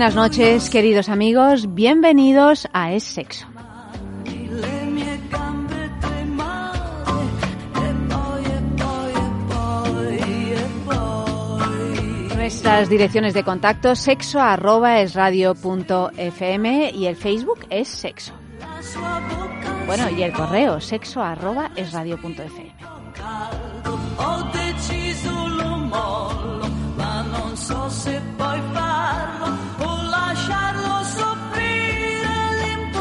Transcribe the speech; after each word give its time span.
Buenas 0.00 0.16
noches, 0.16 0.70
queridos 0.70 1.10
amigos. 1.10 1.74
Bienvenidos 1.74 2.66
a 2.72 2.90
Es 2.94 3.04
Sexo. 3.04 3.46
Nuestras 12.34 12.88
direcciones 12.88 13.34
de 13.34 13.44
contacto 13.44 13.94
sexo 13.94 14.40
arroba 14.40 15.00
es 15.00 15.12
y 16.94 17.04
el 17.04 17.16
Facebook 17.16 17.66
es 17.68 17.88
sexo. 17.88 18.32
Bueno, 19.86 20.08
y 20.16 20.22
el 20.22 20.32
correo 20.32 20.80
sexo 20.80 21.22
arroba 21.22 21.72
es 21.76 21.92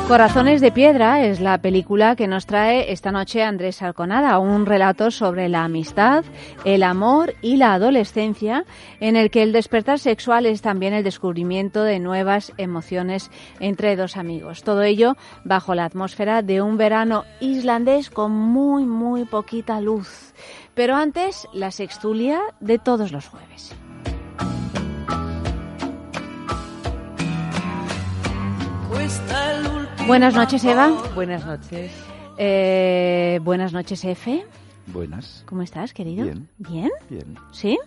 Corazones 0.10 0.60
de 0.60 0.72
Piedra 0.72 1.24
es 1.24 1.40
la 1.40 1.60
película 1.60 2.16
que 2.16 2.26
nos 2.26 2.48
trae 2.48 2.92
esta 2.92 3.12
noche 3.12 3.44
Andrés 3.44 3.84
Alconada, 3.84 4.40
un 4.40 4.66
relato 4.66 5.12
sobre 5.12 5.50
la 5.50 5.64
amistad, 5.64 6.26
el 6.66 6.82
amor 6.82 7.36
y 7.44 7.58
la 7.58 7.76
adolescencia, 7.76 8.66
en 9.00 9.16
el 9.16 9.30
que 9.30 9.44
el 9.44 9.52
despertar 9.52 10.00
sexual 10.00 10.48
es 10.48 10.64
también 10.64 10.94
el 10.94 11.04
descubrimiento 11.04 11.84
de 11.84 12.00
nuevas 12.00 12.54
emociones 12.58 13.30
entre 13.60 13.96
dos 13.96 14.18
amigos. 14.18 14.64
Todo 14.64 14.82
ello 14.82 15.16
bajo 15.44 15.76
la 15.76 15.86
atmósfera 15.86 16.42
de 16.42 16.64
un 16.64 16.78
verano 16.78 17.24
islandés 17.40 18.10
con 18.10 18.32
muy, 18.32 18.86
muy 18.86 19.26
poquita 19.26 19.80
luz. 19.80 20.34
Pero 20.74 20.96
antes, 20.96 21.48
la 21.54 21.70
sextulia 21.70 22.42
de 22.60 22.80
todos 22.80 23.12
los 23.12 23.28
jueves. 23.28 23.76
Buenas 30.08 30.34
noches, 30.34 30.64
Eva. 30.64 30.90
Buenas 31.14 31.46
noches. 31.46 31.92
Eh, 32.38 33.40
buenas 33.44 33.74
noches, 33.74 34.04
Efe. 34.04 34.46
Buenas. 34.88 35.44
¿Cómo 35.46 35.62
estás, 35.62 35.94
querido? 35.94 36.24
Bien. 36.26 36.50
¿Bien? 36.58 36.90
Bien. 37.10 37.36
¿Sí? 37.52 37.78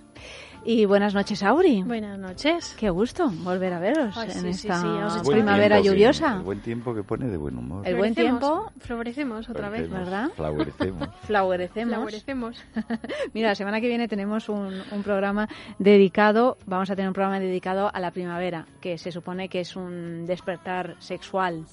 Y 0.64 0.84
buenas 0.84 1.12
noches, 1.12 1.42
Auri. 1.42 1.82
Buenas 1.82 2.16
noches. 2.18 2.76
Qué 2.78 2.88
gusto 2.88 3.28
volver 3.42 3.72
a 3.72 3.80
veros 3.80 4.16
Ay, 4.16 4.30
en 4.30 4.40
sí, 4.42 4.48
esta 4.48 5.10
sí, 5.10 5.30
primavera 5.30 5.80
tiempo 5.80 5.92
lluviosa. 5.92 6.36
el 6.36 6.42
buen 6.42 6.60
tiempo 6.60 6.94
que 6.94 7.02
pone 7.02 7.26
de 7.26 7.36
buen 7.36 7.58
humor. 7.58 7.86
El 7.86 7.96
buen 7.96 8.14
Florecemos, 8.14 8.40
tiempo. 8.40 8.72
Florecemos 8.78 9.48
otra 9.48 9.68
vez. 9.70 9.88
Florecemos, 9.88 10.10
¿verdad? 10.10 10.30
Florecemos. 10.36 11.08
Flaurecemos. 11.22 11.96
Florecemos. 11.96 12.64
Mira, 13.34 13.48
la 13.48 13.54
semana 13.56 13.80
que 13.80 13.88
viene 13.88 14.06
tenemos 14.06 14.48
un, 14.48 14.80
un 14.92 15.02
programa 15.02 15.48
dedicado, 15.80 16.58
vamos 16.66 16.88
a 16.90 16.94
tener 16.94 17.08
un 17.08 17.14
programa 17.14 17.40
dedicado 17.40 17.90
a 17.92 17.98
la 17.98 18.12
primavera, 18.12 18.66
que 18.80 18.98
se 18.98 19.10
supone 19.10 19.48
que 19.48 19.60
es 19.60 19.74
un 19.74 20.26
despertar 20.26 20.94
sexual. 21.00 21.64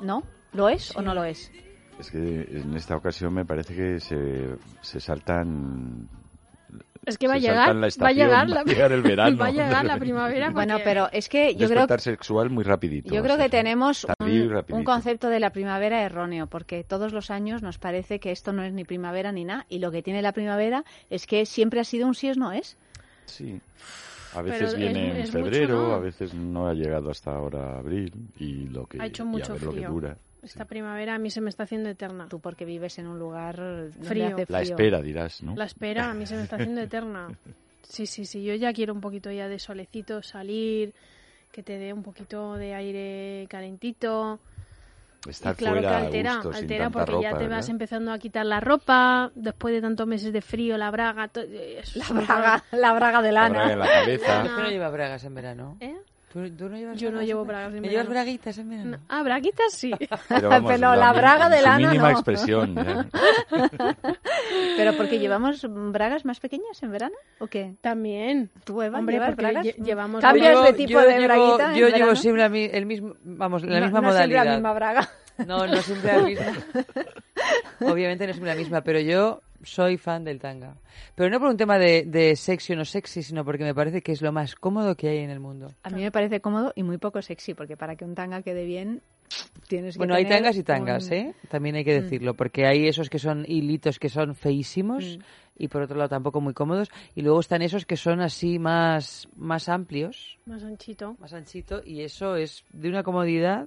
¿No? 0.00 0.24
¿Lo 0.52 0.68
es 0.68 0.96
o 0.96 1.00
no 1.02 1.14
lo 1.14 1.22
es? 1.22 1.52
Es 2.00 2.10
que 2.10 2.18
en 2.18 2.74
esta 2.74 2.96
ocasión 2.96 3.32
me 3.32 3.44
parece 3.44 3.74
que 3.74 4.00
se, 4.00 4.56
se 4.82 4.98
saltan. 4.98 6.08
Es 7.04 7.18
que 7.18 7.28
va 7.28 7.34
a 7.34 7.38
llegar, 7.38 7.76
va 7.76 8.08
a 8.08 8.12
llegar 8.12 8.50
va 8.50 8.54
la, 8.54 8.60
a 8.62 8.64
llegar 8.64 8.90
el 8.90 9.02
verano. 9.02 9.36
va 9.38 9.46
a 9.46 9.50
llegar 9.52 9.84
la 9.84 9.96
primavera. 9.96 10.50
Bueno, 10.50 10.74
porque- 10.74 10.84
pero 10.84 11.08
es 11.12 11.28
que 11.28 11.52
yo 11.54 11.68
creo 11.68 11.82
Despertar 11.82 12.00
sexual 12.00 12.50
muy 12.50 12.64
rapidito. 12.64 13.14
Yo 13.14 13.20
va 13.20 13.26
creo 13.26 13.38
que 13.38 13.48
tenemos 13.48 14.04
un, 14.18 14.64
un 14.72 14.82
concepto 14.84 15.28
de 15.28 15.38
la 15.38 15.50
primavera 15.50 16.02
erróneo, 16.02 16.48
porque 16.48 16.82
todos 16.82 17.12
los 17.12 17.30
años 17.30 17.62
nos 17.62 17.78
parece 17.78 18.18
que 18.18 18.32
esto 18.32 18.52
no 18.52 18.64
es 18.64 18.72
ni 18.72 18.82
primavera 18.84 19.30
ni 19.30 19.44
nada, 19.44 19.66
y 19.68 19.78
lo 19.78 19.92
que 19.92 20.02
tiene 20.02 20.20
la 20.20 20.32
primavera 20.32 20.84
es 21.08 21.28
que 21.28 21.46
siempre 21.46 21.78
ha 21.78 21.84
sido 21.84 22.08
un 22.08 22.14
sí 22.16 22.26
es 22.28 22.36
no 22.38 22.50
es. 22.50 22.76
Sí. 23.26 23.60
A 24.32 24.42
Pero 24.42 24.50
veces 24.52 24.72
es- 24.72 24.76
viene 24.76 25.10
en 25.12 25.16
es 25.18 25.32
mucho, 25.32 25.44
febrero, 25.44 25.88
¿no? 25.88 25.94
a 25.94 25.98
veces 26.00 26.34
no 26.34 26.66
ha 26.66 26.74
llegado 26.74 27.10
hasta 27.10 27.30
ahora 27.36 27.78
abril 27.78 28.12
y 28.40 28.66
lo 28.68 28.84
que 28.86 29.00
Ha 29.00 29.06
hecho 29.06 29.22
y 29.22 29.26
a 29.26 29.30
mucho 29.30 29.52
ver 29.52 29.62
lo 29.62 29.70
que 29.70 29.76
frío. 29.76 29.90
dura. 29.90 30.16
Esta 30.46 30.64
primavera 30.64 31.14
a 31.14 31.18
mí 31.18 31.30
se 31.30 31.40
me 31.40 31.50
está 31.50 31.64
haciendo 31.64 31.88
eterna. 31.90 32.26
Tú 32.28 32.40
porque 32.40 32.64
vives 32.64 32.98
en 32.98 33.06
un 33.06 33.18
lugar 33.18 33.56
donde 33.56 33.92
Frío. 34.08 34.26
hace 34.28 34.46
La 34.48 34.58
frío. 34.60 34.70
espera 34.76 35.02
dirás, 35.02 35.42
¿no? 35.42 35.54
La 35.56 35.64
espera 35.64 36.10
a 36.10 36.14
mí 36.14 36.26
se 36.26 36.36
me 36.36 36.42
está 36.42 36.56
haciendo 36.56 36.80
eterna. 36.80 37.28
Sí, 37.82 38.06
sí, 38.06 38.24
sí. 38.24 38.42
Yo 38.44 38.54
ya 38.54 38.72
quiero 38.72 38.92
un 38.94 39.00
poquito 39.00 39.30
ya 39.30 39.48
de 39.48 39.58
solecito, 39.58 40.22
salir, 40.22 40.92
que 41.52 41.62
te 41.62 41.78
dé 41.78 41.92
un 41.92 42.02
poquito 42.02 42.54
de 42.54 42.74
aire 42.74 43.46
calentito. 43.48 44.40
Estar 45.28 45.54
y 45.54 45.56
claro 45.56 45.76
fuera 45.76 45.88
que 45.88 45.94
a 45.94 45.98
altera, 46.06 46.34
gusto, 46.34 46.52
sin 46.52 46.62
altera 46.62 46.84
tanta 46.84 46.98
porque 46.98 47.10
ropa, 47.12 47.22
ya 47.22 47.28
te 47.30 47.34
vas 47.44 47.48
¿verdad? 47.48 47.70
empezando 47.70 48.12
a 48.12 48.18
quitar 48.18 48.46
la 48.46 48.60
ropa, 48.60 49.32
después 49.34 49.74
de 49.74 49.80
tantos 49.80 50.06
meses 50.06 50.32
de 50.32 50.40
frío, 50.40 50.78
la 50.78 50.90
braga, 50.92 51.28
La 51.94 52.08
braga, 52.20 52.64
la 52.70 52.92
braga 52.92 53.22
de 53.22 53.32
La 53.32 53.48
lana. 53.48 53.54
braga 53.58 53.72
en 53.72 53.78
la 53.80 53.86
cabeza. 53.88 54.44
No. 54.44 54.54
¿Tú 54.56 54.62
no 54.62 54.70
llevas 54.70 54.92
bragas 54.92 55.24
en 55.24 55.34
verano? 55.34 55.76
¿Eh? 55.80 55.96
¿Tú, 56.32 56.50
tú 56.50 56.68
no 56.68 56.76
llevas 56.76 56.98
Yo 56.98 57.08
no 57.10 57.12
bragas 57.18 57.26
llevo 57.28 57.40
en 57.42 57.46
verano? 57.46 57.62
bragas 57.68 57.74
en 57.76 57.82
¿Me 57.82 57.88
llevas 57.88 58.08
verano. 58.08 58.10
braguitas 58.24 58.58
en 58.58 58.68
verano? 58.68 58.90
No. 58.90 58.98
Ah, 59.08 59.22
braguitas 59.22 59.72
sí. 59.72 59.92
Pero, 60.28 60.48
vamos, 60.50 60.72
Pero 60.72 60.94
la 60.96 61.12
mi- 61.12 61.18
braga 61.18 61.48
de 61.48 61.62
lana 61.62 61.78
mínima 61.88 62.10
no. 62.10 62.10
expresión. 62.10 62.74
ya. 62.74 63.06
Pero 64.76 64.96
porque 64.96 65.18
llevamos 65.18 65.64
bragas 65.70 66.24
más 66.24 66.40
pequeñas 66.40 66.82
en 66.82 66.90
verano, 66.92 67.14
¿o 67.38 67.46
qué? 67.46 67.74
También. 67.80 68.50
¿Tú, 68.64 68.82
Eva, 68.82 68.98
Hombre, 68.98 69.14
llevas 69.16 69.36
bragas? 69.36 69.64
lle- 69.64 69.76
llevamos 69.82 70.20
¿Cambias 70.20 70.52
Yo 70.54 70.62
de 70.62 70.68
llevo- 70.72 70.76
tipo 70.76 71.00
de 71.00 71.06
llevo- 71.18 71.24
braguita 71.24 71.70
en 71.70 71.76
Yo 71.78 71.86
verano? 71.86 72.04
llevo 72.04 72.16
siempre 72.16 72.42
la 72.42 72.48
mi- 72.48 72.70
el 72.72 72.86
mismo, 72.86 73.14
vamos, 73.22 73.62
la 73.62 73.80
No- 73.80 73.86
misma 73.86 74.00
no 74.00 74.12
siempre 74.12 74.26
modalidad. 74.26 74.44
la 74.44 74.52
misma 74.52 74.72
braga. 74.74 75.08
No, 75.46 75.66
no 75.66 75.76
siempre 75.76 76.12
la 76.16 76.22
misma. 76.22 76.46
Obviamente 77.80 78.26
no 78.26 78.32
siempre 78.32 78.52
la 78.52 78.58
misma, 78.58 78.80
pero 78.82 79.00
yo 79.00 79.42
soy 79.62 79.96
fan 79.96 80.24
del 80.24 80.38
tanga. 80.40 80.74
Pero 81.14 81.30
no 81.30 81.38
por 81.40 81.48
un 81.48 81.56
tema 81.56 81.78
de, 81.78 82.04
de 82.04 82.36
sexy 82.36 82.72
o 82.72 82.76
no 82.76 82.84
sexy, 82.84 83.22
sino 83.22 83.44
porque 83.44 83.64
me 83.64 83.74
parece 83.74 84.02
que 84.02 84.12
es 84.12 84.22
lo 84.22 84.32
más 84.32 84.54
cómodo 84.54 84.94
que 84.96 85.08
hay 85.08 85.18
en 85.18 85.30
el 85.30 85.40
mundo. 85.40 85.72
A 85.82 85.90
mí 85.90 86.02
me 86.02 86.10
parece 86.12 86.40
cómodo 86.40 86.72
y 86.76 86.82
muy 86.82 86.98
poco 86.98 87.20
sexy, 87.22 87.54
porque 87.54 87.76
para 87.76 87.96
que 87.96 88.04
un 88.04 88.14
tanga 88.14 88.42
quede 88.42 88.64
bien 88.64 89.02
tienes 89.68 89.94
que 89.94 89.98
Bueno, 89.98 90.14
hay 90.14 90.24
tangas 90.26 90.56
y 90.56 90.62
tangas, 90.62 91.06
un- 91.06 91.12
¿eh? 91.12 91.34
También 91.48 91.74
hay 91.76 91.84
que 91.84 92.00
decirlo, 92.00 92.34
porque 92.34 92.66
hay 92.66 92.86
esos 92.86 93.10
que 93.10 93.18
son 93.18 93.44
hilitos 93.48 93.98
que 93.98 94.08
son 94.08 94.34
feísimos 94.36 95.18
Mm. 95.18 95.22
y 95.58 95.68
por 95.68 95.82
otro 95.82 95.96
lado 95.96 96.08
tampoco 96.10 96.40
muy 96.40 96.54
cómodos, 96.54 96.90
y 97.16 97.22
luego 97.22 97.40
están 97.40 97.62
esos 97.62 97.86
que 97.86 97.96
son 97.96 98.20
así 98.20 98.58
más, 98.60 99.28
más 99.36 99.68
amplios, 99.68 100.38
más 100.46 100.62
anchito. 100.62 101.16
más 101.18 101.32
anchito, 101.32 101.82
y 101.84 102.02
eso 102.02 102.36
es 102.36 102.64
de 102.72 102.88
una 102.88 103.02
comodidad 103.02 103.66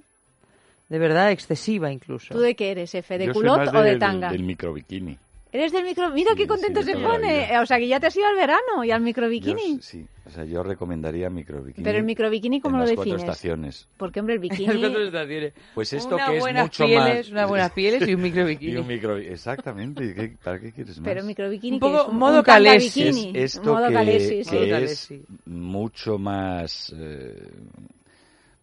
de 0.88 0.98
verdad 0.98 1.30
excesiva 1.30 1.92
incluso. 1.92 2.32
¿Tú 2.34 2.40
de 2.40 2.56
qué 2.56 2.70
eres, 2.72 2.94
Efe? 2.94 3.18
¿De 3.18 3.26
Yo 3.26 3.32
soy 3.34 3.42
culot 3.42 3.58
más 3.58 3.74
o 3.74 3.82
de 3.82 3.90
del- 3.90 3.98
tanga? 3.98 4.30
Del 4.32 4.42
microbikini. 4.42 5.18
¿Eres 5.52 5.72
del 5.72 5.84
micro? 5.84 6.10
Mira 6.10 6.30
Sí, 6.32 6.36
qué 6.38 6.46
contento 6.46 6.80
sí, 6.82 6.92
se 6.92 6.98
pone. 6.98 7.58
O 7.58 7.66
sea, 7.66 7.78
que 7.78 7.88
ya 7.88 7.98
te 7.98 8.06
has 8.06 8.16
ido 8.16 8.26
al 8.26 8.36
verano 8.36 8.84
y 8.84 8.90
al 8.92 9.00
microbikini. 9.00 9.76
Yo, 9.76 9.82
sí, 9.82 10.06
o 10.24 10.30
sea, 10.30 10.44
yo 10.44 10.62
recomendaría 10.62 11.28
microbikini. 11.28 11.82
Pero 11.84 11.98
el 11.98 12.04
microbikini, 12.04 12.60
¿cómo 12.60 12.76
en 12.76 12.80
lo 12.82 12.86
las 12.86 12.94
cuatro 12.94 13.14
defines? 13.14 13.28
estaciones. 13.34 13.88
Porque, 13.96 14.20
hombre, 14.20 14.36
el 14.36 14.40
Las 14.48 14.58
bikini... 14.58 14.80
cuatro 14.80 15.02
estaciones. 15.04 15.52
Pues 15.74 15.92
esto 15.92 16.14
Una 16.14 16.26
que 16.26 16.36
es 16.36 16.44
mucho 16.62 16.84
pieles, 16.86 17.16
más... 17.26 17.30
unas 17.32 17.48
buenas 17.48 17.72
pieles 17.72 18.08
y 18.08 18.14
un 18.14 18.22
micro 18.22 18.42
Y 18.46 18.46
bikini. 18.50 18.76
un 18.76 18.86
micro... 18.86 19.16
Exactamente. 19.16 20.04
¿y 20.04 20.14
qué- 20.14 20.36
¿Para 20.42 20.60
qué 20.60 20.72
quieres 20.72 20.96
más? 21.00 21.04
Pero 21.04 21.24
microbikini, 21.24 21.74
Un 21.74 21.80
que 21.80 21.86
poco 21.86 22.02
es 22.02 22.08
un, 22.08 22.16
modo 22.18 22.38
un 22.38 22.44
es 22.66 22.94
bikini. 22.94 23.32
esto 23.34 23.62
modo 23.74 23.88
que, 23.88 23.94
que 23.94 23.96
Modo 23.96 24.76
es 24.76 25.12
mucho 25.46 26.18
más 26.18 26.94
eh, 26.96 27.50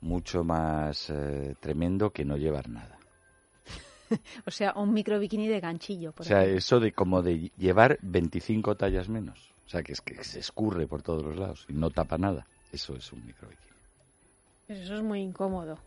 mucho 0.01 0.43
más 0.43 1.09
eh, 1.09 1.55
tremendo 1.59 2.11
que 2.11 2.23
no 2.23 2.37
llevar 2.37 2.69
nada. 2.69 2.96
O 4.45 4.51
sea, 4.51 4.73
un 4.75 4.93
microbikini 4.93 5.47
de 5.47 5.59
ganchillo, 5.59 6.11
por 6.13 6.25
O 6.25 6.27
sea, 6.27 6.39
ejemplo. 6.41 6.57
eso 6.57 6.79
de 6.79 6.91
como 6.93 7.21
de 7.21 7.51
llevar 7.57 7.97
25 8.01 8.75
tallas 8.75 9.09
menos. 9.09 9.53
O 9.65 9.69
sea, 9.69 9.83
que 9.83 9.91
es 9.93 10.01
que 10.01 10.23
se 10.23 10.39
escurre 10.39 10.87
por 10.87 11.01
todos 11.01 11.23
los 11.23 11.35
lados 11.37 11.65
y 11.67 11.73
no 11.73 11.89
tapa 11.91 12.17
nada. 12.17 12.47
Eso 12.71 12.95
es 12.95 13.11
un 13.11 13.25
microbikini. 13.25 13.75
Pues 14.67 14.79
eso 14.79 14.95
es 14.95 15.03
muy 15.03 15.21
incómodo. 15.21 15.79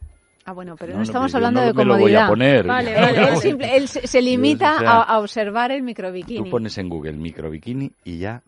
Ah, 0.44 0.52
bueno, 0.52 0.74
pero 0.78 0.92
No, 0.92 0.98
no, 0.98 0.98
no, 1.00 1.04
estamos 1.04 1.32
yo 1.32 1.36
hablando 1.38 1.60
no 1.60 1.66
de 1.66 1.72
me 1.74 1.84
lo 1.84 1.92
voy 1.94 2.00
comodidad. 2.02 2.24
a 2.24 2.28
poner. 2.28 2.66
Vale, 2.66 2.90
Él, 2.96 3.00
vale, 3.00 3.18
él 3.18 3.24
vale. 3.24 3.36
simple- 3.36 3.76
él 3.76 3.88
se 3.88 4.22
limita 4.22 4.76
O 4.76 4.78
sea, 4.80 4.90
a, 4.92 5.02
a 5.02 5.18
observar 5.18 5.70
el 5.70 5.82
microbikini. 5.82 6.44
Tú 6.44 6.50
pones 6.50 6.76
en 6.78 6.88
Google 6.88 7.12
microbikini 7.12 7.92
y 8.04 8.18
ya 8.18 8.42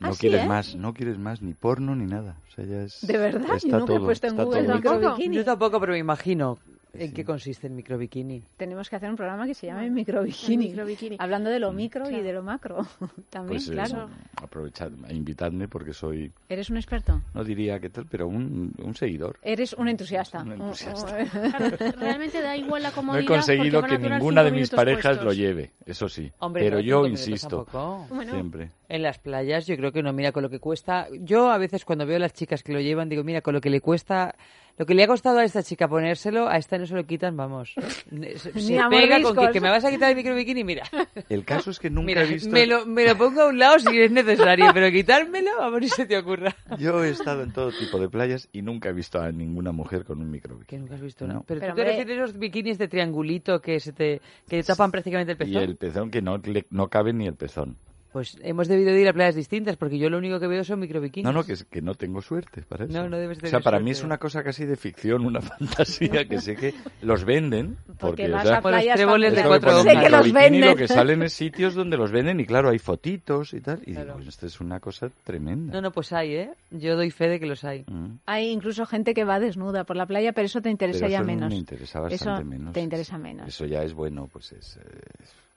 no 0.00 0.08
Ah, 0.08 0.12
sí, 0.12 0.20
quieres 0.20 0.42
¿eh? 0.44 0.46
más, 0.48 0.74
no 0.74 0.94
quieres 0.94 1.18
más 1.18 1.40
ni 1.42 1.54
porno 1.54 1.94
ni 1.94 2.06
nada. 2.06 2.40
O 2.48 2.50
sea, 2.50 2.64
ya 2.64 2.82
es 2.82 2.98
¿De 3.06 3.18
verdad? 3.18 3.48
ya 3.48 3.68
Yo 3.68 3.78
nunca 3.78 3.92
he 3.92 3.96
todo, 3.96 4.04
puesto 4.04 4.26
en 4.26 4.36
Google 4.36 4.62
todo 4.64 4.74
micro- 4.76 4.98
hecho. 5.00 5.16
bikini. 5.16 5.36
Yo 5.36 5.44
tampoco, 5.44 5.78
pero 5.80 5.92
me 5.92 5.98
imagino 5.98 6.58
¿En 7.00 7.12
qué 7.12 7.24
consiste 7.24 7.66
el 7.66 7.72
microbikini? 7.74 8.42
Tenemos 8.56 8.88
que 8.90 8.96
hacer 8.96 9.08
un 9.10 9.16
programa 9.16 9.46
que 9.46 9.54
se 9.54 9.66
llame 9.66 9.90
microbikini. 9.90 10.68
microbikini. 10.68 11.16
Hablando 11.18 11.50
de 11.50 11.58
lo 11.58 11.72
micro 11.72 12.10
y 12.10 12.20
de 12.20 12.32
lo 12.32 12.42
macro. 12.42 12.86
También, 13.30 13.56
Pues 13.58 13.68
eh, 13.68 13.72
claro. 13.72 14.08
aprovechad, 14.36 14.90
invitadme 15.10 15.68
porque 15.68 15.92
soy, 15.92 16.32
¿Eres 16.48 16.70
un 16.70 16.76
experto? 16.76 17.22
no 17.34 17.44
diría 17.44 17.78
que 17.80 17.90
tal, 17.90 18.06
pero 18.06 18.26
un, 18.28 18.74
un 18.82 18.94
seguidor. 18.94 19.38
Eres 19.42 19.72
un 19.74 19.88
entusiasta. 19.88 20.42
Un 20.42 20.52
entusiasta. 20.52 21.16
Claro, 21.28 21.76
realmente 21.98 22.40
da 22.42 22.56
igual 22.56 22.82
la 22.82 22.88
No 22.90 22.94
comodidad. 22.94 23.22
he 23.22 23.26
conseguido 23.26 23.82
que 23.82 23.98
ninguna 23.98 24.42
de 24.44 24.50
mis 24.50 24.70
parejas 24.70 25.18
puestos. 25.18 25.24
lo 25.24 25.32
lleve, 25.32 25.70
eso 25.86 26.08
sí. 26.08 26.30
Hombre, 26.38 26.62
pero 26.64 26.76
no, 26.76 26.82
yo 26.82 27.06
insisto. 27.06 27.66
Bueno, 28.10 28.32
siempre. 28.32 28.70
En 28.88 29.02
las 29.02 29.18
playas 29.18 29.66
yo 29.66 29.76
creo 29.76 29.92
que 29.92 30.02
no, 30.02 30.12
mira, 30.14 30.32
con 30.32 30.42
lo 30.42 30.48
que 30.48 30.60
cuesta... 30.60 31.08
Yo 31.20 31.50
a 31.50 31.58
veces 31.58 31.84
cuando 31.84 32.06
veo 32.06 32.16
a 32.16 32.20
las 32.20 32.32
chicas 32.32 32.62
que 32.62 32.72
lo 32.72 32.80
llevan, 32.80 33.08
digo, 33.10 33.22
mira, 33.22 33.42
con 33.42 33.52
lo 33.54 33.60
que 33.60 33.68
le 33.70 33.80
cuesta... 33.82 34.34
Lo 34.78 34.86
que 34.86 34.94
le 34.94 35.02
ha 35.02 35.08
costado 35.08 35.40
a 35.40 35.44
esta 35.44 35.60
chica 35.64 35.88
ponérselo, 35.88 36.48
a 36.48 36.56
esta 36.56 36.78
no 36.78 36.86
se 36.86 36.94
lo 36.94 37.04
quitan, 37.04 37.36
vamos. 37.36 37.74
Se, 38.36 38.52
Ni 38.54 38.62
se 38.62 38.78
a 38.78 38.88
pega 38.88 39.20
con 39.20 39.36
que, 39.36 39.50
que 39.50 39.60
me 39.60 39.68
vas 39.70 39.84
a 39.84 39.90
quitar 39.90 40.08
el 40.10 40.16
microbikini, 40.16 40.62
mira. 40.62 40.84
El 41.28 41.44
caso 41.44 41.72
es 41.72 41.80
que 41.80 41.90
nunca 41.90 42.06
Mira, 42.06 42.22
he 42.22 42.26
visto... 42.26 42.48
me, 42.48 42.64
lo, 42.64 42.86
me 42.86 43.04
lo 43.04 43.18
pongo 43.18 43.42
a 43.42 43.48
un 43.48 43.58
lado 43.58 43.80
si 43.80 44.00
es 44.00 44.10
necesario, 44.12 44.66
pero 44.72 44.88
quitármelo, 44.92 45.50
vamos, 45.58 45.80
ni 45.80 45.88
se 45.88 46.06
te 46.06 46.16
ocurra. 46.16 46.54
Yo 46.78 47.02
he 47.02 47.10
estado 47.10 47.42
en 47.42 47.52
todo 47.52 47.72
tipo 47.72 47.98
de 47.98 48.08
playas 48.08 48.48
y 48.52 48.62
nunca 48.62 48.90
he 48.90 48.92
visto 48.92 49.20
a 49.20 49.32
ninguna 49.32 49.72
mujer 49.72 50.04
con 50.04 50.20
un 50.22 50.30
microbikini. 50.30 50.66
Que 50.68 50.78
nunca 50.78 50.94
has 50.94 51.00
visto, 51.02 51.26
No. 51.26 51.34
¿no? 51.34 51.44
Pero, 51.44 51.58
Pero, 51.60 51.72
tú 51.74 51.76
te 51.80 51.84
refieres 51.84 52.16
a 52.16 52.20
los 52.20 52.38
bikinis 52.38 52.78
de 52.78 52.86
triangulito 52.86 53.60
que 53.60 53.80
se 53.80 53.92
te, 53.92 54.20
que 54.48 54.58
te 54.58 54.62
tapan 54.62 54.92
prácticamente 54.92 55.32
el 55.32 55.36
Y 55.42 55.52
pezón. 55.52 55.62
el 55.64 55.76
pezón 55.76 56.10
que 56.12 56.22
no, 56.22 56.38
le- 56.38 56.66
no 56.70 56.86
cabe 56.88 57.12
ni 57.12 57.26
el 57.26 57.34
pezón. 57.34 57.76
Pues 58.12 58.38
hemos 58.42 58.68
debido 58.68 58.92
de 58.92 59.02
ir 59.02 59.08
a 59.08 59.12
playas 59.12 59.34
distintas, 59.34 59.76
porque 59.76 59.98
yo 59.98 60.08
lo 60.08 60.16
único 60.16 60.40
que 60.40 60.46
veo 60.46 60.64
son 60.64 60.80
microbikinis. 60.80 61.24
No, 61.26 61.32
no, 61.32 61.44
que, 61.44 61.54
que 61.70 61.82
no 61.82 61.94
tengo 61.94 62.22
suerte 62.22 62.62
para 62.62 62.84
eso. 62.86 62.92
No, 62.94 63.06
no 63.08 63.18
debes 63.18 63.36
O 63.36 63.40
tener 63.40 63.50
sea, 63.50 63.60
para 63.60 63.78
mí 63.78 63.86
suerte. 63.86 63.98
es 64.00 64.04
una 64.04 64.16
cosa 64.18 64.42
casi 64.42 64.64
de 64.64 64.76
ficción, 64.76 65.26
una 65.26 65.40
fantasía 65.42 66.26
que 66.26 66.40
sé 66.40 66.56
que 66.56 66.72
los 67.02 67.24
venden. 67.24 67.76
Porque, 67.86 67.98
Porque 67.98 68.28
o 68.28 68.32
vas 68.32 68.46
sea, 68.48 68.56
a 68.58 68.62
playas 68.62 68.96
tréboles 68.96 69.34
de 69.34 69.42
cuatro 69.44 69.82
Sé 69.82 69.88
que 69.90 69.94
los 70.08 70.24
microbikini, 70.26 70.32
venden. 70.40 70.70
Lo 70.70 70.76
que 70.76 70.88
salen 70.88 71.22
es 71.22 71.34
sitios 71.34 71.74
donde 71.74 71.96
los 71.98 72.10
venden 72.10 72.40
y 72.40 72.46
claro, 72.46 72.70
hay 72.70 72.78
fotitos 72.78 73.52
y 73.52 73.60
tal. 73.60 73.82
Y 73.84 73.92
Claro. 73.92 74.16
digo, 74.16 74.28
esto 74.30 74.46
es 74.46 74.58
una 74.60 74.80
cosa 74.80 75.10
tremenda. 75.24 75.74
No, 75.74 75.82
no, 75.82 75.92
pues 75.92 76.10
hay, 76.14 76.32
¿eh? 76.34 76.50
Yo 76.70 76.96
doy 76.96 77.10
fe 77.10 77.28
de 77.28 77.38
que 77.38 77.46
los 77.46 77.62
hay. 77.64 77.84
Mm. 77.86 78.20
Hay 78.24 78.48
incluso 78.48 78.86
gente 78.86 79.12
que 79.12 79.24
va 79.24 79.38
desnuda 79.38 79.84
por 79.84 79.96
la 79.96 80.06
playa, 80.06 80.32
pero 80.32 80.46
eso 80.46 80.62
te 80.62 80.70
interesa 80.70 81.00
Pero 81.00 81.10
ya 81.10 81.18
eso 81.18 81.26
menos. 81.26 81.50
me 81.50 81.56
interesa 81.56 82.00
bastante 82.00 82.24
Eso 82.42 82.44
menos. 82.48 82.72
te 82.72 82.80
interesa 82.80 83.18
menos. 83.18 83.48
Eso 83.48 83.66
ya 83.66 83.82
es 83.82 83.92
bueno, 83.92 84.28
pues 84.32 84.52
es... 84.52 84.78
eh, 84.78 84.80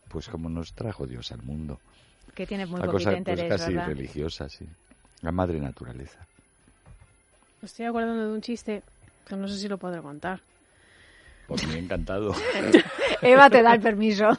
pues 0.10 0.28
como 0.28 0.50
nos 0.50 0.74
trajo 0.74 1.08
Dios 1.08 1.32
al 1.32 1.42
mundo. 1.44 1.80
Que 2.36 2.48
tienes 2.48 2.68
muy 2.70 2.80
Una 2.80 2.86
poquito 2.92 2.98
cosa 3.00 3.10
pues, 3.12 3.18
interés, 3.18 3.50
casi 3.50 3.74
¿verdad? 3.74 3.88
religiosa, 3.88 4.50
sí. 4.50 4.66
La 5.22 5.32
madre 5.32 5.60
naturaleza. 5.60 6.20
Me 7.62 7.66
estoy 7.68 7.86
acordando 7.86 8.28
de 8.28 8.34
un 8.34 8.42
chiste 8.42 8.82
que 9.28 9.36
no 9.36 9.48
sé 9.48 9.58
si 9.58 9.68
lo 9.68 9.78
podré 9.78 10.02
contar. 10.02 10.40
Por 11.48 11.66
mí 11.68 11.78
encantado. 11.78 12.34
Eva 13.22 13.50
te 13.50 13.62
da 13.62 13.74
el 13.74 13.82
permiso. 13.82 14.30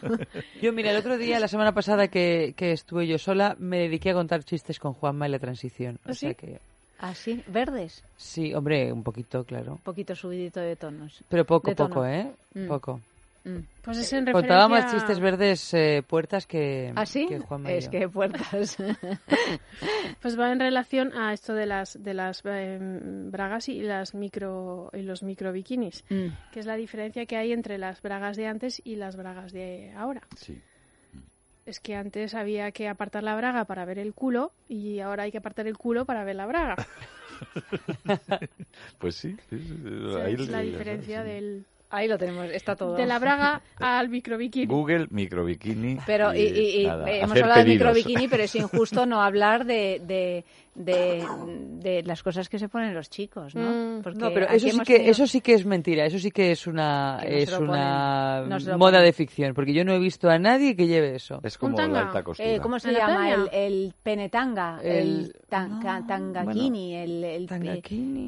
Yo, 0.62 0.72
mira, 0.72 0.90
el 0.90 0.96
otro 0.96 1.18
día, 1.18 1.38
la 1.38 1.46
semana 1.48 1.72
pasada 1.72 2.08
que, 2.08 2.54
que 2.56 2.72
estuve 2.72 3.06
yo 3.06 3.18
sola, 3.18 3.54
me 3.58 3.78
dediqué 3.78 4.10
a 4.10 4.14
contar 4.14 4.42
chistes 4.44 4.78
con 4.78 4.94
Juanma 4.94 5.26
en 5.26 5.32
la 5.32 5.38
transición. 5.38 5.98
O 6.06 6.10
¿Ah, 6.10 6.14
sea 6.14 6.30
sí? 6.30 6.34
que, 6.34 6.60
Así, 6.98 7.44
verdes. 7.48 8.02
sí, 8.16 8.54
hombre, 8.54 8.92
un 8.92 9.02
poquito, 9.02 9.44
claro. 9.44 9.72
Un 9.72 9.78
poquito 9.78 10.14
subidito 10.16 10.60
de 10.60 10.74
tonos. 10.76 11.22
Pero 11.28 11.44
poco, 11.44 11.68
De 11.70 11.74
tono. 11.76 11.90
poco, 11.94 12.06
¿eh? 12.06 12.32
Mm. 12.54 12.66
Poco. 12.68 13.00
Mm. 13.44 13.58
Pues 13.82 13.98
es 13.98 14.12
en 14.12 14.30
Contaba 14.30 14.68
más 14.68 14.92
chistes 14.92 15.18
verdes 15.18 15.74
eh, 15.74 16.02
puertas 16.06 16.46
que, 16.46 16.92
¿Ah, 16.94 17.04
sí? 17.06 17.26
que 17.26 17.40
Juanma 17.40 17.72
y 17.72 17.76
Es 17.76 17.88
que 17.88 18.08
puertas. 18.08 18.76
Pues 20.22 20.38
va 20.38 20.52
en 20.52 20.60
relación 20.60 21.12
a 21.14 21.32
esto 21.32 21.54
de 21.54 21.66
las 21.66 22.00
de 22.00 22.14
las 22.14 22.42
eh, 22.44 22.78
bragas 22.80 23.68
y 23.68 23.80
las 23.80 24.14
micro 24.14 24.90
y 24.92 25.02
los 25.02 25.22
micro 25.24 25.52
bikinis, 25.52 26.04
Mm. 26.08 26.28
que 26.52 26.60
es 26.60 26.66
la 26.66 26.76
diferencia 26.76 27.26
que 27.26 27.36
hay 27.36 27.52
entre 27.52 27.78
las 27.78 28.00
bragas 28.02 28.36
de 28.36 28.46
antes 28.46 28.80
y 28.84 28.96
las 28.96 29.16
bragas 29.16 29.52
de 29.52 29.92
ahora. 29.96 30.22
Sí. 30.36 30.60
Es 31.64 31.78
que 31.80 31.94
antes 31.94 32.34
había 32.34 32.70
que 32.72 32.88
apartar 32.88 33.22
la 33.22 33.36
braga 33.36 33.64
para 33.64 33.84
ver 33.84 33.98
el 33.98 34.14
culo 34.14 34.52
y 34.68 34.98
ahora 35.00 35.24
hay 35.24 35.32
que 35.32 35.38
apartar 35.38 35.66
el 35.68 35.76
culo 35.78 36.04
para 36.04 36.24
ver 36.24 36.36
la 36.36 36.46
braga. 36.46 36.76
Pues 38.98 39.16
sí. 39.16 39.36
sí, 39.50 39.58
sí, 39.58 39.74
O 40.06 40.12
sea, 40.12 40.24
ahí 40.26 40.34
es 40.34 40.48
la 40.48 40.60
diferencia 40.60 41.22
sí. 41.24 41.28
del 41.28 41.66
Ahí 41.94 42.08
lo 42.08 42.16
tenemos, 42.16 42.48
está 42.50 42.74
todo. 42.74 42.94
de 42.96 43.04
la 43.06 43.18
braga 43.18 43.60
al 43.76 44.08
micro 44.08 44.38
bikini. 44.38 44.64
Google, 44.66 45.08
microbikini. 45.10 45.98
Pero 46.06 46.34
y, 46.34 46.40
y- 46.40 46.80
y, 46.82 46.86
nada, 46.86 47.10
hemos 47.10 47.32
hablado 47.38 47.60
de 47.60 47.64
pedidos. 47.66 47.94
microbikini, 47.94 48.28
pero 48.28 48.42
es 48.44 48.54
injusto 48.56 49.04
no 49.04 49.20
hablar 49.22 49.66
de, 49.66 50.00
de, 50.02 50.44
de, 50.74 51.22
de 51.80 52.02
las 52.02 52.22
cosas 52.22 52.48
que 52.48 52.58
se 52.58 52.68
ponen 52.68 52.94
los 52.94 53.10
chicos, 53.10 53.54
¿no? 53.54 53.98
Mm. 53.98 54.02
Porque 54.02 54.18
No, 54.18 54.30
pero 54.32 54.48
eso 54.48 54.68
sí, 54.68 54.78
que, 54.80 54.94
tenido- 54.94 55.10
eso 55.10 55.26
sí 55.26 55.40
que 55.42 55.54
es 55.54 55.66
mentira, 55.66 56.06
eso 56.06 56.18
sí 56.18 56.30
que 56.30 56.50
es 56.52 56.66
una, 56.66 57.18
Que 57.20 57.42
es 57.42 57.52
una 57.58 58.42
ponen, 58.46 58.78
moda 58.78 58.92
ponen. 58.92 59.04
de 59.04 59.12
ficción, 59.12 59.54
porque 59.54 59.74
yo 59.74 59.84
no 59.84 59.92
he 59.92 59.98
visto 59.98 60.30
a 60.30 60.38
nadie 60.38 60.74
que 60.74 60.86
lleve 60.86 61.14
eso. 61.14 61.40
Es 61.42 61.58
como 61.58 61.76
la 61.78 62.00
alta 62.00 62.22
costura. 62.22 62.48
Eh, 62.48 62.58
¿Cómo 62.60 62.78
se 62.78 62.88
¿En 62.88 62.94
la 62.94 63.00
llama? 63.06 63.30
El, 63.32 63.48
el 63.52 63.94
penetanga, 64.02 64.80
el, 64.82 64.90
El- 64.90 65.36
tanga- 65.48 66.00
no, 66.00 66.06
tangakini, 66.06 66.94
el, 66.96 67.24
el 67.24 67.46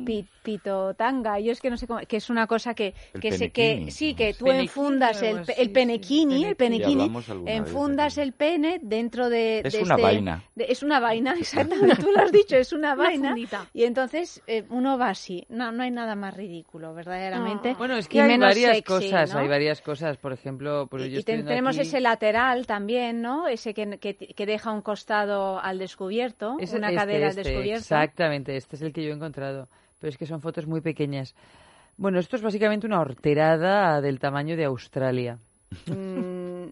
pi- 0.05 0.27
pitotanga. 0.43 1.39
Yo 1.41 1.53
es 1.53 1.61
que 1.61 1.71
no 1.71 1.77
sé 1.77 1.87
cómo, 1.87 2.01
que 2.01 2.17
es 2.19 2.29
una 2.31 2.47
cosa 2.47 2.75
que, 2.75 2.95
que, 3.21 3.33
se, 3.33 3.51
que 3.51 3.91
sí, 3.91 4.15
que 4.15 4.35
tú 4.35 4.45
Penequini 4.45 4.67
enfundas 4.69 5.23
el, 5.23 5.39
el 5.39 5.47
sí. 5.47 5.69
penequini, 5.69 6.45
el 6.45 6.57
Penequini. 6.57 7.09
Vez 7.09 7.29
enfundas 7.47 8.19
el 8.19 8.33
pene 8.33 8.81
dentro 8.83 9.29
de... 9.31 9.61
Es 9.65 9.73
de 9.73 9.83
una 9.83 9.95
este- 9.95 10.03
vaina. 10.03 10.43
de- 10.55 10.67
es 10.69 10.83
una 10.83 11.01
vaina, 11.01 11.35
exactamente, 11.39 11.97
tú 11.97 12.11
lo 12.15 12.21
has 12.23 12.33
dicho, 12.35 12.57
es 12.57 12.73
una 12.73 12.95
Una 12.95 13.03
vaina. 13.05 13.29
fundita. 13.31 13.67
Y 13.73 13.85
entonces 13.85 14.43
eh, 14.47 14.65
uno 14.71 14.99
va 14.99 15.09
así. 15.09 15.47
No, 15.49 15.73
no 15.73 15.83
hay 15.83 15.91
nada 15.91 16.15
más 16.15 16.37
ridículo, 16.37 16.93
verdaderamente. 16.95 17.73
No. 17.73 17.79
Bueno, 17.79 17.97
es 17.97 18.07
y 18.07 18.09
que 18.09 18.21
hay 18.21 18.29
menos 18.29 18.49
varias 18.51 18.77
sexy, 18.77 18.83
cosas, 18.83 19.33
¿no? 19.33 19.41
hay 19.41 19.49
varias 19.49 19.81
cosas, 19.81 20.17
por 20.19 20.33
ejemplo, 20.33 20.87
pues 20.91 21.07
Y- 21.07 21.11
yo 21.11 21.21
y 21.21 21.23
ten- 21.23 21.45
tenemos 21.47 21.77
aquí- 21.79 21.87
ese 21.87 22.01
lateral 22.01 22.67
también, 22.67 23.23
¿no? 23.23 23.49
Ese 23.49 23.73
que, 23.75 23.99
que, 23.99 24.15
que 24.17 24.47
deja 24.47 24.71
un 24.73 24.83
costado 24.83 25.59
al 25.61 25.79
descubierto, 25.79 26.57
Ese- 26.61 26.77
una 26.77 26.89
este, 26.89 26.99
cadera 26.99 27.29
este, 27.29 27.41
al 27.41 27.45
descubierto. 27.45 27.81
Exactamente, 27.81 28.57
este 28.57 28.77
es 28.77 28.83
el 28.83 28.93
que 28.93 29.03
yo 29.03 29.11
he 29.11 29.15
encontrado. 29.15 29.69
Pero 29.99 30.11
es 30.11 30.19
que 30.19 30.27
son 30.27 30.41
fotos 30.43 30.67
muy 30.67 30.81
pequeñas. 30.83 31.35
Bueno, 31.97 32.19
esto 32.19 32.37
es 32.37 32.43
básicamente 32.43 32.87
una 32.87 33.01
horterada 33.01 34.01
del 34.01 34.19
tamaño 34.19 34.57
de 34.57 34.65
Australia. 34.65 35.39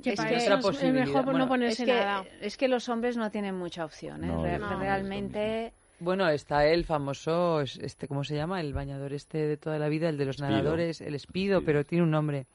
Que 0.00 0.10
es, 0.10 0.16
para 0.16 0.28
que, 0.30 0.36
otra 0.38 0.54
es 0.56 0.62
posibilidad. 0.62 1.04
mejor 1.06 1.24
Bueno, 1.24 1.38
no 1.40 1.44
es, 1.44 1.48
ponerse 1.48 1.84
que, 1.84 1.92
nada. 1.94 2.24
es 2.40 2.56
que 2.56 2.68
los 2.68 2.88
hombres 2.88 3.16
no 3.16 3.30
tienen 3.30 3.56
mucha 3.56 3.84
opción, 3.84 4.24
¿eh? 4.24 4.28
No, 4.28 4.42
Re- 4.44 4.58
no, 4.58 4.78
realmente... 4.78 5.72
Bueno, 5.98 6.28
está 6.28 6.66
el 6.66 6.84
famoso, 6.84 7.60
es- 7.60 7.76
este, 7.78 8.08
¿cómo 8.08 8.24
se 8.24 8.34
llama? 8.34 8.60
El 8.60 8.72
bañador 8.74 9.12
este 9.12 9.38
de 9.38 9.56
toda 9.56 9.78
la 9.78 9.88
vida, 9.88 10.08
el 10.08 10.16
de 10.18 10.24
los 10.24 10.40
nadadores, 10.40 11.00
el 11.00 11.14
espido, 11.14 11.62
pero 11.64 11.84
tiene 11.84 12.02
un 12.04 12.10
nombre. 12.10 12.46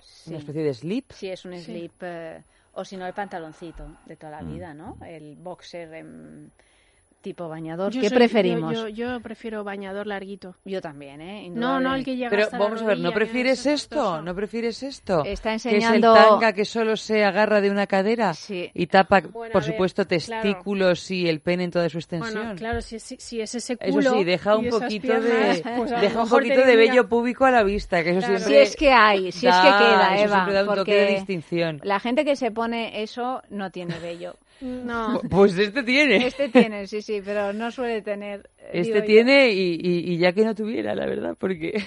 Sí, 0.00 0.30
Una 0.30 0.38
especie 0.38 0.62
de 0.62 0.74
slip. 0.74 1.10
sí, 1.12 1.28
es 1.28 1.44
un 1.44 1.54
Sí. 1.54 1.64
slip... 1.64 1.92
eh, 2.02 2.42
o 2.74 2.84
si 2.84 2.96
no, 2.96 3.06
el 3.06 3.12
pantaloncito 3.14 3.86
de 4.06 4.16
toda 4.16 4.32
la 4.32 4.42
Mm. 4.42 4.52
vida, 4.54 4.74
¿no? 4.74 4.96
El 5.06 5.36
boxer 5.36 5.92
em, 5.94 6.48
tipo 7.24 7.48
bañador. 7.48 7.90
Yo 7.92 8.00
¿Qué 8.02 8.08
soy- 8.10 8.18
preferimos? 8.18 8.72
Yo, 8.72 8.86
yo, 8.88 9.12
yo 9.14 9.20
prefiero 9.20 9.64
bañador 9.64 10.06
larguito. 10.06 10.54
Yo 10.64 10.80
también, 10.80 11.20
¿eh? 11.20 11.48
No, 11.50 11.80
no 11.80 11.94
el 11.94 12.04
que 12.04 12.14
llega 12.16 12.30
Pero 12.30 12.44
hasta 12.44 12.58
la 12.58 12.64
vamos 12.64 12.82
a 12.82 12.84
ver, 12.86 12.98
¿no 13.00 13.10
prefieres 13.12 13.60
es 13.66 13.82
esto? 13.82 14.22
¿No 14.22 14.34
prefieres 14.34 14.82
esto? 14.84 15.24
Está 15.24 15.50
Que 15.50 15.56
es 15.56 15.64
enseñando- 15.66 16.14
el 16.14 16.22
tanga 16.22 16.52
que 16.52 16.64
solo 16.64 16.96
se 16.96 17.24
agarra 17.24 17.60
de 17.60 17.70
una 17.70 17.86
cadera 17.88 18.34
Sí. 18.34 18.70
y 18.74 18.86
tapa, 18.86 19.22
Bueno, 19.22 19.52
por 19.52 19.62
ver, 19.62 19.72
supuesto, 19.72 20.06
claro. 20.06 20.42
testículos 20.42 21.10
y 21.10 21.28
el 21.28 21.40
pene 21.40 21.64
en 21.64 21.70
toda 21.70 21.88
su 21.88 21.98
extensión. 21.98 22.34
Bueno, 22.34 22.54
claro, 22.56 22.80
si, 22.82 23.00
si, 23.00 23.16
si 23.18 23.40
es 23.40 23.54
ese 23.54 23.76
Eso 23.80 23.92
culo 23.92 24.12
sí, 24.12 24.24
deja 24.24 24.56
un 24.56 24.66
esas 24.66 24.80
poquito 24.82 25.02
piernas, 25.08 25.56
de 25.64 25.72
pues 25.76 25.90
deja 26.00 26.22
un 26.22 26.28
poquito 26.28 26.60
de 26.64 26.76
vello 26.76 27.08
púbico 27.08 27.46
a 27.46 27.50
la 27.50 27.62
vista, 27.62 28.04
que 28.04 28.10
eso 28.10 28.18
Claro. 28.20 28.38
siempre 28.38 28.54
Si 28.66 28.70
es 28.70 28.76
que 28.76 28.92
hay, 28.92 29.32
si 29.32 29.46
es 29.46 29.54
que 29.54 29.68
da- 29.68 29.78
queda, 29.78 30.14
eso 30.16 30.24
Eva. 30.24 30.34
siempre 30.36 30.54
da 30.54 30.60
un 30.60 30.66
toque 30.66 30.76
porque 30.78 30.94
de 30.94 31.06
distinción. 31.14 31.80
La 31.82 32.00
gente 32.00 32.24
que 32.24 32.36
se 32.36 32.50
pone 32.50 33.02
eso 33.02 33.42
no 33.48 33.70
tiene 33.70 33.98
vello. 33.98 34.36
No, 34.60 35.20
Pues 35.30 35.58
este 35.58 35.82
tiene. 35.82 36.26
Este 36.26 36.48
tiene, 36.48 36.86
sí, 36.86 37.02
sí, 37.02 37.20
pero 37.24 37.52
no 37.52 37.70
suele 37.70 38.00
tener. 38.02 38.48
eh, 38.58 38.70
Este 38.74 39.02
tiene 39.02 39.50
y, 39.50 39.74
y- 39.74 40.12
y 40.12 40.18
ya 40.18 40.32
que 40.32 40.44
no 40.44 40.54
tuviera, 40.54 40.94
la 40.94 41.06
verdad, 41.06 41.36
porque 41.38 41.82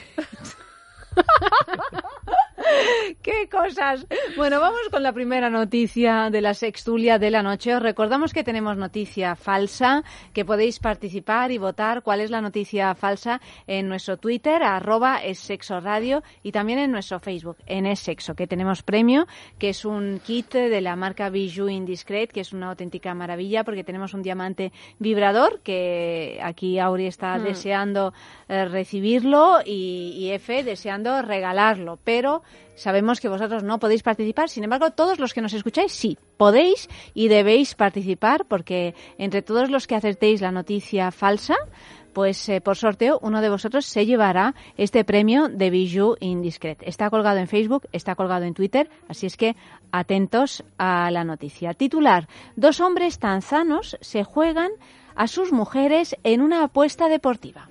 ¡Qué 3.21 3.47
cosas! 3.49 4.05
Bueno, 4.35 4.59
vamos 4.59 4.81
con 4.91 5.03
la 5.03 5.13
primera 5.13 5.49
noticia 5.49 6.29
de 6.29 6.41
la 6.41 6.53
sextulia 6.53 7.17
de 7.17 7.31
la 7.31 7.41
noche. 7.43 7.73
Os 7.75 7.81
recordamos 7.81 8.33
que 8.33 8.43
tenemos 8.43 8.77
noticia 8.77 9.35
falsa, 9.35 10.03
que 10.33 10.45
podéis 10.45 10.79
participar 10.79 11.51
y 11.51 11.57
votar 11.57 12.01
cuál 12.01 12.21
es 12.21 12.31
la 12.31 12.41
noticia 12.41 12.93
falsa 12.95 13.39
en 13.65 13.87
nuestro 13.87 14.17
Twitter, 14.17 14.61
arroba 14.63 15.17
es 15.17 15.39
sexo 15.39 15.79
radio, 15.79 16.23
y 16.43 16.51
también 16.51 16.79
en 16.79 16.91
nuestro 16.91 17.19
Facebook, 17.19 17.57
en 17.65 17.85
es 17.85 17.99
sexo, 17.99 18.35
que 18.35 18.47
tenemos 18.47 18.83
premio, 18.83 19.27
que 19.57 19.69
es 19.69 19.85
un 19.85 20.19
kit 20.19 20.53
de 20.53 20.81
la 20.81 20.95
marca 20.95 21.29
Bijou 21.29 21.69
Indiscret, 21.69 22.31
que 22.31 22.41
es 22.41 22.53
una 22.53 22.69
auténtica 22.69 23.13
maravilla 23.13 23.63
porque 23.63 23.83
tenemos 23.83 24.13
un 24.13 24.21
diamante 24.21 24.71
vibrador, 24.99 25.61
que 25.61 26.39
aquí 26.43 26.79
Auri 26.79 27.07
está 27.07 27.37
Hmm. 27.37 27.43
deseando 27.43 28.13
eh, 28.47 28.65
recibirlo 28.65 29.59
y, 29.65 30.13
y 30.17 30.31
Efe 30.31 30.63
deseando 30.63 31.21
regalarlo, 31.21 31.99
pero 32.03 32.41
sabemos 32.75 33.19
que 33.19 33.29
vosotros 33.29 33.63
no 33.63 33.79
podéis 33.79 34.03
participar, 34.03 34.49
sin 34.49 34.63
embargo, 34.63 34.91
todos 34.91 35.19
los 35.19 35.33
que 35.33 35.41
nos 35.41 35.53
escucháis 35.53 35.91
sí, 35.91 36.17
podéis 36.37 36.89
y 37.13 37.27
debéis 37.27 37.75
participar 37.75 38.45
porque 38.45 38.95
entre 39.17 39.41
todos 39.41 39.69
los 39.69 39.87
que 39.87 39.95
acertéis 39.95 40.41
la 40.41 40.51
noticia 40.51 41.11
falsa, 41.11 41.55
pues 42.17 42.49
eh, 42.49 42.61
por 42.61 42.75
sorteo 42.77 43.19
uno 43.21 43.41
de 43.41 43.49
vosotros 43.49 43.85
se 43.85 44.07
llevará 44.07 44.55
este 44.75 45.03
premio 45.03 45.49
de 45.49 45.69
Bijou 45.69 46.15
Indiscret. 46.19 46.81
Está 46.81 47.11
colgado 47.11 47.37
en 47.37 47.47
Facebook, 47.47 47.87
está 47.91 48.15
colgado 48.15 48.45
en 48.45 48.55
Twitter, 48.55 48.89
así 49.07 49.27
es 49.27 49.37
que 49.37 49.55
atentos 49.91 50.63
a 50.79 51.11
la 51.11 51.23
noticia. 51.23 51.75
Titular, 51.75 52.27
dos 52.55 52.79
hombres 52.79 53.19
tanzanos 53.19 53.97
se 54.01 54.23
juegan 54.23 54.71
a 55.15 55.27
sus 55.27 55.51
mujeres 55.51 56.15
en 56.23 56.41
una 56.41 56.63
apuesta 56.63 57.07
deportiva. 57.07 57.69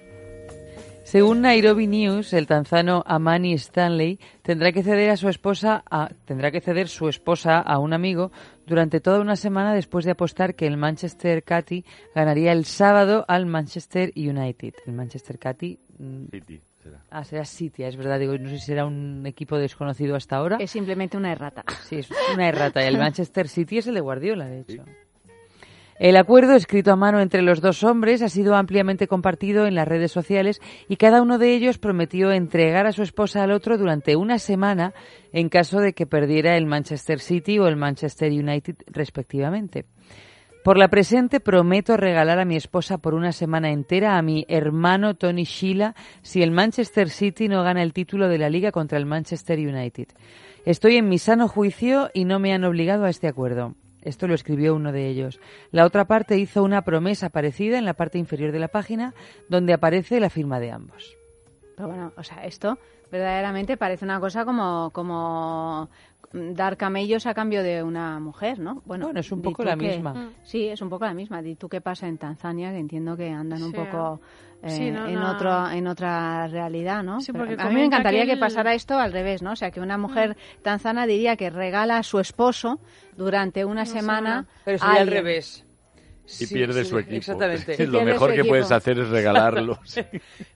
Según 1.07 1.41
Nairobi 1.41 1.87
News, 1.87 2.33
el 2.33 2.49
tanzano 2.49 3.05
Amani 3.07 3.53
Stanley 3.53 4.19
tendrá 4.43 4.73
que 4.73 4.83
ceder 4.83 5.11
a 5.11 5.17
su 5.17 5.29
esposa 5.29 5.85
a, 5.89 6.09
tendrá 6.25 6.51
que 6.51 6.61
ceder 6.61 6.89
su 6.89 7.09
esposa 7.09 7.61
a 7.61 7.79
un 7.79 7.93
amigo 7.93 8.33
durante 8.67 8.99
toda 8.99 9.21
una 9.21 9.37
semana 9.37 9.73
después 9.73 10.05
de 10.05 10.11
apostar 10.11 10.57
que 10.57 10.67
el 10.67 10.77
Manchester 10.77 11.45
City 11.47 11.85
ganaría 12.13 12.51
el 12.51 12.65
sábado 12.65 13.25
al 13.29 13.47
Manchester 13.47 14.13
United. 14.17 14.75
El 14.85 14.95
Manchester 14.95 15.39
City 15.41 15.79
mm, 15.97 16.25
City, 16.33 16.61
será. 16.83 17.01
Ah, 17.09 17.23
será 17.23 17.45
City, 17.45 17.85
es 17.85 17.97
verdad. 17.97 18.19
Digo, 18.19 18.37
no 18.37 18.49
sé 18.49 18.59
si 18.59 18.67
será 18.67 18.85
un 18.85 19.25
equipo 19.27 19.59
desconocido 19.59 20.17
hasta 20.17 20.35
ahora. 20.35 20.57
Es 20.59 20.73
simplemente 20.73 21.17
una 21.17 21.31
errata. 21.31 21.63
Sí, 21.85 21.99
es 21.99 22.09
una 22.35 22.49
errata. 22.49 22.83
El 22.83 22.99
Manchester 22.99 23.47
City 23.47 23.79
es 23.79 23.87
el 23.87 23.95
de 23.95 24.01
Guardiola, 24.01 24.47
de 24.47 24.63
hecho. 24.63 24.85
El 25.99 26.19
acuerdo 26.19 26.53
escrito 26.55 26.93
a 26.93 26.97
mano 26.97 27.21
entre 27.21 27.41
los 27.41 27.63
dos 27.63 27.83
hombres 27.83 28.21
ha 28.21 28.29
sido 28.29 28.55
ampliamente 28.55 29.09
compartido 29.09 29.67
en 29.67 29.75
las 29.75 29.89
redes 29.89 30.13
sociales 30.13 30.61
y 30.91 30.97
cada 30.97 31.23
uno 31.23 31.39
de 31.39 31.55
ellos 31.55 31.79
prometió 31.79 32.33
entregar 32.33 32.87
a 32.87 32.93
su 32.93 33.03
esposa 33.03 33.43
al 33.43 33.51
otro 33.51 33.79
durante 33.79 34.15
una 34.15 34.39
semana 34.39 34.93
en 35.33 35.49
caso 35.49 35.81
de 35.81 35.95
que 35.95 36.07
perdiera 36.07 36.59
el 36.59 36.67
Manchester 36.67 37.19
City 37.19 37.59
o 37.59 37.67
el 37.67 37.77
Manchester 37.77 38.31
United 38.31 38.77
respectivamente. 38.89 39.87
Por 40.63 40.77
la 40.77 40.89
presente 40.89 41.41
prometo 41.41 41.97
regalar 41.97 42.41
a 42.41 42.45
mi 42.45 42.57
esposa 42.57 42.99
por 42.99 43.15
una 43.15 43.33
semana 43.33 43.71
entera 43.71 44.19
a 44.19 44.23
mi 44.23 44.45
hermano 44.49 45.15
Tony 45.15 45.45
Sheila 45.45 45.95
si 46.21 46.43
el 46.43 46.51
Manchester 46.51 47.09
City 47.09 47.49
no 47.49 47.63
gana 47.63 47.83
el 47.83 47.95
título 47.95 48.29
de 48.29 48.37
la 48.37 48.51
liga 48.51 48.71
contra 48.71 48.99
el 48.99 49.07
Manchester 49.07 49.59
United. 49.59 50.09
Estoy 50.67 50.97
en 50.97 51.09
mi 51.09 51.17
sano 51.17 51.49
juicio 51.49 52.11
y 52.13 52.27
no 52.27 52.39
me 52.39 52.53
han 52.53 52.65
obligado 52.65 53.05
a 53.05 53.11
este 53.11 53.29
acuerdo. 53.29 53.77
Esto 54.07 54.29
lo 54.29 54.35
escribió 54.35 54.77
uno 54.77 54.93
de 54.93 55.09
ellos. 55.09 55.41
La 55.73 55.85
otra 55.85 56.05
parte 56.05 56.39
hizo 56.39 56.63
una 56.63 56.83
promesa 56.83 57.29
parecida 57.29 57.77
en 57.77 57.85
la 57.85 57.95
parte 57.95 58.19
inferior 58.19 58.53
de 58.53 58.61
la 58.61 58.69
página, 58.69 59.15
donde 59.49 59.73
aparece 59.73 60.21
la 60.21 60.31
firma 60.31 60.61
de 60.61 60.71
ambos. 60.71 61.17
Pero 61.77 61.89
bueno, 61.89 62.13
o 62.17 62.23
sea, 62.23 62.45
esto 62.45 62.79
verdaderamente 63.11 63.77
parece 63.77 64.05
una 64.05 64.21
cosa 64.21 64.45
como, 64.45 64.91
como 64.93 65.91
dar 66.33 66.77
camellos 66.77 67.27
a 67.27 67.35
cambio 67.35 67.63
de 67.63 67.83
una 67.83 68.19
mujer, 68.21 68.59
¿no? 68.59 68.83
Bueno, 68.85 69.11
es 69.15 69.33
un 69.33 69.43
poco 69.43 69.65
la 69.65 69.77
misma. 69.77 70.31
Sí, 70.43 70.69
es 70.69 70.81
un 70.81 70.89
poco 70.89 71.05
la 71.05 71.15
misma. 71.15 71.43
¿Y 71.43 71.57
tú 71.57 71.69
qué 71.69 71.81
pasa 71.81 72.07
en 72.09 72.19
Tanzania? 72.19 72.71
Que 72.71 72.79
entiendo 72.79 73.17
que 73.17 73.31
andan 73.31 73.63
un 73.63 73.73
poco 73.73 74.21
eh, 74.63 74.71
Sí, 74.71 74.91
no, 74.91 75.07
en, 75.07 75.15
no. 75.15 75.31
otro, 75.31 75.71
en 75.71 75.87
otra 75.87 76.47
realidad, 76.49 77.03
¿no? 77.03 77.21
Sí, 77.21 77.33
Pero 77.33 77.47
porque 77.47 77.63
a 77.63 77.69
mí 77.69 77.75
me 77.75 77.85
encantaría 77.85 78.27
que 78.27 78.37
pasara 78.37 78.75
esto 78.75 78.99
al 78.99 79.13
revés, 79.13 79.43
¿no? 79.43 79.53
O 79.53 79.57
sea, 79.57 79.71
que 79.71 79.81
una 79.81 79.99
mujer 79.99 80.37
tanzana 80.63 81.07
diría 81.07 81.37
que 81.37 81.51
regala 81.51 81.99
a 81.99 82.03
su 82.03 82.19
esposo 82.19 82.81
durante 83.17 83.65
una, 83.65 83.85
semana. 83.85 84.47
Pero 84.65 84.77
a 84.77 84.87
sería 84.87 85.01
al 85.03 85.09
revés. 85.09 85.66
Y 86.27 86.47
Sí, 86.47 86.55
pierde 86.55 86.83
sí, 86.85 86.91
su 86.91 86.99
equipo. 86.99 87.17
Exactamente. 87.17 87.73
Es 87.83 87.89
lo 87.89 88.03
mejor 88.03 88.35
que 88.35 88.45
puedes 88.45 88.71
hacer 88.73 88.99
es 88.99 89.09
regalarlo. 89.09 89.79
Sí. 89.85 90.03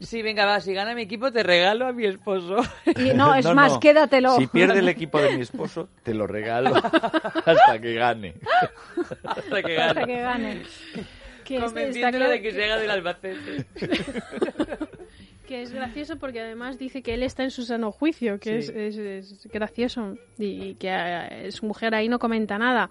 Sí, 0.00 0.22
venga, 0.22 0.44
va, 0.46 0.60
si 0.60 0.74
gana 0.74 0.94
mi 0.94 1.02
equipo 1.02 1.30
te 1.30 1.42
regalo 1.42 1.86
a 1.86 1.92
mi 1.92 2.06
esposo. 2.06 2.56
Y 2.96 3.14
no, 3.14 3.34
es 3.34 3.46
más, 3.54 3.72
no. 3.74 3.80
quédatelo. 3.80 4.36
Si 4.36 4.46
pierde 4.48 4.80
el 4.80 4.88
equipo 4.88 5.20
de 5.20 5.36
mi 5.36 5.42
esposo, 5.42 5.88
te 6.02 6.12
lo 6.14 6.26
regalo 6.26 6.74
hasta 6.74 7.78
que 7.80 7.94
gane. 7.94 8.34
Hasta 9.24 9.62
que 9.62 9.78
Hasta 9.78 9.94
gane. 10.00 10.06
que 10.06 10.20
gane. 10.20 10.62
Que 11.44 11.56
claro 11.58 12.30
de 12.30 12.42
que 12.42 12.52
llega 12.52 12.76
del 12.76 12.90
Albacete. 12.90 13.66
que 15.48 15.62
es 15.62 15.72
gracioso 15.72 16.16
porque 16.16 16.40
además 16.40 16.78
dice 16.78 17.02
que 17.02 17.14
él 17.14 17.24
está 17.24 17.42
en 17.42 17.50
su 17.50 17.62
sano 17.64 17.90
juicio, 17.90 18.38
que 18.38 18.62
Sí. 18.62 18.72
es, 18.74 18.96
es- 18.96 19.32
es 19.32 19.46
gracioso 19.52 20.16
y 20.38 20.74
que 20.74 20.88
eh, 20.92 21.50
su 21.50 21.66
mujer 21.66 21.94
ahí 21.94 22.08
no 22.08 22.18
comenta 22.20 22.56
nada. 22.58 22.88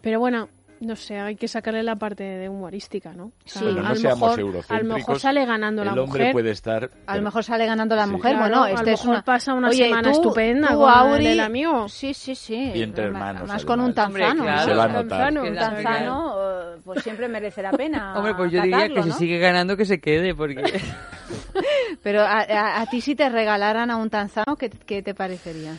Pero 0.00 0.18
bueno, 0.18 0.48
no 0.80 0.96
sé, 0.96 1.18
hay 1.18 1.36
que 1.36 1.46
sacarle 1.46 1.82
la 1.82 1.96
parte 1.96 2.24
de 2.24 2.48
humorística, 2.48 3.12
¿no? 3.12 3.24
O 3.26 3.32
sea, 3.44 3.60
Sí. 3.60 3.68
Pero 3.68 3.82
no 3.82 3.86
a 3.86 3.90
lo 3.90 3.96
seamos 3.96 4.36
mejor- 4.36 4.64
A 4.68 4.78
lo 4.80 4.94
mejor 4.94 5.20
sale 5.20 5.44
ganando 5.44 5.84
la 5.84 5.92
El 5.92 5.98
hombre 5.98 6.18
mujer. 6.20 6.32
puede 6.32 6.50
estar... 6.50 6.90
A 7.06 7.16
lo 7.16 7.22
mejor 7.22 7.44
sale 7.44 7.66
ganando 7.66 7.94
la 7.96 8.04
Sí. 8.06 8.10
mujer. 8.12 8.32
Claro, 8.32 8.38
bueno, 8.48 8.62
a 8.64 8.68
lo 8.70 8.74
este 8.76 8.92
es 8.92 9.00
mejor 9.00 9.14
una... 9.16 9.22
pasa 9.24 9.54
una 9.54 9.68
Oye, 9.68 9.84
semana 9.84 10.02
tú- 10.02 10.10
estupenda 10.10 10.68
tú, 10.68 10.78
con 10.80 10.90
Auri- 10.90 11.26
el 11.26 11.40
amigo. 11.40 11.88
Sí, 11.88 12.14
sí, 12.14 12.34
sí. 12.34 12.72
Y 12.74 12.82
entre 12.82 13.04
hermanos, 13.04 13.42
Además 13.42 13.64
con 13.64 13.80
un 13.80 13.86
además. 13.90 14.06
Hombre, 14.06 14.22
tanzano. 14.22 14.42
claro. 14.44 14.64
Se 14.70 14.74
va 14.74 14.84
a 14.84 14.88
¿no? 14.88 14.92
notar. 15.02 15.08
Tanzano, 15.18 15.42
Un 15.42 15.54
Tanzano. 15.54 15.82
tanzano, 15.82 16.34
eh, 16.76 16.80
pues 16.84 17.02
siempre 17.02 17.28
merece 17.28 17.62
la 17.62 17.72
pena. 17.72 18.14
Hombre, 18.16 18.34
pues 18.34 18.50
yo 18.52 18.62
diría 18.62 18.88
que 18.88 19.02
si 19.02 19.08
¿no? 19.10 19.14
sigue 19.14 19.38
ganando 19.38 19.76
que 19.76 19.84
se 19.84 20.00
quede, 20.00 20.34
porque... 20.34 20.62
Pero 22.02 22.22
a, 22.22 22.40
a- 22.40 22.80
a 22.80 22.86
ti 22.86 23.00
si 23.00 23.14
te 23.14 23.28
regalaran 23.28 23.90
a 23.90 23.96
un 23.96 24.08
tanzano, 24.10 24.56
¿qué, 24.56 24.70
qué 24.70 25.02
te 25.02 25.14
parecería? 25.14 25.72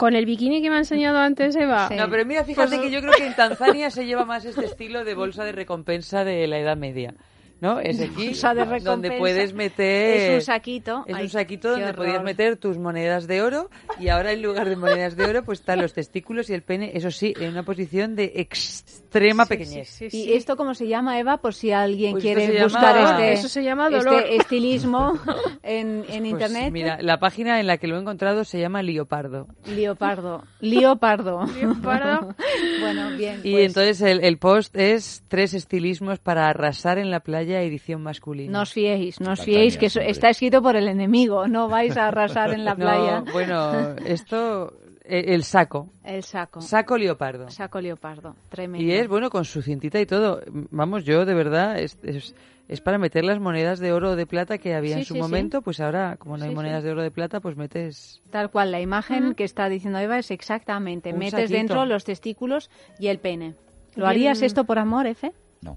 Con 0.00 0.14
el 0.14 0.24
bikini 0.24 0.62
que 0.62 0.70
me 0.70 0.76
ha 0.76 0.78
enseñado 0.78 1.18
antes 1.18 1.54
Eva. 1.56 1.88
Sí. 1.88 1.94
No, 1.94 2.08
pero 2.08 2.24
mira, 2.24 2.42
fíjate 2.42 2.80
que 2.80 2.90
yo 2.90 3.02
creo 3.02 3.12
que 3.12 3.26
en 3.26 3.36
Tanzania 3.36 3.90
se 3.90 4.06
lleva 4.06 4.24
más 4.24 4.46
este 4.46 4.64
estilo 4.64 5.04
de 5.04 5.12
bolsa 5.12 5.44
de 5.44 5.52
recompensa 5.52 6.24
de 6.24 6.46
la 6.46 6.58
Edad 6.58 6.78
Media. 6.78 7.12
¿No? 7.60 7.78
Es 7.80 8.00
aquí 8.00 8.26
Bolsa 8.28 8.54
de 8.54 8.80
donde 8.80 9.12
puedes 9.18 9.52
meter... 9.54 10.16
Es 10.16 10.34
un 10.36 10.40
saquito. 10.42 11.04
Es 11.06 11.14
Ay, 11.14 11.24
un 11.24 11.28
saquito 11.30 11.70
donde 11.70 11.86
horror. 11.90 12.06
podías 12.06 12.22
meter 12.22 12.56
tus 12.56 12.78
monedas 12.78 13.26
de 13.26 13.42
oro 13.42 13.68
y 13.98 14.08
ahora 14.08 14.32
en 14.32 14.42
lugar 14.42 14.68
de 14.68 14.76
monedas 14.76 15.16
de 15.16 15.24
oro 15.26 15.42
pues 15.44 15.60
están 15.60 15.80
los 15.80 15.92
testículos 15.92 16.48
y 16.50 16.54
el 16.54 16.62
pene, 16.62 16.92
eso 16.94 17.10
sí, 17.10 17.34
en 17.38 17.50
una 17.50 17.62
posición 17.62 18.16
de 18.16 18.32
extrema 18.36 19.46
pequeñez. 19.46 19.88
Sí, 19.88 20.06
¿Y 20.06 20.10
sí. 20.10 20.32
esto 20.32 20.56
cómo 20.56 20.74
se 20.74 20.88
llama, 20.88 21.18
Eva? 21.18 21.38
Por 21.38 21.52
si 21.54 21.70
alguien 21.72 22.12
Pues 22.12 22.22
quiere 22.24 22.46
llama- 22.48 22.64
buscar 22.64 22.96
este, 23.20 23.32
Eso 23.32 23.48
se 23.48 23.62
llama 23.62 23.90
dolor. 23.90 24.20
este 24.22 24.36
estilismo 24.36 25.18
en, 25.62 26.04
en 26.08 26.22
Pues 26.22 26.24
internet. 26.24 26.72
mira, 26.72 26.98
la 27.02 27.18
página 27.18 27.60
en 27.60 27.66
la 27.66 27.76
que 27.78 27.86
lo 27.88 27.96
he 27.96 28.00
encontrado 28.00 28.44
se 28.44 28.58
llama 28.60 28.82
Leopardo. 28.82 29.46
Leopardo. 29.66 30.44
Leopardo. 30.60 31.44
Leopardo. 31.60 32.34
bueno, 32.80 33.10
bien. 33.16 33.40
Y 33.44 33.52
pues, 33.52 33.66
entonces 33.66 34.00
el, 34.02 34.24
el 34.24 34.38
post 34.38 34.74
es 34.76 35.22
tres 35.28 35.54
estilismos 35.54 36.18
para 36.18 36.48
arrasar 36.48 36.98
en 36.98 37.10
la 37.10 37.20
playa 37.20 37.49
edición 37.62 38.02
masculina. 38.02 38.52
No 38.52 38.62
os 38.62 38.72
fiéis, 38.72 39.20
no 39.20 39.32
os 39.32 39.40
fiéis, 39.40 39.76
que 39.78 39.86
eso 39.86 40.00
está 40.00 40.30
escrito 40.30 40.62
por 40.62 40.76
el 40.76 40.86
enemigo. 40.88 41.48
No 41.48 41.68
vais 41.68 41.96
a 41.96 42.08
arrasar 42.08 42.52
en 42.52 42.64
la 42.64 42.74
No, 42.76 42.76
playa. 42.84 43.24
bueno, 43.32 43.96
esto, 44.06 44.72
eh, 45.04 45.24
el 45.34 45.42
saco, 45.44 45.88
El 46.04 46.22
saco. 46.22 46.60
saco 46.60 46.96
leopardo. 46.96 47.50
Saco 47.50 47.80
leopardo. 47.80 48.36
Tremendo. 48.48 48.86
Y 48.86 48.92
es, 48.92 49.08
bueno, 49.08 49.30
con 49.30 49.44
su 49.44 49.62
cintita 49.62 50.00
y 50.00 50.06
todo. 50.06 50.40
Vamos, 50.70 51.04
yo 51.04 51.24
de 51.24 51.34
verdad, 51.34 51.78
es, 51.78 51.98
es, 52.04 52.34
es 52.68 52.80
para 52.80 52.98
meter 52.98 53.24
las 53.24 53.40
monedas 53.40 53.80
de 53.80 53.92
oro 53.92 54.10
o 54.10 54.16
de 54.16 54.26
plata 54.26 54.58
que 54.58 54.74
había 54.74 54.94
Sí, 54.94 55.00
en 55.00 55.04
su 55.06 55.14
sí, 55.14 55.18
sí. 55.18 55.22
momento, 55.22 55.60
pues 55.62 55.80
ahora, 55.80 56.16
como 56.16 56.36
no 56.36 56.44
hay 56.44 56.50
Sí, 56.50 56.54
monedas 56.54 56.82
sí. 56.82 56.86
de 56.86 56.92
oro 56.92 57.00
o 57.00 57.04
de 57.04 57.10
plata, 57.10 57.40
pues 57.40 57.56
metes... 57.56 58.22
Tal 58.30 58.50
cual, 58.50 58.70
la 58.70 58.80
imagen 58.80 59.34
que 59.34 59.42
está 59.44 59.68
diciendo 59.68 59.98
Eva 59.98 60.18
es 60.18 60.30
exactamente. 60.30 61.12
Un 61.12 61.18
Metes 61.18 61.32
saquito. 61.32 61.52
dentro 61.56 61.84
los 61.86 62.04
testículos 62.04 62.70
y 63.00 63.08
el 63.08 63.18
pene. 63.18 63.54
¿Lo 63.96 64.06
harías 64.06 64.40
esto 64.42 64.62
por 64.62 64.78
amor, 64.78 65.08
Efe? 65.08 65.32
No, 65.62 65.76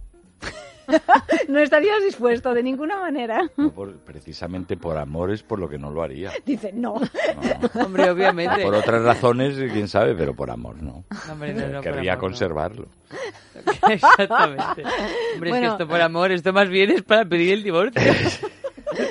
no 1.48 1.60
estarías 1.60 2.04
dispuesto 2.04 2.54
de 2.54 2.64
ninguna 2.64 2.98
manera. 3.00 3.50
no 3.58 3.72
por- 3.72 3.98
precisamente 3.98 4.78
por 4.78 4.98
amor 4.98 5.32
es 5.32 5.44
por 5.44 5.60
lo 5.60 5.70
que 5.70 5.78
no 5.78 5.92
lo 5.92 6.04
haría. 6.04 6.32
Dice, 6.46 6.72
no. 6.74 6.96
No. 6.96 7.82
Hombre, 7.86 8.10
obviamente. 8.10 8.62
Por 8.64 8.76
otras 8.76 9.02
razones, 9.04 9.56
quién 9.72 9.88
sabe, 9.88 10.16
pero 10.16 10.34
por 10.36 10.50
amor 10.52 10.82
no. 10.82 11.04
No, 11.10 11.34
hombre, 11.34 11.54
no, 11.54 11.68
no, 11.68 11.74
por 11.76 11.84
Querría 11.84 12.14
amor, 12.14 12.24
no. 12.24 12.30
conservarlo. 12.30 12.88
Exactamente. 13.90 14.84
Hombre, 15.36 15.50
es 15.52 15.56
que 15.58 15.66
esto 15.68 15.88
por 15.88 16.02
amor, 16.02 16.32
esto 16.32 16.54
más 16.54 16.70
bien 16.70 16.92
es 16.92 17.02
para 17.04 17.26
pedir 17.26 17.54
el 17.54 17.64
divorcio. 17.64 18.02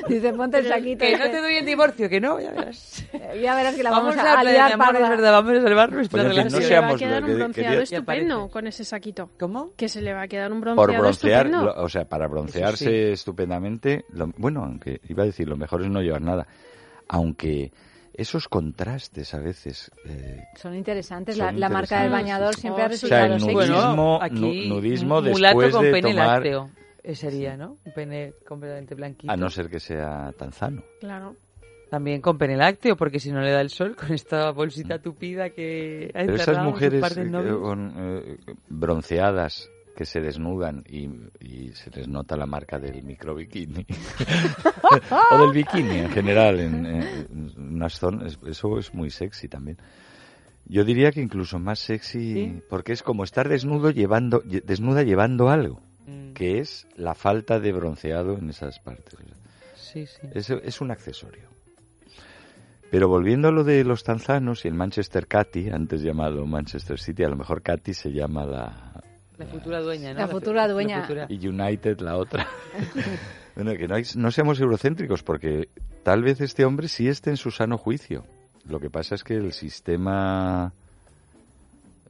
Dice, 0.09 0.33
ponte 0.33 0.59
el 0.59 0.67
saquito. 0.69 1.05
que 1.05 1.17
no 1.19 1.25
te 1.31 1.41
doy 1.41 1.55
el 1.57 1.67
divorcio, 1.67 2.09
que 2.09 2.21
no, 2.21 2.41
ya 2.41 2.51
verás. 2.53 3.05
Ya 3.41 3.55
verás 3.55 3.75
que 3.75 3.83
la 3.83 3.91
vamos, 3.91 4.17
Vamos 4.17 4.31
a, 4.31 4.41
a 4.41 4.45
liar 4.45 4.77
parda. 4.79 5.01
es 5.05 5.09
verdad, 5.11 5.33
vamos 5.33 5.59
a 5.59 5.62
salvar 5.62 5.93
nuestra 5.93 6.23
Pues 6.23 6.33
fin, 6.35 6.37
relación. 6.43 6.61
no 6.61 6.67
se 6.67 6.73
le 6.75 6.81
va 6.81 6.89
a 6.89 6.97
quedar 6.97 7.23
un 7.23 7.29
que- 7.29 7.35
bronceado 7.37 7.75
Ya 7.77 7.83
estupendo 7.83 8.49
con 8.49 8.67
ese 8.67 8.85
saquito. 8.85 9.31
¿Cómo? 9.39 9.73
Que 9.77 9.89
se 9.89 10.01
le 10.03 10.12
va 10.12 10.23
a 10.23 10.29
quedar 10.29 10.53
un 10.53 10.61
bronceado 10.61 10.87
Por 10.93 11.01
broncear, 11.01 11.47
estupendo. 11.47 11.75
lo- 11.75 11.83
o 11.85 11.89
sea, 11.89 12.05
para 12.09 12.27
broncearse 12.29 12.85
sí. 12.85 13.12
estupendamente, 13.12 14.05
lo- 14.11 14.33
bueno, 14.37 14.65
aunque 14.65 15.01
iba 15.09 15.23
a 15.23 15.27
decir, 15.27 15.49
lo 15.49 15.57
mejor 15.57 15.83
es 15.83 15.89
no 15.89 16.01
llevar 16.01 16.23
nada. 16.23 16.47
Aunque 17.09 17.73
esos 18.15 18.49
contrastes 18.49 19.33
a 19.35 19.39
veces, 19.39 19.91
eh, 20.05 20.43
Son 20.57 20.75
interesantes. 20.75 21.37
Son 21.37 21.47
La, 21.47 21.53
la 21.53 21.69
marca 21.69 22.03
del 22.03 22.11
bañador 22.11 22.55
siempre 22.55 22.83
ha 22.85 22.87
Oh, 22.87 22.93
sí. 22.93 23.07
o 23.07 23.09
sea, 23.09 23.25
el 23.27 23.33
resultado 23.35 23.67
nudismo, 23.87 24.19
aquí, 24.23 24.69
nu- 24.69 24.75
nudismo 24.77 25.23
después 25.23 25.73
con 25.73 25.85
de 25.85 25.91
pene 25.93 26.11
tomar, 26.12 26.43
Eh, 27.04 27.14
Sería, 27.16 27.56
¿no? 27.56 27.78
Un 27.85 27.92
pene 27.92 28.35
completamente 28.47 28.94
blanquito. 28.94 29.32
a 29.32 29.37
no 29.37 29.50
ser 29.50 29.68
que 29.68 29.80
sea 29.80 30.32
tanzano. 30.38 30.82
Claro. 31.00 31.35
También 31.90 32.21
con 32.23 32.38
pene 32.38 32.56
lácteo, 32.56 32.97
porque 32.97 33.18
si 33.21 33.30
no 33.32 33.40
le 33.42 33.50
da 33.50 33.61
el 33.61 33.68
sol, 33.68 33.94
con 33.97 34.12
esta 34.12 34.50
bolsita 34.52 34.99
tupida 35.00 35.50
que 35.50 36.11
ha 36.14 36.21
Pero 36.21 36.37
esas 36.37 36.64
mujeres 36.64 37.00
par 37.00 37.14
de 37.14 37.25
novios. 37.25 37.59
con, 37.61 37.92
eh, 37.97 38.37
bronceadas 38.68 39.68
que 39.97 40.06
se 40.06 40.21
desnudan 40.23 40.85
y, 40.88 41.06
y 41.40 41.73
se 41.75 41.90
les 41.90 42.09
nota 42.09 42.35
la 42.37 42.47
marca 42.47 42.78
del 42.78 43.02
micro 43.02 43.35
bikini 43.35 43.85
o 45.32 45.38
del 45.38 45.52
bikini 45.52 45.99
en 45.99 46.09
general 46.11 46.61
en, 46.61 46.87
en 46.87 47.52
unas 47.59 47.99
zonas 47.99 48.38
eso 48.47 48.78
es 48.78 48.94
muy 48.94 49.11
sexy 49.11 49.49
también 49.49 49.76
yo 50.64 50.85
diría 50.85 51.12
que 51.12 51.21
incluso 51.21 51.59
más 51.59 51.78
sexy 51.78 52.32
¿Sí? 52.32 52.62
porque 52.71 52.92
es 52.94 53.02
como 53.02 53.23
estar 53.23 53.50
desnudo 53.50 53.90
llevando 53.90 54.42
lle- 54.44 54.62
desnuda 54.64 55.02
llevando 55.02 55.50
algo 55.50 55.82
Mm. 56.06 56.32
que 56.32 56.59
es 56.59 56.87
la 56.97 57.14
falta 57.14 57.61
de 57.61 57.73
bronceado 57.73 58.37
en 58.38 58.50
esas 58.50 58.78
partes. 58.80 59.14
Sí, 59.76 60.06
sí. 60.06 60.26
Es, 60.35 60.50
es 60.50 60.80
un 60.80 60.90
accesorio. 60.90 61.49
Pero 62.90 63.09
volviendo 63.09 63.49
a 63.49 63.52
lo 63.52 63.64
de 63.64 63.85
los 63.85 64.02
tanzanos 64.04 64.64
y 64.64 64.68
el 64.68 64.75
Manchester 64.75 65.26
City, 65.26 65.71
antes 65.71 66.02
llamado 66.02 66.44
Manchester 66.47 66.99
City, 66.99 67.25
a 67.25 67.28
lo 67.28 67.37
mejor 67.37 67.62
City 67.66 67.94
se 67.94 68.12
llama 68.12 68.44
la, 68.44 69.02
La 69.38 69.47
futura 69.47 69.80
dueña, 69.80 70.12
¿no? 70.12 70.21
La 70.21 70.28
futura 70.28 70.68
dueña. 70.68 71.02
futura- 71.02 71.26
y 71.28 71.47
United 71.49 72.00
la 72.00 72.16
otra. 72.16 72.47
bueno, 73.56 73.73
que 73.75 73.88
no, 73.88 73.94
hay- 73.94 74.04
no 74.16 74.30
seamos 74.30 74.61
eurocéntricos, 74.61 75.23
porque 75.23 75.68
tal 76.02 76.23
vez 76.23 76.40
este 76.42 76.64
hombre 76.66 76.88
sí 76.88 77.09
esté 77.09 77.30
en 77.30 77.37
su 77.38 77.50
sano 77.50 77.78
juicio. 77.78 78.25
Lo 78.66 78.78
que 78.78 78.90
pasa 78.90 79.14
es 79.14 79.25
que 79.25 79.35
el 79.37 79.52
sistema, 79.54 80.73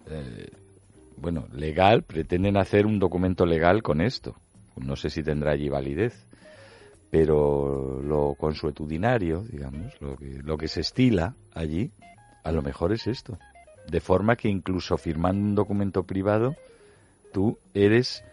eh, 0.09 0.51
bueno, 1.23 1.47
legal, 1.53 2.03
pretenden 2.03 2.57
hacer 2.57 2.85
un 2.85 2.99
documento 2.99 3.47
legal 3.47 3.83
con 3.83 4.01
esto. 4.01 4.35
No 4.77 4.97
sé 4.97 5.09
si 5.09 5.23
tendrá 5.23 5.53
allí 5.53 5.69
validez, 5.69 6.27
pero 7.11 8.03
lo 8.03 8.35
consuetudinario, 8.35 9.45
digamos, 9.49 9.95
lo 10.01 10.17
que, 10.17 10.41
lo 10.43 10.59
que 10.59 10.67
se 10.67 10.81
estila 10.81 11.35
allí, 11.55 11.93
a 12.43 12.51
lo 12.51 12.61
mejor 12.61 12.93
es 12.93 13.07
esto. 13.07 13.39
De 13.89 14.01
forma 14.01 14.35
que 14.35 14.49
incluso 14.49 14.97
firmando 14.99 15.41
un 15.45 15.55
documento 15.55 16.03
privado, 16.03 16.57
tú 17.33 17.57
eres, 17.73 18.25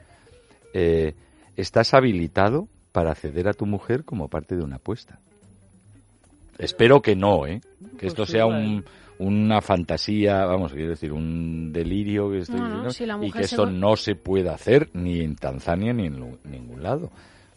eh, 0.74 1.14
estás 1.58 1.94
habilitado 1.94 2.68
para 2.92 3.12
acceder 3.12 3.48
a 3.48 3.54
tu 3.54 3.68
mujer 3.68 4.04
como 4.04 4.30
parte 4.30 4.56
de 4.56 4.64
una 4.64 4.78
apuesta. 4.78 5.20
Espero 6.58 7.02
que 7.04 7.16
no, 7.16 7.46
¿eh? 7.46 7.62
Que 8.00 8.08
esto 8.08 8.24
Pues 8.24 8.32
sea 8.32 8.46
igual. 8.46 8.66
un, 8.66 8.86
una 9.20 9.62
fantasía, 9.62 10.46
vamos, 10.46 10.74
quiero 10.74 10.90
decir, 10.90 11.12
un 11.14 11.72
delirio 11.72 12.32
que 12.32 12.40
estoy 12.40 12.60
No, 12.62 12.66
no, 12.68 12.72
diciendo, 12.72 12.92
si 12.92 13.06
la 13.06 13.26
y 13.26 13.32
que 13.32 13.44
esto 13.44 13.64
va- 13.66 13.72
no 13.72 13.96
se 13.96 14.16
puede 14.16 14.50
hacer 14.50 14.90
ni 14.94 15.20
en 15.22 15.36
Tanzania 15.36 15.94
ni 15.94 16.08
en 16.08 16.38
ningún 16.46 16.82
lado. 16.82 17.12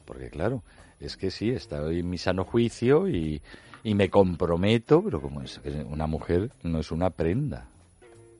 Porque 0.04 0.28
claro, 0.28 0.62
es 1.00 1.16
que 1.16 1.30
sí, 1.30 1.50
estoy 1.50 2.00
en 2.00 2.10
mi 2.10 2.18
sano 2.18 2.44
juicio 2.44 3.08
y, 3.08 3.40
y 3.84 3.94
me 3.94 4.10
comprometo, 4.10 5.02
pero 5.02 5.20
como 5.20 5.40
es 5.40 5.58
que 5.60 5.70
una 5.70 6.06
mujer 6.06 6.50
no 6.64 6.80
es 6.80 6.90
una 6.90 7.10
prenda. 7.10 7.66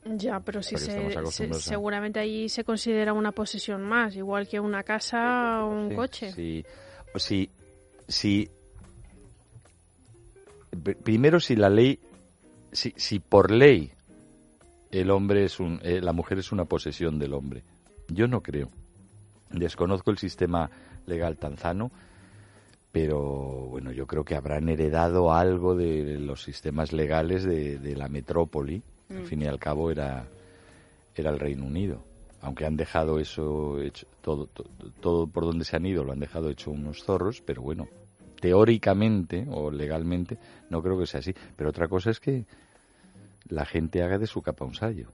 Ya, 0.04 0.40
pero 0.40 0.60
si 0.64 0.76
se, 0.76 1.14
seguramente 1.60 2.18
ahí 2.18 2.48
se 2.48 2.64
considera 2.64 3.12
una 3.12 3.30
posesión 3.30 3.82
más, 3.82 4.16
igual 4.16 4.48
que 4.48 4.58
una 4.58 4.82
casa 4.82 5.64
o 5.64 5.70
un 5.70 5.90
Sí, 5.90 5.94
coche. 5.94 6.32
Sí. 6.32 7.48
Si 8.08 8.48
pr- 10.72 10.96
primero 10.96 11.38
si 11.38 11.54
la 11.56 11.70
ley, 11.70 11.98
si, 12.72 12.92
si 12.96 13.18
por 13.20 13.50
ley 13.50 13.90
el 14.90 15.10
hombre 15.10 15.44
es 15.44 15.60
un, 15.60 15.80
eh, 15.82 16.00
la 16.00 16.12
mujer 16.12 16.38
es 16.38 16.52
una 16.52 16.64
posesión 16.64 17.18
del 17.18 17.34
hombre, 17.34 17.62
yo 18.08 18.26
no 18.28 18.40
creo. 18.42 18.68
Desconozco 19.50 20.10
el 20.10 20.18
sistema 20.18 20.70
legal 21.06 21.36
tanzano, 21.36 21.90
pero 22.90 23.20
bueno, 23.70 23.90
yo 23.92 24.06
creo 24.06 24.24
que 24.24 24.34
habrán 24.34 24.68
heredado 24.68 25.32
algo 25.32 25.74
de 25.74 26.18
los 26.18 26.42
sistemas 26.42 26.92
legales 26.92 27.44
de, 27.44 27.78
de 27.78 27.96
la 27.96 28.08
metrópoli. 28.08 28.82
Al 29.10 29.24
fin 29.26 29.42
y 29.42 29.46
al 29.46 29.58
cabo 29.58 29.90
era, 29.90 30.26
era 31.14 31.30
el 31.30 31.38
Reino 31.38 31.64
Unido. 31.66 32.02
Aunque 32.42 32.66
han 32.66 32.76
dejado 32.76 33.18
eso 33.20 33.80
hecho, 33.80 34.06
todo, 34.20 34.46
to- 34.46 34.64
todo 35.00 35.26
por 35.26 35.44
donde 35.44 35.64
se 35.64 35.76
han 35.76 35.86
ido 35.86 36.02
lo 36.04 36.12
han 36.12 36.20
dejado 36.20 36.50
hecho 36.50 36.70
unos 36.70 37.04
zorros, 37.04 37.40
pero 37.44 37.62
bueno, 37.62 37.88
teóricamente 38.42 39.46
o 39.48 39.70
legalmente 39.70 40.36
no 40.68 40.82
creo 40.82 40.98
que 40.98 41.06
sea 41.06 41.20
así. 41.20 41.32
Pero 41.56 41.70
otra 41.70 41.86
cosa 41.88 42.10
es 42.10 42.18
que 42.18 42.44
la 43.48 43.64
gente 43.64 44.02
haga 44.02 44.18
de 44.18 44.26
su 44.26 44.42
capa 44.42 44.64
un 44.64 44.74
sallo. 44.74 45.06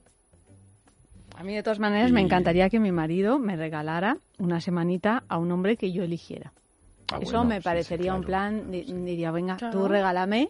A 1.35 1.43
mí, 1.43 1.53
de 1.55 1.61
todas 1.63 1.79
maneras, 1.79 2.11
me 2.11 2.21
encantaría 2.21 2.69
que 2.69 2.79
mi 2.79 2.91
marido 2.91 3.37
me 3.39 3.55
regalara 3.55 4.17
una 4.39 4.59
semanita 4.59 5.23
a 5.29 5.37
un 5.37 5.51
hombre 5.51 5.77
que 5.77 5.91
yo 5.93 6.03
eligiera. 6.03 6.51
Ah, 7.11 7.19
Eso 7.21 7.31
bueno, 7.37 7.45
me 7.45 7.57
sí, 7.57 7.63
parecería 7.63 8.11
sí, 8.13 8.17
un 8.17 8.23
claro. 8.23 8.51
plan, 8.61 8.71
di- 8.71 8.83
diría, 8.83 9.31
venga, 9.31 9.57
Claro. 9.57 9.77
tú 9.79 9.87
regálame. 9.87 10.49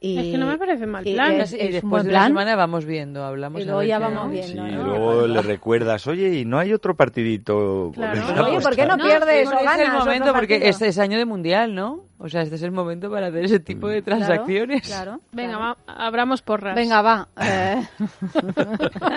Y, 0.00 0.16
Es 0.18 0.24
que 0.26 0.38
no 0.38 0.46
me 0.46 0.56
parece 0.58 0.86
mal 0.86 1.04
y 1.06 1.14
plan. 1.14 1.32
es- 1.40 1.52
y 1.52 1.56
es 1.56 1.62
un 1.66 1.72
después 1.72 2.04
de 2.04 2.10
una 2.10 2.18
plan. 2.20 2.28
semana 2.28 2.54
vamos 2.56 2.84
viendo, 2.84 3.24
hablamos. 3.24 3.60
Y 3.60 3.64
luego 3.64 3.82
ya 3.82 3.98
vamos 3.98 4.26
¿no? 4.26 4.30
viendo. 4.30 4.48
Sí, 4.48 4.54
no, 4.54 4.68
y 4.68 4.72
no, 4.72 4.82
luego 4.84 5.12
no. 5.22 5.26
le 5.26 5.42
recuerdas, 5.42 6.06
oye, 6.06 6.38
¿y 6.38 6.44
no 6.44 6.58
hay 6.58 6.72
otro 6.72 6.94
partidito? 6.96 7.90
Claro. 7.94 8.20
Oye, 8.46 8.60
¿por 8.60 8.76
qué 8.76 8.86
no 8.86 8.94
apostar? 8.94 9.18
pierdes 9.24 9.44
Porque 9.50 9.66
o 9.66 9.70
es 9.72 9.78
el 9.80 9.92
momento, 9.92 10.32
porque 10.32 10.68
este 10.68 10.86
es 10.88 10.98
año 11.00 11.18
de 11.18 11.24
mundial, 11.24 11.74
¿no? 11.74 12.04
O 12.20 12.28
sea, 12.28 12.42
este 12.42 12.56
es 12.56 12.62
el 12.62 12.72
momento 12.72 13.08
para 13.10 13.28
hacer 13.28 13.44
ese 13.44 13.60
tipo 13.60 13.86
de 13.88 14.02
Claro, 14.02 14.18
transacciones. 14.24 14.82
Claro. 14.86 15.20
Venga, 15.32 15.56
claro. 15.58 15.76
va, 15.86 16.06
abramos 16.06 16.42
porras. 16.42 16.74
Venga, 16.74 17.00
va. 17.00 17.28
eh. 17.40 17.86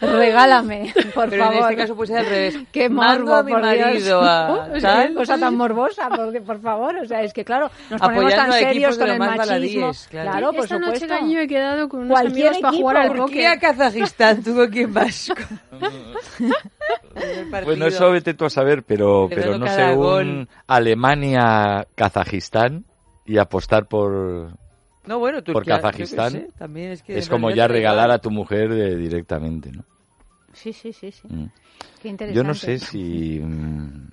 Regálame, 0.00 0.92
por 1.14 1.28
Pero 1.30 1.44
favor. 1.44 1.56
en 1.58 1.62
este 1.64 1.76
caso 1.76 1.94
puede 1.96 2.08
ser 2.08 2.18
al 2.18 2.26
revés. 2.26 2.58
Qué 2.72 2.88
Mando 2.88 3.24
morbo, 3.26 3.36
a 3.36 3.42
mi 3.42 3.52
por 3.52 3.62
Dios. 3.62 3.86
marido 3.86 4.20
a 4.22 4.68
Qué 4.74 4.80
tal. 4.80 5.14
cosa 5.14 5.38
tan 5.38 5.56
morbosa, 5.56 6.08
porque, 6.08 6.40
por 6.40 6.60
favor. 6.60 6.96
O 6.96 7.04
sea, 7.06 7.22
es 7.22 7.32
que 7.32 7.44
claro, 7.44 7.70
nos 7.90 8.00
ponemos 8.00 8.32
Apoyando 8.32 8.36
tan 8.36 8.50
a 8.50 8.52
serios 8.68 8.98
con 8.98 9.10
el 9.10 9.18
más 9.18 9.28
machismo. 9.28 9.46
baladíes, 9.46 10.08
claro. 10.10 10.52
por 10.52 10.64
Esta 10.64 10.78
noche 10.78 11.00
supuesto. 11.00 11.08
caño 11.18 11.40
he 11.40 11.48
quedado 11.48 11.88
con 11.88 12.00
unos 12.00 12.10
Cualquier 12.20 12.46
amigos 12.48 12.60
para 12.62 12.68
equipo, 12.72 12.82
jugar 12.82 12.96
al 12.96 13.08
¿por 13.08 13.16
póker. 13.18 13.34
Turquía-Kazajistán, 13.34 14.42
¿tú 14.42 14.54
con 14.54 14.68
quién 14.70 14.92
vas? 14.94 15.32
Bueno, 17.64 17.86
eso 17.86 18.10
vete 18.10 18.34
tú 18.34 18.46
a 18.46 18.50
saber, 18.50 18.82
pero, 18.82 19.26
Pero 19.28 19.42
pero 19.42 19.58
no 19.58 19.66
no 19.66 19.72
sé, 19.72 19.84
un 19.94 20.48
Alemania-Kazajistán 21.72 22.84
y 23.24 23.38
apostar 23.38 23.86
por... 23.86 24.50
No, 25.06 25.18
bueno, 25.18 25.42
Turquía, 25.42 25.54
Por 25.54 25.64
Kazajistán 25.82 26.30
sé, 26.32 26.48
también 26.58 26.92
es 26.92 27.02
que 27.02 27.18
Es 27.18 27.28
como 27.28 27.50
ya 27.50 27.66
regalar 27.66 28.10
a 28.10 28.18
tu 28.18 28.30
mujer 28.30 28.68
de- 28.72 28.96
directamente, 28.96 29.72
¿no? 29.72 29.84
Sí, 30.52 30.72
sí, 30.72 30.92
sí, 30.92 31.10
sí. 31.10 31.26
Mm. 31.28 31.46
Qué 32.00 32.08
interesante. 32.08 32.36
Yo 32.36 32.44
no 32.44 32.54
sé 32.54 32.78
si... 32.78 33.40
mm, 33.40 34.08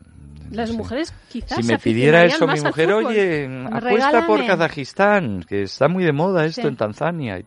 no 0.49 0.55
Las 0.55 0.69
sé. 0.69 0.75
mujeres 0.75 1.13
quizás 1.31 1.57
Si 1.57 1.63
me 1.63 1.77
pidiera 1.77 2.23
eso 2.25 2.47
mi 2.47 2.59
mujer, 2.59 2.87
fútbol. 2.89 3.05
oye, 3.05 3.47
apuesta 3.71 4.25
por. 4.25 4.45
Kazajistán, 4.47 5.43
que 5.43 5.63
está 5.63 5.87
muy 5.87 6.03
de 6.03 6.11
moda 6.11 6.45
esto 6.45 6.61
Sí. 6.63 6.67
en 6.67 6.75
Tanzania. 6.75 7.37
y. 7.39 7.45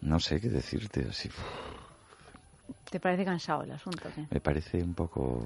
No 0.00 0.18
sé 0.20 0.40
qué 0.40 0.48
decirte, 0.48 1.06
así. 1.10 1.28
¿Te 2.90 3.00
parece 3.00 3.24
cansado 3.24 3.64
el 3.64 3.72
asunto? 3.72 4.08
qué? 4.14 4.24
Me 4.30 4.40
parece 4.40 4.78
un 4.82 4.94
poco... 4.94 5.44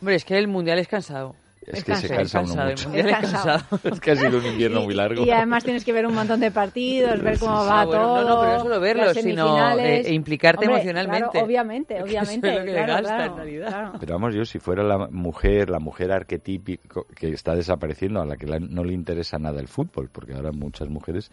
Hombre, 0.00 0.14
es 0.14 0.24
que 0.24 0.38
el 0.38 0.48
mundial 0.48 0.78
es 0.78 0.88
cansado. 0.88 1.34
Es, 1.66 1.78
Es 1.78 1.84
que 1.84 1.96
se 1.96 2.08
cansado, 2.08 2.44
cansa 2.46 2.52
uno 2.54 2.62
el 2.62 2.68
mucho. 2.70 2.88
mundial 2.88 3.08
Es 3.08 3.12
cansado. 3.16 3.58
cansado. 3.58 3.80
Es 3.94 4.00
que 4.00 4.10
ha 4.12 4.16
sido 4.16 4.38
un 4.38 4.46
invierno 4.46 4.82
muy 4.82 4.94
largo. 4.94 5.22
Y, 5.24 5.28
y 5.28 5.30
además 5.32 5.64
tienes 5.64 5.84
que 5.84 5.92
ver 5.92 6.06
un 6.06 6.14
montón 6.14 6.38
de 6.38 6.52
partidos, 6.52 7.20
ver 7.20 7.38
cómo 7.40 7.54
va 7.64 7.80
Ah, 7.80 7.84
bueno, 7.84 8.02
todo. 8.04 8.22
no, 8.22 8.28
no, 8.34 8.40
pero 8.40 8.52
no 8.52 8.60
solo 8.60 8.80
verlos, 8.80 9.06
las 9.06 9.16
sino, 9.16 9.44
semifinales. 9.44 10.06
eh, 10.06 10.14
implicarte 10.14 10.64
Hombre, 10.66 10.74
emocionalmente. 10.82 11.28
claro, 11.32 11.46
obviamente, 11.46 11.94
Que 11.94 11.98
eso 12.00 12.04
obviamente. 12.06 12.48
es 12.48 12.54
lo 12.54 12.60
que 12.60 12.66
le 12.66 12.72
claro, 12.72 12.92
gasta, 12.92 13.08
claro, 13.16 13.24
en 13.32 13.36
realidad. 13.36 13.68
claro. 13.68 13.92
Pero 13.98 14.14
vamos, 14.14 14.34
yo 14.36 14.44
si 14.44 14.58
fuera 14.60 14.82
la 14.84 15.08
mujer, 15.10 15.68
la 15.70 15.80
mujer 15.80 16.12
arquetípico 16.12 17.06
que 17.16 17.30
está 17.30 17.56
desapareciendo, 17.56 18.20
a 18.20 18.26
la 18.26 18.36
que 18.36 18.46
la- 18.46 18.60
no 18.60 18.84
le 18.84 18.92
interesa 18.92 19.36
nada 19.38 19.60
el 19.60 19.66
fútbol, 19.68 20.08
porque 20.12 20.34
ahora 20.34 20.52
muchas 20.52 20.88
mujeres 20.88 21.30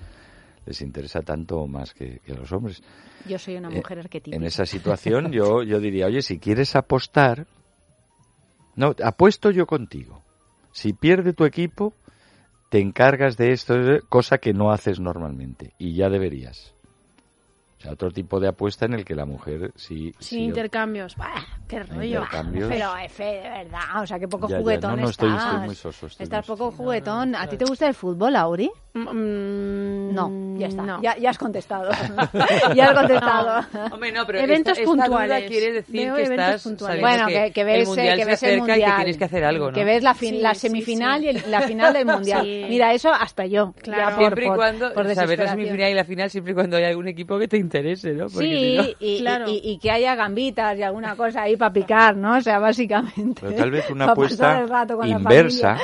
les 0.65 0.82
interesa 0.82 1.22
tanto 1.22 1.58
o 1.60 1.67
más 1.67 1.93
que, 1.93 2.19
que 2.26 2.32
a 2.32 2.36
los 2.36 2.52
hombres. 2.54 2.82
Yo 3.28 3.38
soy 3.38 3.58
una 3.58 3.69
Eh, 3.69 3.76
mujer 3.76 4.00
arquetípica. 4.00 4.36
En 4.36 4.43
esa 4.43 4.65
situación 4.65 5.32
yo, 5.32 5.62
yo 5.62 5.80
diría, 5.80 6.08
oye, 6.08 6.22
si 6.24 6.39
quieres 6.39 6.76
apostar, 6.76 7.46
no, 8.76 8.96
apuesto 9.04 9.52
yo 9.52 9.66
contigo. 9.66 10.22
Si 10.72 10.94
pierde 10.94 11.34
tu 11.34 11.46
equipo, 11.46 11.94
te 12.70 12.80
encargas 12.80 13.38
de 13.38 13.52
esto, 13.52 13.76
cosa 14.10 14.40
que 14.40 14.54
no 14.54 14.72
haces 14.72 15.00
normalmente, 15.00 15.74
y 15.78 15.96
ya 15.96 16.10
deberías. 16.10 16.74
Sea, 17.84 17.91
otro 17.91 18.10
tipo 18.12 18.39
de 18.39 18.48
apuesta 18.48 18.86
en 18.86 18.93
el 18.93 19.04
que 19.06 19.13
la 19.13 19.26
mujer 19.26 19.72
sí... 19.76 20.13
Sin 20.19 20.39
sí, 20.39 20.39
intercambios. 20.46 21.15
Bah, 21.17 21.34
¡Qué 21.67 21.80
rollo! 21.84 22.19
intercambios. 22.22 22.69
Pero, 22.69 22.98
Efe, 22.98 23.24
de 23.24 23.50
verdad, 23.50 24.02
o 24.02 24.08
sea, 24.08 24.17
qué 24.19 24.28
poco 24.28 24.48
Ya, 24.48 24.56
ya, 24.58 24.62
juguetón 24.62 24.96
no, 24.96 25.02
no, 25.04 25.10
estoy- 25.10 25.30
estás. 25.30 25.46
estoy 25.52 25.65
muy 25.65 25.76
soso, 25.76 26.08
estoy 26.08 26.24
Estás 26.24 26.48
muy 26.48 26.58
poco 26.58 26.72
soso. 26.72 26.84
juguetón. 26.84 27.36
¿A 27.36 27.48
ti 27.48 27.58
te 27.58 27.65
gusta 27.65 27.88
el 27.88 27.93
fútbol, 27.93 28.36
Auri? 28.36 28.72
Mm, 28.93 30.13
No, 30.13 30.32
ya 30.60 30.67
está. 30.67 30.84
no. 30.84 31.02
Ya, 31.02 31.17
ya 31.17 31.30
has 31.32 31.38
contestado. 31.38 31.89
ya 32.76 32.86
has 32.89 32.93
contestado. 32.98 33.65
Hombre, 33.91 34.12
no, 34.12 34.26
pero 34.26 34.39
Eventos 34.39 34.78
esta, 34.78 34.82
esta 34.84 34.93
duda 34.93 35.06
puntuales. 35.06 35.50
quiere 35.50 35.72
decir 35.74 35.96
Veo 36.06 36.15
que 36.15 36.24
eventos 36.24 36.65
estás 36.65 37.00
Bueno, 37.00 37.28
que, 37.28 37.52
que 37.52 37.63
ves, 37.63 37.80
el 37.82 37.88
mundial 37.88 38.08
eh, 38.08 38.15
que 38.17 38.24
se 38.24 38.30
ves 38.30 38.43
el 38.43 38.58
mundial. 38.60 38.80
y 38.80 38.84
que 38.84 38.91
tienes 38.98 39.17
que 39.17 39.24
hacer 39.26 39.43
algo, 39.43 39.67
¿no? 39.67 39.74
Que 39.74 39.84
ves 39.84 40.04
la, 40.04 40.13
fin- 40.13 40.36
Sí, 40.36 40.39
la 40.41 40.54
sí, 40.54 40.60
semifinal 40.67 41.19
sí. 41.22 41.26
y 41.26 41.30
el- 41.30 41.43
la 41.52 41.62
final 41.62 41.93
del 41.93 42.06
mundial. 42.06 42.41
Sí. 42.43 42.65
Mira, 42.69 42.93
eso 42.93 43.12
hasta 43.12 43.46
yo. 43.46 43.74
Claro. 43.82 44.02
ya 44.02 44.10
por- 44.15 44.19
Siempre 44.19 44.46
y 44.46 44.48
por- 44.48 44.58
cuando 44.58 44.93
por 44.93 45.15
saber 45.15 45.39
la 45.39 45.48
semifinal 45.50 45.91
y 45.91 45.93
la 45.96 46.06
final, 46.06 46.30
siempre 46.30 46.52
y 46.52 46.56
cuando 46.56 46.78
hay 46.78 46.84
algún 46.86 47.08
equipo 47.08 47.39
que 47.39 47.48
te 47.48 47.58
interese, 47.78 48.14
¿no? 48.14 48.26
Porque 48.28 48.46
Sí, 48.46 48.56
si 48.72 48.78
no- 48.78 48.84
y, 49.00 49.20
Claro. 49.20 49.50
y- 49.50 49.62
y 49.64 49.78
que 49.80 49.90
haya 49.92 50.16
gambitas 50.16 50.78
y 50.78 50.84
alguna 50.84 51.16
cosa 51.16 51.42
ahí 51.44 51.58
para 51.58 51.74
picar, 51.74 52.16
¿no? 52.16 52.38
O 52.38 52.42
sea, 52.42 52.60
básicamente. 52.60 53.42
Pero 53.42 53.54
tal 53.56 53.72
vez 53.72 53.90
una 53.90 54.06
apuesta 54.12 54.64
inversa, 55.06 55.78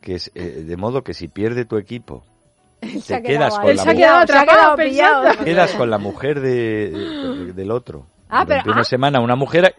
que 0.00 0.14
es 0.14 0.30
eh, 0.34 0.62
de 0.66 0.76
modo 0.76 1.02
que 1.02 1.14
si 1.14 1.28
pierde 1.28 1.64
tu 1.64 1.76
equipo, 1.78 2.24
te 2.80 3.22
quedas 3.22 3.58
con 3.58 3.74
la 3.74 3.84
mujer. 3.84 5.44
quedas 5.44 5.72
con 5.74 5.90
la 5.90 5.98
mujer 5.98 6.40
de, 6.40 6.90
de- 6.90 7.52
del 7.52 7.70
otro. 7.70 8.06
Ah, 8.28 8.44
Durante 8.44 8.62
pero- 8.64 8.72
una 8.72 8.82
ah. 8.82 8.84
semana, 8.84 9.20
una 9.20 9.36
mujer 9.36 9.74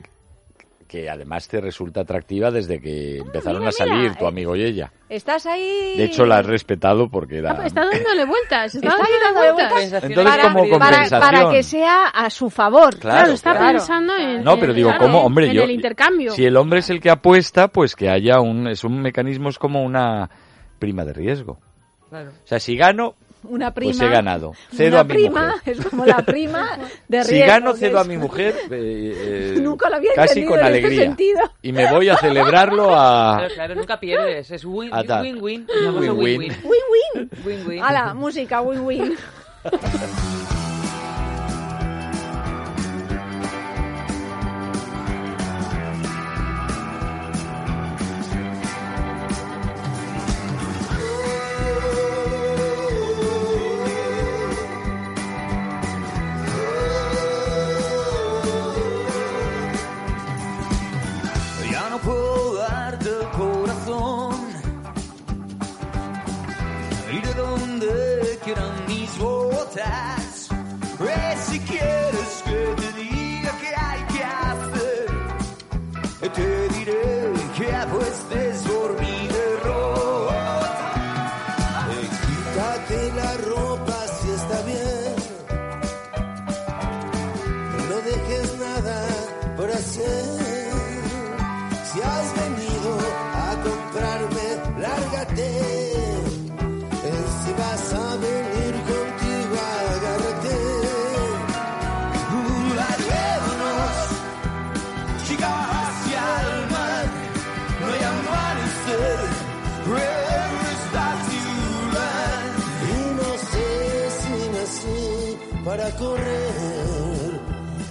que 0.96 1.10
además 1.10 1.48
te 1.50 1.60
resulta 1.60 2.02
atractiva 2.02 2.52
desde 2.52 2.80
que 2.80 3.18
empezaron 3.18 3.60
mira, 3.60 3.70
a 3.70 3.72
salir 3.74 3.96
mira, 3.96 4.14
tu 4.18 4.24
eh, 4.26 4.28
amigo 4.30 4.56
y 4.56 4.64
ella. 4.64 4.92
Estás 5.10 5.46
ahí. 5.46 5.96
De 5.98 6.06
hecho, 6.06 6.26
la 6.26 6.38
has 6.38 6.46
respetado 6.46 7.10
porque 7.10 7.40
era... 7.40 7.52
Ah, 7.52 7.56
pues 7.56 7.68
está 7.68 7.82
dándole 7.82 8.26
vueltas. 8.26 8.76
Está, 8.76 8.88
Está 8.88 9.04
dándole 9.04 9.34
vueltas. 9.52 9.72
vueltas. 9.74 10.04
Entonces, 10.04 10.24
para, 10.34 10.44
como 10.54 10.70
para- 10.80 10.96
compensación. 10.98 11.20
para 11.22 11.52
que 11.52 11.64
sea 11.64 12.06
a 12.08 12.30
su 12.30 12.50
favor. 12.50 12.98
Claro, 12.98 13.18
Claro, 13.18 13.34
está 13.34 13.52
claro. 13.52 13.78
pensando 13.78 14.14
en. 14.18 14.44
No, 14.44 14.58
pero 14.58 14.74
digo, 14.74 14.90
claro, 14.90 15.04
¿cómo? 15.06 15.22
Hombre, 15.26 15.48
en 15.48 15.54
yo... 15.54 15.64
el 15.64 15.72
intercambio. 15.72 16.32
Si 16.32 16.46
el 16.46 16.56
hombre 16.56 16.80
es 16.80 16.90
el 16.90 17.02
que 17.02 17.10
apuesta, 17.10 17.68
pues 17.68 17.96
que 17.96 18.10
haya 18.10 18.40
un... 18.40 18.68
Es 18.68 18.84
un 18.86 19.02
mecanismo, 19.02 19.50
es 19.50 19.60
como 19.60 19.84
una 19.84 20.30
prima 20.80 21.04
de 21.04 21.12
riesgo. 21.14 21.60
Claro. 22.10 22.32
O 22.32 22.48
sea, 22.48 22.60
si 22.60 22.78
gano, 22.78 23.16
Una 23.50 23.74
prima. 23.74 23.92
pues 23.94 24.02
he 24.02 24.10
ganado. 24.12 24.54
Cedo 24.74 24.90
una 24.90 25.00
a 25.00 25.04
mi 25.04 25.14
prima 25.14 25.48
mujer. 25.56 25.62
es 25.80 25.86
como 25.86 26.06
la 26.06 26.18
prima 26.26 26.80
de 27.08 27.24
Si 27.24 27.32
riesgo, 27.32 27.48
gano, 27.48 27.74
que 27.74 27.80
cedo 27.80 28.00
a 28.00 28.04
mi 28.04 28.18
mujer 28.18 28.56
eh, 28.72 29.54
eh, 29.56 29.60
Nunca 29.62 29.90
lo 29.90 29.96
había 29.98 30.12
casi 30.16 30.44
con 30.46 30.60
en 30.60 30.66
este 30.66 30.78
alegría. 30.80 31.02
sentido. 31.04 31.40
Y 31.62 31.72
me 31.72 31.92
voy 31.92 32.10
a 32.10 32.18
celebrarlo 32.18 32.90
a... 32.96 33.36
Claro, 33.38 33.54
claro, 33.54 33.76
nunca 33.76 34.00
pierdes. 34.00 34.52
Es 34.52 34.66
win- 34.66 34.90
A 34.94 35.04
tal. 35.04 35.24
win-win. 35.24 35.68
Win-win. 35.94 36.40
Win-win. 36.64 37.30
Win-win. 37.46 37.84
Hala, 37.84 38.14
música, 38.14 38.62
win-win. 38.62 39.16
Race 69.76 71.60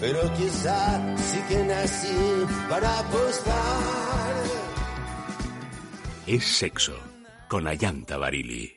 pero 0.05 0.21
quizá 0.35 1.17
sí 1.17 1.39
que 1.49 1.65
nací 1.65 2.45
para 2.69 2.99
apostar. 2.99 4.35
Es 6.27 6.45
sexo 6.45 6.93
con 7.49 7.67
Ayanta 7.67 8.19
Barili. 8.19 8.71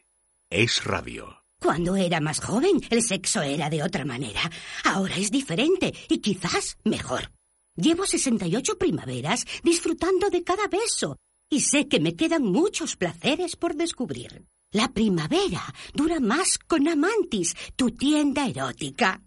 Es 0.50 0.86
radio. 0.86 1.44
Cuando 1.60 1.98
era 1.98 2.22
más 2.22 2.40
joven, 2.40 2.80
el 2.90 3.02
sexo 3.02 3.42
era 3.42 3.70
de 3.70 3.84
otra 3.84 4.06
manera. 4.06 4.40
Ahora 4.86 5.18
es 5.18 5.30
diferente 5.30 5.94
y 6.08 6.20
quizás 6.20 6.78
mejor. 6.86 7.34
Llevo 7.76 8.06
68 8.06 8.78
primaveras 8.78 9.44
disfrutando 9.64 10.30
de 10.30 10.46
cada 10.46 10.70
beso 10.70 11.18
y 11.50 11.60
sé 11.60 11.90
que 11.90 12.00
me 12.00 12.16
quedan 12.16 12.44
muchos 12.44 12.96
placeres 12.96 13.58
por 13.58 13.76
descubrir. 13.76 14.46
La 14.72 14.94
primavera 14.94 15.74
dura 15.94 16.22
más 16.22 16.58
con 16.58 16.88
Amantis, 16.88 17.54
tu 17.76 17.92
tienda 17.92 18.48
erótica. 18.48 19.27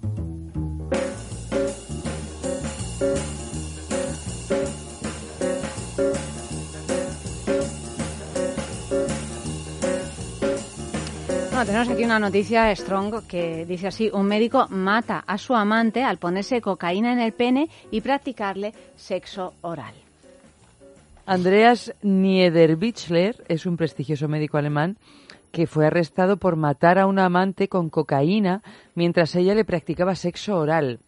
Tenemos 11.65 11.89
aquí 11.89 12.03
una 12.03 12.17
noticia 12.17 12.75
strong 12.75 13.27
que 13.27 13.65
dice 13.67 13.87
así, 13.87 14.09
un 14.11 14.25
médico 14.25 14.65
mata 14.69 15.23
a 15.27 15.37
su 15.37 15.53
amante 15.53 16.03
al 16.03 16.17
ponerse 16.17 16.59
cocaína 16.59 17.13
en 17.13 17.19
el 17.19 17.33
pene 17.33 17.69
y 17.91 18.01
practicarle 18.01 18.73
sexo 18.95 19.53
oral. 19.61 19.93
Andreas 21.27 21.93
Niederbichler 22.01 23.43
es 23.47 23.67
un 23.67 23.77
prestigioso 23.77 24.27
médico 24.27 24.57
alemán 24.57 24.97
que 25.51 25.67
fue 25.67 25.85
arrestado 25.85 26.37
por 26.37 26.55
matar 26.55 26.97
a 26.97 27.05
una 27.05 27.25
amante 27.25 27.67
con 27.67 27.91
cocaína 27.91 28.63
mientras 28.95 29.35
ella 29.35 29.53
le 29.53 29.63
practicaba 29.63 30.15
sexo 30.15 30.57
oral. 30.57 30.99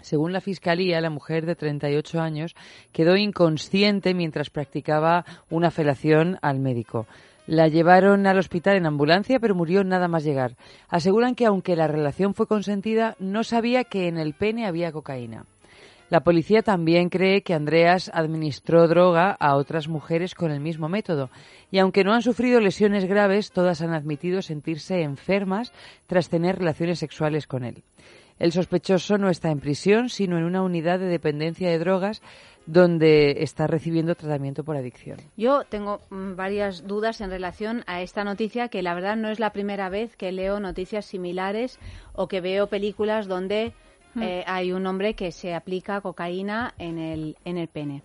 Según 0.00 0.32
la 0.32 0.40
fiscalía, 0.40 1.00
la 1.00 1.10
mujer 1.10 1.44
de 1.44 1.56
38 1.56 2.20
años 2.20 2.54
quedó 2.92 3.16
inconsciente 3.16 4.14
mientras 4.14 4.48
practicaba 4.48 5.24
una 5.50 5.72
felación 5.72 6.38
al 6.40 6.60
médico. 6.60 7.08
La 7.46 7.68
llevaron 7.68 8.26
al 8.26 8.38
hospital 8.38 8.76
en 8.76 8.86
ambulancia, 8.86 9.38
pero 9.38 9.54
murió 9.54 9.84
nada 9.84 10.08
más 10.08 10.24
llegar. 10.24 10.56
Aseguran 10.88 11.36
que 11.36 11.46
aunque 11.46 11.76
la 11.76 11.86
relación 11.86 12.34
fue 12.34 12.48
consentida, 12.48 13.14
no 13.20 13.44
sabía 13.44 13.84
que 13.84 14.08
en 14.08 14.18
el 14.18 14.34
pene 14.34 14.66
había 14.66 14.90
cocaína. 14.90 15.46
La 16.08 16.20
policía 16.20 16.62
también 16.62 17.08
cree 17.08 17.42
que 17.42 17.54
Andreas 17.54 18.10
administró 18.14 18.86
droga 18.86 19.32
a 19.32 19.56
otras 19.56 19.88
mujeres 19.88 20.34
con 20.34 20.52
el 20.52 20.60
mismo 20.60 20.88
método 20.88 21.30
y 21.72 21.78
aunque 21.78 22.04
no 22.04 22.12
han 22.12 22.22
sufrido 22.22 22.60
lesiones 22.60 23.06
graves, 23.06 23.50
todas 23.50 23.82
han 23.82 23.92
admitido 23.92 24.40
sentirse 24.40 25.02
enfermas 25.02 25.72
tras 26.06 26.28
tener 26.28 26.58
relaciones 26.58 27.00
sexuales 27.00 27.48
con 27.48 27.64
él. 27.64 27.82
El 28.38 28.52
sospechoso 28.52 29.16
no 29.18 29.30
está 29.30 29.50
en 29.50 29.60
prisión, 29.60 30.08
sino 30.10 30.36
en 30.38 30.44
una 30.44 30.62
unidad 30.62 30.98
de 30.98 31.06
dependencia 31.06 31.70
de 31.70 31.78
drogas 31.78 32.20
donde 32.66 33.42
está 33.42 33.66
recibiendo 33.66 34.14
tratamiento 34.14 34.64
por 34.64 34.76
adicción. 34.76 35.18
Yo 35.36 35.62
tengo 35.64 36.00
mm, 36.10 36.34
varias 36.36 36.86
dudas 36.86 37.20
en 37.20 37.30
relación 37.30 37.84
a 37.86 38.02
esta 38.02 38.24
noticia, 38.24 38.68
que 38.68 38.82
la 38.82 38.92
verdad 38.94 39.16
no 39.16 39.28
es 39.30 39.38
la 39.40 39.50
primera 39.50 39.88
vez 39.88 40.16
que 40.16 40.32
leo 40.32 40.58
noticias 40.60 41.06
similares 41.06 41.78
o 42.12 42.26
que 42.28 42.40
veo 42.40 42.66
películas 42.66 43.26
donde 43.28 43.72
eh, 44.20 44.42
hay 44.46 44.72
un 44.72 44.86
hombre 44.86 45.14
que 45.14 45.30
se 45.30 45.54
aplica 45.54 46.00
cocaína 46.00 46.74
en 46.78 46.98
el, 46.98 47.36
en 47.44 47.58
el 47.58 47.68
pene. 47.68 48.02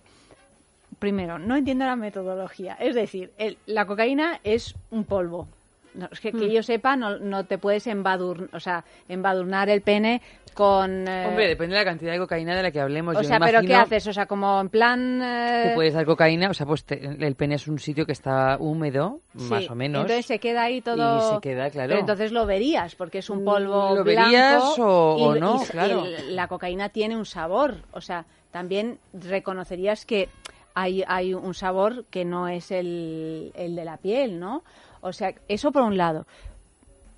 Primero, 0.98 1.38
no 1.38 1.56
entiendo 1.56 1.84
la 1.86 1.96
metodología. 1.96 2.74
Es 2.74 2.94
decir, 2.94 3.32
el- 3.38 3.58
la 3.66 3.86
cocaína 3.86 4.38
es 4.44 4.74
un 4.90 5.04
polvo. 5.04 5.48
No, 5.94 6.08
es 6.10 6.20
que, 6.20 6.32
que 6.32 6.50
yo 6.50 6.62
sepa, 6.62 6.96
no, 6.96 7.18
no 7.18 7.44
te 7.44 7.58
puedes 7.58 7.86
embadur, 7.86 8.48
o 8.52 8.60
sea, 8.60 8.84
embadurnar 9.08 9.68
el 9.68 9.82
pene 9.82 10.22
con... 10.54 11.06
eh, 11.06 11.26
Hombre, 11.28 11.48
depende 11.48 11.74
de 11.76 11.80
la 11.80 11.84
cantidad 11.90 12.12
de 12.12 12.18
cocaína 12.18 12.54
de 12.56 12.62
la 12.62 12.70
que 12.70 12.80
hablemos. 12.80 13.14
o 13.16 13.20
Yo 13.22 13.28
sea, 13.28 13.38
¿pero 13.38 13.60
qué 13.60 13.74
haces? 13.74 14.06
O 14.06 14.12
sea, 14.12 14.26
como 14.26 14.60
en 14.60 14.68
plan... 14.70 15.20
eh, 15.22 15.62
Que 15.68 15.74
puedes 15.74 15.92
dar 15.94 16.04
cocaína, 16.06 16.48
o 16.50 16.54
sea, 16.54 16.64
pues 16.66 16.84
te- 16.84 17.04
el 17.04 17.34
pene 17.34 17.56
es 17.56 17.68
un 17.68 17.78
sitio 17.78 18.06
que 18.06 18.12
está 18.12 18.56
húmedo, 18.58 19.20
Sí, 19.36 19.44
más 19.50 19.68
o 19.70 19.74
menos. 19.74 20.02
Entonces 20.02 20.24
se 20.26 20.38
queda 20.38 20.62
ahí 20.64 20.80
todo. 20.80 21.18
Y 21.18 21.34
se 21.34 21.40
queda, 21.42 21.68
claro. 21.70 21.88
Pero 21.88 22.00
entonces 22.00 22.32
lo 22.32 22.46
verías, 22.46 22.94
porque 22.94 23.18
es 23.18 23.28
un 23.30 23.44
polvo 23.44 23.94
¿Lo 23.94 24.02
blanco. 24.02 24.04
verías 24.04 24.62
o- 24.78 25.16
y- 25.18 25.22
o 25.24 25.36
y- 25.36 25.40
no? 25.40 25.62
y 25.62 25.66
Claro. 25.66 26.04
la 26.30 26.48
cocaína 26.48 26.88
tiene 26.88 27.16
un 27.16 27.26
sabor. 27.26 27.76
O 27.92 28.00
sea, 28.00 28.24
también 28.50 28.98
reconocerías 29.12 30.04
que 30.06 30.28
hay, 30.74 31.04
hay 31.06 31.34
un 31.34 31.52
sabor 31.54 32.04
que 32.10 32.24
no 32.24 32.48
es 32.48 32.70
el, 32.70 33.52
el 33.54 33.76
de 33.76 33.84
la 33.84 33.96
piel, 33.98 34.38
¿no? 34.40 34.62
O 35.02 35.12
sea, 35.12 35.34
eso 35.48 35.70
por 35.70 35.82
un 35.82 35.98
lado. 35.98 36.26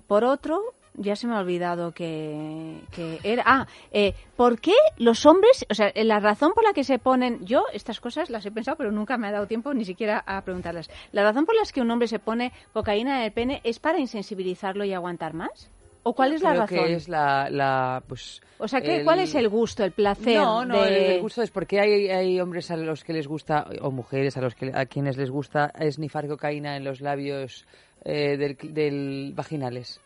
Por 0.07 0.23
otro, 0.23 0.73
ya 0.97 1.15
se 1.15 1.27
me 1.27 1.35
ha 1.35 1.39
olvidado 1.39 1.91
que, 1.91 2.81
que 2.91 3.19
era. 3.23 3.43
Ah, 3.45 3.67
eh, 3.91 4.13
¿por 4.35 4.59
qué 4.59 4.73
los 4.97 5.25
hombres, 5.25 5.65
o 5.69 5.73
sea, 5.73 5.91
la 5.95 6.19
razón 6.19 6.53
por 6.53 6.63
la 6.63 6.73
que 6.73 6.83
se 6.83 6.99
ponen, 6.99 7.45
yo 7.45 7.65
estas 7.73 7.99
cosas 7.99 8.29
las 8.29 8.45
he 8.45 8.51
pensado, 8.51 8.77
pero 8.77 8.91
nunca 8.91 9.17
me 9.17 9.27
ha 9.27 9.31
dado 9.31 9.47
tiempo 9.47 9.73
ni 9.73 9.85
siquiera 9.85 10.23
a 10.25 10.41
preguntarlas. 10.41 10.89
¿La 11.11 11.23
razón 11.23 11.45
por 11.45 11.55
la 11.55 11.61
que 11.71 11.81
un 11.81 11.91
hombre 11.91 12.07
se 12.07 12.19
pone 12.19 12.53
cocaína 12.73 13.19
en 13.19 13.25
el 13.25 13.31
pene 13.31 13.61
es 13.63 13.79
para 13.79 13.99
insensibilizarlo 13.99 14.85
y 14.85 14.93
aguantar 14.93 15.33
más? 15.33 15.69
¿O 16.07 16.13
cuál 16.13 16.33
es 16.33 16.41
la 16.43 16.49
Creo 16.51 16.61
razón? 16.61 16.77
que 16.85 16.93
es 16.93 17.09
la, 17.09 17.49
la, 17.49 18.03
pues, 18.07 18.39
O 18.59 18.67
sea, 18.67 18.79
¿qué, 18.79 18.97
el- 18.97 19.03
¿cuál 19.03 19.19
es 19.21 19.33
el 19.33 19.49
gusto, 19.49 19.83
el 19.83 19.91
placer? 19.91 20.37
No, 20.37 20.63
no, 20.63 20.83
de- 20.83 20.87
el, 20.87 21.11
el 21.15 21.21
gusto 21.21 21.41
es 21.41 21.49
porque 21.49 21.79
hay, 21.79 22.09
hay 22.09 22.39
hombres 22.39 22.69
a 22.69 22.77
los 22.77 23.03
que 23.03 23.11
les 23.11 23.27
gusta, 23.27 23.65
o 23.81 23.89
mujeres 23.89 24.37
a 24.37 24.41
los 24.41 24.53
que 24.53 24.71
a 24.71 24.85
quienes 24.85 25.17
les 25.17 25.31
gusta 25.31 25.71
esnifar 25.79 26.27
cocaína 26.27 26.77
en 26.77 26.83
los 26.83 27.01
labios 27.01 27.65
eh, 28.03 28.37
del, 28.37 28.55
del 28.73 29.33
vaginales. 29.35 29.99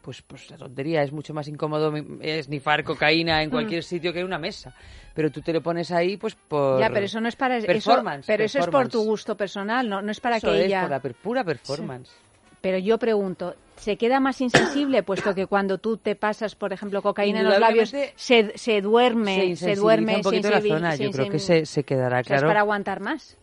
Pues, 0.00 0.22
pues 0.22 0.48
la 0.50 0.56
tontería, 0.58 1.02
es 1.02 1.10
mucho 1.12 1.34
más 1.34 1.46
incómodo 1.48 1.92
esnifar 2.20 2.82
cocaína 2.84 3.42
en 3.42 3.50
cualquier 3.50 3.82
sitio 3.84 4.12
que 4.12 4.20
en 4.20 4.26
una 4.26 4.38
mesa. 4.38 4.72
Pero 5.14 5.30
tú 5.30 5.42
te 5.42 5.52
lo 5.52 5.60
pones 5.60 5.90
ahí, 5.92 6.16
pues 6.16 6.34
por. 6.36 6.78
Ya, 6.80 6.88
pero 6.90 7.06
eso 7.06 7.20
no 7.20 7.28
es 7.28 7.36
para 7.36 7.56
eso, 7.56 7.66
Performance, 7.66 8.26
pero 8.26 8.44
eso 8.44 8.58
es 8.60 8.66
por 8.68 8.88
tu 8.88 9.02
gusto 9.04 9.36
personal, 9.36 9.88
no, 9.88 10.02
no 10.02 10.10
es 10.12 10.18
para 10.20 10.36
Eso 10.38 10.50
que 10.52 10.60
es 10.60 10.66
ella. 10.66 10.82
por 10.82 10.90
la 10.90 11.00
per- 11.00 11.14
pura 11.14 11.44
performance. 11.44 12.12
Pero 12.62 12.78
yo 12.78 12.96
pregunto, 12.96 13.54
¿se 13.76 13.96
queda 13.98 14.18
más 14.20 14.40
insensible 14.40 15.02
puesto 15.02 15.34
que 15.34 15.46
cuando 15.46 15.76
tú 15.78 15.96
te 15.98 16.14
pasas, 16.16 16.54
por 16.54 16.72
ejemplo, 16.72 17.02
cocaína 17.02 17.40
en 17.40 17.48
los 17.48 17.58
labios, 17.58 17.92
se, 18.16 18.56
se 18.56 18.80
duerme, 18.80 19.56
se 19.56 19.74
se, 19.74 19.74
duerme, 19.74 20.16
un 20.16 20.22
poquito 20.22 20.48
la 20.48 20.60
zona. 20.62 20.94
Yo 20.96 21.10
se- 21.10 21.12
creo 21.18 21.28
que 21.30 21.38
se- 21.38 21.66
se, 21.66 21.66
se 21.66 21.82
quedará 21.84 22.20
o 22.20 22.22
sea, 22.22 22.24
claro. 22.24 22.46
¿Es 22.46 22.50
para 22.50 22.60
aguantar 22.60 23.00
más? 23.00 23.36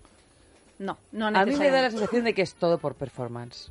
No, 0.80 0.98
no 1.12 1.28
A 1.28 1.46
mí 1.46 1.56
me 1.56 1.70
da 1.70 1.82
la 1.84 1.92
sensación 1.92 2.24
de 2.24 2.34
que 2.34 2.42
es 2.42 2.56
todo 2.56 2.78
por 2.78 2.96
performance. 2.96 3.70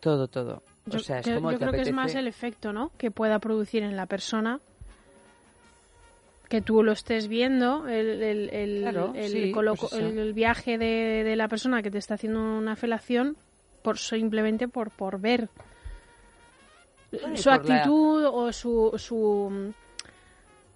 Todo, 0.00 0.28
todo. 0.28 0.62
Yo, 0.86 0.98
o 0.98 1.02
sea, 1.02 1.18
es 1.18 1.28
como 1.28 1.50
yo 1.52 1.58
creo 1.58 1.72
que 1.72 1.82
es 1.82 1.92
más 1.92 2.14
el 2.14 2.26
efecto, 2.28 2.72
¿no? 2.72 2.90
Que 2.96 3.10
pueda 3.10 3.38
producir 3.40 3.82
en 3.82 3.96
la 3.96 4.06
persona. 4.06 4.60
Que 6.48 6.60
tú 6.60 6.82
lo 6.82 6.92
estés 6.92 7.28
viendo, 7.28 7.88
el, 7.88 8.22
el, 8.22 8.50
el, 8.50 8.80
Claro, 8.82 9.12
el 9.16 9.32
sí, 9.32 9.52
coloco- 9.52 9.88
pues 9.88 10.00
el 10.02 10.32
viaje 10.34 10.76
de, 10.76 11.24
de 11.24 11.34
la 11.34 11.48
persona 11.48 11.82
que 11.82 11.90
te 11.90 11.98
está 11.98 12.14
haciendo 12.14 12.40
una 12.40 12.76
felación 12.76 13.36
por 13.82 13.98
simplemente 13.98 14.68
por, 14.68 14.90
por 14.90 15.20
ver 15.20 15.48
Bueno, 17.10 17.36
su 17.36 17.50
por 17.50 17.64
la- 17.68 17.74
actitud 17.76 18.24
o 18.26 18.52
su 18.52 18.92
su 18.96 19.72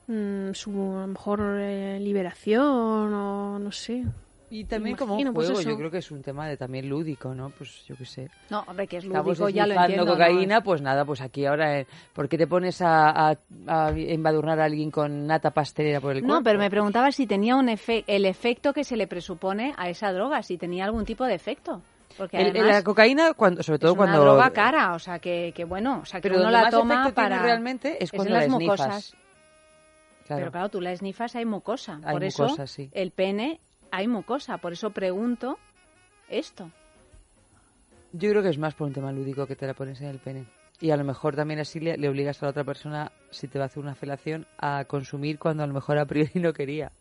mm, 0.09 0.53
su 0.53 0.71
a 0.71 1.01
lo 1.03 1.07
mejor 1.09 1.41
eh, 1.61 1.99
liberación 2.01 3.15
o 3.15 3.59
no 3.59 3.73
sé 3.73 4.05
Y 4.51 4.65
también 4.65 4.97
como 4.97 5.15
un 5.15 5.21
Imagino, 5.21 5.33
pues 5.33 5.47
juego, 5.49 5.61
eso. 5.61 5.71
yo 5.71 5.77
creo 5.77 5.91
que 5.91 5.99
es 5.99 6.11
un 6.13 6.23
tema 6.23 6.47
de 6.47 6.57
también 6.57 6.89
lúdico, 6.89 7.35
¿no? 7.35 7.51
Pues 7.51 7.85
yo 7.89 7.97
qué 7.97 8.05
sé. 8.05 8.31
No, 8.49 8.61
hombre, 8.69 8.87
que 8.87 8.99
es 8.99 9.05
Estamos 9.05 9.27
lúdico, 9.39 9.49
ya 9.49 9.67
lo 9.67 9.75
entiendo. 9.75 10.05
¿no? 10.05 10.13
cocaína, 10.13 10.61
pues 10.61 10.81
nada, 10.83 11.05
pues 11.05 11.21
aquí 11.21 11.47
ahora, 11.47 11.81
eh, 11.81 11.87
¿por 12.13 12.29
qué 12.29 12.39
te 12.39 12.47
pones 12.47 12.81
a, 12.81 13.31
a, 13.31 13.37
a 13.67 13.91
embadurnar 13.91 14.61
a 14.61 14.65
alguien 14.67 14.91
con 14.93 15.27
nata 15.27 15.51
pastelera 15.51 16.01
por 16.01 16.13
el 16.15 16.23
No, 16.23 16.29
cuerpo? 16.29 16.45
pero 16.45 16.59
me 16.61 16.71
preguntaba 16.71 17.11
si 17.11 17.27
tenía 17.27 17.57
un 17.57 17.67
efe- 17.69 18.05
el 18.07 18.25
efecto 18.25 18.73
que 18.73 18.85
se 18.85 18.97
le 18.97 19.09
presupone 19.09 19.75
a 19.77 19.89
esa 19.89 20.13
droga, 20.13 20.43
si 20.45 20.57
tenía 20.59 20.85
algún 20.85 21.05
tipo 21.05 21.25
de 21.25 21.35
efecto. 21.35 21.83
Porque 22.17 22.37
El- 22.39 22.47
el- 22.47 22.51
además 22.57 22.75
la 22.77 22.83
cocaína, 22.83 23.35
cuando, 23.35 23.63
sobre 23.63 23.79
todo 23.79 23.93
es 23.93 23.97
una 23.99 24.07
cuando... 24.07 24.25
droga 24.25 24.51
cara, 24.51 24.95
o 24.95 24.99
sea, 24.99 25.19
que, 25.19 25.53
que 25.55 25.65
bueno, 25.65 26.01
o 26.03 26.05
sea, 26.07 26.21
que 26.21 26.29
Pero 26.29 26.41
uno 26.41 26.51
la 26.51 26.71
toma 26.71 27.13
para... 27.15 27.43
realmente 27.43 27.97
es 28.03 28.05
es 28.05 28.13
en 28.13 28.17
cuando 28.19 28.35
las 28.35 28.49
la 28.49 28.53
mucosas. 28.59 29.15
Claro. 30.27 30.41
Pero 30.41 30.53
claro, 30.53 30.69
tú 30.71 30.81
la 30.81 30.93
esnifas, 30.93 31.37
hay 31.37 31.45
mucosa. 31.45 32.01
Hay 32.05 32.13
por 32.15 32.25
eso 32.25 32.45
mucosa, 32.45 32.67
sí. 32.67 32.89
el 32.93 33.11
pene 33.13 33.61
hay 33.91 34.09
mucosa. 34.09 34.59
Por 34.59 34.73
eso 34.73 34.91
pregunto 34.91 35.59
esto. 36.29 36.71
Yo 38.13 38.31
creo 38.31 38.43
que 38.43 38.49
es 38.49 38.59
más 38.59 38.75
por 38.75 38.87
un 38.89 38.93
tema 38.95 39.13
lúdico 39.13 39.47
que 39.47 39.57
te 39.57 39.67
la 39.67 39.75
pones 39.75 40.01
en 40.01 40.09
el 40.09 40.19
pene. 40.19 40.47
Y 40.81 40.91
a 40.91 40.97
lo 40.97 41.05
mejor 41.05 41.37
también 41.37 41.61
así 41.61 41.81
le, 41.81 41.97
le 41.97 42.09
obligas 42.09 42.43
a 42.43 42.47
la 42.47 42.51
otra 42.51 42.65
persona, 42.65 43.13
si 43.31 43.47
te 43.49 43.59
va 43.59 43.65
a 43.65 43.67
hacer 43.67 43.83
una 43.83 43.95
felación, 43.95 44.47
a 44.59 44.85
consumir 44.87 45.39
cuando 45.39 45.63
a 45.63 45.67
lo 45.67 45.73
mejor 45.75 45.99
a 45.99 46.05
priori 46.07 46.31
no 46.41 46.53
quería. 46.53 46.93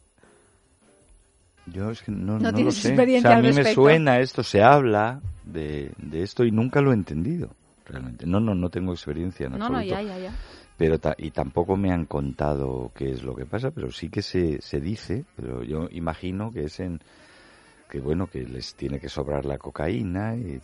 Yo 1.74 1.90
es 1.92 2.02
que 2.02 2.12
no, 2.12 2.40
No 2.40 2.52
no 2.52 2.60
lo 2.60 2.72
sé. 2.72 2.90
experiencia 2.90 3.30
O 3.30 3.34
sea, 3.34 3.40
a 3.40 3.42
mí 3.42 3.52
me 3.54 3.74
suena 3.74 4.20
esto, 4.20 4.44
se 4.44 4.62
habla 4.62 5.22
de, 5.46 5.92
de 5.98 6.24
esto 6.24 6.44
y 6.46 6.52
nunca 6.52 6.82
lo 6.82 6.92
he 6.92 6.94
entendido, 6.94 7.50
realmente. 7.86 8.26
No, 8.26 8.40
no, 8.40 8.54
no 8.54 8.70
tengo 8.70 8.94
experiencia 8.94 9.48
en 9.48 9.54
No, 9.54 9.70
no, 9.70 9.78
absoluto. 9.82 9.96
ya, 9.96 10.02
ya, 10.02 10.20
ya. 10.20 10.32
Pero 10.78 11.00
ta- 11.00 11.16
y 11.18 11.32
tampoco 11.32 11.78
me 11.78 11.92
han 11.92 12.06
contado 12.06 12.92
qué 12.96 13.10
es 13.12 13.24
lo 13.24 13.36
que 13.36 13.46
pasa, 13.46 13.72
pero 13.72 13.92
sí 13.92 14.10
que 14.10 14.22
se, 14.22 14.62
se 14.62 14.80
dice, 14.82 15.24
pero 15.36 15.64
yo 15.64 15.88
imagino 15.92 16.52
que 16.52 16.66
es 16.66 16.80
en 16.82 17.00
que 17.90 18.00
bueno 18.02 18.28
que 18.28 18.44
les 18.44 18.76
tiene 18.76 19.00
que 19.00 19.08
sobrar 19.10 19.46
la 19.46 19.58
cocaína 19.58 20.36
y 20.36 20.60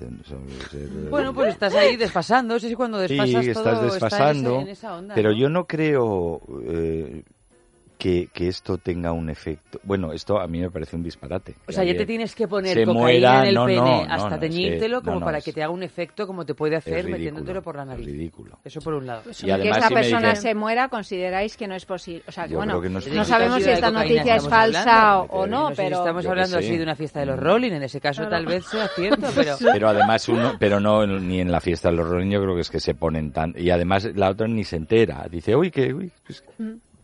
Bueno, 1.09 1.33
pues 1.33 1.49
estás 1.53 1.73
ahí 1.75 1.95
desfasando, 1.95 2.59
sí, 2.59 2.67
sí, 2.69 2.75
cuando 2.75 2.97
desfasas 2.97 3.45
sí, 3.45 3.51
todo 3.53 3.73
estás 3.73 3.75
está 3.75 3.77
en 3.77 3.83
ese- 3.85 3.93
desfasando, 3.93 4.61
en 4.61 4.67
esa 4.67 4.95
onda, 4.97 5.15
pero 5.15 5.31
¿no? 5.31 5.37
yo 5.37 5.49
no 5.49 5.65
creo 5.67 6.41
eh, 6.67 7.23
que, 8.01 8.29
que 8.33 8.47
esto 8.47 8.79
tenga 8.79 9.11
un 9.11 9.29
efecto. 9.29 9.79
Bueno, 9.83 10.11
esto 10.11 10.39
a 10.41 10.47
mí 10.47 10.59
me 10.59 10.71
parece 10.71 10.95
un 10.95 11.03
disparate. 11.03 11.53
O 11.67 11.71
sea, 11.71 11.83
ya 11.83 11.95
te 11.95 12.07
tienes 12.07 12.33
que 12.33 12.47
poner 12.47 12.73
se 12.73 12.83
cocaína 12.83 12.99
muera, 12.99 13.41
en 13.43 13.47
el 13.49 13.53
no, 13.53 13.65
pene 13.67 13.77
no, 13.79 14.05
no, 14.07 14.11
hasta 14.11 14.39
teñírtelo 14.39 15.03
como 15.03 15.19
no, 15.19 15.25
para 15.27 15.37
es- 15.37 15.45
que 15.45 15.53
te 15.53 15.61
haga 15.61 15.71
un 15.71 15.83
efecto 15.83 16.25
como 16.25 16.43
te 16.43 16.55
puede 16.55 16.75
hacer 16.77 16.95
ridículo, 17.05 17.11
metiéndotelo 17.17 17.61
por 17.61 17.75
la 17.75 17.85
nariz. 17.85 18.07
es 18.07 18.11
ridículo. 18.11 18.57
Eso 18.65 18.79
por 18.81 18.95
un 18.95 19.05
lado. 19.05 19.29
Eso 19.29 19.45
Y 19.45 19.51
que 19.61 19.69
esa 19.69 19.87
si 19.87 19.93
persona 19.93 20.29
dicen- 20.31 20.41
se 20.41 20.55
muera, 20.55 20.89
consideráis 20.89 21.55
que 21.55 21.67
no 21.67 21.75
es 21.75 21.85
posible. 21.85 22.23
O 22.27 22.31
sea, 22.31 22.45
que 22.45 22.49
Yo 22.53 22.57
bueno, 22.57 22.71
creo 22.73 22.81
que 22.81 22.89
no 22.89 22.97
es 22.97 23.05
no 23.05 23.09
posible. 23.11 23.25
sabemos 23.37 23.63
si 23.63 23.69
esta 23.69 23.91
noticia 23.91 24.35
es 24.35 24.47
falsa 24.49 25.11
hablando, 25.11 25.33
o, 25.33 25.39
o 25.41 25.47
no, 25.47 25.69
pero... 25.75 25.97
estamos 25.99 26.25
hablando 26.25 26.57
así 26.57 26.75
de 26.77 26.81
una 26.83 26.95
fiesta 26.95 27.19
de 27.19 27.27
los 27.27 27.37
Mm. 27.37 27.43
Rolling, 27.43 27.71
en 27.73 27.83
ese 27.83 28.01
caso 28.01 28.27
tal 28.27 28.47
vez 28.47 28.65
sea 28.65 28.87
cierto, 28.95 29.27
pero... 29.35 29.55
Pero 29.73 29.89
además 29.89 30.27
uno, 30.27 30.53
pero 30.59 30.79
no 30.79 31.05
ni 31.05 31.39
en 31.39 31.51
la 31.51 31.61
fiesta 31.61 31.91
de 31.91 31.97
los 31.97 32.09
Rolling, 32.09 32.31
yo 32.31 32.41
creo 32.41 32.55
que 32.55 32.61
es 32.61 32.69
que 32.71 32.79
se 32.79 32.95
ponen 32.95 33.31
tan 33.31 33.53
y 33.55 33.69
además 33.69 34.09
la 34.15 34.31
otra 34.31 34.47
ni 34.47 34.63
se 34.63 34.75
entera. 34.77 35.27
Dice, 35.29 35.55
uy, 35.55 35.69
que 35.69 35.93
uy, 35.93 36.11
pues, 36.25 36.43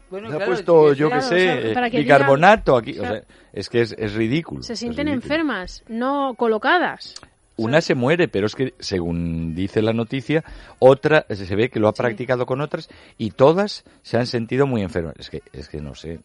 Bueno, 0.10 0.30
ha 0.30 0.46
puesto, 0.46 0.92
es 0.92 0.94
que- 0.96 1.00
yo 1.02 1.08
claro, 1.10 1.22
qué 1.22 1.26
o 1.26 1.30
sé, 1.30 1.62
sea, 1.64 1.74
para 1.74 1.90
que 1.90 2.00
bicarbonato 2.00 2.78
aquí. 2.78 2.98
O 3.00 3.02
sea, 3.04 3.24
es 3.54 3.70
que 3.70 3.82
es, 3.82 3.96
es 3.98 4.14
ridículo. 4.14 4.64
se 4.64 4.76
sienten 4.76 5.08
ridículo. 5.08 5.24
enfermas 5.24 5.84
no 5.88 6.34
colocadas 6.36 7.16
Una 7.60 7.82
se 7.82 7.96
muere, 7.96 8.28
pero 8.28 8.46
es 8.46 8.54
que, 8.54 8.76
según 8.80 9.56
dice 9.56 9.82
la 9.82 9.92
noticia, 9.92 10.44
otra 10.78 11.26
se 11.28 11.56
ve 11.56 11.70
que 11.70 11.80
lo 11.80 11.88
ha 11.88 11.94
practicado 11.94 12.46
con 12.46 12.62
otras 12.62 12.88
y 13.18 13.32
todas 13.32 13.84
se 14.04 14.18
han 14.18 14.28
sentido 14.28 14.68
muy 14.68 14.84
enfermas. 14.84 15.16
Es 15.18 15.30
que, 15.32 15.42
es 15.54 15.68
que 15.68 15.82
no 15.82 15.96
sé, 15.96 16.20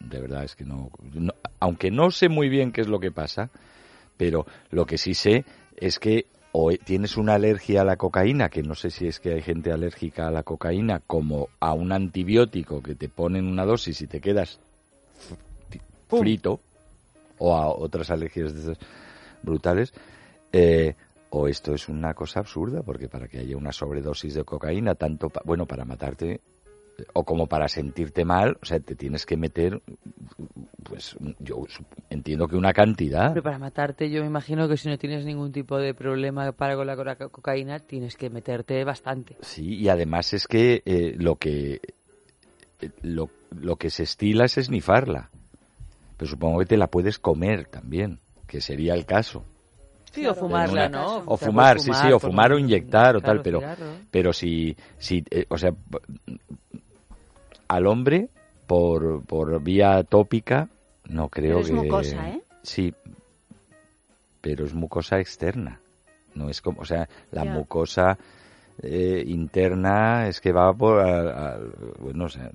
de 0.00 0.18
verdad, 0.20 0.44
es 0.44 0.54
que 0.56 0.64
no, 0.64 0.90
no- 1.12 1.34
Aunque 1.60 1.90
no 1.90 2.10
sé 2.10 2.28
muy 2.30 2.48
bien 2.48 2.72
qué 2.72 2.80
es 2.80 2.88
lo 2.88 3.00
que 3.00 3.10
pasa, 3.10 3.50
pero 4.16 4.46
lo 4.70 4.86
que 4.86 4.96
sí 4.96 5.12
sé 5.12 5.44
es 5.76 5.98
que 5.98 6.24
o 6.52 6.70
tienes 6.72 7.16
una 7.16 7.34
alergia 7.34 7.82
a 7.82 7.84
la 7.84 7.96
cocaína, 7.96 8.48
que 8.48 8.62
no 8.62 8.74
sé 8.74 8.90
si 8.90 9.06
es 9.06 9.20
que 9.20 9.34
hay 9.34 9.42
gente 9.42 9.70
alérgica 9.72 10.28
a 10.28 10.30
la 10.30 10.42
cocaína, 10.42 11.00
como 11.06 11.48
a 11.60 11.72
un 11.74 11.92
antibiótico 11.92 12.82
que 12.82 12.94
te 12.94 13.08
ponen 13.08 13.46
una 13.46 13.64
dosis 13.64 14.00
y 14.00 14.06
te 14.06 14.20
quedas 14.20 14.58
Pum. 16.08 16.20
frito, 16.20 16.60
o 17.38 17.54
a 17.54 17.68
otras 17.68 18.10
alergias 18.10 18.52
brutales, 19.42 19.92
eh, 20.52 20.94
o 21.30 21.46
esto 21.48 21.74
es 21.74 21.88
una 21.88 22.14
cosa 22.14 22.40
absurda, 22.40 22.82
porque 22.82 23.08
para 23.08 23.28
que 23.28 23.38
haya 23.38 23.56
una 23.56 23.72
sobredosis 23.72 24.32
de 24.34 24.44
cocaína, 24.44 24.94
tanto, 24.94 25.28
pa- 25.28 25.42
bueno, 25.44 25.66
para 25.66 25.84
matarte, 25.84 26.40
o 27.12 27.24
como 27.24 27.46
para 27.46 27.68
sentirte 27.68 28.24
mal, 28.24 28.58
o 28.62 28.64
sea, 28.66 28.80
te 28.80 28.94
tienes 28.94 29.24
que 29.26 29.36
meter, 29.36 29.80
pues, 30.82 31.16
yo 31.38 31.64
entiendo 32.10 32.48
que 32.48 32.56
una 32.56 32.72
cantidad. 32.72 33.30
Pero 33.30 33.42
para 33.42 33.58
matarte, 33.58 34.10
yo 34.10 34.20
me 34.22 34.26
imagino 34.26 34.68
que 34.68 34.76
si 34.76 34.88
no 34.88 34.98
tienes 34.98 35.24
ningún 35.24 35.52
tipo 35.52 35.78
de 35.78 35.94
problema 35.94 36.50
para 36.52 36.74
con 36.76 36.86
la 36.86 36.96
coca- 36.96 37.28
cocaína, 37.28 37.78
tienes 37.78 38.16
que 38.16 38.30
meterte 38.30 38.82
bastante. 38.84 39.36
Sí, 39.42 39.74
y 39.76 39.88
además 39.88 40.32
es 40.32 40.46
que 40.46 40.82
eh, 40.84 41.14
lo 41.18 41.36
que 41.36 41.80
eh, 42.80 42.90
lo, 43.02 43.28
lo 43.60 43.76
que 43.76 43.90
se 43.90 44.02
estila 44.04 44.44
es 44.44 44.58
esnifarla. 44.58 45.30
Pero 46.16 46.30
supongo 46.30 46.58
que 46.60 46.66
te 46.66 46.76
la 46.76 46.88
puedes 46.88 47.18
comer 47.20 47.66
también, 47.66 48.18
que 48.48 48.60
sería 48.60 48.94
el 48.94 49.06
caso. 49.06 49.44
Sí, 50.12 50.26
o 50.26 50.34
fumarla, 50.34 50.86
Una- 50.86 50.88
¿no? 50.88 51.22
O 51.26 51.36
fumar, 51.36 51.78
sí, 51.78 51.84
fumar 51.86 52.06
sí, 52.06 52.12
o 52.12 52.18
fumar 52.18 52.52
o 52.52 52.58
inyectar 52.58 53.14
o 53.14 53.20
claro, 53.20 53.40
tal, 53.42 53.42
pero 53.42 53.62
pero 54.10 54.32
si 54.32 54.74
si 54.98 55.22
eh, 55.30 55.44
o 55.48 55.56
sea, 55.58 55.72
al 57.68 57.86
hombre 57.86 58.28
por 58.66 59.24
por 59.24 59.62
vía 59.62 60.02
tópica 60.02 60.68
no 61.08 61.28
creo 61.28 61.56
Pero 61.56 61.60
es 61.60 61.66
que 61.68 61.72
mucosa, 61.72 62.30
¿eh? 62.30 62.42
Sí. 62.62 62.94
Pero 64.40 64.64
es 64.64 64.74
mucosa 64.74 65.20
externa. 65.20 65.80
No 66.34 66.50
es 66.50 66.60
como, 66.60 66.82
o 66.82 66.84
sea, 66.84 67.08
la 67.32 67.44
mucosa 67.44 68.18
eh, 68.82 69.24
interna 69.26 70.28
es 70.28 70.40
que 70.40 70.52
va 70.52 70.72
por 70.72 71.00
a- 71.00 71.54
a- 71.54 71.58
bueno, 71.98 72.26
o 72.26 72.28
sea, 72.28 72.50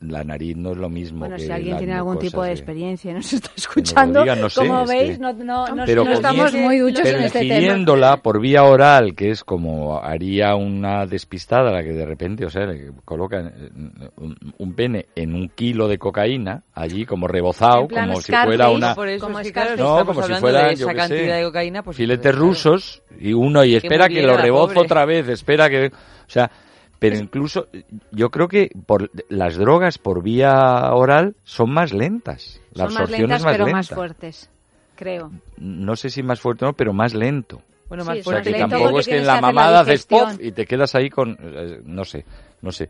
la 0.00 0.24
nariz 0.24 0.56
no 0.56 0.72
es 0.72 0.78
lo 0.78 0.88
mismo 0.88 1.20
Bueno, 1.20 1.36
que 1.36 1.42
si 1.42 1.50
alguien 1.52 1.78
tiene 1.78 1.94
algún 1.94 2.18
tipo 2.18 2.42
de 2.42 2.50
experiencia 2.50 3.10
y 3.12 3.14
nos 3.14 3.32
está 3.32 3.50
escuchando, 3.56 4.24
no 4.24 4.48
sé, 4.50 4.60
como 4.66 4.82
es 4.82 4.88
veis, 4.88 5.10
que- 5.12 5.18
no, 5.18 5.32
no, 5.32 5.66
no- 5.68 5.84
Pero 5.86 6.04
no 6.04 6.12
estamos 6.12 6.52
muy 6.54 6.78
duchos 6.78 7.00
pero 7.04 7.18
en 7.18 7.24
este 7.24 7.38
tema. 7.40 8.16
por 8.22 8.40
vía 8.40 8.64
oral, 8.64 9.14
que 9.14 9.30
es 9.30 9.44
como 9.44 9.98
haría 10.02 10.54
una 10.56 11.06
despistada, 11.06 11.70
la 11.70 11.82
que 11.84 11.92
de 11.92 12.06
repente, 12.06 12.44
o 12.44 12.50
sea, 12.50 12.66
le 12.66 12.90
colocan 13.04 13.46
eh, 13.48 13.70
un, 14.16 14.36
un 14.58 14.74
pene 14.74 15.06
en 15.14 15.34
un 15.34 15.48
kilo 15.50 15.86
de 15.88 15.98
cocaína, 15.98 16.62
allí 16.74 17.04
como 17.06 17.28
rebozado, 17.28 17.86
como 17.88 18.20
si 18.20 18.32
fuera 18.32 18.70
una... 18.70 18.94
Por 18.94 19.08
eso 19.08 19.24
Como 19.26 19.38
es 19.38 19.44
que, 19.44 19.50
Scarface. 19.50 19.76
claro, 19.76 19.88
No, 19.90 19.98
estamos 20.00 20.14
como 20.16 20.26
si 20.26 20.32
hablando 20.32 20.40
fuera, 20.40 20.66
de 20.68 20.74
esa 20.74 20.94
cantidad 20.94 21.06
sé, 21.08 21.32
de 21.32 21.42
cocaína, 21.44 21.82
pues 21.82 21.96
filetes 21.96 22.22
claro. 22.32 22.38
rusos 22.38 23.02
y 23.20 23.32
uno 23.32 23.64
y 23.64 23.74
espera 23.76 24.08
que, 24.08 24.22
lo 24.22 24.36
rebozo 24.36 24.68
pobre. 24.74 24.80
otra 24.86 25.04
vez, 25.04 25.28
espera 25.28 25.59
que, 25.68 25.86
o 25.88 26.30
sea, 26.30 26.50
Pero 26.98 27.16
incluso 27.16 27.66
yo 28.12 28.30
creo 28.30 28.46
que 28.48 28.70
por 28.86 29.10
las 29.30 29.56
drogas 29.56 29.98
por 29.98 30.22
vía 30.22 30.92
oral 30.92 31.34
son 31.44 31.70
más 31.70 31.92
lentas. 31.92 32.60
La 32.72 32.84
Son 32.84 32.94
más 32.94 33.02
absorción 33.02 33.20
lentas, 33.30 33.38
es 33.40 33.44
más 33.44 33.52
pero 33.52 33.64
lenta. 33.64 33.76
más 33.78 33.88
fuertes, 33.88 34.50
creo. 34.96 35.30
No 35.58 35.96
sé 35.96 36.10
si 36.10 36.22
más 36.22 36.40
fuerte 36.40 36.64
o 36.64 36.68
no, 36.68 36.74
pero 36.74 36.92
más 36.92 37.14
lento. 37.14 37.62
Bueno, 37.88 38.04
Sí, 38.04 38.08
más 38.10 38.18
es 38.18 38.26
O 38.26 38.30
sea, 38.30 38.38
más 38.38 38.44
que 38.44 38.50
fuerte. 38.50 38.50
lento 38.50 38.76
tampoco 38.76 39.00
es 39.00 39.06
que 39.08 39.18
en 39.18 39.26
la 39.26 39.40
mamada 39.40 39.80
haces 39.80 40.06
pop 40.06 40.28
y 40.40 40.52
te 40.52 40.66
quedas 40.66 40.94
ahí 40.94 41.08
con... 41.10 41.36
eh, 41.40 41.80
no 41.84 42.04
sé, 42.04 42.24
no 42.62 42.70
sé. 42.70 42.88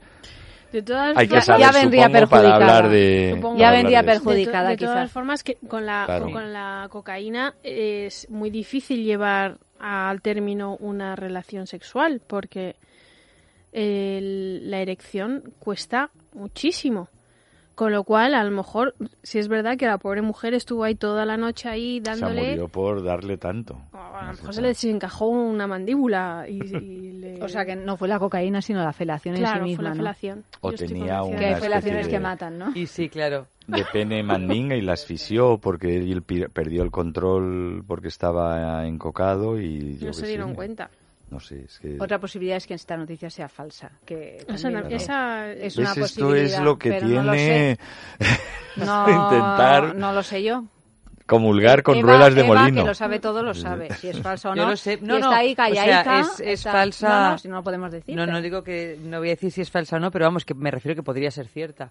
De 0.72 0.82
todas 0.82 1.16
Hay 1.16 1.26
que 1.26 1.34
Ya- 1.36 1.40
saber, 1.40 1.60
ya 1.66 1.72
vendría 1.72 2.04
supongo, 2.06 2.28
para 2.28 2.42
perjudicada. 2.42 2.76
hablar 2.78 2.90
de... 2.90 3.30
Supongo. 3.34 3.48
para 3.48 3.58
Ya 3.60 3.66
hablar 3.68 3.82
vendría 3.82 4.02
de 4.02 4.06
perjudicada. 4.06 4.68
De, 4.70 4.76
to- 4.76 4.84
de 4.86 4.92
todas 4.92 5.10
formas, 5.12 5.42
que 5.42 5.56
con 5.68 5.86
la, 5.86 6.02
Claro. 6.06 6.30
con 6.30 6.52
la 6.52 6.86
cocaína 6.90 7.54
es 7.62 8.28
muy 8.30 8.50
difícil 8.50 9.02
llevar 9.04 9.56
al 9.80 10.20
término 10.22 10.76
una 10.76 11.16
relación 11.16 11.66
sexual 11.66 12.20
porque 12.26 12.76
el- 13.72 14.70
la 14.70 14.80
erección 14.80 15.54
cuesta 15.58 16.10
muchísimo. 16.34 17.08
Con 17.80 17.92
lo 17.92 18.04
cual, 18.04 18.34
a 18.34 18.44
lo 18.44 18.50
mejor, 18.50 18.94
si 19.22 19.38
es 19.38 19.48
verdad 19.48 19.78
que 19.78 19.86
la 19.86 19.96
pobre 19.96 20.20
mujer 20.20 20.52
estuvo 20.52 20.84
ahí 20.84 20.94
toda 20.94 21.24
la 21.24 21.38
noche 21.38 21.66
ahí 21.66 21.96
Se 21.96 22.10
dándole... 22.10 22.50
murió 22.50 22.68
por 22.68 23.02
darle 23.02 23.38
tanto. 23.38 23.80
A 23.94 24.20
No 24.20 24.26
lo 24.26 24.32
mejor 24.34 24.54
se 24.54 24.60
le 24.60 24.68
desencajó 24.68 25.28
una 25.28 25.66
mandíbula 25.66 26.44
y, 26.46 26.56
y 26.76 27.12
le... 27.12 27.42
O 27.42 27.48
sea, 27.48 27.64
que 27.64 27.76
no 27.76 27.96
fue 27.96 28.06
la 28.06 28.18
cocaína, 28.18 28.60
sino 28.60 28.84
la 28.84 28.92
felación 28.92 29.34
claro, 29.36 29.64
en 29.64 29.70
sí 29.70 29.76
fue 29.76 29.84
misma, 29.84 29.84
la 29.84 29.90
¿no? 29.90 29.96
felación. 29.96 30.44
O 30.60 30.72
Yo 30.72 30.76
tenía 30.76 31.20
convencida 31.20 31.38
Que 31.38 31.38
de 31.38 31.46
hay 31.46 31.52
Una 31.52 31.60
felaciones 31.62 32.00
especie 32.00 32.10
que 32.10 32.18
de- 32.18 32.22
matan, 32.22 32.58
¿no? 32.58 32.72
Y 32.74 32.86
sí, 32.86 33.08
claro. 33.08 33.46
de 33.66 33.84
pene 33.90 34.22
mandinga 34.24 34.76
y 34.76 34.82
la 34.82 34.92
asfixió 34.92 35.56
porque 35.56 35.96
él 35.96 36.22
perdió 36.52 36.82
el 36.82 36.90
control 36.90 37.82
porque 37.86 38.08
estaba 38.08 38.86
encocado 38.86 39.58
y 39.58 39.96
yo 39.96 40.08
No 40.08 40.12
se 40.12 40.26
dieron 40.26 40.50
sé. 40.50 40.54
cuenta. 40.56 40.90
No 41.30 41.38
sé, 41.38 41.62
es 41.64 41.78
que... 41.78 41.96
Otra 42.00 42.18
posibilidad 42.18 42.56
es 42.56 42.66
que 42.66 42.74
esta 42.74 42.96
noticia 42.96 43.30
sea 43.30 43.48
falsa. 43.48 43.90
Que 44.04 44.44
Esa, 44.48 44.70
también 44.70 44.92
esa- 45.00 45.52
es 45.52 45.76
¿Ves? 45.76 45.78
una 45.78 45.88
Esto 45.90 46.04
es 46.04 46.12
posibilidad, 46.12 46.62
lo 46.64 46.76
que 46.78 46.90
pero 46.90 47.06
no 47.06 47.22
lo 47.22 47.32
tiene 47.32 47.78
No, 48.76 49.08
intentar 49.08 49.94
no 49.94 50.12
lo 50.12 50.22
sé 50.24 50.42
yo. 50.42 50.64
comulgar 51.26 51.84
con 51.84 51.96
Eva- 51.96 52.14
ruedas 52.16 52.34
de 52.34 52.40
Eva, 52.44 52.60
molino. 52.62 52.82
que 52.82 52.88
lo 52.88 52.94
sabe 52.94 53.20
todo, 53.20 53.42
lo 53.44 53.54
sabe. 53.54 53.94
Si 53.94 54.08
es 54.08 54.18
falso 54.22 54.50
o 54.50 54.54
no. 54.56 54.62
Yo 54.64 54.70
lo 54.70 54.76
sé. 54.76 54.98
No, 55.00 55.18
y 55.18 55.20
no, 55.20 55.26
está 55.28 55.36
ahí 55.38 55.52
o 55.52 55.54
sea, 55.54 55.64
callaica. 56.04 56.20
es- 56.20 56.40
es 56.40 56.46
está- 56.58 56.72
falsa. 56.72 57.08
No, 57.08 57.30
no, 57.30 57.38
si 57.38 57.48
no 57.48 57.54
lo 57.56 57.62
podemos 57.62 57.92
decir. 57.92 58.16
No, 58.16 58.26
no 58.26 58.40
digo 58.42 58.64
que 58.64 58.98
no 59.00 59.18
voy 59.20 59.28
a 59.28 59.32
decir 59.32 59.52
si 59.52 59.60
es 59.60 59.70
falsa 59.70 59.96
o 59.96 60.00
no, 60.00 60.10
pero 60.10 60.24
vamos, 60.24 60.44
que 60.44 60.54
me 60.54 60.70
refiero 60.72 60.96
que 60.96 61.02
podría 61.04 61.30
ser 61.30 61.46
cierta. 61.46 61.90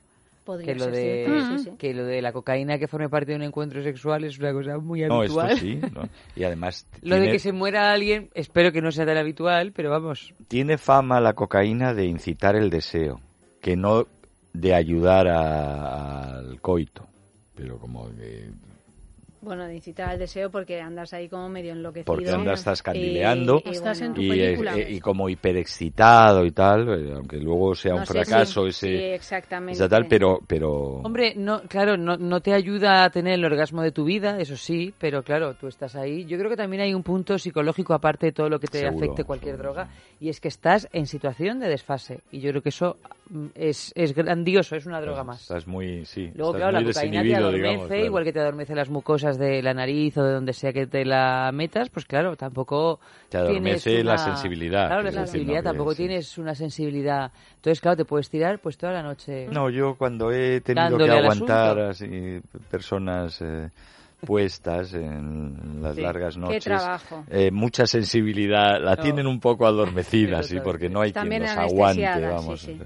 Podría 0.49 0.73
Que 0.73 0.79
lo, 0.79 0.85
ser 0.85 0.93
de, 0.93 1.25
cierto, 1.27 1.57
sí, 1.57 1.63
sí. 1.65 1.77
que 1.77 1.93
lo 1.93 2.05
de 2.05 2.21
la 2.21 2.31
cocaína 2.33 2.79
que 2.79 2.87
forme 2.87 3.07
parte 3.09 3.31
de 3.31 3.35
un 3.37 3.43
encuentro 3.43 3.83
sexual 3.83 4.23
es 4.23 4.39
una 4.39 4.51
cosa 4.51 4.77
muy 4.79 5.01
No, 5.01 5.21
esto 5.23 5.39
habitual. 5.41 5.59
sí. 5.59 5.79
¿no? 5.93 6.09
Y 6.35 6.43
además 6.43 6.87
Lo 7.03 7.17
de 7.17 7.31
que 7.31 7.37
se 7.39 7.51
muera 7.51 7.91
alguien, 7.91 8.29
espero 8.33 8.71
que 8.71 8.81
no 8.81 8.91
sea 8.91 9.05
tan 9.05 9.17
habitual, 9.17 9.71
pero 9.73 9.91
vamos. 9.91 10.33
tiene 10.47 10.77
fama 10.77 11.19
la 11.21 11.33
cocaína 11.33 11.93
de 11.93 12.05
incitar 12.05 12.55
el 12.55 12.69
deseo, 12.69 13.19
que 13.61 13.75
no 13.75 14.07
de 14.53 14.73
ayudar 14.73 15.27
a- 15.27 16.37
al 16.39 16.59
coito. 16.61 17.05
Pero 17.55 17.77
como 17.77 18.09
que 18.15 18.49
Bueno, 19.41 19.65
de 19.65 19.75
incitar 19.75 20.09
al 20.09 20.19
deseo 20.19 20.49
porque 20.49 20.81
andas 20.81 21.13
ahí 21.13 21.29
como 21.29 21.47
medio 21.47 21.71
enloquecido. 21.71 22.13
porque 22.13 22.29
andas 22.29 22.59
estás 22.59 22.79
Y- 22.79 22.83
candileando 22.83 23.61
y 23.65 23.69
Estás 23.69 24.01
en 24.01 24.13
bueno, 24.13 24.15
tu 24.15 24.21
y, 24.21 24.41
eh, 24.41 24.87
y 24.89 24.99
como 24.99 25.29
hiperexcitado 25.29 26.45
y 26.45 26.51
tal, 26.51 26.89
eh, 26.89 27.13
aunque 27.15 27.37
luego 27.37 27.73
sea 27.75 27.93
no 27.93 27.99
un 27.99 28.05
sé 28.05 28.13
fracaso 28.13 28.63
si- 28.63 28.69
ese 28.69 28.87
Sí, 28.87 29.03
exactamente. 29.13 29.87
tal, 29.89 30.07
pero 30.07 30.39
pero 30.45 30.71
Hombre, 31.03 31.33
no, 31.35 31.61
claro, 31.63 31.95
no, 31.95 32.17
no 32.17 32.41
te 32.41 32.53
ayuda 32.53 33.03
a 33.05 33.09
tener 33.11 33.33
el 33.35 33.45
orgasmo 33.45 33.81
de 33.81 33.91
tu 33.91 34.03
vida, 34.03 34.39
eso 34.39 34.57
sí, 34.57 34.93
pero 34.99 35.23
claro, 35.23 35.53
tú 35.53 35.67
estás 35.67 35.95
ahí. 35.95 36.25
Yo 36.25 36.37
creo 36.37 36.49
que 36.49 36.57
también 36.57 36.81
hay 36.81 36.93
un 36.93 37.03
punto 37.03 37.37
psicológico 37.37 37.93
aparte 37.93 38.27
de 38.27 38.31
todo 38.33 38.49
lo 38.49 38.59
que 38.59 38.67
te 38.67 38.79
Seguro, 38.79 39.05
afecte 39.05 39.23
cualquier 39.23 39.55
seguro, 39.55 39.73
droga, 39.73 39.89
y 40.19 40.29
es 40.29 40.39
que 40.41 40.47
estás 40.49 40.87
en 40.91 41.05
situación 41.07 41.59
de 41.59 41.69
desfase. 41.69 42.19
Y 42.31 42.39
yo 42.41 42.49
creo 42.49 42.61
que 42.61 42.69
eso 42.69 42.97
mm, 43.29 43.45
es, 43.55 43.91
es 43.95 44.13
grandioso, 44.13 44.75
es 44.75 44.85
una 44.85 44.99
droga 44.99 45.23
más. 45.23 45.41
estás 45.41 45.67
muy 45.67 46.03
sí, 46.05 46.29
Luego, 46.35 46.51
estás 46.55 46.71
claro, 46.71 46.79
la 46.79 46.83
cocaína 46.83 47.21
te 47.23 47.35
adormece, 47.35 47.67
digamos, 47.67 47.87
claro. 47.87 48.05
igual 48.05 48.23
que 48.25 48.33
te 48.33 48.39
adormece 48.39 48.75
las 48.75 48.89
mucosas 48.89 49.28
de 49.37 49.61
la 49.61 49.73
nariz 49.73 50.17
o 50.17 50.23
de 50.23 50.33
donde 50.33 50.53
sea 50.53 50.73
que 50.73 50.87
te 50.87 51.05
la 51.05 51.51
metas, 51.53 51.89
pues 51.89 52.05
claro, 52.05 52.35
tampoco 52.35 52.99
Te 53.29 53.37
adormece 53.37 53.89
tienes 53.89 54.05
la 54.05 54.17
sensibilidad, 54.17 54.87
Claro, 54.87 55.03
la 55.03 55.11
sensibilidad, 55.11 55.63
tampoco 55.63 55.91
sí. 55.91 55.97
tienes 55.97 56.37
una 56.37 56.55
sensibilidad. 56.55 57.31
Entonces, 57.55 57.81
claro, 57.81 57.97
te 57.97 58.05
puedes 58.05 58.29
tirar 58.29 58.59
pues 58.59 58.77
toda 58.77 58.93
la 58.93 59.03
noche. 59.03 59.47
No, 59.51 59.69
yo 59.69 59.95
cuando 59.95 60.31
he 60.31 60.61
tenido 60.61 60.97
que 60.97 61.09
aguantar 61.09 61.79
así 61.79 62.41
personas 62.71 63.41
eh, 63.41 63.69
puestas 64.25 64.93
en 64.93 65.81
las 65.81 65.95
Sí. 65.95 66.01
largas 66.01 66.35
Qué 66.35 66.39
noches, 66.41 66.63
trabajo. 66.63 67.23
eh, 67.29 67.51
mucha 67.51 67.85
sensibilidad, 67.87 68.79
la 68.81 68.95
No. 68.95 69.01
tienen 69.01 69.27
un 69.27 69.39
poco 69.39 69.65
adormecida, 69.65 70.43
sí, 70.43 70.59
porque 70.63 70.89
no 70.89 71.01
hay 71.01 71.11
También 71.11 71.43
quien 71.43 71.55
los 71.55 71.71
aguante, 71.71 72.13
sí, 72.13 72.21
vamos. 72.21 72.61
sí. 72.61 72.77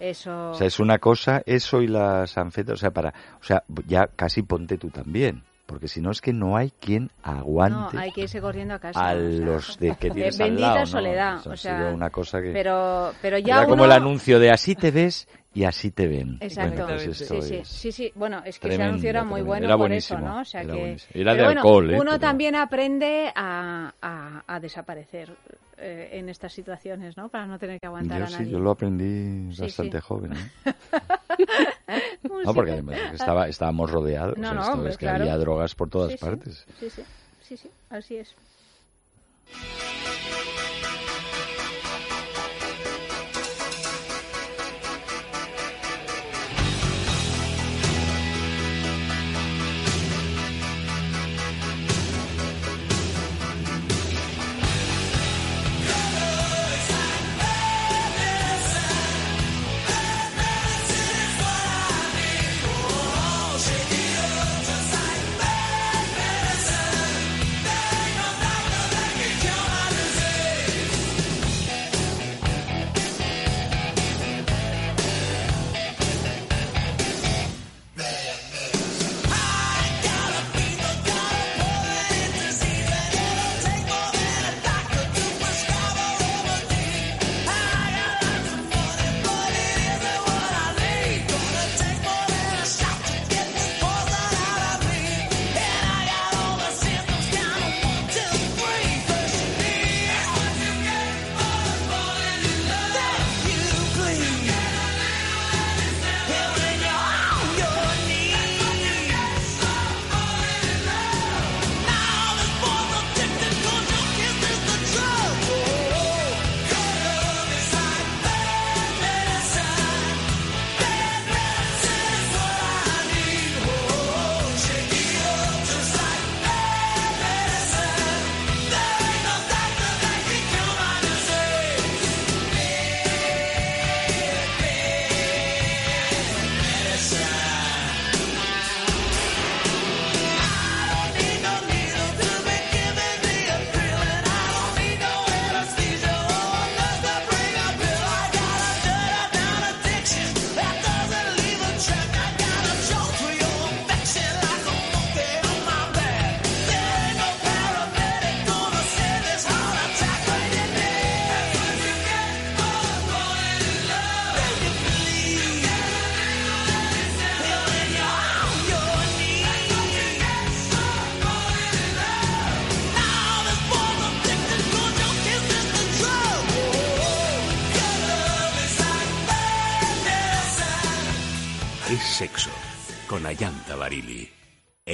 Eso. 0.00 0.50
O 0.52 0.54
sea, 0.54 0.66
es 0.68 0.78
una 0.78 0.98
cosa, 0.98 1.42
eso 1.44 1.82
y 1.82 1.88
las 1.88 2.38
anfetas, 2.38 2.74
o 2.74 2.76
sea, 2.76 2.90
para, 2.92 3.08
o 3.40 3.44
sea, 3.44 3.64
ya 3.86 4.06
casi 4.14 4.42
ponte 4.42 4.78
tú 4.78 4.90
también, 4.90 5.42
porque 5.68 5.86
si 5.86 6.00
no 6.00 6.10
es 6.10 6.22
que 6.22 6.32
no 6.32 6.56
hay 6.56 6.70
quien 6.70 7.04
no, 7.04 7.10
aguante 7.30 7.98
hay 7.98 8.10
que 8.10 8.22
irse 8.22 8.40
corriendo 8.40 8.72
a 8.72 8.78
casa. 8.78 8.98
a 8.98 9.12
o 9.12 9.16
sea, 9.16 9.44
los 9.44 9.78
de 9.78 9.94
que 9.96 10.10
tienes 10.14 10.40
al 10.40 10.46
bendita 10.48 10.68
lado, 10.68 10.78
¿no? 10.78 10.84
Eso 10.84 11.50
ha 11.50 11.52
o 11.52 11.56
sea, 11.58 11.78
sido 11.78 11.94
una 11.94 12.08
cosa 12.08 12.40
que 12.40 12.52
Pero, 12.52 13.12
pero 13.20 13.36
ya 13.36 13.56
era 13.56 13.60
uno... 13.66 13.68
como 13.68 13.84
el 13.84 13.92
anuncio 13.92 14.38
de 14.40 14.50
así 14.50 14.74
te 14.74 14.90
ves 14.90 15.28
y 15.52 15.64
así 15.64 15.90
te 15.90 16.06
ven. 16.08 16.38
Exacto. 16.40 16.84
Bueno, 16.86 17.02
pues 17.04 17.18
Sí, 17.18 17.42
sí, 17.42 17.60
sí, 17.64 17.92
sí. 17.92 18.12
Bueno, 18.14 18.38
es 18.46 18.58
que 18.58 18.68
ese 18.68 18.76
Tremendo, 18.76 18.84
anuncio 18.92 19.10
era 19.10 19.24
muy 19.24 19.42
tremendo. 19.42 19.46
bueno 19.46 19.66
Era 19.66 19.76
por 19.76 19.92
eso, 19.92 20.18
¿no? 20.18 20.40
O 20.40 20.44
sea 20.46 20.62
era 20.62 20.72
que... 20.74 20.96
Era 21.12 21.34
de 21.34 21.44
bueno, 21.44 21.60
alcohol, 21.60 21.90
¿eh? 21.90 21.94
Uno 21.96 22.04
Pero- 22.12 22.18
también 22.20 22.54
aprende 22.56 23.30
a, 23.34 23.92
a, 24.00 24.42
a 24.46 24.60
desaparecer 24.60 25.30
eh, 25.78 26.10
en 26.12 26.28
estas 26.28 26.52
situaciones, 26.52 27.16
¿no? 27.16 27.28
Para 27.28 27.46
no 27.46 27.58
tener 27.58 27.80
que 27.80 27.86
aguantar 27.86 28.18
Yo 28.18 28.24
a 28.24 28.28
sí, 28.28 28.34
nadie. 28.38 28.50
yo 28.50 28.58
lo 28.58 28.70
aprendí 28.70 29.54
Sí, 29.54 29.62
bastante 29.62 30.00
sí. 30.00 30.06
joven. 30.06 30.32
¿eh? 30.32 30.50
No, 32.44 32.54
porque 32.54 32.72
además 32.72 32.98
estaba, 33.14 33.48
estábamos 33.48 33.90
rodeados. 33.90 34.36
No, 34.36 34.50
o 34.50 34.52
sea, 34.52 34.54
no, 34.54 34.72
hombre, 34.72 34.90
es 34.90 34.96
que 34.98 35.06
claro. 35.06 35.22
había 35.24 35.36
drogas 35.38 35.74
por 35.74 35.88
todas 35.88 36.12
Sí, 36.12 36.18
sí. 36.18 36.24
partes. 36.24 36.66
Sí, 36.78 36.90
sí, 36.90 37.02
sí, 37.42 37.56
sí, 37.56 37.70
así 37.90 38.16
es. 38.16 38.34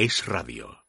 Es 0.07 0.27
radio. 0.27 0.85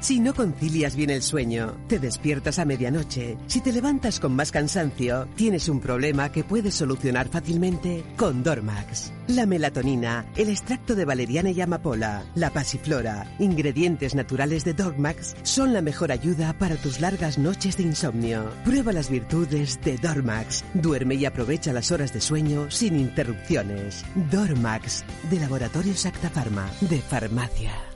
Si 0.00 0.18
no 0.18 0.34
concilias 0.34 0.96
bien 0.96 1.10
el 1.10 1.22
sueño, 1.22 1.76
te 1.88 2.00
despiertas 2.00 2.58
a 2.58 2.64
medianoche, 2.64 3.36
si 3.46 3.60
te 3.60 3.72
levantas 3.72 4.18
con 4.18 4.34
más 4.34 4.50
cansancio, 4.50 5.28
tienes 5.36 5.68
un 5.68 5.80
problema 5.80 6.32
que 6.32 6.42
puedes 6.42 6.74
solucionar 6.74 7.28
fácilmente 7.28 8.04
con 8.16 8.42
Dormax. 8.42 9.12
La 9.28 9.46
melatonina, 9.46 10.26
el 10.36 10.48
extracto 10.48 10.96
de 10.96 11.04
valeriana 11.04 11.50
y 11.50 11.60
amapola, 11.60 12.24
la 12.34 12.50
pasiflora, 12.50 13.36
ingredientes 13.38 14.16
naturales 14.16 14.64
de 14.64 14.74
Dormax 14.74 15.36
son 15.44 15.72
la 15.72 15.82
mejor 15.82 16.10
ayuda 16.10 16.52
para 16.58 16.74
tus 16.74 17.00
largas 17.00 17.38
noches 17.38 17.76
de 17.76 17.84
insomnio. 17.84 18.50
Prueba 18.64 18.92
las 18.92 19.10
virtudes 19.10 19.80
de 19.82 19.96
Dormax. 19.96 20.64
Duerme 20.74 21.14
y 21.14 21.24
aprovecha 21.24 21.72
las 21.72 21.92
horas 21.92 22.12
de 22.12 22.20
sueño 22.20 22.68
sin 22.68 22.98
interrupciones. 22.98 24.04
Dormax, 24.32 25.04
de 25.30 25.38
Laboratorios 25.38 26.04
Acta 26.04 26.30
Pharma, 26.30 26.68
de 26.80 27.00
Farmacia. 27.00 27.87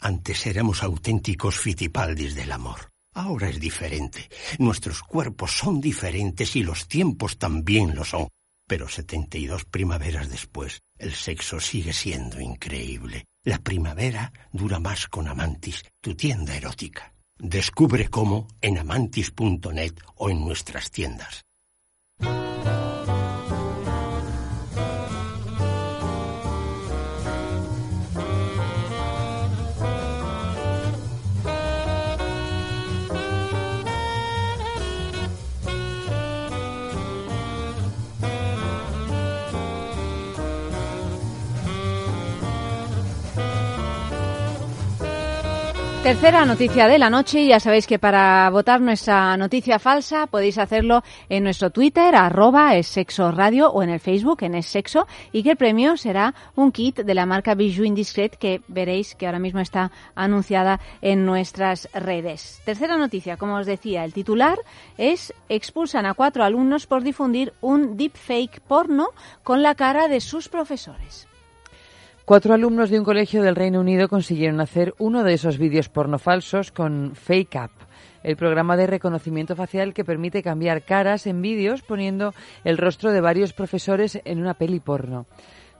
Antes 0.00 0.46
éramos 0.46 0.82
auténticos 0.82 1.58
fitipaldis 1.58 2.34
del 2.34 2.52
amor. 2.52 2.90
Ahora 3.14 3.48
es 3.48 3.58
diferente. 3.58 4.28
Nuestros 4.58 5.02
cuerpos 5.02 5.52
son 5.58 5.80
diferentes 5.80 6.54
y 6.54 6.62
los 6.62 6.86
tiempos 6.86 7.38
también 7.38 7.94
lo 7.96 8.04
son. 8.04 8.28
Pero 8.68 8.88
72 8.88 9.64
primaveras 9.64 10.28
después, 10.28 10.80
el 10.98 11.14
sexo 11.14 11.58
sigue 11.58 11.92
siendo 11.92 12.40
increíble. 12.40 13.24
La 13.44 13.58
primavera 13.58 14.32
dura 14.52 14.78
más 14.78 15.08
con 15.08 15.26
Amantis, 15.26 15.82
tu 16.00 16.14
tienda 16.14 16.54
erótica. 16.54 17.14
Descubre 17.38 18.08
cómo 18.08 18.46
en 18.60 18.78
amantis.net 18.78 19.94
o 20.16 20.30
en 20.30 20.40
nuestras 20.40 20.90
tiendas. 20.90 21.44
Tercera 46.08 46.46
noticia 46.46 46.88
de 46.88 46.98
la 46.98 47.10
noche. 47.10 47.46
Ya 47.46 47.60
sabéis 47.60 47.86
que 47.86 47.98
para 47.98 48.48
votar 48.48 48.80
nuestra 48.80 49.36
noticia 49.36 49.78
falsa 49.78 50.26
podéis 50.26 50.56
hacerlo 50.56 51.02
en 51.28 51.44
nuestro 51.44 51.68
Twitter, 51.68 52.16
arroba 52.16 52.76
es 52.76 52.86
sexo 52.86 53.30
radio, 53.30 53.70
o 53.70 53.82
en 53.82 53.90
el 53.90 54.00
Facebook, 54.00 54.42
en 54.42 54.54
es 54.54 54.64
sexo, 54.64 55.06
y 55.32 55.42
que 55.42 55.50
el 55.50 55.58
premio 55.58 55.98
será 55.98 56.34
un 56.56 56.72
kit 56.72 57.00
de 57.00 57.14
la 57.14 57.26
marca 57.26 57.54
Bijou 57.54 57.84
Indiscret 57.84 58.38
que 58.38 58.62
veréis 58.68 59.16
que 59.16 59.26
ahora 59.26 59.38
mismo 59.38 59.60
está 59.60 59.92
anunciada 60.14 60.80
en 61.02 61.26
nuestras 61.26 61.90
redes. 61.92 62.62
Tercera 62.64 62.96
noticia, 62.96 63.36
como 63.36 63.56
os 63.56 63.66
decía, 63.66 64.02
el 64.02 64.14
titular 64.14 64.58
es 64.96 65.34
expulsan 65.50 66.06
a 66.06 66.14
cuatro 66.14 66.42
alumnos 66.42 66.86
por 66.86 67.02
difundir 67.02 67.52
un 67.60 67.98
deepfake 67.98 68.60
porno 68.60 69.10
con 69.44 69.62
la 69.62 69.74
cara 69.74 70.08
de 70.08 70.22
sus 70.22 70.48
profesores. 70.48 71.27
Cuatro 72.28 72.52
alumnos 72.52 72.90
de 72.90 72.98
un 72.98 73.06
colegio 73.06 73.42
del 73.42 73.56
Reino 73.56 73.80
Unido 73.80 74.06
consiguieron 74.06 74.60
hacer 74.60 74.94
uno 74.98 75.24
de 75.24 75.32
esos 75.32 75.56
vídeos 75.56 75.88
porno 75.88 76.18
falsos 76.18 76.70
con 76.70 77.14
Fake 77.14 77.54
Up, 77.54 77.70
el 78.22 78.36
programa 78.36 78.76
de 78.76 78.86
reconocimiento 78.86 79.56
facial 79.56 79.94
que 79.94 80.04
permite 80.04 80.42
cambiar 80.42 80.82
caras 80.82 81.26
en 81.26 81.40
vídeos 81.40 81.80
poniendo 81.80 82.34
el 82.64 82.76
rostro 82.76 83.12
de 83.12 83.22
varios 83.22 83.54
profesores 83.54 84.20
en 84.26 84.40
una 84.42 84.52
peli 84.52 84.78
porno. 84.78 85.24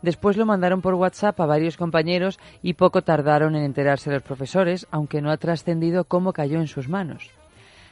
Después 0.01 0.39
lo 0.39 0.47
mandaron 0.47 0.81
por 0.81 0.95
WhatsApp 0.95 1.39
a 1.39 1.45
varios 1.45 1.77
compañeros 1.77 2.39
y 2.63 2.73
poco 2.73 3.03
tardaron 3.03 3.55
en 3.55 3.65
enterarse 3.65 4.11
los 4.11 4.23
profesores, 4.23 4.87
aunque 4.91 5.21
no 5.21 5.31
ha 5.31 5.37
trascendido 5.37 6.05
cómo 6.05 6.33
cayó 6.33 6.61
en 6.61 6.67
sus 6.67 6.89
manos. 6.89 7.29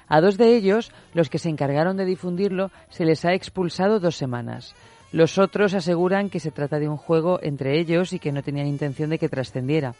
A 0.08 0.22
dos 0.22 0.38
de 0.38 0.56
ellos, 0.56 0.92
los 1.12 1.28
que 1.28 1.38
se 1.38 1.50
encargaron 1.50 1.98
de 1.98 2.06
difundirlo, 2.06 2.70
se 2.88 3.04
les 3.04 3.26
ha 3.26 3.34
expulsado 3.34 4.00
dos 4.00 4.16
semanas. 4.16 4.74
Los 5.16 5.38
otros 5.38 5.72
aseguran 5.72 6.28
que 6.28 6.40
se 6.40 6.50
trata 6.50 6.78
de 6.78 6.90
un 6.90 6.98
juego 6.98 7.40
entre 7.42 7.80
ellos 7.80 8.12
y 8.12 8.18
que 8.18 8.32
no 8.32 8.42
tenían 8.42 8.66
intención 8.66 9.08
de 9.08 9.18
que 9.18 9.30
trascendiera. 9.30 9.94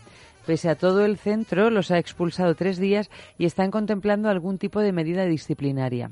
Pese 0.45 0.69
a 0.69 0.75
todo, 0.75 1.07
el 1.07 1.17
centro 1.17 1.71
los 1.71 1.91
ha 1.91 1.97
expulsado 1.97 2.55
tres 2.55 2.77
días 2.77 3.09
y 3.39 3.47
están 3.47 3.71
contemplando 3.71 4.29
algún 4.29 4.59
tipo 4.59 4.81
de 4.81 4.93
medida 4.93 5.25
disciplinaria. 5.25 6.11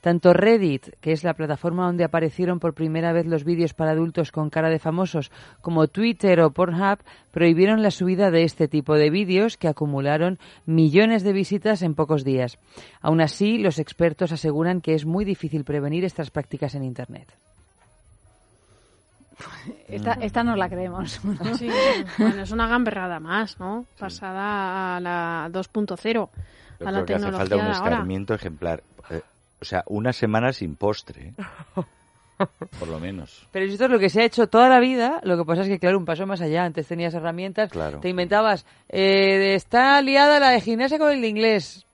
Tanto 0.00 0.32
Reddit, 0.32 0.94
que 1.00 1.10
es 1.10 1.24
la 1.24 1.34
plataforma 1.34 1.86
donde 1.86 2.04
aparecieron 2.04 2.60
por 2.60 2.72
primera 2.72 3.12
vez 3.12 3.26
los 3.26 3.42
vídeos 3.42 3.74
para 3.74 3.90
adultos 3.90 4.30
con 4.30 4.48
cara 4.48 4.70
de 4.70 4.78
famosos, 4.78 5.32
como 5.60 5.88
Twitter 5.88 6.40
o 6.40 6.52
Pornhub, 6.52 7.00
prohibieron 7.32 7.82
la 7.82 7.90
subida 7.90 8.30
de 8.30 8.44
este 8.44 8.68
tipo 8.68 8.94
de 8.94 9.10
vídeos 9.10 9.56
que 9.56 9.66
acumularon 9.66 10.38
millones 10.66 11.24
de 11.24 11.32
visitas 11.32 11.82
en 11.82 11.96
pocos 11.96 12.22
días. 12.22 12.58
Aún 13.00 13.20
así, 13.20 13.58
los 13.58 13.80
expertos 13.80 14.30
aseguran 14.30 14.82
que 14.82 14.94
es 14.94 15.04
muy 15.04 15.24
difícil 15.24 15.64
prevenir 15.64 16.04
estas 16.04 16.30
prácticas 16.30 16.76
en 16.76 16.84
Internet. 16.84 17.26
Esta, 19.88 20.12
esta 20.14 20.42
no 20.42 20.56
la 20.56 20.68
creemos. 20.68 21.20
Sí, 21.58 21.68
bueno, 22.18 22.42
es 22.42 22.50
una 22.52 22.66
gamberrada 22.68 23.20
más, 23.20 23.58
¿no? 23.60 23.84
Pasada 23.98 24.96
a 24.96 25.00
la 25.00 25.48
2.0, 25.50 26.28
a 26.80 26.84
la 26.84 26.90
creo 26.90 27.04
que 27.06 27.14
hace 27.14 27.24
tecnología 27.24 27.38
falta 27.38 27.56
un 27.56 27.60
ahora. 27.62 27.72
escarmiento 27.90 28.34
ejemplar. 28.34 28.82
Eh, 29.10 29.20
o 29.60 29.64
sea, 29.64 29.82
una 29.86 30.12
semana 30.12 30.52
sin 30.52 30.76
postre. 30.76 31.28
¿eh? 31.28 31.34
Por 32.78 32.88
lo 32.88 32.98
menos. 33.00 33.46
Pero 33.50 33.64
esto 33.66 33.84
es 33.86 33.90
lo 33.90 33.98
que 33.98 34.10
se 34.10 34.20
ha 34.20 34.24
hecho 34.24 34.46
toda 34.46 34.68
la 34.68 34.78
vida. 34.80 35.20
Lo 35.22 35.36
que 35.38 35.44
pasa 35.44 35.62
es 35.62 35.68
que, 35.68 35.78
claro, 35.78 35.98
un 35.98 36.04
paso 36.04 36.26
más 36.26 36.40
allá. 36.42 36.64
Antes 36.64 36.86
tenías 36.86 37.14
herramientas, 37.14 37.70
Claro. 37.70 38.00
te 38.00 38.08
inventabas, 38.10 38.66
eh, 38.90 39.54
está 39.54 40.00
liada 40.02 40.38
la 40.40 40.50
de 40.50 40.60
gimnasia 40.60 40.98
con 40.98 41.10
el 41.12 41.20
de 41.22 41.28
inglés. 41.28 41.84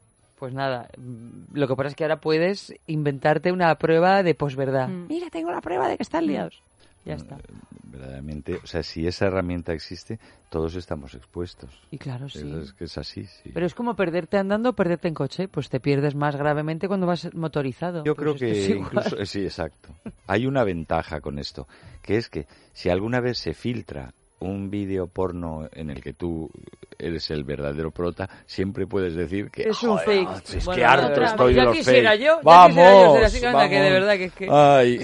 Pues 0.40 0.52
nada, 0.52 0.88
mm, 0.98 1.54
lo 1.56 1.68
que 1.68 1.76
pasa 1.76 1.88
es 1.90 1.94
que 1.94 2.02
ahora 2.02 2.16
puedes 2.16 2.74
inventarte 2.88 3.52
una 3.52 3.72
prueba 3.76 4.24
de 4.24 4.34
posverdad. 4.34 4.88
Mm. 4.88 5.06
Mira, 5.08 5.28
tengo 5.30 5.52
la 5.52 5.60
prueba 5.60 5.86
de 5.88 5.96
que 5.96 6.02
están 6.02 6.26
liados. 6.26 6.60
Ya 7.04 7.14
está. 7.14 7.36
Verdaderamente, 7.84 8.60
o 8.62 8.66
sea, 8.66 8.82
si 8.82 9.06
esa 9.06 9.26
herramienta 9.26 9.72
existe, 9.72 10.18
todos 10.50 10.76
estamos 10.76 11.14
expuestos. 11.14 11.70
Y 11.90 11.98
claro, 11.98 12.28
sí. 12.28 12.38
Es, 12.38 12.68
es 12.68 12.72
que 12.72 12.84
es 12.84 12.96
así, 12.96 13.26
sí. 13.26 13.50
Pero 13.52 13.66
es 13.66 13.74
como 13.74 13.94
perderte 13.96 14.38
andando 14.38 14.70
o 14.70 14.72
perderte 14.72 15.08
en 15.08 15.14
coche. 15.14 15.48
Pues 15.48 15.68
te 15.68 15.80
pierdes 15.80 16.14
más 16.14 16.36
gravemente 16.36 16.86
cuando 16.88 17.06
vas 17.06 17.34
motorizado. 17.34 18.04
Yo 18.04 18.14
Pues 18.14 18.24
creo 18.24 18.36
que 18.36 18.74
incluso, 18.76 19.18
eh, 19.18 19.26
sí, 19.26 19.42
exacto. 19.44 19.88
Hay 20.26 20.46
una 20.46 20.62
ventaja 20.64 21.20
con 21.20 21.38
esto, 21.38 21.66
que 22.02 22.16
es 22.16 22.28
que 22.28 22.46
si 22.72 22.88
alguna 22.88 23.20
vez 23.20 23.38
se 23.38 23.52
filtra 23.52 24.14
un 24.38 24.70
vídeo 24.70 25.06
porno 25.06 25.68
en 25.72 25.90
el 25.90 26.00
que 26.02 26.12
tú 26.14 26.50
eres 26.98 27.30
el 27.30 27.44
verdadero 27.44 27.90
prota, 27.90 28.28
siempre 28.46 28.86
puedes 28.86 29.14
decir 29.14 29.50
que 29.50 29.68
Es 29.68 29.82
un 29.82 29.90
"Joder, 29.98 30.04
fake". 30.06 30.54
es 30.56 30.64
Bueno, 30.64 30.78
que 30.80 30.84
harto 30.84 31.22
estoy 31.22 31.54
de 31.54 31.62
los 31.64 31.76
quisiera 31.76 32.10
fake. 32.12 32.22
yo, 32.22 32.40
vamos, 32.42 32.68
quisiera 32.76 33.28
yo 33.28 33.48
anda, 33.48 33.68
que 33.68 33.74
de 33.74 33.80
vamos. 33.82 33.92
verdad 33.92 34.16
que 34.16 34.24
es 34.24 34.32
que- 34.32 34.48
Ay, 34.50 35.00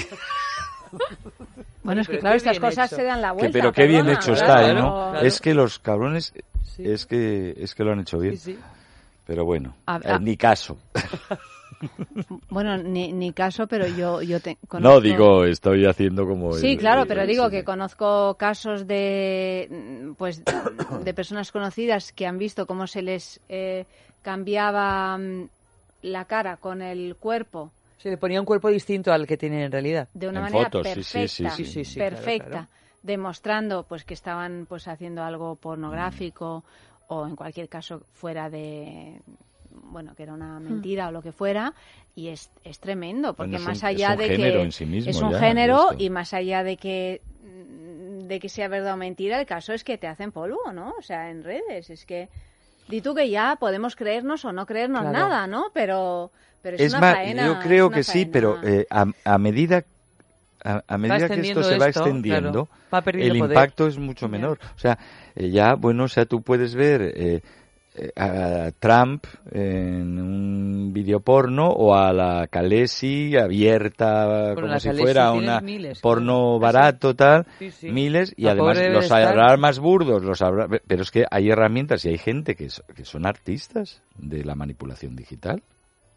Bueno, 1.88 2.02
es 2.02 2.06
que 2.06 2.12
Pero 2.12 2.20
claro, 2.20 2.36
estas 2.36 2.58
cosas 2.60 2.92
hecho. 2.92 2.96
se 2.96 3.04
dan 3.04 3.22
la 3.22 3.28
que- 3.30 3.34
vuelta. 3.34 3.52
pero 3.58 3.72
qué 3.72 3.86
bien 3.86 4.08
hecho 4.10 4.34
claro, 4.34 4.40
está, 4.60 4.70
¿eh. 4.70 4.74
¿no? 4.74 5.10
claro. 5.10 5.26
Es 5.26 5.40
que 5.40 5.54
los 5.54 5.78
cabrones, 5.78 6.34
Sí. 6.76 6.82
es 6.86 7.06
que 7.06 7.54
es 7.56 7.74
que 7.74 7.82
lo 7.82 7.92
han 7.92 8.00
hecho 8.00 8.18
bien. 8.18 8.36
Sí, 8.36 8.52
sí. 8.52 8.58
Pero 9.26 9.44
bueno, 9.46 9.74
A- 9.86 9.96
eh, 9.96 10.10
a- 10.12 10.18
ni 10.18 10.36
caso. 10.36 10.76
Bueno, 12.50 12.76
ni, 12.76 13.12
ni 13.12 13.32
caso, 13.32 13.66
pero 13.68 13.86
yo, 13.86 14.20
yo 14.20 14.40
te, 14.40 14.58
No, 14.62 14.68
conozco- 14.68 15.00
digo, 15.00 15.44
estoy 15.44 15.86
haciendo 15.86 16.26
como... 16.26 16.52
Sí, 16.54 16.72
el- 16.72 16.78
claro, 16.78 17.02
el- 17.02 17.08
pero 17.08 17.22
el- 17.22 17.28
digo 17.28 17.44
sí. 17.46 17.50
que 17.52 17.64
conozco 17.64 18.34
casos 18.34 18.86
de, 18.88 19.68
mm, 19.70 20.12
pues, 20.14 20.42
de 21.04 21.14
personas 21.14 21.52
conocidas 21.52 22.12
que 22.12 22.26
han 22.26 22.36
visto 22.36 22.66
cómo 22.66 22.86
se 22.88 23.02
les 23.02 23.40
eh, 23.48 23.84
cambiaba 24.22 25.16
mm, 25.18 25.48
la 26.02 26.24
cara 26.24 26.56
con 26.56 26.82
el 26.82 27.14
cuerpo 27.16 27.70
Se 27.98 28.10
le 28.10 28.16
ponía 28.16 28.40
un 28.40 28.46
cuerpo 28.46 28.68
distinto 28.68 29.12
al 29.12 29.26
que 29.26 29.36
tienen 29.36 29.60
en 29.60 29.72
realidad. 29.72 30.08
de 30.14 30.28
una 30.28 30.38
En 30.38 30.44
manera 30.44 30.64
fotos, 30.70 30.86
sí, 30.88 30.94
perfecta, 30.94 31.50
sí, 31.50 31.64
sí, 31.64 31.64
sí. 31.64 31.72
Sí, 31.72 31.84
sí, 31.84 31.98
claro, 32.00 32.14
perfecta, 32.14 32.48
claro. 32.48 32.68
demostrando 33.02 33.82
pues 33.84 34.04
que 34.04 34.14
estaban 34.14 34.66
pues 34.68 34.88
haciendo 34.88 35.22
algo 35.22 35.56
pornográfico 35.56 36.64
o 37.08 37.26
en 37.26 37.36
cualquier 37.36 37.68
caso 37.68 38.02
fuera 38.12 38.50
de 38.50 39.20
bueno 39.70 40.14
que 40.14 40.22
era 40.24 40.32
una 40.34 40.58
mentira 40.60 41.08
o 41.08 41.12
lo 41.12 41.22
que 41.22 41.32
fuera 41.32 41.74
y 42.14 42.28
es, 42.28 42.50
es 42.64 42.78
tremendo 42.80 43.34
porque 43.34 43.52
Bueno, 43.52 43.62
es 43.62 43.66
más 43.66 43.82
un- 43.82 43.88
allá 43.88 44.12
es 44.12 44.12
un 44.12 44.18
de 44.18 44.28
género 44.28 44.58
que 44.60 44.64
en 44.64 44.72
sí 44.72 44.86
mismo 44.86 45.10
es 45.10 45.22
un 45.22 45.30
ya, 45.30 45.38
género 45.38 45.88
y 45.98 46.10
más 46.10 46.34
allá 46.34 46.62
de 46.64 46.76
que 46.76 47.22
de 47.42 48.40
que 48.40 48.48
sea 48.48 48.68
verdad 48.68 48.94
o 48.94 48.96
mentira 48.96 49.40
el 49.40 49.46
caso 49.46 49.72
es 49.72 49.84
que 49.84 49.96
te 49.98 50.06
hacen 50.06 50.32
polvo 50.32 50.72
no 50.72 50.94
o 50.98 51.02
sea 51.02 51.30
en 51.30 51.42
redes 51.44 51.88
es 51.90 52.04
que 52.04 52.28
di 52.88 53.00
tú 53.00 53.14
que 53.14 53.30
ya 53.30 53.56
podemos 53.60 53.96
creernos 53.96 54.44
o 54.44 54.52
no 54.52 54.66
creernos 54.66 55.02
Claro. 55.02 55.18
nada 55.18 55.46
no 55.46 55.66
pero 55.72 56.30
pero 56.62 56.76
es, 56.76 56.82
Es 56.82 56.92
una 56.92 57.00
más, 57.00 57.14
faena, 57.14 57.46
yo 57.46 57.52
es 57.52 57.58
creo 57.58 57.86
una 57.86 57.94
que 57.96 58.02
sí, 58.02 58.26
pero 58.26 58.58
eh, 58.62 58.86
a, 58.90 59.06
a 59.24 59.38
medida 59.38 59.84
a, 60.64 60.82
a 60.88 60.98
medida 60.98 61.28
que 61.28 61.40
esto 61.40 61.62
se 61.62 61.78
va 61.78 61.86
esto, 61.86 62.00
extendiendo, 62.00 62.66
claro, 62.66 62.68
va 62.92 63.02
perdiendo 63.02 63.32
el 63.34 63.38
poder. 63.40 63.56
impacto 63.58 63.86
es 63.86 63.96
mucho 63.98 64.28
menor. 64.28 64.58
O 64.74 64.78
sea, 64.78 64.98
eh, 65.36 65.50
ya, 65.50 65.74
bueno, 65.74 66.04
o 66.04 66.08
sea, 66.08 66.24
tú 66.26 66.42
puedes 66.42 66.74
ver 66.74 67.00
eh, 67.14 67.40
eh, 67.94 68.10
a 68.16 68.70
Trump 68.80 69.24
en 69.52 70.18
un 70.20 70.92
vídeo 70.92 71.20
porno 71.20 71.68
o 71.68 71.94
a 71.94 72.12
la 72.12 72.48
Calesi 72.48 73.36
abierta 73.36 74.54
como 74.54 74.78
si 74.80 74.90
fuera 74.92 75.32
una 75.32 75.60
miles, 75.60 76.00
porno 76.00 76.58
barato 76.58 77.14
tal 77.14 77.46
Sí, 77.58 77.70
sí. 77.70 77.90
miles 77.90 78.34
y 78.36 78.42
La 78.44 78.52
además 78.52 78.78
los 78.78 79.04
estar- 79.06 79.28
habrá 79.28 79.56
más 79.56 79.78
burdos 79.78 80.22
los 80.22 80.42
habrá 80.42 80.68
pero 80.86 81.02
es 81.02 81.10
que 81.10 81.24
hay 81.30 81.50
herramientas 81.50 82.04
y 82.04 82.10
hay 82.10 82.18
gente 82.18 82.54
que, 82.56 82.66
es- 82.66 82.82
que 82.94 83.04
son 83.04 83.26
artistas 83.26 84.02
de 84.16 84.44
la 84.44 84.54
manipulación 84.54 85.16
digital 85.16 85.62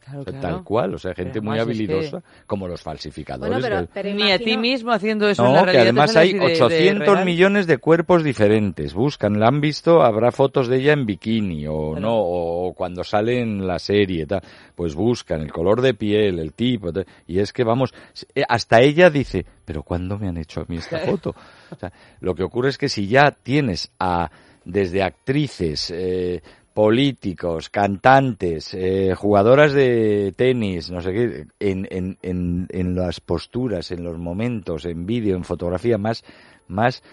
Claro, 0.03 0.21
O 0.21 0.23
sea, 0.23 0.33
claro. 0.39 0.55
tal 0.55 0.63
cual 0.63 0.93
o 0.95 0.97
sea 0.97 1.13
gente 1.13 1.33
Pero 1.33 1.43
muy 1.43 1.57
además 1.59 1.77
es 1.77 1.77
que- 1.87 1.93
habilidosa 1.93 2.23
como 2.47 2.67
los 2.67 2.81
falsificadores 2.81 3.59
Bueno, 3.61 3.87
pero, 3.93 4.03
del- 4.07 4.15
Ni 4.17 4.31
a 4.31 4.39
ti 4.39 4.57
mismo 4.57 4.91
haciendo 4.91 5.29
eso 5.29 5.45
en 5.45 5.53
no, 5.53 5.63
la 5.65 5.71
que 5.71 5.77
además 5.77 6.15
hay 6.15 6.31
sale 6.31 6.43
así 6.43 6.53
de- 6.53 6.57
de 6.57 6.63
800 6.63 7.13
real. 7.13 7.25
millones 7.25 7.67
de 7.67 7.77
cuerpos 7.77 8.23
diferentes. 8.23 8.95
Buscan, 8.95 9.39
la 9.39 9.47
han 9.47 9.61
visto, 9.61 10.01
habrá 10.01 10.31
fotos 10.31 10.67
de 10.67 10.77
ella 10.77 10.93
en 10.93 11.05
bikini 11.05 11.67
o 11.67 11.99
no, 11.99 12.15
o 12.17 12.73
cuando 12.73 13.03
sale 13.03 13.41
en 13.41 13.67
la 13.67 13.77
serie, 13.77 14.25
tal. 14.25 14.41
Pues 14.73 14.95
buscan 14.95 15.41
el 15.41 15.51
color 15.51 15.81
de 15.81 15.93
piel, 15.93 16.39
el 16.39 16.53
tipo, 16.53 16.91
tal. 16.91 17.05
y 17.27 17.37
es 17.39 17.53
que 17.53 17.63
vamos, 17.63 17.93
eh, 18.33 18.43
hasta 18.49 18.81
ella 18.81 19.11
dice, 19.11 19.45
pero 19.65 19.83
¿cuándo 19.83 20.17
me 20.17 20.27
han 20.27 20.37
hecho 20.37 20.61
a 20.61 20.65
mí 20.67 20.77
esta 20.77 20.97
foto? 21.21 21.35
O 21.69 21.75
sea, 21.75 21.93
lo 22.21 22.33
que 22.33 22.41
ocurre 22.43 22.69
es 22.69 22.79
que 22.79 22.89
si 22.89 23.07
ya 23.07 23.29
tienes 23.31 23.91
a 23.99 24.31
desde 24.65 25.01
actrices, 25.03 25.91
eh, 25.95 26.41
políticos, 26.73 27.69
cantantes, 27.69 28.73
eh, 28.73 29.13
jugadoras 29.15 29.73
de 29.73 30.33
tenis, 30.35 30.89
no 30.89 31.01
sé 31.01 31.11
qué, 31.11 31.45
en, 31.59 31.87
en, 31.91 32.17
en, 32.21 32.67
en 32.69 32.95
las 32.95 33.19
posturas, 33.19 33.91
en 33.91 34.03
los 34.03 34.17
momentos, 34.17 34.85
en 34.85 35.05
vídeo, 35.05 35.35
en 35.35 35.43
fotografía 35.43 35.97
más, 35.97 36.23
más 36.67 37.03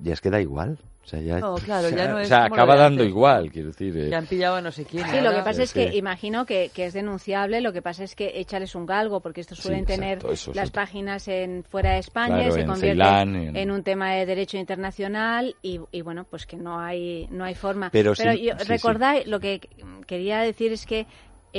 ya 0.00 0.14
es 0.14 0.20
que 0.20 0.30
da 0.30 0.40
igual. 0.40 0.78
O 1.06 1.08
sea, 1.08 1.20
ya, 1.20 1.38
No, 1.38 1.54
claro, 1.64 1.88
ya 1.88 2.08
no 2.08 2.16
o 2.16 2.18
es 2.18 2.26
sea, 2.26 2.38
como 2.48 2.56
lo 2.56 2.62
acaba 2.62 2.74
dando 2.76 3.02
antes. 3.02 3.08
igual, 3.14 3.52
quiero 3.52 3.68
decir. 3.68 3.96
eh. 3.96 4.10
Ya 4.10 4.18
han 4.18 4.26
pillado 4.26 4.56
a 4.56 4.60
no 4.60 4.72
sé 4.72 4.84
quién. 4.84 5.04
Sí, 5.06 5.12
lo 5.20 5.28
ahora- 5.28 5.38
que 5.38 5.44
pasa 5.44 5.62
es 5.62 5.72
que 5.72 5.92
Sí. 5.92 5.98
imagino 5.98 6.44
que, 6.46 6.70
que 6.74 6.86
es 6.86 6.94
denunciable, 6.94 7.60
lo 7.60 7.72
que 7.72 7.80
pasa 7.80 8.02
es 8.02 8.16
que 8.16 8.32
échales 8.40 8.74
un 8.74 8.86
galgo, 8.86 9.20
porque 9.20 9.40
estos 9.40 9.58
Sí, 9.58 9.62
suelen 9.68 9.84
tener 9.84 10.14
exacto, 10.14 10.32
eso 10.32 10.50
es 10.50 10.56
las 10.56 10.72
páginas 10.72 11.28
en 11.28 11.62
fuera 11.62 11.92
de 11.92 11.98
España 12.00 12.34
Claro, 12.38 12.48
y 12.48 12.52
se 12.52 12.60
en 12.62 12.66
convierte 12.66 13.02
Ceilán, 13.04 13.36
en- 13.36 13.56
en 13.56 13.70
un 13.70 13.82
tema 13.84 14.14
de 14.14 14.26
derecho 14.26 14.56
internacional 14.58 15.54
y, 15.62 15.80
y 15.92 16.00
bueno, 16.02 16.24
pues 16.28 16.44
que 16.44 16.56
no 16.56 16.80
hay 16.80 17.28
no 17.30 17.44
hay 17.44 17.54
forma. 17.54 17.90
Pero 17.90 18.14
sí, 18.16 18.24
yo, 18.24 18.54
sí, 18.58 18.64
sí. 18.64 18.68
recordáis, 18.68 19.28
lo 19.28 19.38
que 19.38 19.60
quería 20.08 20.40
decir 20.40 20.72
es 20.72 20.86
que 20.86 21.06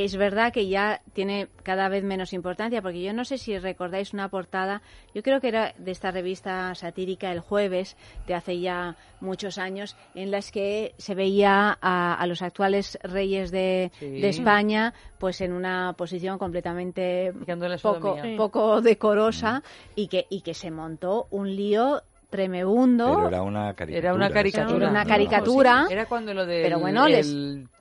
es 0.03 0.15
verdad 0.15 0.51
que 0.53 0.67
ya 0.67 1.01
tiene 1.13 1.47
cada 1.63 1.89
vez 1.89 2.03
menos 2.03 2.33
importancia, 2.33 2.81
porque 2.81 3.01
yo 3.01 3.13
no 3.13 3.25
sé 3.25 3.37
si 3.37 3.57
recordáis 3.57 4.13
una 4.13 4.29
portada, 4.29 4.81
yo 5.13 5.23
creo 5.23 5.39
que 5.41 5.47
era 5.47 5.73
de 5.77 5.91
esta 5.91 6.11
revista 6.11 6.73
satírica 6.75 7.31
El 7.31 7.39
Jueves, 7.39 7.97
de 8.27 8.33
hace 8.35 8.59
ya 8.59 8.95
muchos 9.21 9.57
años, 9.57 9.95
en 10.13 10.31
las 10.31 10.51
que 10.51 10.93
se 10.97 11.15
veía 11.15 11.77
a, 11.81 12.13
a 12.13 12.27
los 12.27 12.41
actuales 12.41 12.97
reyes 13.03 13.51
de, 13.51 13.91
Sí. 13.99 14.05
de 14.21 14.29
España 14.29 14.93
pues 15.17 15.41
en 15.41 15.51
una 15.53 15.93
posición 15.93 16.37
completamente 16.37 17.33
poco, 17.81 18.17
poco 18.37 18.81
decorosa 18.81 19.63
y, 19.95 20.07
que, 20.07 20.27
y 20.29 20.41
que 20.41 20.53
se 20.53 20.69
montó 20.69 21.27
un 21.31 21.55
lío 21.55 22.01
tremebundo. 22.29 23.15
Pero 23.15 23.27
era 23.27 23.41
una 23.43 23.73
caricatura. 23.73 23.97
Era 23.97 24.13
una 24.13 24.29
caricatura. 24.29 24.77
Era 24.77 24.89
una 24.89 25.03
No, 25.03 25.09
caricatura. 25.09 25.85
Sí, 25.87 25.93
Era 25.93 26.05
cuando 26.05 26.33
lo 26.33 26.45
del 26.45 26.63
Pero 26.63 26.79
bueno, 26.79 27.07
les- 27.07 27.33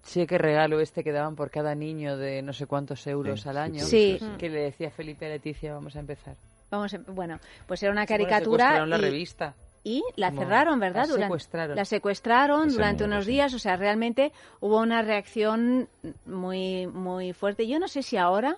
cheque 0.04 0.38
regalo 0.38 0.80
este 0.80 1.02
que 1.02 1.12
daban 1.12 1.34
por 1.36 1.50
cada 1.50 1.74
niño 1.74 2.16
de 2.16 2.42
no 2.42 2.52
sé 2.52 2.66
cuántos 2.66 3.06
euros 3.06 3.42
Sí, 3.42 3.48
al 3.48 3.54
sí, 3.56 3.60
año. 3.60 3.84
Sí. 3.84 4.20
Que 4.38 4.48
le 4.48 4.60
decía 4.60 4.90
Felipe 4.90 5.26
a 5.26 5.30
Leticia, 5.30 5.74
vamos 5.74 5.96
a 5.96 6.00
empezar. 6.00 6.34
Vamos, 6.70 6.94
a- 6.94 6.98
bueno, 7.08 7.38
pues 7.66 7.82
era 7.82 7.92
una 7.92 8.02
Bueno, 8.06 8.08
caricatura 8.24 8.64
secuestraron 8.64 8.90
la 8.90 8.98
y, 8.98 9.00
revista. 9.00 9.54
y 9.84 10.02
la 10.16 10.30
cerraron, 10.32 10.80
¿verdad? 10.80 11.02
la 11.02 11.06
Durante- 11.06 11.24
secuestraron. 11.26 11.76
La 11.76 11.84
secuestraron 11.84 12.68
durante 12.70 13.04
unos 13.04 13.26
días, 13.26 13.52
o 13.54 13.58
sea, 13.58 13.76
realmente 13.76 14.32
hubo 14.60 14.78
una 14.80 15.02
reacción 15.02 15.88
muy 16.24 16.86
muy 16.86 17.32
fuerte. 17.32 17.66
Yo 17.68 17.78
no 17.78 17.86
sé 17.88 18.02
si 18.02 18.16
ahora, 18.16 18.56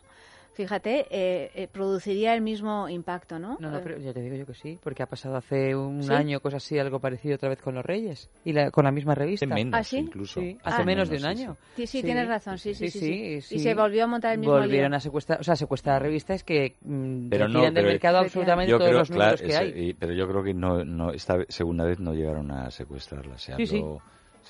fíjate, 0.63 1.07
eh, 1.11 1.53
eh, 1.55 1.69
produciría 1.69 2.35
el 2.35 2.41
mismo 2.41 2.89
impacto, 2.89 3.39
¿no? 3.39 3.57
No, 3.61 3.71
no, 3.71 3.79
Eh, 3.79 3.81
pero 3.81 3.97
ya 3.99 4.13
te 4.13 4.21
digo 4.21 4.35
yo 4.35 4.45
que 4.45 4.55
sí, 4.55 4.77
porque 4.83 5.05
ha 5.05 5.07
pasado 5.07 5.37
hace 5.37 5.77
un 5.77 6.03
¿Sí? 6.03 6.13
año, 6.13 6.41
cosa 6.41 6.57
así, 6.57 6.77
algo 6.81 6.99
parecido 6.99 7.37
otra 7.37 7.49
vez 7.49 7.63
con 7.63 7.77
los 7.77 7.87
Reyes 7.87 8.29
y 8.45 8.53
la- 8.53 8.73
con 8.73 8.85
la 8.85 8.91
misma 8.91 9.15
revista. 9.15 9.47
Hace 9.47 9.55
menos, 9.55 9.79
¿Ah, 9.79 9.85
sí? 9.85 9.99
incluso. 9.99 10.41
Sí, 10.41 10.59
hace 10.65 10.83
Ah. 10.83 10.85
menos 10.85 11.09
de 11.09 11.15
un 11.17 11.21
sí, 11.23 11.27
año. 11.29 11.57
Sí, 11.77 11.87
sí, 11.87 12.03
tienes 12.03 12.27
razón, 12.27 12.59
sí, 12.59 12.75
sí, 12.75 12.91
sí, 12.91 12.99
sí. 12.99 13.41
sí. 13.41 13.55
Y 13.55 13.59
se 13.61 13.75
volvió 13.75 14.03
a 14.03 14.07
montar 14.09 14.33
el 14.33 14.41
mismo 14.41 14.55
Volvieron 14.59 14.91
lío. 14.91 14.97
a 14.97 15.01
secuestrar, 15.01 15.41
o 15.41 15.45
sea, 15.45 15.55
secuestrar 15.55 16.03
revistas 16.03 16.43
que 16.43 16.75
mm, 16.83 17.29
Pero 17.29 17.47
no, 17.47 17.55
retiran 17.61 17.75
del 17.75 17.87
mercado 17.87 18.19
absolutamente 18.19 18.73
todos 18.73 18.83
creo, 18.89 18.99
los 18.99 19.11
números 19.11 19.41
claro, 19.41 19.47
que 19.49 19.53
ese- 19.69 19.77
hay. 19.79 19.89
y- 19.91 19.95
pero 19.95 20.13
yo 20.13 20.27
creo 20.29 20.43
que 20.43 20.55
no, 20.55 20.85
no, 20.85 21.13
esta 21.13 21.39
segunda 21.49 21.85
vez 21.85 22.01
no 22.01 22.15
llegaron 22.15 22.51
a 22.51 22.69
secuestrarla. 22.73 23.39
Se 23.39 23.55
Sí, 23.55 23.77
habló- 23.77 24.03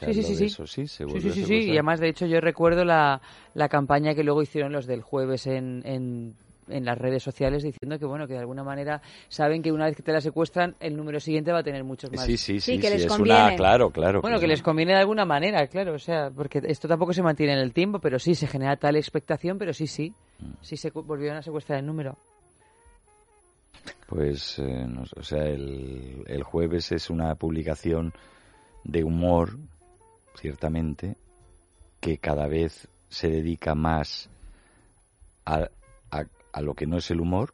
Sí, 0.07 0.15
sí, 0.15 0.23
sí, 0.23 0.35
sí. 0.37 0.45
eso, 0.47 0.67
sí, 0.67 0.87
se 0.87 1.05
Sí, 1.05 1.05
volvió 1.05 1.21
sí, 1.21 1.29
a 1.29 1.33
sí, 1.33 1.35
sí. 1.35 1.47
secuestrar. 1.47 1.63
Y 1.63 1.71
además, 1.73 2.01
de 2.01 2.09
hecho, 2.09 2.27
yo 2.27 2.41
recuerdo 2.41 2.85
la, 2.85 3.21
la 3.55 3.69
campaña 3.69 4.15
que 4.15 4.23
luego 4.25 4.43
hicieron 4.43 4.73
los 4.73 4.87
del 4.87 5.03
jueves 5.03 5.47
en, 5.47 5.83
en, 5.85 6.35
en 6.69 6.85
las 6.85 6.99
redes 6.99 7.23
sociales 7.23 7.63
diciendo 7.63 7.99
que, 7.99 8.05
bueno, 8.05 8.27
que 8.27 8.35
de 8.35 8.41
alguna 8.41 8.63
manera 8.63 9.01
saben 9.29 9.63
que 9.63 9.73
una 9.73 9.87
vez 9.87 9.97
que 9.97 10.03
te 10.03 10.13
la 10.13 10.21
secuestran, 10.21 10.77
el 10.81 10.97
número 10.97 11.19
siguiente 11.19 11.51
va 11.51 11.61
a 11.61 11.63
tener 11.63 11.83
muchos 11.83 12.13
más. 12.13 12.25
Sí, 12.27 12.37
sí, 12.37 12.61
sí, 12.61 12.73
Sí, 12.75 12.79
que 12.81 12.89
sí, 12.89 12.93
les 12.95 13.05
es 13.07 13.09
conviene. 13.09 13.41
una, 13.47 13.57
claro, 13.57 13.91
claro. 13.91 14.21
Bueno, 14.21 14.39
que 14.39 14.47
les 14.47 14.63
conviene 14.63 14.93
de 14.93 14.99
alguna 14.99 15.25
manera, 15.25 15.67
claro, 15.67 15.95
o 15.95 15.99
sea, 15.99 16.31
porque 16.31 16.61
esto 16.65 16.87
tampoco 16.89 17.13
se 17.13 17.23
mantiene 17.23 17.55
en 17.55 17.61
el 17.61 17.73
tiempo, 17.73 17.99
pero 17.99 18.19
sí 18.19 18.35
se 18.35 18.47
genera 18.47 18.77
tal 18.77 18.97
expectación, 18.97 19.59
pero 19.59 19.73
sí, 19.73 19.87
sí, 19.87 20.13
Mm. 20.41 20.53
sí 20.63 20.77
se 20.77 20.91
cu- 20.93 21.03
volvieron 21.03 21.39
a 21.39 21.43
secuestrar 21.43 21.81
el 21.81 21.87
número. 21.87 22.15
Pues, 24.07 24.59
eh, 24.59 24.87
no 24.89 25.03
o 25.17 25.23
sea, 25.23 25.45
el, 25.45 26.25
el 26.27 26.43
jueves 26.43 26.93
es 26.93 27.11
una 27.11 27.35
publicación 27.35 28.13
de 28.85 29.05
humor, 29.05 29.59
ciertamente, 30.41 31.17
que 32.01 32.19
cada 32.19 32.47
vez 32.47 32.89
se 33.09 33.29
dedica 33.29 33.75
más 33.75 34.29
a, 35.45 35.69
a- 36.11 36.25
a 36.53 36.61
lo 36.63 36.75
que 36.75 36.87
no 36.87 36.99
es 36.99 37.11
el 37.11 37.21
humor, 37.21 37.53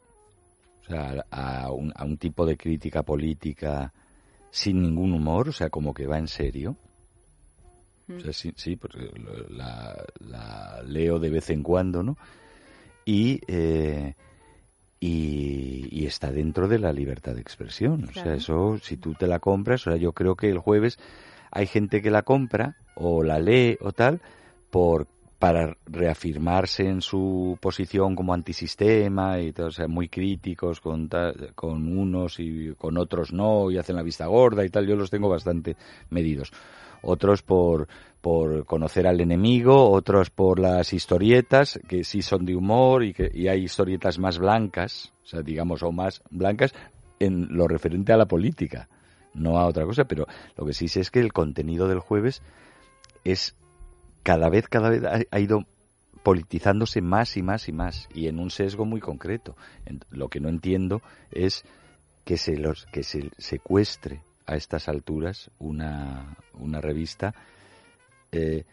o 0.83 0.85
sea, 0.87 1.25
a 1.31 1.71
un, 1.71 1.91
a 1.95 2.03
un 2.05 2.17
tipo 2.17 2.45
de 2.45 2.57
crítica 2.57 3.03
política 3.03 3.91
sin 4.51 4.81
ningún 4.81 5.13
humor, 5.13 5.49
o 5.49 5.51
sea, 5.51 5.69
como 5.69 5.93
que 5.93 6.07
va 6.07 6.17
en 6.17 6.27
serio. 6.27 6.75
O 8.17 8.19
sea, 8.19 8.33
sí, 8.33 8.53
sí, 8.55 8.75
porque 8.75 9.09
lo- 9.15 9.49
la, 9.49 10.05
la 10.19 10.83
leo 10.83 11.17
de 11.19 11.29
vez 11.31 11.49
en 11.49 11.63
cuando, 11.63 12.03
¿no? 12.03 12.17
Y, 13.03 13.41
eh, 13.47 14.13
y, 14.99 15.87
y 15.91 16.05
está 16.05 16.31
dentro 16.31 16.67
de 16.67 16.79
la 16.79 16.93
libertad 16.93 17.33
de 17.33 17.41
expresión. 17.41 18.05
O 18.09 18.13
sea, 18.13 18.33
eso, 18.35 18.77
si 18.81 18.97
tú 18.97 19.13
te 19.13 19.27
la 19.27 19.39
compras, 19.39 19.85
o 19.87 19.91
sea, 19.91 19.99
yo 19.99 20.13
creo 20.13 20.35
que 20.35 20.49
el 20.49 20.59
jueves 20.59 20.97
hay 21.55 21.67
gente 21.67 22.01
que 22.01 22.11
la 22.11 22.21
compra 22.21 22.75
o 22.95 23.23
la 23.23 23.39
lee 23.39 23.77
o 23.79 23.93
tal 23.93 24.21
por 24.69 25.07
para 25.39 25.75
reafirmarse 25.85 26.87
en 26.87 27.01
su 27.01 27.57
posición 27.61 28.15
como 28.15 28.33
antisistema 28.33 29.39
y 29.39 29.51
todo, 29.51 29.67
o 29.67 29.71
sea, 29.71 29.87
muy 29.87 30.07
críticos 30.07 30.81
con, 30.81 31.09
con 31.53 31.97
unos 31.97 32.39
y 32.39 32.73
con 32.77 32.97
otros 32.97 33.31
no, 33.31 33.69
y 33.69 33.77
hacen 33.77 33.95
la 33.95 34.01
vista 34.01 34.25
gorda 34.27 34.65
y 34.65 34.69
tal, 34.69 34.87
yo 34.87 34.95
los 34.95 35.09
tengo 35.09 35.29
bastante 35.29 35.75
medidos. 36.09 36.51
Otros 37.03 37.43
por, 37.43 37.87
por 38.21 38.65
conocer 38.65 39.05
al 39.07 39.21
enemigo, 39.21 39.91
otros 39.91 40.29
por 40.29 40.59
las 40.59 40.93
historietas, 40.93 41.79
que 41.87 42.03
sí 42.03 42.21
son 42.21 42.45
de 42.45 42.55
humor 42.55 43.03
y 43.03 43.13
que 43.13 43.29
y 43.31 43.47
hay 43.47 43.63
historietas 43.63 44.17
más 44.17 44.39
blancas, 44.39 45.13
o 45.23 45.27
sea, 45.27 45.41
digamos, 45.41 45.83
o 45.83 45.91
más 45.91 46.21
blancas 46.31 46.73
en 47.19 47.47
lo 47.49 47.67
referente 47.67 48.13
a 48.13 48.17
la 48.17 48.25
política, 48.25 48.87
no 49.35 49.59
a 49.59 49.67
otra 49.67 49.85
cosa, 49.85 50.05
pero 50.05 50.25
lo 50.57 50.65
que 50.65 50.73
sí 50.73 50.87
sé 50.87 51.01
es 51.01 51.11
que 51.11 51.19
el 51.19 51.33
contenido 51.33 51.87
del 51.87 51.99
jueves 51.99 52.41
es 53.23 53.55
cada 54.23 54.49
vez, 54.49 54.67
cada 54.67 54.89
vez 54.89 55.03
ha, 55.29 55.39
ido 55.39 55.65
politizándose 56.23 57.01
más 57.01 57.37
y 57.37 57.43
más 57.43 57.69
y 57.69 57.71
más 57.71 58.09
y 58.13 58.27
en 58.27 58.39
un 58.39 58.49
sesgo 58.49 58.85
muy 58.85 58.99
concreto. 58.99 59.55
Lo 60.09 60.29
que 60.29 60.39
no 60.39 60.49
entiendo 60.49 61.01
es 61.31 61.63
que 62.23 62.37
se 62.37 62.57
los 62.57 62.87
que 62.87 63.03
se 63.03 63.29
secuestre 63.37 64.21
a 64.47 64.55
estas 64.55 64.89
alturas 64.89 65.51
una, 65.59 66.37
una 66.53 66.81
revista 66.81 67.35
eh, 68.31 68.63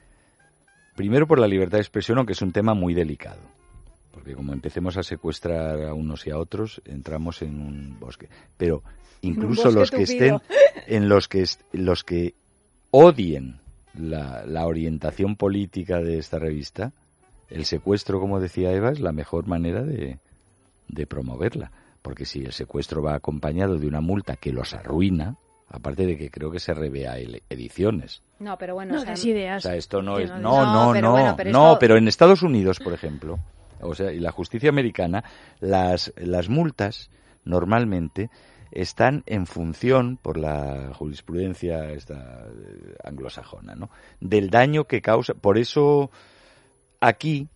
primero 0.96 1.26
por 1.26 1.38
la 1.38 1.46
libertad 1.46 1.78
de 1.78 1.82
expresión, 1.82 2.18
aunque 2.18 2.32
es 2.32 2.42
un 2.42 2.52
tema 2.52 2.74
muy 2.74 2.94
delicado. 2.94 3.40
Porque 4.12 4.34
como 4.34 4.52
empecemos 4.52 4.96
a 4.96 5.02
secuestrar 5.02 5.82
a 5.82 5.94
unos 5.94 6.26
y 6.26 6.30
a 6.30 6.38
otros, 6.38 6.80
entramos 6.84 7.42
en 7.42 7.60
un 7.60 7.96
bosque. 7.98 8.28
Pero 8.56 8.82
incluso 9.22 9.64
bosque 9.64 9.78
los 9.80 9.90
que 9.90 10.04
tupido. 10.06 10.36
estén, 10.36 10.40
en 10.86 11.08
los 11.08 11.28
que, 11.28 11.44
los 11.72 12.04
que 12.04 12.34
odien 12.90 13.58
la, 13.98 14.44
la 14.46 14.66
orientación 14.66 15.36
política 15.36 15.98
de 15.98 16.18
esta 16.18 16.38
revista, 16.38 16.92
el 17.48 17.64
secuestro, 17.64 18.20
como 18.20 18.40
decía 18.40 18.72
Eva, 18.72 18.90
es 18.90 19.00
la 19.00 19.12
mejor 19.12 19.46
manera 19.46 19.82
de, 19.82 20.18
de 20.88 21.06
promoverla. 21.06 21.70
Porque 22.02 22.24
si 22.24 22.40
el 22.44 22.52
secuestro 22.52 23.02
va 23.02 23.14
acompañado 23.14 23.78
de 23.78 23.86
una 23.86 24.00
multa 24.00 24.36
que 24.36 24.52
los 24.52 24.74
arruina, 24.74 25.36
aparte 25.68 26.04
de 26.04 26.16
que 26.18 26.30
creo 26.30 26.50
que 26.50 26.58
se 26.60 26.74
revea 26.74 27.18
el- 27.18 27.42
ediciones. 27.48 28.22
No, 28.40 28.58
pero 28.58 28.74
bueno, 28.74 28.94
No 28.94 29.00
o 29.02 29.04
sea, 29.16 29.30
ideas. 29.30 29.64
O 29.64 29.68
sea, 29.68 29.76
esto 29.76 30.02
no 30.02 30.16
Que 30.16 30.24
es... 30.24 30.30
no 30.30 30.38
No, 30.40 30.64
no, 30.64 30.86
No, 30.86 30.92
pero 30.92 31.06
no, 31.06 31.12
bueno, 31.12 31.34
pero 31.36 31.50
no, 31.52 31.66
esto- 31.68 31.78
pero 31.78 31.96
en 31.96 32.08
Estados 32.08 32.42
Unidos, 32.42 32.80
por 32.80 32.92
ejemplo, 32.92 33.38
o 33.82 33.94
sea, 33.94 34.12
y 34.12 34.20
la 34.20 34.32
justicia 34.32 34.70
americana, 34.70 35.24
las, 35.60 36.12
las 36.16 36.48
multas 36.48 37.10
normalmente 37.44 38.30
están 38.70 39.22
en 39.26 39.46
función, 39.46 40.16
por 40.16 40.38
la 40.38 40.92
jurisprudencia 40.94 41.90
esta 41.90 42.46
eh, 42.48 42.94
anglosajona, 43.04 43.74
¿no? 43.74 43.90
del 44.20 44.48
daño 44.48 44.84
que 44.84 45.02
causa. 45.02 45.34
Por 45.34 45.58
eso 45.58 46.10
aquí, 47.00 47.48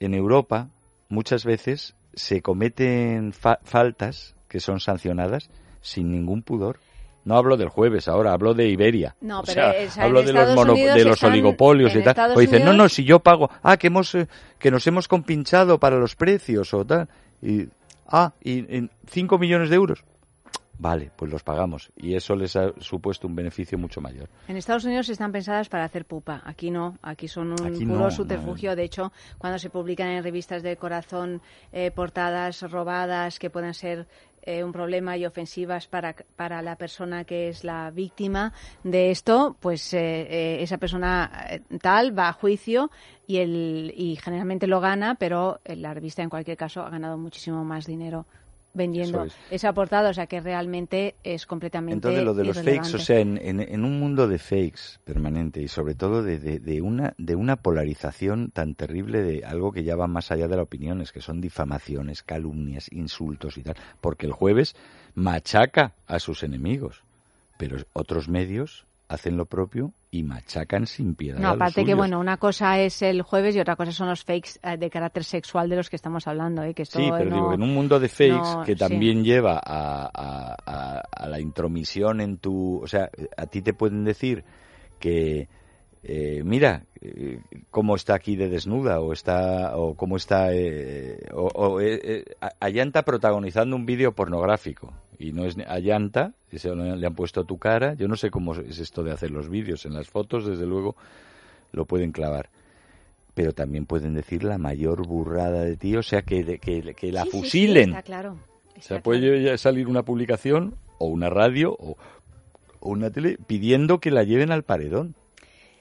en 0.00 0.14
Europa, 0.14 0.68
muchas 1.08 1.44
veces 1.44 1.94
se 2.14 2.42
cometen 2.42 3.32
fa- 3.32 3.60
faltas 3.62 4.34
que 4.48 4.60
son 4.60 4.80
sancionadas 4.80 5.50
sin 5.80 6.10
ningún 6.10 6.42
pudor. 6.42 6.80
No 7.28 7.36
hablo 7.36 7.56
del 7.58 7.68
jueves 7.68 8.08
ahora, 8.08 8.32
hablo 8.32 8.54
de 8.54 8.68
Iberia. 8.68 9.14
No, 9.20 9.40
O 9.40 9.42
pero 9.42 9.52
sea, 9.52 9.70
es- 9.72 9.96
en 9.96 10.02
hablo 10.02 10.22
de 10.22 10.32
los, 10.32 10.54
mono- 10.54 10.74
de 10.74 11.04
los 11.04 11.22
oligopolios 11.22 11.92
y 11.94 11.98
tal. 12.00 12.08
Estados 12.08 12.36
O 12.36 12.40
dicen, 12.40 12.64
no, 12.64 12.72
no, 12.72 12.88
si 12.88 13.04
yo 13.04 13.20
pago, 13.20 13.50
ah, 13.62 13.76
que 13.76 13.88
hemos, 13.88 14.14
eh, 14.14 14.26
que 14.58 14.70
nos 14.70 14.86
hemos 14.86 15.08
compinchado 15.08 15.78
para 15.78 15.96
los 15.98 16.16
precios 16.16 16.72
o 16.72 16.84
tal. 16.86 17.08
Y, 17.42 17.68
ah, 18.06 18.32
y 18.42 18.64
en 18.74 18.90
5 19.10 19.38
millones 19.38 19.68
de 19.70 19.76
euros. 19.76 20.04
Vale, 20.80 21.10
pues 21.16 21.28
los 21.32 21.42
pagamos. 21.42 21.90
Y 21.96 22.14
eso 22.14 22.36
les 22.36 22.54
ha 22.54 22.70
supuesto 22.78 23.26
un 23.26 23.34
beneficio 23.34 23.76
mucho 23.76 24.00
mayor. 24.00 24.28
En 24.46 24.56
Estados 24.56 24.84
Unidos 24.84 25.08
están 25.08 25.32
pensadas 25.32 25.68
para 25.68 25.82
hacer 25.82 26.04
pupa. 26.04 26.40
Aquí 26.44 26.70
no. 26.70 26.96
Aquí 27.02 27.26
son 27.26 27.50
un 27.50 27.66
Aquí 27.66 27.84
puro 27.84 27.98
no, 27.98 28.10
subterfugio. 28.12 28.76
De 28.76 28.84
hecho, 28.84 29.12
cuando 29.38 29.58
se 29.58 29.70
publican 29.70 30.06
en 30.06 30.22
revistas 30.22 30.62
de 30.62 30.76
corazón 30.76 31.42
eh, 31.72 31.90
portadas 31.90 32.62
robadas 32.70 33.40
que 33.40 33.50
pueden 33.50 33.74
ser 33.74 34.06
eh, 34.42 34.64
un 34.64 34.72
problema 34.72 35.16
y 35.16 35.26
ofensivas 35.26 35.86
para, 35.86 36.14
para 36.36 36.62
la 36.62 36.76
persona 36.76 37.24
que 37.24 37.48
es 37.48 37.64
la 37.64 37.90
víctima 37.90 38.52
de 38.84 39.10
esto, 39.10 39.56
pues 39.60 39.92
eh, 39.94 39.98
eh, 40.00 40.62
esa 40.62 40.78
persona 40.78 41.30
eh, 41.50 41.60
tal 41.80 42.18
va 42.18 42.28
a 42.28 42.32
juicio 42.32 42.90
y, 43.26 43.38
el, 43.38 43.92
y 43.96 44.16
generalmente 44.16 44.66
lo 44.66 44.80
gana, 44.80 45.14
pero 45.14 45.60
la 45.64 45.94
revista 45.94 46.22
en 46.22 46.30
cualquier 46.30 46.56
caso 46.56 46.82
ha 46.82 46.90
ganado 46.90 47.18
muchísimo 47.18 47.64
más 47.64 47.86
dinero 47.86 48.26
vendiendo 48.74 49.24
Eso 49.24 49.36
esa 49.50 49.72
portada, 49.72 50.10
o 50.10 50.14
sea 50.14 50.26
que 50.26 50.40
realmente 50.40 51.14
es 51.24 51.46
completamente 51.46 51.94
Entonces, 51.94 52.24
lo 52.24 52.34
de 52.34 52.44
los 52.44 52.56
fakes, 52.60 52.94
o 52.96 52.98
sea, 52.98 53.18
en, 53.20 53.38
en- 53.38 53.60
en 53.60 53.84
un 53.84 53.98
mundo 53.98 54.28
de 54.28 54.38
fakes 54.38 54.98
permanente 55.04 55.60
y 55.62 55.68
sobre 55.68 55.94
todo 55.94 56.22
de, 56.22 56.38
de- 56.38 56.58
de 56.60 56.82
una, 56.82 57.14
de 57.18 57.34
una 57.36 57.56
polarización 57.56 58.50
tan 58.50 58.74
terrible 58.74 59.22
de 59.22 59.44
algo 59.44 59.72
que 59.72 59.84
ya 59.84 59.96
va 59.96 60.06
más 60.06 60.30
allá 60.30 60.48
de 60.48 60.56
las 60.56 60.64
opiniones, 60.64 61.12
que 61.12 61.20
son 61.20 61.40
difamaciones, 61.40 62.22
calumnias, 62.22 62.92
insultos 62.92 63.56
y 63.58 63.62
tal, 63.62 63.76
porque 64.00 64.26
el 64.26 64.32
jueves 64.32 64.76
machaca 65.14 65.92
a 66.06 66.18
sus 66.18 66.42
enemigos, 66.42 67.02
pero 67.56 67.78
otros 67.92 68.28
medios 68.28 68.86
hacen 69.08 69.36
lo 69.36 69.46
propio 69.46 69.92
y 70.10 70.22
machacan 70.22 70.86
sin 70.86 71.14
piedad. 71.14 71.38
No, 71.38 71.50
aparte 71.50 71.84
que, 71.84 71.94
bueno, 71.94 72.20
una 72.20 72.36
cosa 72.36 72.78
es 72.78 73.02
el 73.02 73.22
jueves 73.22 73.56
y 73.56 73.60
otra 73.60 73.74
cosa 73.76 73.92
son 73.92 74.08
los 74.08 74.22
fakes 74.24 74.50
eh, 74.62 74.76
de 74.76 74.90
carácter 74.90 75.24
sexual 75.24 75.68
de 75.68 75.76
los 75.76 75.88
que 75.90 75.96
estamos 75.96 76.26
hablando, 76.26 76.62
¿eh? 76.62 76.74
que 76.74 76.82
esto 76.82 76.98
Sí, 76.98 77.10
pero 77.16 77.30
no- 77.30 77.36
digo, 77.36 77.52
en 77.54 77.62
un 77.62 77.74
mundo 77.74 77.98
de 78.00 78.08
fakes 78.08 78.28
no, 78.30 78.62
que 78.64 78.72
sí. 78.72 78.78
también 78.78 79.24
lleva 79.24 79.60
a, 79.64 80.10
a- 80.14 80.56
a- 80.66 81.02
a 81.10 81.28
la 81.28 81.40
intromisión 81.40 82.20
en 82.20 82.38
tu... 82.38 82.80
O 82.82 82.86
sea, 82.86 83.10
a 83.36 83.46
ti 83.46 83.62
te 83.62 83.72
pueden 83.74 84.04
decir 84.04 84.44
que, 84.98 85.48
eh, 86.08 86.42
mira, 86.44 86.84
eh, 87.02 87.38
cómo 87.70 87.94
está 87.94 88.14
aquí 88.14 88.34
de 88.34 88.48
desnuda 88.48 89.00
o 89.00 89.12
está 89.12 89.76
o 89.76 89.94
cómo 89.94 90.16
está... 90.16 90.52
eh, 90.54 91.18
o, 91.34 91.46
o, 91.54 91.80
eh, 91.80 92.00
eh, 92.02 92.24
a- 92.40 92.52
Ayanta 92.60 93.02
protagonizando 93.04 93.76
un 93.76 93.84
vídeo 93.86 94.12
pornográfico 94.12 94.92
y 95.18 95.32
no 95.32 95.44
es 95.44 95.56
Ayanta, 95.68 96.32
se 96.50 96.74
le 96.74 97.06
han 97.06 97.14
puesto 97.14 97.44
tu 97.44 97.58
cara. 97.58 97.94
Yo 97.94 98.08
no 98.08 98.16
sé 98.16 98.30
cómo 98.30 98.54
es 98.54 98.78
esto 98.78 99.02
de 99.04 99.12
hacer 99.12 99.30
los 99.30 99.48
vídeos. 99.48 99.84
En 99.84 99.92
las 99.94 100.08
fotos, 100.08 100.46
desde 100.46 100.64
luego, 100.66 100.96
lo 101.72 101.84
pueden 101.84 102.10
clavar 102.12 102.48
pero 103.34 103.52
también 103.52 103.86
pueden 103.86 104.14
decir 104.14 104.42
la 104.42 104.58
mayor 104.58 105.06
burrada 105.06 105.62
de 105.62 105.76
ti, 105.76 105.94
o 105.94 106.02
sea, 106.02 106.22
que, 106.22 106.58
que, 106.58 106.82
que 106.94 107.12
la 107.12 107.22
Sí, 107.22 107.28
sí, 107.30 107.36
sí, 107.36 107.42
fusilen. 107.44 107.90
está 107.90 108.02
claro. 108.02 108.36
o 108.76 108.82
sea, 108.82 109.00
puede 109.00 109.56
salir 109.58 109.86
una 109.86 110.02
publicación 110.02 110.74
o 110.98 111.06
una 111.06 111.30
radio 111.30 111.72
o, 111.78 111.96
o 112.80 112.88
una 112.90 113.10
tele 113.10 113.38
pidiendo 113.46 114.00
que 114.00 114.10
la 114.10 114.24
lleven 114.24 114.50
al 114.50 114.64
paredón. 114.64 115.14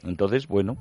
Entonces, 0.03 0.47
bueno, 0.47 0.77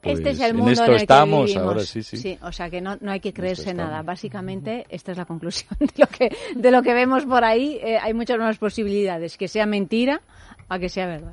pues 0.00 0.18
este 0.18 0.30
es 0.30 0.40
el 0.40 0.50
en 0.50 0.56
mundo 0.56 0.72
esto 0.72 0.84
en 0.84 0.90
el 0.92 0.96
estamos 0.96 1.40
que 1.40 1.46
vivimos. 1.46 1.66
ahora, 1.66 1.80
sí, 1.84 2.02
sí. 2.02 2.38
o 2.40 2.52
sea 2.52 2.70
que 2.70 2.80
no, 2.80 2.96
no 3.00 3.10
hay 3.10 3.20
que 3.20 3.32
creerse 3.32 3.74
nada. 3.74 4.02
Básicamente, 4.02 4.86
esta 4.90 5.12
es 5.12 5.18
la 5.18 5.24
conclusión 5.24 5.70
de 5.80 5.92
lo 5.96 6.06
que, 6.06 6.36
de 6.54 6.70
lo 6.70 6.82
que 6.82 6.94
vemos 6.94 7.24
por 7.24 7.44
ahí. 7.44 7.78
Eh, 7.82 7.98
hay 8.00 8.14
muchas 8.14 8.38
más 8.38 8.58
posibilidades 8.58 9.36
que 9.36 9.48
sea 9.48 9.66
mentira 9.66 10.22
a 10.68 10.78
que 10.78 10.88
sea 10.88 11.06
verdad. 11.06 11.32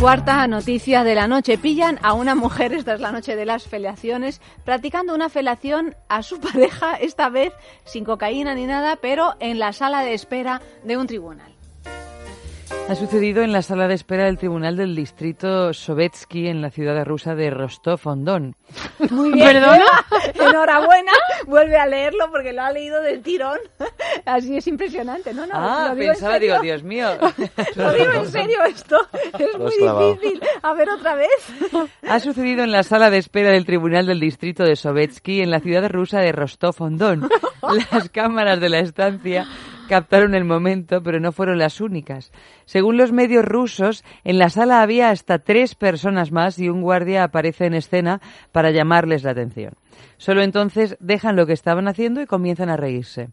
Cuarta 0.00 0.46
noticia 0.46 1.04
de 1.04 1.14
la 1.14 1.28
noche. 1.28 1.58
Pillan 1.58 1.98
a 2.02 2.14
una 2.14 2.34
mujer, 2.34 2.72
esta 2.72 2.94
es 2.94 3.00
la 3.00 3.12
noche 3.12 3.36
de 3.36 3.44
las 3.44 3.64
felaciones, 3.64 4.40
practicando 4.64 5.14
una 5.14 5.28
felación 5.28 5.94
a 6.08 6.22
su 6.22 6.40
pareja, 6.40 6.94
esta 6.94 7.28
vez 7.28 7.52
sin 7.84 8.06
cocaína 8.06 8.54
ni 8.54 8.64
nada, 8.64 8.96
pero 8.96 9.34
en 9.40 9.58
la 9.58 9.74
sala 9.74 10.02
de 10.02 10.14
espera 10.14 10.62
de 10.84 10.96
un 10.96 11.06
tribunal. 11.06 11.59
Ha 12.90 12.96
sucedido 12.96 13.44
en 13.44 13.52
la 13.52 13.62
sala 13.62 13.86
de 13.86 13.94
espera 13.94 14.24
del 14.24 14.36
Tribunal 14.36 14.76
del 14.76 14.96
Distrito 14.96 15.72
Sovetsky 15.72 16.48
en 16.48 16.60
la 16.60 16.70
ciudad 16.70 17.04
rusa 17.04 17.36
de 17.36 17.48
Rostov-on-Don. 17.48 18.56
Muy 19.10 19.30
bien. 19.32 19.46
¿Perdona? 19.46 19.84
Enhorabuena. 20.34 21.12
Vuelve 21.46 21.76
a 21.76 21.86
leerlo 21.86 22.28
porque 22.32 22.52
lo 22.52 22.62
ha 22.62 22.72
leído 22.72 23.00
del 23.00 23.22
tirón. 23.22 23.58
Así 24.24 24.56
es 24.56 24.66
impresionante. 24.66 25.32
No, 25.32 25.46
no, 25.46 25.52
ah, 25.54 25.90
lo 25.90 25.94
digo 25.94 26.12
pensaba, 26.14 26.34
en 26.34 26.40
serio. 26.40 26.54
digo, 26.54 26.62
Dios 26.64 26.82
mío. 26.82 27.10
Lo 27.76 27.92
digo 27.92 28.12
en 28.12 28.26
serio 28.26 28.58
esto. 28.64 28.96
Es 29.38 29.56
muy 29.56 29.70
difícil. 29.70 30.42
A 30.60 30.74
ver 30.74 30.90
otra 30.90 31.14
vez. 31.14 31.88
Ha 32.08 32.18
sucedido 32.18 32.64
en 32.64 32.72
la 32.72 32.82
sala 32.82 33.08
de 33.08 33.18
espera 33.18 33.52
del 33.52 33.66
Tribunal 33.66 34.06
del 34.06 34.18
Distrito 34.18 34.64
de 34.64 34.74
Sovetsky 34.74 35.42
en 35.42 35.52
la 35.52 35.60
ciudad 35.60 35.88
rusa 35.88 36.18
de 36.18 36.32
Rostov-on-Don. 36.32 37.28
Las 37.92 38.08
cámaras 38.08 38.58
de 38.58 38.68
la 38.68 38.80
estancia 38.80 39.46
captaron 39.90 40.36
el 40.36 40.44
momento, 40.44 41.02
pero 41.02 41.18
no 41.18 41.32
fueron 41.32 41.58
las 41.58 41.80
únicas. 41.80 42.30
Según 42.64 42.96
los 42.96 43.10
medios 43.10 43.44
rusos, 43.44 44.04
en 44.22 44.38
la 44.38 44.48
sala 44.48 44.82
había 44.82 45.10
hasta 45.10 45.40
tres 45.40 45.74
personas 45.74 46.30
más 46.30 46.60
y 46.60 46.68
un 46.68 46.80
guardia 46.80 47.24
aparece 47.24 47.66
en 47.66 47.74
escena 47.74 48.20
para 48.52 48.70
llamarles 48.70 49.24
la 49.24 49.32
atención. 49.32 49.74
Solo 50.16 50.42
entonces 50.42 50.96
dejan 51.00 51.34
lo 51.34 51.44
que 51.44 51.54
estaban 51.54 51.88
haciendo 51.88 52.22
y 52.22 52.26
comienzan 52.26 52.70
a 52.70 52.76
reírse. 52.76 53.30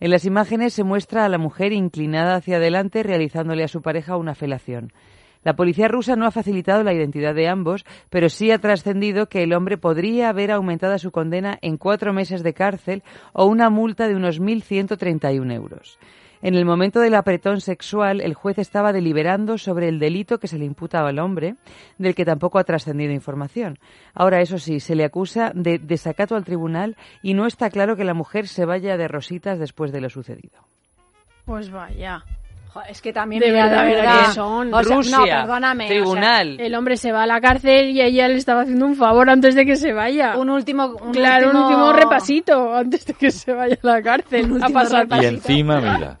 En 0.00 0.10
las 0.10 0.24
imágenes 0.24 0.72
se 0.72 0.84
muestra 0.84 1.26
a 1.26 1.28
la 1.28 1.36
mujer 1.36 1.74
inclinada 1.74 2.36
hacia 2.36 2.56
adelante 2.56 3.02
realizándole 3.02 3.62
a 3.62 3.68
su 3.68 3.82
pareja 3.82 4.16
una 4.16 4.34
felación. 4.34 4.94
La 5.42 5.54
policía 5.54 5.88
rusa 5.88 6.16
no 6.16 6.26
ha 6.26 6.30
facilitado 6.30 6.82
la 6.82 6.92
identidad 6.92 7.34
de 7.34 7.48
ambos, 7.48 7.84
pero 8.10 8.28
sí 8.28 8.50
ha 8.50 8.58
trascendido 8.58 9.28
que 9.28 9.42
el 9.42 9.54
hombre 9.54 9.78
podría 9.78 10.28
haber 10.28 10.50
aumentado 10.50 10.98
su 10.98 11.10
condena 11.10 11.58
en 11.62 11.78
cuatro 11.78 12.12
meses 12.12 12.42
de 12.42 12.54
cárcel 12.54 13.02
o 13.32 13.46
una 13.46 13.70
multa 13.70 14.06
de 14.06 14.16
unos 14.16 14.40
1.131 14.40 15.52
euros. 15.52 15.98
En 16.42 16.54
el 16.54 16.64
momento 16.64 17.00
del 17.00 17.14
apretón 17.14 17.60
sexual, 17.60 18.22
el 18.22 18.32
juez 18.32 18.58
estaba 18.58 18.94
deliberando 18.94 19.58
sobre 19.58 19.88
el 19.88 19.98
delito 19.98 20.38
que 20.38 20.48
se 20.48 20.58
le 20.58 20.64
imputaba 20.64 21.10
al 21.10 21.18
hombre, 21.18 21.56
del 21.98 22.14
que 22.14 22.24
tampoco 22.24 22.58
ha 22.58 22.64
trascendido 22.64 23.12
información. 23.12 23.78
Ahora, 24.14 24.40
eso 24.40 24.58
sí, 24.58 24.80
se 24.80 24.94
le 24.94 25.04
acusa 25.04 25.52
de 25.54 25.78
desacato 25.78 26.36
al 26.36 26.44
tribunal 26.44 26.96
y 27.22 27.34
no 27.34 27.46
está 27.46 27.68
claro 27.68 27.94
que 27.94 28.04
la 28.04 28.14
mujer 28.14 28.48
se 28.48 28.64
vaya 28.64 28.96
de 28.96 29.08
rositas 29.08 29.58
después 29.58 29.92
de 29.92 30.00
lo 30.00 30.08
sucedido. 30.08 30.64
Pues 31.44 31.70
vaya. 31.70 32.24
Es 32.88 33.02
que 33.02 33.12
también 33.12 33.40
De 33.40 33.48
mira, 33.50 33.64
verdad, 33.64 33.84
de 33.84 33.94
¿verdad 33.94 34.04
verdad. 34.14 34.26
que 34.28 34.32
son? 34.34 34.74
O 34.74 34.82
sea, 34.84 34.96
Rusia, 34.96 35.16
no, 35.18 35.24
perdóname. 35.24 35.84
o 35.84 35.88
sea, 35.88 35.96
tribunal. 35.96 36.60
El 36.60 36.74
hombre 36.74 36.96
se 36.96 37.12
va 37.12 37.24
a 37.24 37.26
la 37.26 37.40
cárcel 37.40 37.90
y 37.90 38.00
ella 38.00 38.28
le 38.28 38.36
estaba 38.36 38.62
haciendo 38.62 38.86
un 38.86 38.94
favor 38.96 39.28
antes 39.28 39.54
de 39.54 39.66
que 39.66 39.76
se 39.76 39.92
vaya. 39.92 40.36
un 40.36 40.50
último, 40.50 40.86
un 41.02 41.12
claro, 41.12 41.46
último... 41.48 41.66
un 41.66 41.72
último 41.72 41.92
repasito 41.92 42.74
antes 42.74 43.06
de 43.06 43.14
que 43.14 43.30
se 43.30 43.52
vaya 43.52 43.76
a 43.82 43.86
la 43.86 44.02
cárcel. 44.02 44.44
Un 44.52 44.62
a 44.62 44.66
último 44.66 44.72
pasar 44.80 45.06
Y 45.20 45.26
encima, 45.26 45.80
mira, 45.80 46.18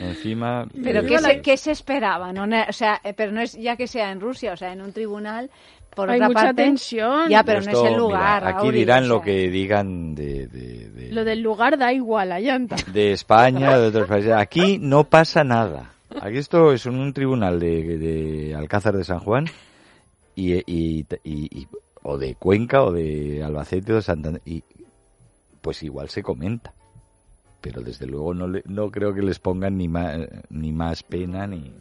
encima... 0.00 0.66
Pero 0.82 1.00
eh, 1.00 1.06
¿qué 1.06 1.18
se, 1.18 1.40
qué 1.42 1.56
se 1.56 1.70
esperaba? 1.72 2.32
No, 2.32 2.44
o 2.44 2.72
sea, 2.72 3.00
eh, 3.04 3.12
pero 3.14 3.32
no 3.32 3.40
es 3.40 3.52
ya 3.52 3.76
que 3.76 3.86
sea 3.86 4.10
en 4.10 4.20
Rusia, 4.20 4.52
o 4.52 4.56
sea, 4.56 4.72
en 4.72 4.80
un 4.80 4.92
tribunal. 4.92 5.50
Por 5.96 6.10
Hay 6.10 6.16
otra 6.18 6.28
mucha 6.28 6.40
parte, 6.40 6.62
tensión. 6.62 7.28
Ya, 7.30 7.42
pero 7.42 7.60
no 7.62 7.66
esto, 7.66 7.72
es 7.72 7.84
el 7.86 7.90
mira, 7.94 7.98
lugar. 7.98 8.46
aquí 8.46 8.66
Auri, 8.66 8.78
dirán 8.78 9.04
o 9.04 9.06
lo 9.08 9.14
sea. 9.16 9.24
que 9.24 9.50
digan 9.50 10.14
de, 10.14 10.46
de, 10.46 10.90
de- 10.90 11.10
Lo 11.12 11.24
del 11.24 11.40
lugar 11.40 11.76
da 11.78 11.92
igual, 11.92 12.28
la 12.28 12.38
llanta. 12.38 12.76
de 12.92 13.12
España, 13.12 13.78
de 13.78 13.88
otros 13.88 14.06
países. 14.06 14.32
Aquí 14.32 14.78
no 14.78 15.04
pasa 15.04 15.42
nada. 15.42 15.92
Aquí 16.20 16.36
esto 16.36 16.72
es 16.72 16.84
un, 16.86 16.98
un 17.00 17.12
tribunal 17.14 17.58
de, 17.58 17.96
de 17.98 18.54
Alcázar 18.54 18.94
de 18.96 19.04
San 19.04 19.18
Juan 19.20 19.46
y, 20.34 20.52
y- 20.70 21.06
y- 21.24 21.60
y- 21.60 21.68
o 22.02 22.18
de 22.18 22.34
Cuenca 22.36 22.82
o 22.84 22.92
de 22.92 23.42
Albacete 23.42 23.92
o 23.92 23.96
de 23.96 24.02
Santander. 24.02 24.42
Y 24.44 24.62
pues 25.62 25.82
igual 25.82 26.10
se 26.10 26.22
comenta. 26.22 26.74
Pero 27.62 27.80
desde 27.80 28.06
luego 28.06 28.34
no, 28.34 28.46
le- 28.48 28.62
no 28.66 28.90
creo 28.90 29.14
que 29.14 29.22
les 29.22 29.38
pongan 29.38 29.76
ni 29.78 29.88
más, 29.88 30.18
ni 30.50 30.72
más 30.72 31.02
pena 31.02 31.46
ni... 31.46 31.72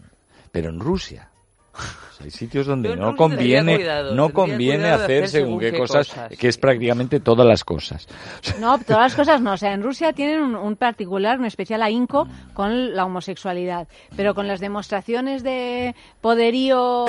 Pero 0.54 0.70
en 0.70 0.80
Rusia... 0.80 1.30
o 1.76 2.14
sea, 2.14 2.26
hay 2.26 2.32
sitios 2.32 2.66
donde 2.66 2.96
no 2.96 3.16
conviene, 3.16 3.76
cuidado, 3.76 4.16
no 4.16 4.30
conviene 4.30 4.90
hacer 4.90 5.28
según 5.28 5.46
según 5.46 5.60
qué 5.60 5.78
cosas, 5.78 6.08
cosas, 6.10 6.38
que 6.38 6.48
es 6.48 6.58
prácticamente 6.58 7.20
todas 7.20 7.46
las 7.46 7.64
cosas. 7.64 8.08
No, 8.60 8.78
todas 8.80 9.02
las 9.02 9.16
cosas 9.16 9.42
no. 9.42 9.54
O 9.54 9.58
sea, 9.58 9.74
en 9.74 9.84
Rusia 9.84 10.14
tienen 10.14 10.40
un, 10.40 10.56
un 10.56 10.76
particular, 10.76 11.40
un 11.40 11.46
especial 11.46 11.84
ahínco 11.84 12.28
con 12.54 12.96
la 12.96 13.06
homosexualidad. 13.06 13.88
Pero 14.16 14.34
con 14.34 14.48
las 14.48 14.60
demostraciones 14.60 15.44
de 15.44 15.94
poderío 16.22 17.06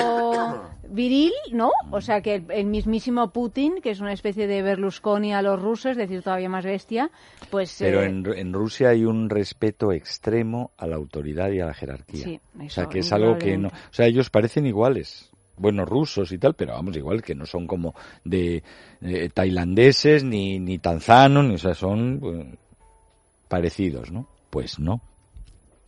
viril, 0.90 1.32
¿no? 1.52 1.70
O 1.90 2.00
sea, 2.00 2.20
que 2.20 2.36
el, 2.36 2.50
el 2.50 2.66
mismísimo 2.66 3.32
Putin, 3.32 3.80
que 3.82 3.90
es 3.90 4.00
una 4.00 4.12
especie 4.12 4.46
de 4.46 4.62
Berlusconi 4.62 5.34
a 5.34 5.42
los 5.42 5.60
rusos, 5.60 5.92
es 5.92 5.96
decir, 5.96 6.22
todavía 6.22 6.48
más 6.48 6.64
bestia, 6.64 7.10
pues... 7.50 7.76
Pero 7.78 8.02
eh, 8.02 8.06
en, 8.06 8.26
en 8.26 8.52
Rusia 8.52 8.90
hay 8.90 9.04
un 9.04 9.28
respeto 9.30 9.92
extremo 9.92 10.72
a 10.76 10.86
la 10.86 10.96
autoridad 10.96 11.50
y 11.50 11.60
a 11.60 11.66
la 11.66 11.74
jerarquía. 11.74 12.24
Sí, 12.24 12.40
o 12.58 12.62
eso, 12.62 12.74
sea, 12.74 12.86
que 12.86 13.00
es 13.00 13.12
algo 13.12 13.38
que 13.38 13.56
no... 13.56 13.68
O 13.68 13.92
sea, 13.92 14.06
ellos 14.06 14.30
parecen 14.30 14.66
iguales. 14.66 15.30
Bueno, 15.58 15.86
rusos 15.86 16.32
y 16.32 16.38
tal, 16.38 16.54
pero 16.54 16.74
vamos, 16.74 16.96
igual 16.96 17.22
que 17.22 17.34
no 17.34 17.46
son 17.46 17.66
como 17.66 17.94
de 18.24 18.62
eh, 19.00 19.30
tailandeses, 19.32 20.22
ni, 20.22 20.58
ni 20.58 20.78
tanzanos, 20.78 21.46
ni, 21.46 21.54
o 21.54 21.58
sea, 21.58 21.74
son 21.74 22.18
pues, 22.20 22.46
parecidos, 23.48 24.12
¿no? 24.12 24.28
Pues 24.50 24.78
no. 24.78 25.00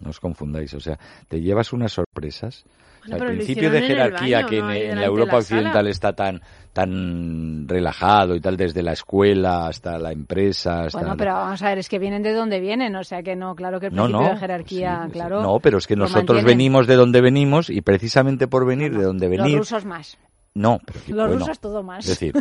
No 0.00 0.10
os 0.10 0.20
confundáis, 0.20 0.72
o 0.74 0.80
sea, 0.80 0.98
te 1.28 1.40
llevas 1.40 1.72
unas 1.72 1.92
sorpresas. 1.92 2.64
O 3.04 3.08
sea, 3.08 3.16
Bueno, 3.16 3.30
el 3.32 3.36
principio 3.38 3.70
de 3.70 3.82
jerarquía 3.82 4.38
baño, 4.38 4.48
que 4.48 4.60
no 4.60 4.70
en, 4.72 4.96
la 5.00 5.04
Europa 5.06 5.32
la 5.32 5.38
occidental 5.38 5.86
está 5.86 6.12
tan 6.14 6.40
tan 6.72 7.66
relajado 7.66 8.36
y 8.36 8.40
tal, 8.40 8.56
desde 8.56 8.82
la 8.82 8.92
escuela 8.92 9.66
hasta 9.66 9.98
la 9.98 10.12
empresa, 10.12 10.82
hasta 10.84 10.98
Bueno, 11.00 11.16
pero 11.16 11.32
vamos 11.34 11.60
a 11.62 11.68
ver, 11.70 11.78
es 11.78 11.88
que 11.88 11.98
vienen 11.98 12.22
de 12.22 12.32
donde 12.32 12.60
vienen, 12.60 12.94
o 12.94 13.02
sea 13.02 13.22
que 13.24 13.34
no, 13.34 13.56
claro 13.56 13.80
que 13.80 13.86
el 13.86 13.94
no, 13.94 14.04
principio 14.04 14.26
no. 14.28 14.34
de 14.34 14.40
jerarquía, 14.40 15.02
sí, 15.06 15.12
claro. 15.12 15.42
No, 15.42 15.58
pero 15.58 15.78
es 15.78 15.86
que 15.88 15.96
nosotros 15.96 16.44
venimos 16.44 16.86
de 16.86 16.94
donde 16.94 17.20
venimos 17.20 17.68
y 17.70 17.80
precisamente 17.80 18.46
por 18.46 18.64
venir 18.66 18.96
de 18.96 19.02
donde 19.02 19.28
Los 19.28 19.38
venir. 19.38 19.58
rusos 19.58 19.84
más. 19.84 20.16
No, 20.54 20.78
pero 20.84 20.98
Los 21.16 21.26
bueno, 21.28 21.40
rusos 21.40 21.58
todo 21.60 21.82
más. 21.82 22.04
Es 22.06 22.10
decir, 22.18 22.34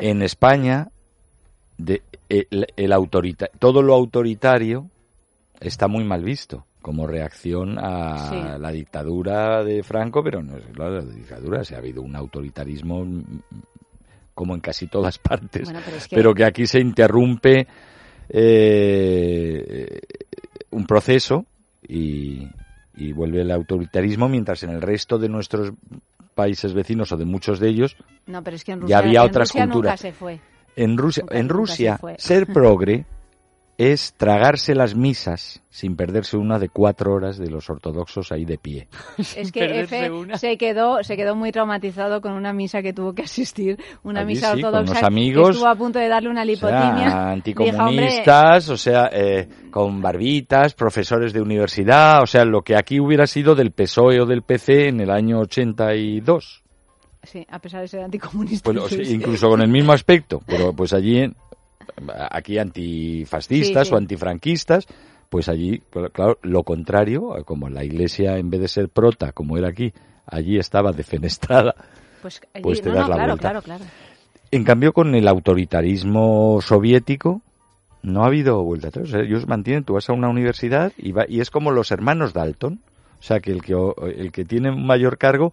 en 0.00 0.22
España 0.22 0.88
de- 1.78 2.02
el, 2.28 2.66
el 2.76 2.92
autorita- 2.92 3.48
todo 3.58 3.82
lo 3.82 3.94
autoritario 3.94 4.86
está 5.60 5.88
muy 5.88 6.04
mal 6.04 6.22
visto 6.22 6.66
como 6.82 7.06
reacción 7.06 7.78
a 7.78 8.28
Sí. 8.28 8.60
la 8.60 8.70
dictadura 8.72 9.62
de 9.64 9.82
Franco, 9.82 10.22
pero 10.22 10.42
no 10.42 10.56
es 10.58 10.64
claro, 10.74 10.96
la 11.00 11.02
dictadura, 11.14 11.64
se 11.64 11.74
ha 11.74 11.78
habido 11.78 12.02
un 12.02 12.14
autoritarismo 12.16 13.06
como 14.34 14.54
en 14.54 14.60
casi 14.60 14.86
todas 14.88 15.18
partes, 15.18 15.64
Bueno, 15.64 15.80
pero 15.84 15.96
es 15.96 16.08
que- 16.08 16.16
pero 16.16 16.34
que 16.34 16.44
aquí 16.44 16.66
se 16.66 16.80
interrumpe 16.80 17.66
eh, 18.28 20.00
un 20.70 20.86
proceso 20.86 21.44
y, 21.86 22.48
y 22.96 23.12
vuelve 23.12 23.42
el 23.42 23.50
autoritarismo, 23.50 24.28
mientras 24.28 24.62
en 24.62 24.70
el 24.70 24.80
resto 24.82 25.18
de 25.18 25.28
nuestros 25.28 25.72
países 26.34 26.72
vecinos 26.72 27.12
o 27.12 27.16
de 27.16 27.24
muchos 27.26 27.60
de 27.60 27.68
ellos 27.68 27.96
No, 28.26 28.42
pero 28.42 28.56
es 28.56 28.64
que 28.64 28.72
en 28.72 28.86
Ya 28.86 28.98
había 28.98 29.20
en 29.20 29.26
otras 29.28 29.54
nunca 29.54 29.66
culturas. 29.66 30.00
se 30.00 30.12
fue. 30.12 30.40
En 30.76 30.96
Rusia, 30.96 31.22
Nunca- 31.24 31.38
en 31.38 31.48
Rusia 31.50 32.00
se 32.16 32.18
ser 32.18 32.46
progre 32.46 33.04
es 33.78 34.12
tragarse 34.16 34.74
las 34.74 34.94
misas 34.94 35.62
sin 35.70 35.96
perderse 35.96 36.36
una 36.36 36.58
de 36.58 36.68
cuatro 36.68 37.14
horas 37.14 37.38
de 37.38 37.48
los 37.50 37.70
ortodoxos 37.70 38.30
ahí 38.30 38.44
de 38.44 38.58
pie. 38.58 38.88
Es 39.36 39.50
que 39.50 39.80
Efe 39.80 40.10
una. 40.10 40.36
se 40.36 40.56
quedó, 40.58 41.02
se 41.02 41.16
quedó 41.16 41.34
muy 41.34 41.50
traumatizado 41.50 42.20
con 42.20 42.32
una 42.32 42.52
misa 42.52 42.82
que 42.82 42.92
tuvo 42.92 43.14
que 43.14 43.22
asistir, 43.22 43.78
una 44.02 44.20
Allí 44.20 44.34
misa 44.34 44.54
sí, 44.54 44.60
con 44.60 44.74
ortodoxa. 44.74 45.00
que 45.00 45.06
amigos. 45.06 45.50
estuvo 45.50 45.68
a 45.68 45.74
punto 45.74 45.98
de 45.98 46.08
darle 46.08 46.28
una 46.28 46.42
O 46.42 46.44
lipotimia. 46.44 47.04
Dijo, 47.06 47.16
anticomunistas, 47.18 48.68
o 48.68 48.76
sea, 48.76 49.08
eh, 49.12 49.48
con 49.70 50.00
barbitas, 50.02 50.74
profesores 50.74 51.32
de 51.32 51.40
universidad, 51.40 52.22
o 52.22 52.26
sea, 52.26 52.44
lo 52.44 52.62
que 52.62 52.76
aquí 52.76 53.00
hubiera 53.00 53.26
sido 53.26 53.54
del 53.54 53.72
PSOE 53.72 54.20
o 54.20 54.26
del 54.26 54.42
PC 54.42 54.88
en 54.88 55.00
el 55.00 55.10
año 55.10 55.40
82. 55.40 56.62
sí, 57.22 57.46
a 57.48 57.58
pesar 57.58 57.80
de 57.80 57.88
ser 57.88 58.02
anticomunista. 58.04 58.70
Pues, 58.70 58.76
o 58.84 58.88
sea, 58.88 59.02
incluso. 59.10 59.48
con 59.48 59.62
el 59.62 59.68
mismo 59.70 59.92
aspecto, 59.92 60.40
pero 60.46 60.72
pues 60.74 60.92
allí, 60.92 61.24
aquí 62.30 62.58
antifascistas 62.58 63.86
Sí, 63.86 63.88
sí. 63.90 63.94
o 63.94 63.98
antifranquistas, 63.98 64.86
pues 65.28 65.48
allí, 65.48 65.82
claro, 66.12 66.38
lo 66.42 66.62
contrario, 66.62 67.34
como 67.44 67.68
la 67.68 67.84
iglesia 67.84 68.36
en 68.38 68.50
vez 68.50 68.60
de 68.60 68.68
ser 68.68 68.88
prota, 68.88 69.32
como 69.32 69.56
era 69.56 69.68
aquí, 69.68 69.92
allí 70.26 70.58
estaba 70.58 70.92
defenestrada. 70.92 71.74
Pues, 72.20 72.40
allí- 72.54 72.62
pues 72.62 72.80
te 72.82 72.90
no, 72.90 72.96
das 72.96 73.04
no, 73.04 73.08
la 73.10 73.14
claro, 73.16 73.30
vuelta. 73.32 73.48
claro, 73.50 73.62
claro. 73.62 73.84
En 74.50 74.64
cambio, 74.64 74.92
con 74.92 75.14
el 75.14 75.26
autoritarismo 75.28 76.60
soviético, 76.60 77.40
no 78.02 78.22
ha 78.24 78.26
habido 78.26 78.62
vuelta 78.62 78.88
atrás. 78.88 79.08
O 79.08 79.10
sea, 79.12 79.20
ellos 79.20 79.46
mantienen, 79.48 79.84
tú 79.84 79.94
vas 79.94 80.08
a 80.10 80.12
una 80.12 80.28
universidad 80.28 80.92
y, 80.98 81.12
va, 81.12 81.24
y 81.28 81.40
es 81.40 81.50
como 81.50 81.70
los 81.70 81.90
hermanos 81.90 82.32
Dalton. 82.34 82.80
O 83.18 83.22
sea, 83.22 83.40
que 83.40 83.52
el 83.52 83.62
que, 83.62 83.74
el 84.16 84.32
que 84.32 84.44
tiene 84.44 84.70
un 84.70 84.84
mayor 84.84 85.16
cargo 85.16 85.52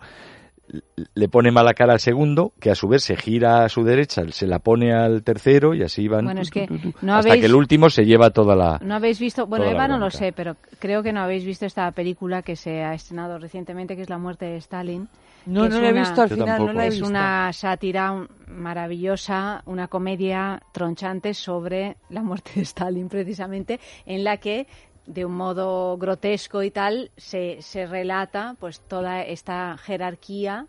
le 1.16 1.30
pone 1.30 1.52
mala 1.52 1.74
cara 1.74 1.94
al 1.94 2.00
segundo, 2.00 2.54
que 2.60 2.70
a 2.70 2.76
su 2.76 2.88
vez 2.88 3.04
se 3.04 3.16
gira 3.16 3.64
a 3.64 3.70
su 3.70 3.84
derecha, 3.84 4.24
se 4.30 4.46
la 4.48 4.60
pone 4.60 4.94
al 4.94 5.24
tercero 5.24 5.74
y 5.74 5.82
así 5.84 6.08
van 6.08 6.26
Bueno, 6.26 6.42
es 6.42 6.52
que 6.52 6.68
tu, 6.68 6.78
tu, 6.78 6.92
tu, 6.92 7.06
no 7.06 7.16
hasta 7.16 7.32
habéis- 7.32 7.40
que 7.42 7.46
el 7.48 7.56
último 7.56 7.90
se 7.90 8.06
lleva 8.06 8.30
toda 8.30 8.56
la... 8.56 8.80
No 8.84 8.96
habéis 8.96 9.20
visto, 9.20 9.48
bueno, 9.48 9.66
Eva 9.66 9.88
no 9.88 9.98
lo 9.98 10.10
sé, 10.12 10.32
pero 10.32 10.56
creo 10.80 11.02
que 11.02 11.12
no 11.14 11.22
habéis 11.22 11.44
visto 11.46 11.66
esta 11.66 11.92
película 11.92 12.42
que 12.44 12.56
se 12.56 12.84
ha 12.84 12.94
estrenado 12.94 13.38
recientemente, 13.40 13.96
que 13.96 14.04
es 14.04 14.10
La 14.10 14.18
muerte 14.18 14.46
de 14.46 14.58
Stalin. 14.58 15.08
No, 15.46 15.62
no 15.62 15.66
es 15.68 15.74
la 15.82 15.88
he 15.88 15.92
una- 15.94 16.00
visto 16.02 16.22
al 16.22 16.30
final, 16.30 16.66
no 16.66 16.74
la 16.74 16.84
he 16.84 16.88
Es 16.90 16.94
visto. 16.96 17.08
una 17.10 17.52
sátira 17.54 18.28
maravillosa, 18.48 19.62
una 19.66 19.88
comedia 19.88 20.62
tronchante 20.72 21.34
sobre 21.34 21.98
la 22.10 22.22
muerte 22.22 22.52
de 22.56 22.62
Stalin, 22.62 23.10
precisamente, 23.10 23.80
en 24.06 24.24
la 24.24 24.38
que 24.38 24.68
de 25.10 25.26
un 25.26 25.34
modo 25.34 25.98
grotesco 25.98 26.62
y 26.62 26.70
tal, 26.70 27.12
se, 27.18 27.62
se 27.62 27.88
relata 27.88 28.56
pues 28.60 28.80
toda 28.80 29.24
esta 29.24 29.76
jerarquía 29.78 30.68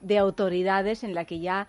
de 0.00 0.16
autoridades 0.16 1.02
en 1.02 1.12
la 1.12 1.24
que 1.24 1.40
ya 1.40 1.66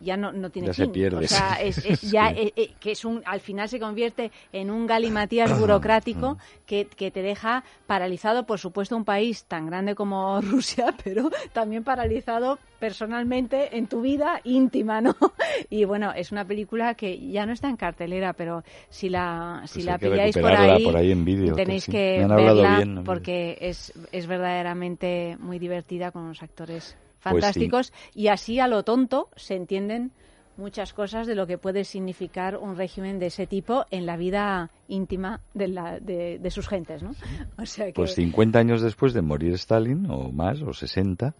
ya 0.00 0.16
no, 0.16 0.32
no 0.32 0.50
tiene 0.50 0.68
Ya 0.68 0.74
se 0.74 0.88
pierde, 0.88 1.24
O 1.24 1.28
sea, 1.28 1.54
es, 1.62 1.78
es 1.78 2.00
ya 2.10 2.28
Sí. 2.30 2.34
eh, 2.40 2.52
eh, 2.56 2.70
que 2.80 2.92
es 2.92 3.04
un 3.04 3.22
al 3.24 3.40
final 3.40 3.68
se 3.68 3.78
convierte 3.80 4.30
en 4.52 4.70
un 4.70 4.86
galimatías 4.86 5.58
burocrático 5.58 6.38
que, 6.66 6.86
que 6.86 7.10
te 7.10 7.22
deja 7.22 7.64
paralizado, 7.86 8.44
por 8.46 8.58
supuesto, 8.58 8.96
un 8.96 9.04
país 9.04 9.44
tan 9.44 9.66
grande 9.66 9.94
como 9.94 10.40
Rusia, 10.42 10.94
pero 11.04 11.30
también 11.52 11.84
paralizado 11.84 12.58
personalmente 12.78 13.76
en 13.76 13.86
tu 13.86 14.00
vida 14.02 14.40
íntima, 14.44 15.00
¿no? 15.00 15.14
Y 15.70 15.84
bueno, 15.84 16.12
es 16.14 16.32
una 16.32 16.44
película 16.44 16.94
que 16.94 17.18
ya 17.30 17.46
no 17.46 17.52
está 17.52 17.68
en 17.68 17.76
cartelera, 17.76 18.34
pero 18.34 18.62
si 18.90 19.08
la 19.08 19.62
si 19.66 19.76
Pues 19.78 19.84
la 19.86 19.92
hay 19.94 19.98
que 19.98 20.10
pilláis 20.10 20.36
por 20.36 20.52
ahí, 20.52 20.84
por 20.84 20.96
ahí 20.96 21.12
en 21.12 21.24
vídeo, 21.24 21.54
que 21.54 21.62
tenéis 21.64 21.84
sí. 21.84 21.92
que 21.92 22.26
verla 22.28 22.76
bien, 22.76 23.04
porque 23.04 23.56
es 23.60 23.92
es 24.12 24.26
verdaderamente 24.26 25.36
muy 25.40 25.58
divertida 25.58 26.10
con 26.10 26.22
unos 26.22 26.42
actores 26.42 26.96
Pues 27.30 27.44
sí. 27.44 27.68
fantásticos 27.68 27.92
y 28.14 28.28
así 28.28 28.60
a 28.60 28.68
lo 28.68 28.82
tonto 28.82 29.28
se 29.36 29.54
entienden 29.54 30.12
muchas 30.56 30.94
cosas 30.94 31.26
de 31.26 31.34
lo 31.34 31.46
que 31.46 31.58
puede 31.58 31.84
significar 31.84 32.56
un 32.56 32.76
régimen 32.76 33.18
de 33.18 33.26
ese 33.26 33.46
tipo 33.46 33.84
en 33.90 34.06
la 34.06 34.16
vida 34.16 34.70
íntima 34.88 35.40
de, 35.52 35.68
la- 35.68 36.00
de- 36.00 36.38
de 36.38 36.50
sus 36.50 36.66
gentes, 36.68 37.02
¿no? 37.02 37.14
O 37.58 37.66
sea 37.66 37.86
que 37.86 37.92
Pues 37.92 38.14
50 38.14 38.58
años 38.58 38.80
después 38.80 39.12
de 39.12 39.20
morir 39.22 39.52
Stalin, 39.54 40.06
o 40.10 40.32
más, 40.32 40.62
o 40.62 40.72
60, 40.72 41.34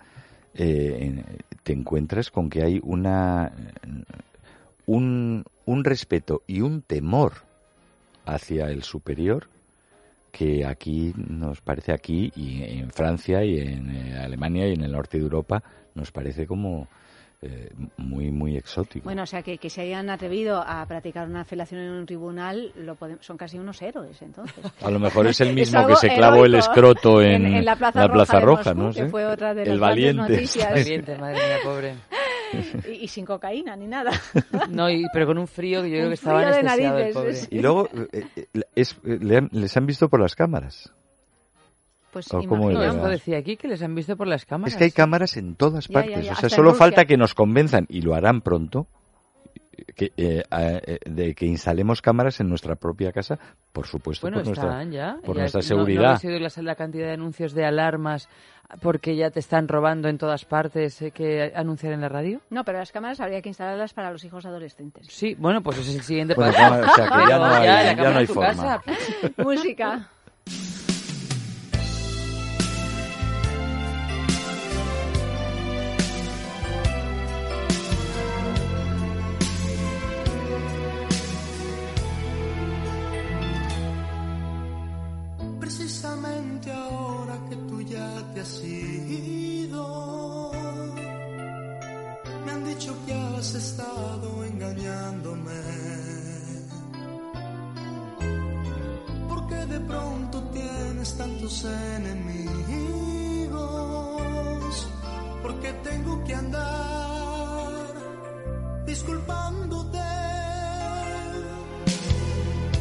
eh, 0.55 1.23
te 1.63 1.73
encuentras 1.73 2.31
con 2.31 2.51
que 2.51 2.63
hay 2.63 2.81
una 2.83 3.53
un, 4.87 5.45
un 5.65 5.85
respeto 5.85 6.43
y 6.47 6.61
un 6.61 6.83
temor 6.83 7.33
hacia 8.25 8.67
el 8.71 8.83
superior 8.83 9.49
que 10.37 10.67
aquí 10.67 11.15
nos 11.17 11.63
parece 11.63 11.93
aquí 11.93 12.31
y 12.37 12.63
en 12.81 12.91
Francia 12.91 13.43
y 13.43 13.59
en 13.59 13.91
eh, 13.91 14.19
Alemania 14.23 14.69
y 14.69 14.75
en 14.75 14.83
el 14.83 14.93
norte 14.93 15.17
de 15.17 15.23
Europa 15.25 15.63
nos 15.95 16.13
parece 16.13 16.47
como 16.47 16.89
eh, 17.41 17.71
muy 17.97 18.31
muy 18.31 18.57
exótico. 18.57 19.05
bueno, 19.05 19.23
o 19.23 19.27
sea 19.27 19.43
que, 19.43 19.57
que 19.59 19.71
se 19.71 19.81
hayan 19.83 20.11
atrevido 20.11 20.63
a 20.67 20.85
practicar 20.87 21.27
una 21.29 21.45
felación 21.45 21.81
en 21.81 21.91
un 21.93 22.05
tribunal 22.07 22.73
lo 22.77 22.97
podem- 22.97 23.19
son 23.21 23.37
casi 23.39 23.59
unos 23.59 23.81
héroes, 23.83 24.21
entonces. 24.23 24.63
A 24.83 24.91
lo 24.91 24.99
mejor 24.99 25.27
es 25.27 25.41
el 25.41 25.55
mismo 25.61 25.87
que 25.87 25.97
se 25.97 26.09
clavó 26.15 26.45
el 26.45 26.55
escroto 26.55 27.23
en, 27.23 27.47
en 27.47 27.65
la 27.65 27.77
Plaza 27.77 28.07
Roja, 28.07 28.39
de 28.39 28.45
Roja, 28.45 28.75
Moscú, 28.75 28.81
¿no? 28.83 28.89
que 28.93 29.01
sé. 29.05 29.09
fue 29.09 29.25
otra 29.27 29.55
de 29.55 29.63
el 29.63 29.69
las 29.71 29.81
valiente. 29.81 30.23
noticias. 30.33 30.71
Valiente, 30.71 31.17
madre 31.19 31.35
mía, 31.37 31.57
pobre. 31.65 31.95
Y, 32.89 32.93
y 33.05 33.09
sin 33.09 33.25
cocaína 33.25 33.77
ni 33.77 33.87
nada. 33.87 34.11
No, 34.71 34.89
y, 34.91 35.07
pero 35.13 35.27
con 35.27 35.39
un 35.39 35.47
frío 35.49 35.83
que 35.83 35.91
yo 35.91 35.97
creo 35.97 36.09
que 36.09 36.15
estaba 36.15 36.39
frío 36.41 36.53
de 36.53 36.59
anestesiado 36.61 36.99
el 36.99 37.13
pobre. 37.13 37.35
sí. 37.35 37.47
Y 37.51 37.61
luego 37.61 37.89
eh, 38.13 38.27
eh, 38.37 38.47
es- 38.75 38.97
eh, 39.05 39.19
le 39.21 39.37
han- 39.39 39.49
les 39.53 39.77
han 39.77 39.87
visto 39.87 40.09
por 40.09 40.21
las 40.21 40.35
cámaras. 40.35 40.91
Pues 42.13 42.33
¿O 42.33 42.43
cómo 42.45 42.71
No, 42.71 42.83
era? 42.83 42.93
esto 42.93 43.09
decía 43.09 43.39
aquí 43.39 43.57
que 43.57 43.69
les 43.69 43.83
han 43.83 43.95
visto 43.95 44.17
por 44.17 44.27
las 44.27 44.47
cámaras. 44.47 44.73
Es 44.73 44.79
que 44.79 44.85
hay 44.85 44.91
cámaras 44.91 45.37
en 45.37 45.55
todas 45.55 45.87
Ya, 45.89 45.93
ya, 45.93 46.01
partes. 46.01 46.15
ya, 46.15 46.21
O 46.21 46.23
sea, 46.25 46.33
hasta 46.47 46.49
solo 46.49 46.73
falta 46.75 47.05
que 47.05 47.17
nos 47.19 47.35
convenzan, 47.35 47.87
y 47.91 48.01
lo 48.01 48.15
harán 48.15 48.41
pronto, 48.41 48.87
que, 49.95 50.13
eh, 50.17 50.43
a- 50.51 50.63
eh, 50.73 50.99
de 51.05 51.35
que 51.35 51.47
instalemos 51.47 52.03
cámaras 52.03 52.41
en 52.41 52.49
nuestra 52.49 52.77
propia 52.77 53.13
casa, 53.13 53.39
por 53.73 53.87
supuesto, 53.87 54.25
Bueno, 54.27 54.39
por 54.39 54.47
nuestra, 54.47 54.69
están 54.71 54.91
ya. 54.93 55.17
por 55.25 55.37
Ya- 55.37 55.43
nuestra 55.43 55.59
no- 55.61 55.63
¿No, 55.63 55.69
seguridad. 55.69 56.05
habéis 56.07 56.25
oído 56.25 56.39
la, 56.41 56.63
la 56.63 56.75
cantidad 56.75 57.07
de 57.07 57.13
anuncios 57.13 57.53
de 57.53 57.65
alarmas 57.65 58.29
porque 58.83 59.15
ya 59.15 59.31
te 59.31 59.39
están 59.41 59.69
robando 59.69 60.09
en 60.09 60.19
todas 60.19 60.45
partes 60.45 61.01
eh, 61.01 61.11
que 61.13 61.53
anunciar 61.55 61.93
en 61.93 62.01
la 62.01 62.09
radio? 62.09 62.41
No, 62.51 62.65
pero 62.65 62.79
las 62.79 62.91
cámaras 62.91 63.21
habría 63.21 63.41
que 63.43 63.49
instalarlas 63.51 63.93
para 63.95 64.11
los 64.11 64.25
hijos 64.25 64.45
adolescentes. 64.47 65.07
Sí, 65.09 65.35
bueno, 65.39 65.63
pues 65.63 65.79
ese 65.79 65.91
es 65.91 65.97
el 65.97 66.03
siguiente 66.03 66.35
paso. 66.35 66.51
o 66.51 66.95
sea, 66.95 67.09
que 67.09 67.29
ya 67.31 67.39
no 67.39 67.45
hay- 67.45 67.97
ya 67.97 68.21
no 68.21 68.27
forma. 68.27 68.47
casa. 68.49 68.83
Música. 69.39 70.11
Pronto 99.87 100.43
tienes 100.53 101.17
tantos 101.17 101.65
enemigos, 101.65 102.47
porque 105.43 105.73
tengo 105.85 106.23
que 106.25 106.35
andar 106.35 107.95
disculpándote. 108.87 109.99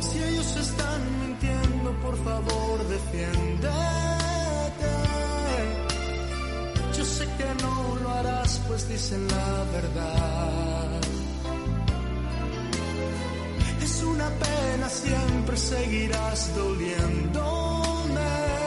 Si 0.02 0.18
ellos 0.24 0.56
están 0.56 1.02
mintiendo, 1.22 1.92
por 2.02 2.16
favor, 2.24 2.88
defiéndete. 2.88 3.76
Yo 6.98 7.06
sé 7.06 7.26
que 7.38 7.64
no 7.64 7.96
lo 8.02 8.10
harás, 8.10 8.62
pues 8.68 8.88
dicen 8.88 9.28
la 9.28 9.64
verdad. 9.74 11.05
Una 14.06 14.30
pena, 14.30 14.90
siempre 14.90 15.58
seguirás 15.58 16.56
doliéndome. 16.56 18.65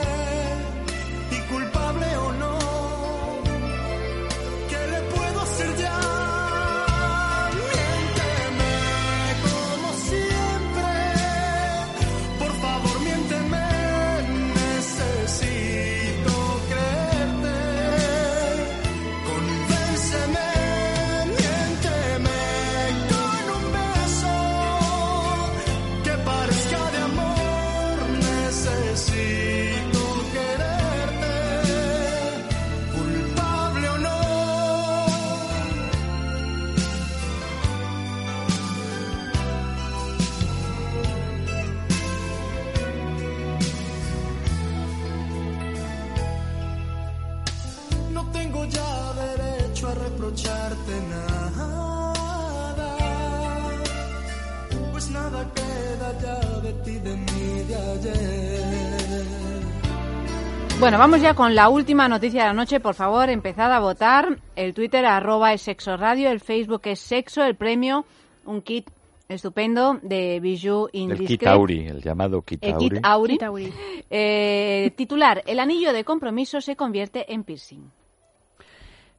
Bueno, 60.79 60.97
vamos 60.97 61.21
ya 61.21 61.33
con 61.33 61.55
la 61.55 61.67
última 61.67 62.07
noticia 62.07 62.43
de 62.43 62.47
la 62.47 62.53
noche. 62.53 62.79
Por 62.79 62.95
favor, 62.95 63.29
empezad 63.29 63.69
a 63.73 63.81
votar. 63.81 64.39
El 64.55 64.73
Twitter 64.73 65.05
arroba 65.05 65.51
es 65.51 65.63
Sexo 65.63 65.97
Radio, 65.97 66.29
el 66.31 66.39
Facebook 66.39 66.83
es 66.85 67.01
Sexo, 67.01 67.43
el 67.43 67.55
premio, 67.55 68.05
un 68.45 68.61
kit 68.61 68.89
estupendo 69.27 69.99
de 70.01 70.39
Bijou 70.39 70.87
El 70.93 71.01
Indiscret. 71.01 71.27
Kit 71.27 71.47
Auri, 71.47 71.87
el 71.87 72.01
llamado 72.01 72.41
Kit 72.43 72.63
El 72.63 72.75
Auri. 72.75 72.89
kit 72.89 72.99
Auri. 73.03 73.33
Kit 73.33 73.43
Auri. 73.43 73.73
Eh, 74.09 74.91
titular, 74.95 75.43
el 75.45 75.59
anillo 75.59 75.91
de 75.91 76.05
compromiso 76.05 76.61
se 76.61 76.77
convierte 76.77 77.31
en 77.33 77.43
piercing. 77.43 77.91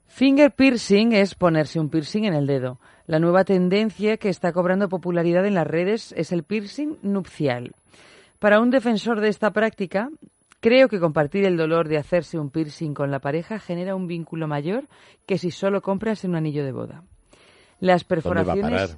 Finger 0.07 0.51
piercing 0.51 1.13
es 1.13 1.35
ponerse 1.35 1.79
un 1.79 1.91
piercing 1.91 2.25
en 2.25 2.35
el 2.35 2.47
dedo. 2.47 2.81
La 3.07 3.19
nueva 3.19 3.45
tendencia 3.45 4.17
que 4.17 4.31
está 4.31 4.53
cobrando 4.53 4.89
popularidad 4.89 5.45
en 5.45 5.55
las 5.55 5.67
redes 5.67 6.13
es 6.17 6.33
el 6.33 6.43
piercing 6.43 6.97
nupcial. 7.03 7.73
Para 8.41 8.59
un 8.61 8.71
defensor 8.71 9.21
de 9.21 9.29
esta 9.29 9.51
práctica, 9.51 10.09
creo 10.61 10.89
que 10.89 10.99
compartir 10.99 11.45
el 11.45 11.59
dolor 11.59 11.89
de 11.89 11.99
hacerse 11.99 12.39
un 12.39 12.49
piercing 12.49 12.95
con 12.95 13.11
la 13.11 13.19
pareja 13.19 13.59
genera 13.59 13.95
un 13.95 14.07
vínculo 14.07 14.49
mayor 14.49 14.89
que 15.27 15.37
si 15.37 15.51
solo 15.51 15.83
compras 15.83 16.25
un 16.25 16.35
anillo 16.35 16.65
de 16.65 16.73
boda. 16.73 17.03
Las 17.81 18.09
¿Dónde 18.09 18.23
va 18.33 18.53
a 18.53 18.55
perforaciones 18.55 18.97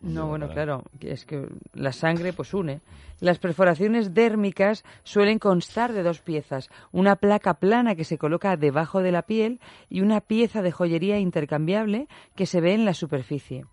no, 0.00 0.26
bueno, 0.26 0.48
claro, 0.48 0.82
es 1.00 1.24
que 1.24 1.46
la 1.72 1.92
sangre 1.92 2.32
pues 2.32 2.52
une. 2.52 2.80
Las 3.20 3.38
perforaciones 3.38 4.12
dérmicas 4.12 4.82
suelen 5.04 5.38
constar 5.38 5.92
de 5.92 6.02
dos 6.02 6.20
piezas, 6.20 6.68
una 6.90 7.14
placa 7.14 7.54
plana 7.54 7.94
que 7.94 8.04
se 8.04 8.18
coloca 8.18 8.56
debajo 8.56 9.02
de 9.02 9.12
la 9.12 9.22
piel 9.22 9.60
y 9.88 10.00
una 10.00 10.20
pieza 10.20 10.62
de 10.62 10.72
joyería 10.72 11.20
intercambiable 11.20 12.08
que 12.34 12.46
se 12.46 12.60
ve 12.60 12.74
en 12.74 12.84
la 12.84 12.94
superficie. 12.94 13.66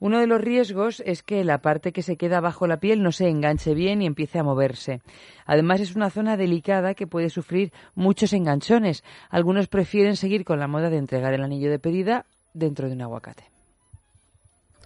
Uno 0.00 0.20
de 0.20 0.26
los 0.26 0.40
riesgos 0.40 1.02
es 1.04 1.22
que 1.22 1.42
la 1.44 1.58
parte 1.58 1.92
que 1.92 2.02
se 2.02 2.16
queda 2.16 2.40
bajo 2.40 2.66
la 2.66 2.78
piel 2.78 3.02
no 3.02 3.10
se 3.10 3.28
enganche 3.28 3.74
bien 3.74 4.00
y 4.00 4.06
empiece 4.06 4.38
a 4.38 4.44
moverse. 4.44 5.00
Además 5.44 5.80
es 5.80 5.96
una 5.96 6.10
zona 6.10 6.36
delicada 6.36 6.94
que 6.94 7.06
puede 7.08 7.30
sufrir 7.30 7.72
muchos 7.94 8.32
enganchones. 8.32 9.02
Algunos 9.28 9.66
prefieren 9.66 10.16
seguir 10.16 10.44
con 10.44 10.60
la 10.60 10.68
moda 10.68 10.88
de 10.90 10.98
entregar 10.98 11.34
el 11.34 11.42
anillo 11.42 11.70
de 11.70 11.80
pedida 11.80 12.26
dentro 12.54 12.86
de 12.88 12.94
un 12.94 13.02
aguacate. 13.02 13.44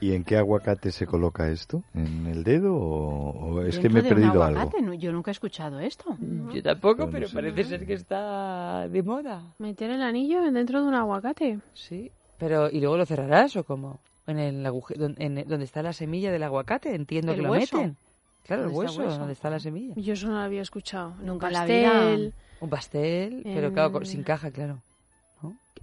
¿Y 0.01 0.15
en 0.15 0.25
qué 0.25 0.37
aguacate 0.37 0.91
se 0.91 1.07
coloca 1.07 1.49
esto? 1.49 1.85
¿En 1.95 2.27
el 2.27 2.43
dedo 2.43 2.75
o, 2.75 3.55
o 3.55 3.63
es 3.63 3.79
que 3.79 3.89
me 3.89 4.01
he 4.01 4.03
de 4.03 4.09
un 4.09 4.15
perdido 4.17 4.43
algo? 4.43 4.61
aguacate, 4.61 4.83
no, 4.83 4.95
Yo 4.95 5.13
nunca 5.13 5.31
he 5.31 5.33
escuchado 5.33 5.79
esto. 5.79 6.17
Yo 6.53 6.61
tampoco, 6.61 7.09
pero 7.09 7.29
parece 7.33 7.63
ser 7.63 7.87
que 7.87 7.93
está 7.93 8.89
de 8.89 9.03
moda. 9.05 9.55
Meter 9.59 9.91
el 9.91 10.03
anillo 10.03 10.43
dentro 10.51 10.83
de 10.83 10.89
un 10.89 10.95
aguacate. 10.95 11.61
Sí. 11.75 12.11
Pero, 12.39 12.69
¿y 12.69 12.81
luego 12.81 12.97
lo 12.97 13.07
cerrarás 13.07 13.55
o 13.55 13.63
cómo? 13.63 14.01
En 14.27 14.39
el 14.39 14.65
aguje- 14.67 14.95
don- 14.97 15.17
en- 15.19 15.47
donde 15.49 15.65
está 15.65 15.83
la 15.83 15.93
semilla 15.93 16.31
del 16.31 16.43
aguacate, 16.45 16.95
entiendo 16.95 17.33
¿El 17.33 17.39
que 17.39 17.43
lo 17.43 17.53
meten. 17.53 17.97
Claro, 18.45 18.65
el 18.65 18.71
¿Dónde 18.71 18.85
está 18.87 18.93
hueso, 18.99 19.03
hueso? 19.03 19.19
donde 19.19 19.33
está 19.33 19.51
la 19.51 19.61
semilla. 19.61 19.95
Yo 19.97 20.13
eso 20.15 20.27
no 20.29 20.35
lo 20.35 20.41
había 20.41 20.63
escuchado. 20.63 21.15
Nunca 21.21 21.47
un 21.49 21.53
pastel. 21.53 22.35
Un 22.61 22.71
pastel, 22.71 23.41
pero 23.45 23.73
claro, 23.73 24.05
sin 24.05 24.23
caja, 24.23 24.51
claro. 24.53 24.81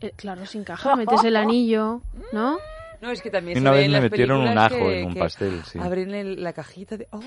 eh, 0.02 0.14
claro, 0.16 0.46
sin 0.46 0.64
caja. 0.64 0.96
Metes 0.96 1.24
el 1.26 1.36
anillo, 1.36 2.02
¿no? 2.32 2.58
No, 3.02 3.12
es 3.12 3.22
que 3.22 3.30
también 3.30 3.58
Una 3.58 3.70
se 3.72 3.74
ve 3.74 3.78
vez 3.78 3.86
en 3.86 3.92
me 3.92 3.98
las 4.02 4.12
metieron 4.12 4.42
un 4.42 4.58
ajo 4.58 4.76
que- 4.76 5.00
en 5.02 5.08
un 5.08 5.14
que 5.14 5.20
pastel, 5.20 5.64
sí. 5.66 5.80
Abren 5.80 6.14
el- 6.14 6.44
la 6.44 6.52
cajita 6.54 6.98
de... 6.98 7.08
¡Oh! 7.12 7.20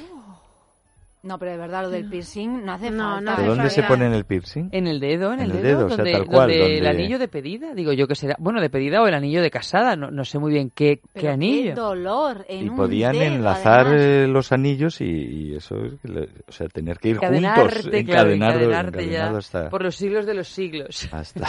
No, 1.24 1.38
pero 1.38 1.52
de 1.52 1.56
verdad, 1.56 1.82
lo 1.82 1.90
del 1.90 2.08
piercing 2.08 2.64
no 2.64 2.72
hace 2.72 2.90
No, 2.90 3.04
falta. 3.04 3.20
no 3.20 3.30
¿De 3.30 3.32
hace 3.42 3.46
dónde 3.46 3.70
se 3.70 3.82
pone 3.84 4.06
en 4.06 4.12
el 4.12 4.24
piercing? 4.24 4.70
En 4.72 4.88
el 4.88 4.98
dedo, 4.98 5.32
en 5.32 5.38
el, 5.38 5.50
En 5.52 5.56
el 5.58 5.62
dedo, 5.62 5.76
dedo, 5.78 5.86
o 5.86 5.88
sea, 5.90 5.96
donde, 5.98 6.12
tal 6.14 6.26
cual, 6.26 6.48
donde 6.50 6.64
el 6.78 6.82
donde- 6.84 6.88
anillo 6.88 7.18
de 7.20 7.28
pedida, 7.28 7.74
digo 7.74 7.92
yo 7.92 8.08
que 8.08 8.16
será, 8.16 8.34
bueno, 8.40 8.60
de 8.60 8.68
pedida 8.70 9.00
o 9.00 9.06
el 9.06 9.14
anillo 9.14 9.40
de 9.40 9.48
casada, 9.52 9.94
no, 9.94 10.10
no 10.10 10.24
sé 10.24 10.40
muy 10.40 10.52
bien 10.52 10.70
qué, 10.74 11.00
Pero 11.12 11.22
qué 11.22 11.28
anillo. 11.28 11.74
dolor 11.76 12.44
en 12.48 12.66
Y 12.66 12.68
un 12.70 12.74
podían 12.76 13.12
dedo, 13.12 13.22
enlazar 13.36 13.86
además. 13.86 14.00
eh, 14.02 14.26
los 14.26 14.50
anillos 14.50 15.00
y, 15.00 15.04
y 15.04 15.54
eso 15.54 15.76
es, 15.84 15.94
que 16.00 16.08
le- 16.08 16.28
o 16.48 16.50
sea, 16.50 16.66
tener 16.66 16.98
que 16.98 17.10
ir 17.10 17.18
juntos, 17.18 17.36
Encadenarte, 17.38 18.04
claro, 18.04 18.30
encadenado, 18.32 18.58
encadenarte 18.58 19.08
ya 19.08 19.30
hasta, 19.30 19.70
por 19.70 19.84
los 19.84 19.94
siglos 19.94 20.26
de 20.26 20.34
los 20.34 20.48
siglos. 20.48 21.08
hasta- 21.12 21.48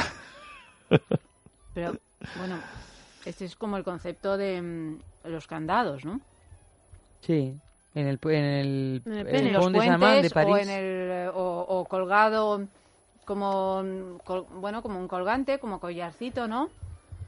Pero, 1.73 1.93
bueno, 2.37 2.57
este 3.25 3.45
es 3.45 3.55
como 3.55 3.77
el 3.77 3.83
concepto 3.83 4.37
de 4.37 4.61
mm, 4.61 4.99
los 5.25 5.47
candados, 5.47 6.05
¿no? 6.05 6.21
Sí, 7.21 7.55
en 7.95 8.07
el, 8.07 8.19
en 8.23 8.43
el, 8.43 9.01
En 9.05 9.13
el 9.13 9.27
en 9.35 9.53
los 9.53 9.71
des 9.71 9.81
Amants 9.87 10.21
de 10.23 10.29
puentes 10.29 10.33
París. 10.33 10.53
o, 10.53 10.57
en 10.57 10.69
el, 10.69 11.11
eh, 11.11 11.29
o, 11.33 11.65
o 11.67 11.85
colgado 11.85 12.61
como, 13.25 13.83
col- 14.25 14.45
bueno, 14.59 14.81
como 14.81 14.99
un 14.99 15.07
colgante, 15.07 15.59
como 15.59 15.79
collarcito, 15.79 16.47
¿no? 16.47 16.69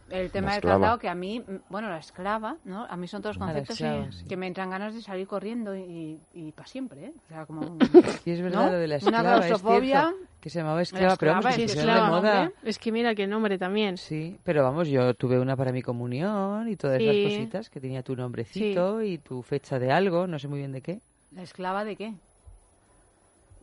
El 0.09 0.29
tema 0.31 0.49
del 0.51 0.57
esclava. 0.59 0.75
candado 0.75 0.99
que 0.99 1.09
a 1.09 1.15
mí, 1.15 1.43
bueno, 1.69 1.89
la 1.89 1.97
esclava, 1.97 2.57
¿no? 2.63 2.85
A 2.85 2.95
mí 2.95 3.07
son 3.07 3.21
todos 3.23 3.37
conceptos 3.39 3.71
esclava, 3.81 4.05
que- 4.05 4.11
sí. 4.11 4.25
que 4.27 4.37
me 4.37 4.45
entran 4.47 4.69
ganas 4.69 4.93
de 4.93 5.01
salir 5.01 5.27
corriendo 5.27 5.75
y, 5.75 6.19
y 6.33 6.51
para 6.51 6.67
siempre, 6.67 7.05
¿eh? 7.05 7.13
O 7.25 7.27
sea, 7.27 7.45
como 7.47 7.61
un- 7.61 7.79
Sí, 8.23 8.31
es 8.31 8.41
verdad 8.41 8.65
¿no? 8.67 8.71
lo 8.73 8.77
de 8.77 8.87
la 8.87 8.95
Una 8.95 8.97
esclava, 8.97 9.37
es 9.39 9.45
claustrofobia. 9.47 10.01
cierto, 10.01 10.17
que 10.39 10.49
se 10.51 10.59
llamaba 10.59 10.81
esclava, 10.83 11.15
pero 11.15 11.31
vamos, 11.31 11.45
esclava 11.45 11.55
que 11.57 11.63
es 11.63 11.71
Sí, 11.71 11.77
esclava, 11.79 12.05
de 12.05 12.11
moda. 12.11 12.51
Es 12.63 12.77
que 12.77 12.91
mira 12.91 13.15
qué 13.15 13.25
nombre 13.25 13.57
también. 13.57 13.97
Sí, 13.97 14.37
pero 14.43 14.63
vamos, 14.63 14.87
yo 14.89 15.15
tuve 15.15 15.39
una 15.39 15.55
para 15.57 15.71
mi 15.71 15.81
comunión 15.81 16.67
y 16.69 16.75
todas 16.75 16.99
Sí. 16.99 17.07
esas 17.09 17.23
cositas, 17.23 17.69
que 17.71 17.79
tenía 17.81 18.03
tu 18.03 18.15
nombrecito 18.15 19.01
y 19.01 19.17
tu 19.17 19.41
fecha 19.41 19.79
de 19.79 19.91
algo, 19.91 20.27
no 20.27 20.37
sé 20.37 20.47
muy 20.47 20.59
bien 20.59 20.71
de 20.71 20.81
qué. 20.81 21.01
¿La 21.31 21.41
esclava 21.41 21.83
de 21.83 21.95
qué? 21.95 22.13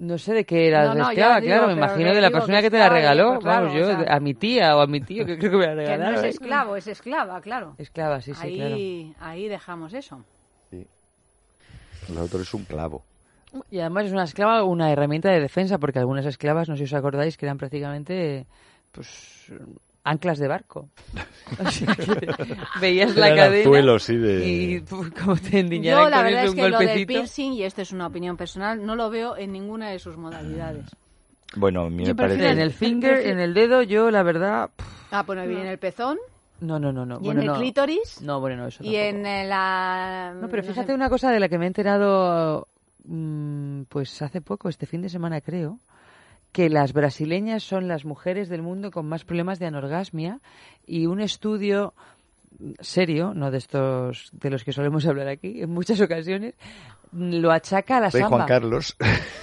No 0.02 0.18
sé 0.18 0.34
de 0.34 0.44
qué 0.44 0.66
era 0.66 0.92
No, 0.92 1.08
esclava, 1.08 1.40
digo, 1.40 1.54
claro, 1.54 1.66
me 1.68 1.72
imagino 1.74 2.12
de 2.12 2.20
la 2.20 2.30
persona 2.32 2.56
que 2.58 2.64
que 2.64 2.70
te 2.72 2.78
la 2.78 2.88
regaló, 2.88 3.28
pues 3.34 3.40
claro, 3.44 3.66
vamos, 3.66 3.78
yo, 3.78 3.84
o 3.86 4.04
sea- 4.04 4.16
a 4.16 4.18
mi 4.18 4.34
tía 4.34 4.76
o 4.76 4.80
a 4.80 4.86
mi 4.88 5.00
tío, 5.00 5.24
que 5.24 5.38
creo 5.38 5.52
que 5.52 5.56
me 5.58 5.66
la 5.76 5.84
Que 5.84 5.96
no 5.96 6.10
es 6.10 6.24
¿eh? 6.24 6.28
esclavo, 6.30 6.74
es 6.74 6.88
esclava, 6.88 7.40
claro. 7.40 7.76
Esclava, 7.78 8.20
sí, 8.20 8.34
sí, 8.34 8.56
claro. 8.56 8.74
ahí, 8.74 9.14
ahí 9.20 9.46
dejamos 9.46 9.94
eso. 9.94 10.24
Lo 12.12 12.24
otro 12.24 12.40
es 12.42 12.52
un 12.52 12.64
clavo. 12.64 13.04
Y 13.70 13.78
además 13.78 14.06
es 14.06 14.12
una 14.12 14.24
esclava 14.24 14.64
una 14.64 14.90
herramienta 14.90 15.30
de 15.30 15.38
defensa, 15.38 15.78
porque 15.78 16.00
algunas 16.00 16.26
esclavas, 16.26 16.68
no 16.68 16.74
sé 16.74 16.78
si 16.88 16.94
os 16.94 16.98
acordáis, 16.98 17.36
que 17.36 17.46
eran 17.46 17.58
prácticamente 17.58 18.44
pues 18.90 19.52
anclas 20.04 20.38
de 20.38 20.48
barco. 20.48 20.88
O 21.58 21.70
sea, 21.70 21.94
que 21.94 22.26
veías 22.80 23.14
la 23.14 23.34
cadena 23.34 23.58
anzuelos, 23.58 24.02
sí, 24.04 24.16
de- 24.16 24.46
y 24.48 24.80
puf, 24.80 25.10
como 25.12 25.36
te 25.36 25.60
endiñaran 25.60 26.04
Yo 26.04 26.10
la 26.10 26.16
con 26.16 26.24
verdad 26.24 26.44
eso 26.44 26.44
es 26.46 26.50
un 26.52 26.56
que 26.56 26.62
lo 26.62 26.78
del 26.78 26.86
golpecito. 26.86 27.12
piercing, 27.12 27.52
y 27.52 27.62
esto 27.64 27.82
es 27.82 27.92
una 27.92 28.06
opinión 28.06 28.36
personal, 28.38 28.86
no 28.86 28.96
lo 28.96 29.10
veo 29.10 29.36
en 29.36 29.52
ninguna 29.52 29.90
de 29.90 29.98
sus 29.98 30.16
modalidades. 30.16 30.86
Bueno, 31.56 31.82
a 31.82 31.90
mí 31.90 31.96
me 31.96 32.04
Yo 32.06 32.16
prefiero 32.16 32.44
parece... 32.44 32.52
En 32.52 32.58
el 32.58 32.72
finger, 32.72 33.26
en 33.26 33.38
el 33.38 33.52
dedo, 33.52 33.82
yo 33.82 34.10
la 34.10 34.22
verdad... 34.22 34.70
puf, 34.74 34.86
Ah, 35.10 35.24
bueno, 35.24 35.42
viene 35.46 35.62
en 35.62 35.68
el 35.68 35.78
pezón, 35.78 36.18
No, 36.60 36.78
no, 36.78 36.90
no, 36.90 37.04
no. 37.04 37.16
y 37.20 37.24
bueno, 37.26 37.42
en 37.42 37.48
el 37.48 37.52
no. 37.52 37.58
clítoris, 37.58 38.22
No, 38.22 38.40
bueno, 38.40 38.56
no, 38.62 38.68
eso 38.68 38.82
y 38.82 38.94
tampoco. 38.94 39.04
en 39.18 39.26
eh, 39.26 39.44
la... 39.46 40.32
No, 40.40 40.48
pero 40.48 40.62
no 40.62 40.68
fíjate 40.70 40.86
sé, 40.88 40.94
una 40.94 41.10
cosa 41.10 41.30
de 41.30 41.38
la 41.40 41.50
que 41.50 41.58
me 41.58 41.64
he 41.64 41.68
enterado, 41.68 42.66
mm, 43.04 43.82
pues 43.90 44.22
hace 44.22 44.40
poco, 44.40 44.70
este 44.70 44.86
fin 44.86 45.02
de 45.02 45.10
semana 45.10 45.42
creo, 45.42 45.78
que 46.52 46.68
las 46.68 46.92
brasileñas 46.92 47.62
son 47.62 47.88
las 47.88 48.04
mujeres 48.04 48.48
del 48.48 48.62
mundo 48.62 48.90
con 48.90 49.06
más 49.06 49.24
problemas 49.24 49.58
de 49.58 49.66
anorgasmia 49.66 50.40
y 50.86 51.06
un 51.06 51.20
estudio 51.20 51.94
serio, 52.80 53.32
no 53.34 53.50
de 53.50 53.58
estos 53.58 54.28
de 54.32 54.50
los 54.50 54.62
que 54.62 54.72
solemos 54.72 55.06
hablar 55.06 55.28
aquí 55.28 55.62
en 55.62 55.70
muchas 55.70 56.00
ocasiones, 56.00 56.54
lo 57.12 57.50
achaca 57.50 57.96
a 57.96 58.00
la 58.00 58.10
Rey 58.10 58.22
Juan 58.22 58.30
samba. 58.32 58.46
Carlos. 58.46 58.96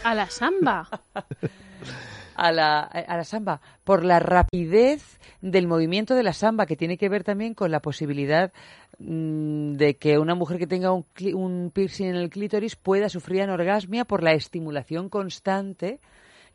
A 0.03 0.13
la 0.15 0.29
samba. 0.29 0.87
a 2.35 2.51
la, 2.51 2.79
a 2.81 3.17
la 3.17 3.23
samba 3.23 3.59
por 3.83 4.05
la 4.05 4.19
rapidez 4.19 5.19
del 5.41 5.67
movimiento 5.67 6.15
de 6.15 6.23
la 6.23 6.33
samba, 6.33 6.65
que 6.65 6.75
tiene 6.77 6.97
que 6.97 7.09
ver 7.09 7.23
también 7.23 7.53
con 7.53 7.71
la 7.71 7.81
posibilidad 7.81 8.51
mm, 8.99 9.73
de 9.73 9.95
que 9.97 10.17
una 10.19 10.35
mujer 10.35 10.57
que 10.57 10.67
tenga 10.67 10.91
un, 10.91 11.03
cli- 11.15 11.33
un 11.33 11.71
piercing 11.73 12.07
en 12.07 12.15
el 12.15 12.29
clítoris 12.29 12.75
pueda 12.75 13.09
sufrir 13.09 13.41
anorgasmia 13.41 14.05
por 14.05 14.23
la 14.23 14.33
estimulación 14.33 15.09
constante 15.09 15.99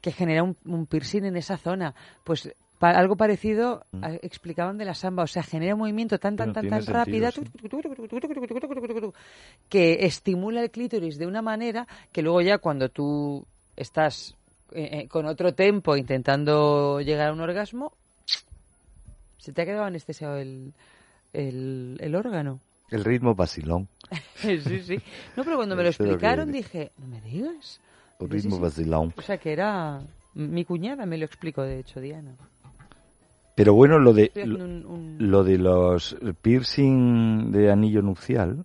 que 0.04 0.12
genera 0.12 0.42
un, 0.42 0.54
un 0.66 0.84
piercing 0.84 1.24
en 1.24 1.34
esa 1.38 1.56
zona. 1.56 1.94
Pues 2.24 2.52
pa- 2.78 2.90
algo 2.90 3.16
parecido 3.16 3.86
a- 4.02 4.12
explicaban 4.12 4.76
de 4.76 4.84
la 4.84 4.92
samba, 4.92 5.22
o 5.22 5.26
sea, 5.26 5.42
genera 5.42 5.72
un 5.74 5.80
movimiento 5.80 6.18
tan, 6.18 6.36
tan, 6.36 6.52
tan, 6.52 6.68
tan 6.68 6.84
rápido 6.92 7.30
sentido, 7.32 7.54
que 9.70 10.04
estimula 10.04 10.60
el 10.62 10.70
clítoris 10.70 11.16
de 11.16 11.26
una 11.26 11.40
manera 11.40 11.86
que 12.12 12.20
luego 12.20 12.42
ya 12.42 12.58
cuando 12.58 12.90
tú 12.90 13.46
estás 13.76 14.36
eh, 14.72 14.90
eh, 15.04 15.08
con 15.08 15.24
otro 15.24 15.54
tempo 15.54 15.96
intentando 15.96 17.00
llegar 17.00 17.28
a 17.28 17.32
un 17.32 17.40
orgasmo, 17.40 17.94
se 19.38 19.52
te 19.54 19.62
ha 19.62 19.64
quedado 19.64 19.84
anestesiado 19.84 20.36
el, 20.36 20.74
el, 21.32 21.96
el 22.00 22.14
órgano. 22.14 22.60
El 22.90 23.04
ritmo 23.04 23.34
vacilón. 23.34 23.88
sí, 24.36 24.58
sí. 24.82 24.98
No, 25.34 25.44
pero 25.44 25.56
cuando 25.56 25.74
me 25.76 25.82
lo 25.82 25.88
explicaron 25.88 26.52
dije, 26.52 26.92
no 26.98 27.06
me 27.06 27.20
digas. 27.22 27.80
Ritmo 28.20 28.58
vacilón. 28.60 29.12
O 29.16 29.22
sea, 29.22 29.38
que 29.38 29.52
era... 29.52 30.00
Mi 30.34 30.64
cuñada 30.64 31.06
me 31.06 31.16
lo 31.18 31.24
explicó, 31.24 31.62
de 31.62 31.78
hecho, 31.78 32.00
Diana. 32.00 32.34
Pero 33.54 33.72
bueno, 33.74 33.98
lo 34.00 34.12
de 34.12 34.32
lo 35.18 35.44
de 35.44 35.58
los 35.58 36.16
piercing 36.42 37.52
de 37.52 37.70
anillo 37.70 38.02
nupcial, 38.02 38.64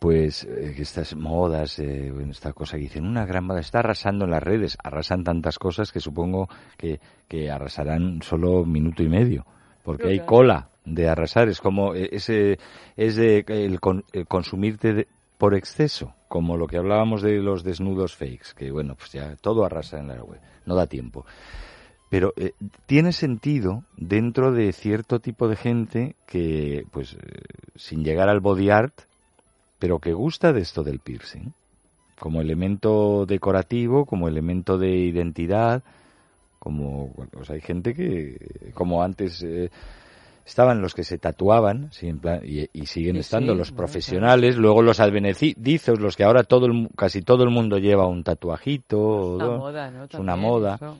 pues 0.00 0.42
eh, 0.44 0.74
estas 0.78 1.14
modas, 1.14 1.78
eh, 1.78 2.12
esta 2.28 2.52
cosa 2.52 2.76
que 2.76 2.82
dicen, 2.84 3.06
una 3.06 3.24
gran 3.24 3.44
moda, 3.44 3.60
está 3.60 3.78
arrasando 3.80 4.24
en 4.24 4.32
las 4.32 4.42
redes, 4.42 4.76
arrasan 4.82 5.22
tantas 5.22 5.58
cosas 5.60 5.92
que 5.92 6.00
supongo 6.00 6.48
que, 6.76 6.98
que 7.28 7.50
arrasarán 7.52 8.20
solo 8.22 8.64
minuto 8.64 9.02
y 9.04 9.08
medio, 9.08 9.46
porque 9.84 10.08
hay 10.08 10.20
cola 10.20 10.70
de 10.84 11.08
arrasar, 11.08 11.48
es 11.48 11.60
como 11.60 11.94
eh, 11.94 12.08
ese 12.10 12.58
es 12.96 13.14
de 13.14 13.44
el, 13.46 13.78
con- 13.78 14.04
el 14.12 14.26
consumirte 14.26 14.92
de- 14.94 15.08
por 15.40 15.54
exceso, 15.54 16.12
como 16.28 16.58
lo 16.58 16.66
que 16.66 16.76
hablábamos 16.76 17.22
de 17.22 17.38
los 17.38 17.64
desnudos 17.64 18.14
fakes, 18.14 18.52
que 18.54 18.70
bueno, 18.70 18.94
pues 18.94 19.10
ya 19.12 19.36
todo 19.36 19.64
arrasa 19.64 19.98
en 19.98 20.08
la 20.08 20.22
web, 20.22 20.38
no 20.66 20.74
da 20.74 20.86
tiempo. 20.86 21.24
Pero 22.10 22.34
eh, 22.36 22.52
tiene 22.84 23.12
sentido 23.12 23.84
dentro 23.96 24.52
de 24.52 24.70
cierto 24.74 25.18
tipo 25.18 25.48
de 25.48 25.56
gente 25.56 26.14
que, 26.26 26.84
pues, 26.90 27.14
eh, 27.14 27.40
sin 27.74 28.04
llegar 28.04 28.28
al 28.28 28.40
body 28.40 28.68
art, 28.68 28.92
pero 29.78 29.98
que 29.98 30.12
gusta 30.12 30.52
de 30.52 30.60
esto 30.60 30.82
del 30.82 30.98
piercing, 30.98 31.54
como 32.18 32.42
elemento 32.42 33.24
decorativo, 33.24 34.04
como 34.04 34.28
elemento 34.28 34.76
de 34.76 34.90
identidad, 34.90 35.82
como, 36.58 37.14
bueno, 37.16 37.30
pues 37.32 37.48
hay 37.48 37.62
gente 37.62 37.94
que, 37.94 38.72
como 38.74 39.02
antes 39.02 39.42
eh, 39.42 39.70
estaban 40.46 40.80
los 40.82 40.94
que 40.94 41.04
se 41.04 41.18
tatuaban, 41.18 41.88
sí, 41.92 42.08
en 42.08 42.18
plan- 42.18 42.40
y, 42.44 42.68
y 42.72 42.86
siguen 42.86 43.16
Sí, 43.16 43.20
estando 43.20 43.52
sí, 43.52 43.58
los 43.58 43.72
profesionales, 43.72 44.56
luego 44.56 44.82
los 44.82 45.00
advenedizos, 45.00 46.00
los 46.00 46.16
que 46.16 46.24
ahora 46.24 46.42
todo 46.44 46.66
el 46.66 46.88
casi 46.96 47.22
todo 47.22 47.44
el 47.44 47.50
mundo 47.50 47.78
lleva 47.78 48.06
un 48.06 48.24
tatuajito, 48.24 48.98
o 49.00 49.34
Una 49.36 49.46
dos, 49.46 49.58
moda, 49.58 49.90
¿no? 49.90 50.04
es 50.04 50.14
una 50.14 50.36
moda 50.36 50.74
eso. 50.76 50.96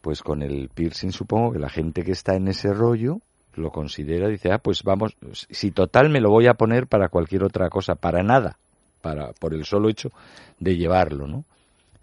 pues 0.00 0.22
con 0.22 0.42
el 0.42 0.68
piercing 0.68 1.10
supongo 1.10 1.52
que 1.52 1.58
la 1.58 1.68
gente 1.68 2.02
que 2.04 2.12
está 2.12 2.34
en 2.36 2.48
ese 2.48 2.72
rollo 2.72 3.20
lo 3.54 3.70
considera, 3.70 4.28
dice, 4.28 4.52
ah, 4.52 4.58
pues 4.58 4.82
vamos, 4.82 5.16
si 5.50 5.70
total 5.70 6.10
me 6.10 6.20
lo 6.20 6.30
voy 6.30 6.46
a 6.46 6.54
poner 6.54 6.86
para 6.86 7.08
cualquier 7.08 7.42
otra 7.42 7.70
cosa, 7.70 7.94
para 7.94 8.22
nada, 8.22 8.58
para 9.00 9.32
por 9.32 9.54
el 9.54 9.64
solo 9.64 9.88
hecho 9.88 10.10
de 10.58 10.76
llevarlo, 10.76 11.26
¿no? 11.26 11.44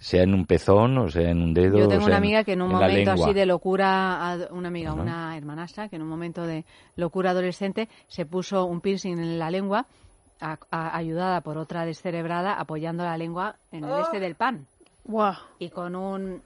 Sea 0.03 0.23
en 0.23 0.33
un 0.33 0.45
pezón 0.45 0.97
o 0.97 1.09
sea 1.09 1.29
en 1.29 1.41
un 1.41 1.53
dedo. 1.53 1.77
Yo 1.77 1.85
o 1.85 1.87
tengo 1.87 2.01
sea 2.01 2.07
una 2.07 2.17
amiga 2.17 2.43
que 2.43 2.51
en 2.53 2.61
un 2.61 2.73
momento 2.73 3.11
así 3.11 3.31
de 3.33 3.45
locura, 3.45 4.37
una 4.51 4.67
amiga, 4.67 4.91
una 4.93 5.37
hermanastra, 5.37 5.87
que 5.87 5.95
en 5.95 6.01
un 6.01 6.09
momento 6.09 6.45
de 6.45 6.65
locura 6.97 7.29
adolescente 7.31 7.87
se 8.09 8.25
puso 8.25 8.65
un 8.65 8.81
piercing 8.81 9.17
en 9.17 9.39
la 9.39 9.49
lengua 9.49 9.85
a- 10.41 10.57
a- 10.71 10.97
ayudada 10.97 11.39
por 11.39 11.57
otra 11.57 11.85
descerebrada 11.85 12.53
apoyando 12.59 13.05
la 13.05 13.17
lengua 13.17 13.55
en 13.71 13.85
el 13.85 14.01
este 14.01 14.19
del 14.19 14.35
pan. 14.35 14.65
Guau. 15.05 15.35
Y 15.59 15.69
con 15.69 15.95
un... 15.95 16.41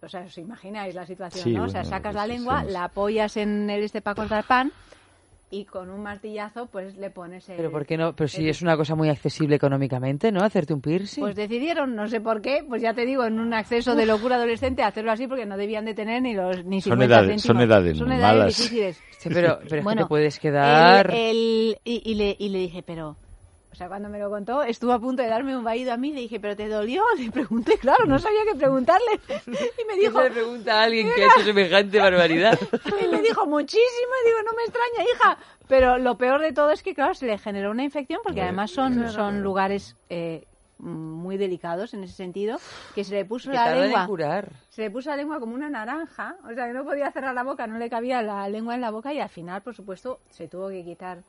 O 0.00 0.08
sea, 0.08 0.20
os 0.22 0.38
imagináis 0.38 0.94
la 0.94 1.04
situación, 1.06 1.42
Sí, 1.44 1.52
¿no? 1.54 1.64
O 1.64 1.68
sea, 1.68 1.82
sacas 1.84 2.14
la 2.14 2.22
sí, 2.24 2.28
lengua, 2.28 2.62
la 2.62 2.84
apoyas 2.84 3.36
en 3.36 3.68
el 3.68 3.82
este 3.82 4.00
para 4.00 4.14
cortar 4.14 4.44
pan 4.44 4.70
y 5.52 5.64
con 5.66 5.90
un 5.90 6.02
martillazo 6.02 6.66
pues 6.66 6.96
le 6.96 7.10
pones 7.10 7.48
el... 7.48 7.56
Pero 7.56 7.70
¿por 7.70 7.86
qué 7.86 7.96
no? 7.96 8.16
Pero 8.16 8.26
si 8.26 8.42
el- 8.42 8.48
es 8.48 8.62
una 8.62 8.76
cosa 8.76 8.94
muy 8.96 9.08
accesible 9.10 9.54
económicamente, 9.56 10.32
¿no? 10.32 10.42
Hacerte 10.42 10.72
un 10.74 10.80
piercing. 10.80 11.20
Pues 11.22 11.36
decidieron, 11.36 11.94
no 11.94 12.08
sé 12.08 12.20
por 12.20 12.40
qué, 12.40 12.64
pues 12.66 12.80
ya 12.82 12.94
te 12.94 13.04
digo, 13.06 13.24
en 13.24 13.38
un 13.38 13.52
acceso 13.54 13.94
de 13.94 14.06
locura 14.06 14.36
adolescente, 14.36 14.82
hacerlo 14.82 15.12
así 15.12 15.26
porque 15.28 15.46
no 15.46 15.56
debían 15.56 15.84
de 15.84 15.94
tener 15.94 16.22
ni 16.22 16.34
los 16.34 16.64
ni 16.64 16.80
Son 16.80 16.92
50 16.98 17.04
edades- 17.04 17.28
céntimos. 17.28 17.42
son 17.42 17.60
edades 17.60 17.98
Son 17.98 18.08
malas. 18.08 18.22
edades 18.34 18.56
difíciles. 18.58 19.02
Sí, 19.18 19.28
pero, 19.32 19.58
pero 19.58 19.66
es 19.66 19.72
que 19.74 19.80
Bueno, 19.82 20.02
te 20.02 20.08
puedes 20.08 20.38
quedar... 20.40 21.10
El- 21.10 21.16
el- 21.16 21.78
y, 21.84 22.02
y 22.10 22.14
le, 22.14 22.34
y 22.38 22.48
le 22.48 22.58
dije, 22.58 22.82
pero... 22.82 23.16
O 23.72 23.74
sea, 23.74 23.88
cuando 23.88 24.10
me 24.10 24.18
lo 24.18 24.28
contó, 24.28 24.62
estuvo 24.62 24.92
a 24.92 24.98
punto 24.98 25.22
de 25.22 25.28
darme 25.28 25.56
un 25.56 25.64
vaído 25.64 25.92
a 25.92 25.96
mí. 25.96 26.12
Le 26.12 26.20
dije, 26.20 26.38
¿pero 26.38 26.54
te 26.54 26.68
dolió? 26.68 27.02
Le 27.18 27.30
pregunté, 27.30 27.78
claro, 27.78 28.04
no 28.04 28.18
sabía 28.18 28.40
qué 28.50 28.56
preguntarle. 28.56 29.20
Y 29.46 29.84
me 29.86 29.94
¿Qué 29.94 30.00
dijo, 30.00 30.18
se 30.18 30.24
le 30.24 30.30
pregunta 30.30 30.80
a 30.80 30.84
alguien 30.84 31.08
que 31.14 31.24
ha 31.24 31.26
hecho 31.26 31.44
semejante 31.44 31.98
barbaridad? 31.98 32.58
y 33.02 33.08
me 33.08 33.22
dijo, 33.22 33.46
muchísimo. 33.46 34.12
Y 34.22 34.28
digo, 34.28 34.42
no 34.44 34.52
me 34.56 34.62
extraña, 34.62 35.10
hija. 35.14 35.38
Pero 35.68 35.98
lo 35.98 36.18
peor 36.18 36.40
de 36.40 36.52
todo 36.52 36.70
es 36.70 36.82
que, 36.82 36.94
claro, 36.94 37.14
se 37.14 37.26
le 37.26 37.38
generó 37.38 37.70
una 37.70 37.82
infección 37.82 38.20
porque 38.22 38.42
además 38.42 38.70
son, 38.70 39.10
son 39.10 39.42
lugares 39.42 39.96
eh, 40.10 40.44
muy 40.78 41.36
delicados 41.36 41.94
en 41.94 42.04
ese 42.04 42.14
sentido, 42.14 42.58
que 42.94 43.04
se 43.04 43.14
le 43.14 43.24
puso 43.24 43.50
Que 43.50 43.56
la 43.56 43.74
lengua... 43.74 44.06
curar. 44.06 44.52
Se 44.68 44.82
le 44.82 44.90
puso 44.90 45.10
la 45.10 45.16
lengua 45.16 45.38
como 45.38 45.54
una 45.54 45.70
naranja, 45.70 46.36
o 46.44 46.52
sea 46.54 46.66
que 46.66 46.72
no 46.72 46.84
podía 46.84 47.10
cerrar 47.10 47.34
la 47.34 47.44
boca, 47.44 47.66
no 47.66 47.78
le 47.78 47.88
cabía 47.88 48.20
la 48.20 48.48
lengua 48.48 48.74
en 48.74 48.80
la 48.80 48.90
boca 48.90 49.14
y 49.14 49.20
al 49.20 49.28
final, 49.28 49.62
por 49.62 49.74
supuesto, 49.74 50.20
se 50.30 50.48
tuvo 50.48 50.68
que 50.68 50.84
quitar 50.84 51.22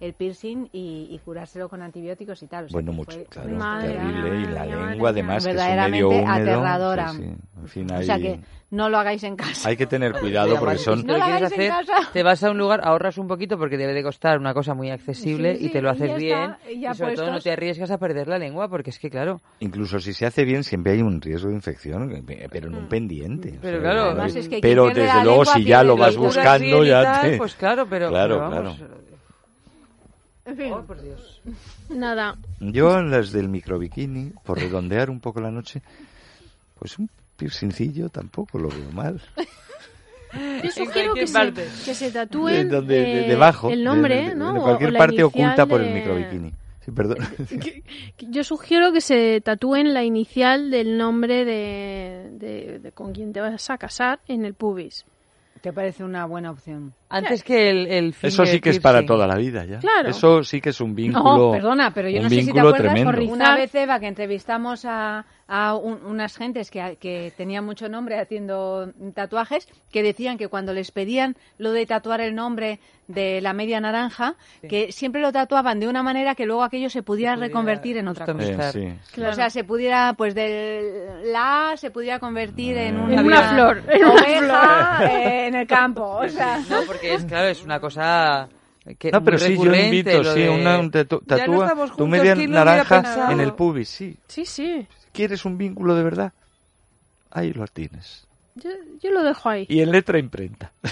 el 0.00 0.14
piercing 0.14 0.68
y, 0.72 1.08
y 1.10 1.18
curárselo 1.24 1.68
con 1.68 1.82
antibióticos 1.82 2.42
y 2.42 2.46
tal. 2.46 2.64
o 2.64 2.68
sea 2.68 2.74
Bueno, 2.74 2.92
mucho, 2.92 3.12
fue 3.16 3.24
claro, 3.26 3.50
Madre 3.50 3.92
terrible. 3.92 4.40
Y 4.40 4.46
la 4.46 4.64
madre 4.64 4.90
lengua, 4.90 5.10
además, 5.10 5.44
que 5.46 5.50
es 5.52 5.56
un 5.60 5.90
medio 5.90 6.08
húmedo. 6.08 6.28
aterradora. 6.28 7.08
sí, 7.10 7.18
sí. 7.18 7.34
En 7.60 7.68
fin, 7.68 7.92
O 7.92 8.02
sea 8.02 8.14
hay- 8.14 8.22
que 8.22 8.40
no 8.70 8.88
lo 8.88 8.98
hagáis 8.98 9.22
en 9.24 9.36
casa. 9.36 9.68
hay 9.68 9.76
que 9.76 9.86
tener 9.86 10.12
cuidado 10.12 10.56
porque 10.58 10.78
Si 10.78 10.84
son... 10.84 11.04
No 11.04 11.18
lo 11.18 11.24
quieres 11.24 11.42
hagáis 11.52 11.52
en 11.52 11.72
hacer, 11.72 11.86
casa. 11.86 12.10
te 12.12 12.22
vas 12.22 12.42
a 12.44 12.50
un 12.50 12.56
lugar, 12.58 12.80
ahorras 12.84 13.18
un 13.18 13.26
poquito 13.28 13.58
porque 13.58 13.76
debe 13.76 13.92
de 13.92 14.02
costar 14.02 14.38
una 14.38 14.54
cosa 14.54 14.74
muy 14.74 14.90
accesible 14.90 15.56
Sí, 15.56 15.66
y 15.66 15.68
te 15.70 15.82
lo 15.82 15.88
y 15.88 15.92
haces 15.92 16.08
ya 16.10 16.16
bien. 16.16 16.38
está, 16.52 16.70
y 16.70 16.80
ya 16.80 16.94
sobre 16.94 17.14
todo 17.14 17.26
no 17.26 17.32
puestos. 17.32 17.44
te 17.44 17.52
arriesgas 17.52 17.90
a 17.90 17.98
perder 17.98 18.28
la 18.28 18.38
lengua 18.38 18.68
porque 18.68 18.90
es 18.90 18.98
que, 18.98 19.10
claro, 19.10 19.40
Incluso 19.58 19.98
si 20.00 20.12
se 20.14 20.24
hace 20.24 20.44
bien, 20.44 20.64
siempre 20.64 20.92
hay 20.92 21.02
un 21.02 21.20
riesgo 21.20 21.48
de 21.50 21.56
infección, 21.56 22.24
pero 22.50 22.68
en 22.68 22.74
un 22.76 22.88
pendiente. 22.88 23.50
o 23.58 23.60
Pero 23.60 23.80
sea, 23.80 23.90
claro, 23.90 24.02
Además 24.12 24.36
es 24.36 24.48
que 24.48 24.60
pero 24.62 24.86
desde 24.88 25.24
luego, 25.24 25.44
si 25.44 25.64
ya 25.64 25.82
lo 25.82 25.96
vas 25.96 26.16
buscando, 26.16 26.84
y 26.84 26.88
ya 26.88 27.20
te... 27.20 27.36
Pues 27.36 27.54
claro, 27.56 27.86
pero... 27.90 28.08
Claro, 28.08 28.38
vamos, 28.38 28.78
En 30.50 30.56
fin, 30.56 30.72
oh, 30.72 30.82
por 30.82 31.00
Dios. 31.00 31.40
Nada. 31.88 32.36
Yo 32.60 32.98
en 32.98 33.10
las 33.10 33.30
del 33.32 33.48
microbikini, 33.48 34.32
por 34.44 34.58
redondear 34.58 35.08
un 35.10 35.20
poco 35.20 35.40
la 35.40 35.50
noche, 35.50 35.80
pues 36.78 36.98
un 36.98 37.08
piercingillo 37.36 38.08
tampoco 38.08 38.58
lo 38.58 38.68
veo 38.68 38.90
mal. 38.92 39.20
Yo 40.62 40.70
sugiero 40.70 41.14
que 41.14 41.26
se, 41.26 41.52
que 41.84 41.94
se 41.94 42.10
tatúen 42.12 42.68
De- 42.68 42.76
donde- 42.76 42.94
de- 43.00 43.24
eh, 43.24 43.28
debajo, 43.28 43.70
el 43.70 43.82
nombre, 43.82 44.14
de, 44.16 44.28
de- 44.30 44.34
¿no? 44.36 44.52
de 44.52 44.60
O- 44.60 44.62
cualquier 44.62 44.90
o 44.90 44.92
la 44.92 44.98
parte 44.98 45.14
inicial 45.16 45.46
oculta 45.46 45.66
por 45.66 45.80
el 45.80 45.92
microbikini. 45.94 46.52
Sí, 46.84 46.90
perdón. 46.92 47.18
Yo 48.18 48.44
sugiero 48.44 48.92
que 48.92 49.00
se 49.00 49.40
tatúen 49.40 49.92
la 49.92 50.04
inicial 50.04 50.70
del 50.70 50.96
nombre 50.96 51.44
de, 51.44 52.28
de- 52.32 52.78
de 52.78 52.92
con 52.92 53.12
quien 53.12 53.32
te 53.32 53.40
vas 53.40 53.68
a 53.70 53.78
casar 53.78 54.20
en 54.28 54.44
el 54.44 54.54
pubis. 54.54 55.04
Te 55.60 55.72
parece 55.72 56.04
una 56.04 56.24
buena 56.24 56.50
opción. 56.50 56.94
Antes 57.08 57.42
que 57.42 57.70
el, 57.70 57.86
el 57.86 58.14
Eso 58.22 58.46
sí 58.46 58.60
que 58.60 58.70
es 58.70 58.80
para 58.80 59.04
toda 59.04 59.26
la 59.26 59.36
vida 59.36 59.64
ya. 59.64 59.78
Claro. 59.78 60.08
Eso 60.08 60.42
sí 60.42 60.60
que 60.60 60.70
es 60.70 60.80
un 60.80 60.94
vínculo. 60.94 61.46
No, 61.46 61.52
perdona, 61.52 61.92
pero 61.92 62.08
yo 62.08 62.18
un 62.18 62.24
no 62.24 62.28
sé 62.28 62.36
si 62.36 62.40
te 62.40 62.46
vínculo 62.52 62.68
acuerdas, 62.68 62.94
tremendo. 62.94 63.32
Una 63.32 63.56
vez, 63.56 63.74
Eva, 63.74 64.00
que 64.00 64.06
entrevistamos 64.06 64.84
a, 64.84 65.24
a 65.52 65.74
un- 65.74 66.04
unas 66.06 66.36
gentes 66.36 66.70
que, 66.70 66.96
que 67.00 67.32
tenían 67.36 67.64
mucho 67.64 67.88
nombre 67.88 68.18
haciendo 68.20 68.92
tatuajes, 69.14 69.66
que 69.90 70.04
decían 70.04 70.38
que 70.38 70.46
cuando 70.46 70.72
les 70.72 70.92
pedían 70.92 71.34
lo 71.58 71.72
de 71.72 71.86
tatuar 71.86 72.20
el 72.20 72.36
nombre 72.36 72.78
de 73.08 73.40
la 73.40 73.52
media 73.52 73.80
naranja, 73.80 74.36
que 74.68 74.92
siempre 74.92 75.20
lo 75.20 75.32
tatuaban 75.32 75.80
de 75.80 75.88
una 75.88 76.04
manera 76.04 76.36
que 76.36 76.46
luego 76.46 76.62
aquello 76.62 76.88
se 76.88 77.02
pudiera 77.02 77.34
pudiera 77.34 77.48
reconvertir 77.48 77.96
en 77.96 78.06
otra 78.06 78.26
cosa. 78.26 78.38
customizar. 78.38 78.72
Sí. 78.72 78.92
Claro. 79.12 79.32
O 79.32 79.34
sea, 79.34 79.50
se 79.50 79.64
pudiera, 79.64 80.14
pues 80.16 80.36
del 80.36 81.32
la 81.32 81.72
A 81.72 81.76
se 81.76 81.90
pudiera 81.90 82.20
convertir 82.20 82.76
en 82.78 82.94
En 82.96 83.00
una, 83.00 83.22
una 83.22 83.42
flor, 83.52 83.82
en 83.88 84.04
una 84.04 84.14
oveja 84.14 85.00
eh, 85.10 85.46
en 85.48 85.54
el 85.56 85.66
campo. 85.66 86.04
O 86.04 86.28
sea, 86.28 86.58
No, 86.70 86.82
porque 86.86 87.14
es 87.14 87.24
claro, 87.24 87.48
es 87.48 87.64
una 87.64 87.80
cosa 87.80 88.48
que 88.98 89.10
No, 89.10 89.22
pero 89.24 89.38
sí, 89.38 89.56
yo 89.56 89.74
invito, 89.74 90.22
sí, 90.32 90.40
de- 90.42 90.48
una, 90.50 90.78
un 90.78 90.90
tatu- 90.92 91.20
no 91.26 91.96
tu 91.96 92.06
media 92.06 92.34
¿quién 92.34 92.50
lo 92.52 92.62
hubiera 92.62 92.84
naranja 92.84 93.32
en 93.32 93.40
el 93.40 93.52
pubis, 93.54 93.88
sí. 93.88 94.16
Sí, 94.28 94.44
sí. 94.46 94.86
¿Quieres 95.12 95.44
un 95.44 95.58
vínculo 95.58 95.94
de 95.94 96.02
verdad? 96.02 96.32
Ahí 97.30 97.52
lo 97.52 97.66
tienes. 97.66 98.26
Yo, 98.56 98.70
yo 99.02 99.10
lo 99.12 99.22
dejo 99.22 99.48
ahí. 99.48 99.66
Y 99.68 99.80
en 99.80 99.92
letra 99.92 100.18
imprenta. 100.18 100.72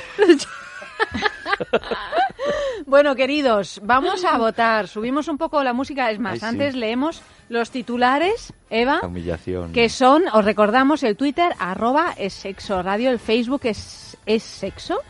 Bueno, 2.87 3.14
queridos, 3.16 3.81
vamos 3.85 4.25
a 4.25 4.39
votar. 4.39 4.89
Subimos 4.89 5.29
un 5.29 5.37
poco 5.37 5.62
la 5.62 5.73
música. 5.73 6.11
Es 6.11 6.19
más, 6.19 6.35
Ay, 6.35 6.39
sí. 6.41 6.47
antes 6.47 6.75
leemos 6.75 7.23
los 7.49 7.71
titulares, 7.71 8.53
Eva, 8.71 9.01
La 9.03 9.09
humillación. 9.09 9.73
que 9.73 9.89
son, 9.89 10.23
os 10.33 10.45
recordamos, 10.45 11.03
el 11.03 11.16
Twitter, 11.16 11.53
arroba 11.59 12.14
es 12.16 12.33
sexo 12.33 12.83
radio, 12.83 13.11
el 13.11 13.19
Facebook 13.19 13.62
es, 13.64 14.16
es 14.25 14.43
sexo. 14.43 15.01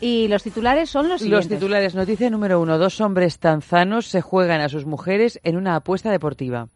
Y 0.00 0.28
los 0.28 0.42
titulares 0.42 0.90
son 0.90 1.04
los 1.04 1.14
Los 1.14 1.22
siguientes. 1.22 1.58
titulares, 1.58 1.94
noticia 1.94 2.30
número 2.30 2.60
uno. 2.60 2.78
Dos 2.78 3.00
hombres 3.00 3.38
tanzanos 3.38 4.06
se 4.06 4.20
juegan 4.20 4.60
a 4.60 4.68
sus 4.68 4.86
mujeres 4.86 5.38
en 5.44 5.56
una 5.56 5.76
apuesta 5.76 6.10
deportiva. 6.10 6.68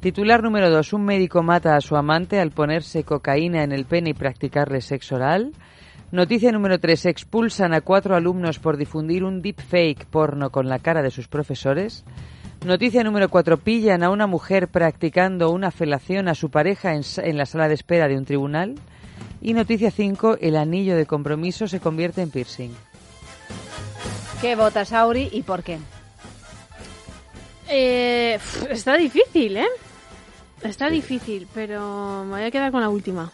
Titular 0.00 0.42
número 0.42 0.70
dos. 0.70 0.92
Un 0.92 1.04
médico 1.04 1.42
mata 1.42 1.74
a 1.74 1.80
su 1.80 1.96
amante 1.96 2.38
al 2.38 2.50
ponerse 2.50 3.04
cocaína 3.04 3.62
en 3.62 3.72
el 3.72 3.86
pene 3.86 4.10
y 4.10 4.14
practicarle 4.14 4.80
sexo 4.80 5.16
oral. 5.16 5.52
Noticia 6.12 6.52
número 6.52 6.78
tres. 6.78 7.06
Expulsan 7.06 7.74
a 7.74 7.80
cuatro 7.80 8.14
alumnos 8.14 8.58
por 8.58 8.76
difundir 8.76 9.24
un 9.24 9.42
deepfake 9.42 10.06
porno 10.06 10.50
con 10.50 10.68
la 10.68 10.78
cara 10.78 11.02
de 11.02 11.10
sus 11.10 11.28
profesores. 11.28 12.04
Noticia 12.64 13.02
número 13.02 13.28
cuatro. 13.28 13.56
Pillan 13.56 14.02
a 14.02 14.10
una 14.10 14.26
mujer 14.26 14.68
practicando 14.68 15.50
una 15.50 15.70
felación 15.70 16.28
a 16.28 16.34
su 16.34 16.50
pareja 16.50 16.94
en, 16.94 17.36
la 17.36 17.46
sala 17.46 17.68
de 17.68 17.74
espera 17.74 18.06
de 18.06 18.18
un 18.18 18.24
tribunal. 18.24 18.76
Y 19.40 19.54
noticia 19.54 19.90
5. 19.90 20.38
El 20.40 20.56
anillo 20.56 20.96
de 20.96 21.06
compromiso 21.06 21.68
se 21.68 21.80
convierte 21.80 22.22
en 22.22 22.30
piercing. 22.30 22.70
¿Qué 24.40 24.56
votas, 24.56 24.92
Auri, 24.92 25.28
y 25.32 25.42
por 25.42 25.62
qué? 25.62 25.78
Eh, 27.68 28.38
está 28.70 28.96
difícil, 28.96 29.56
¿eh? 29.56 29.66
Está 30.68 30.90
difícil, 30.90 31.46
pero 31.54 32.24
me 32.24 32.30
voy 32.32 32.42
a 32.42 32.50
quedar 32.50 32.70
con 32.72 32.80
la 32.80 32.88
última. 32.88 33.32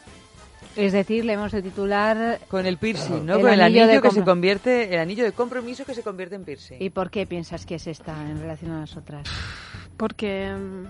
Es 0.74 0.92
decir, 0.92 1.24
leemos 1.24 1.52
el 1.52 1.62
titular 1.62 2.40
Con 2.48 2.64
el 2.64 2.78
piercing, 2.78 3.26
¿no? 3.26 3.34
El 3.34 3.42
Con 3.42 3.52
el 3.52 3.60
anillo 3.60 3.82
anillo, 3.82 4.00
de 4.00 4.08
que 4.08 4.10
se 4.14 4.24
convierte, 4.24 4.94
el 4.94 5.00
anillo 5.00 5.24
de 5.24 5.32
compromiso 5.32 5.84
que 5.84 5.94
se 5.94 6.02
convierte 6.02 6.34
en 6.34 6.44
piercing. 6.44 6.82
y 6.82 6.88
por 6.90 7.10
qué 7.10 7.26
piensas 7.26 7.66
que 7.66 7.74
es 7.74 7.86
esta 7.86 8.14
en 8.22 8.40
relación 8.40 8.70
a 8.72 8.80
las 8.80 8.96
otras. 8.96 9.28
Porque... 9.98 10.50
mm, 10.50 10.86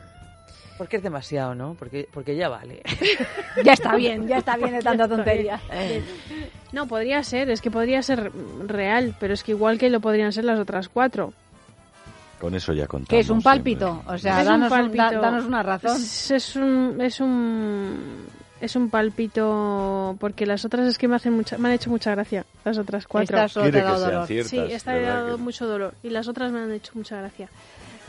Porque 0.79 0.99
es 0.99 1.03
demasiado, 1.03 1.55
¿no? 1.57 1.75
Porque, 1.79 2.09
porque 2.13 2.37
ya 2.37 2.49
vale. 2.49 2.81
ya 3.65 3.73
está 3.73 3.97
bien, 3.97 4.29
ya 4.29 4.39
está 4.39 4.57
bien 4.57 4.73
de 4.73 4.81
tanta 4.81 5.09
tontería. 5.09 5.61
No, 6.73 6.87
podría 6.87 7.23
ser, 7.25 7.51
es 7.51 7.61
que 7.61 7.71
podría 7.71 8.03
ser 8.03 8.31
real, 8.67 9.17
pero 9.19 9.35
es 9.35 9.43
que 9.43 9.51
igual 9.53 9.79
que 9.79 9.91
lo 9.91 10.01
podrían 10.01 10.33
ser 10.33 10.45
las 10.45 10.61
otras 10.61 10.89
cuatro. 10.89 11.33
Con 12.43 12.55
eso 12.57 12.73
ya 12.73 12.89
contamos. 12.89 13.09
Que 13.09 13.21
es 13.21 13.31
un 13.31 13.41
pálpito, 13.41 14.03
o 14.05 14.19
sea, 14.19 14.43
Es 14.43 14.49
un 14.49 14.61
danos, 14.61 14.73
un- 14.73 14.97
da- 14.97 15.13
danos 15.13 15.45
una 15.45 15.63
razón. 15.63 15.97
Es, 15.97 16.31
es 16.33 16.57
un... 16.57 16.99
Es 17.01 17.21
un... 17.21 18.27
Es 18.61 18.75
un 18.77 18.91
pálpito 18.91 20.17
porque 20.21 20.45
las 20.47 20.65
otras 20.65 20.87
es 20.89 20.99
que 20.99 21.07
me 21.09 21.17
hacen 21.17 21.33
mucha, 21.33 21.57
me 21.59 21.69
han 21.69 21.75
hecho 21.75 21.91
mucha 21.91 22.11
gracia, 22.13 22.45
las 22.65 22.79
otras 22.79 23.07
cuatro. 23.07 23.37
Esta 23.37 23.49
solo 23.49 23.71
te 23.71 23.79
ha 23.79 23.81
que 23.83 23.87
dado 23.89 24.01
dolor. 24.07 24.27
ciertas. 24.27 24.51
Sí, 24.51 24.59
esta 24.59 24.91
me 24.93 24.97
ha 24.99 25.01
¿verdad 25.01 25.15
dado 25.25 25.37
que- 25.37 25.43
mucho 25.43 25.67
dolor 25.67 25.95
y 26.03 26.11
las 26.11 26.27
otras 26.29 26.53
me 26.53 26.61
han 26.61 26.73
hecho 26.73 26.93
mucha 26.95 27.17
gracia. 27.17 27.49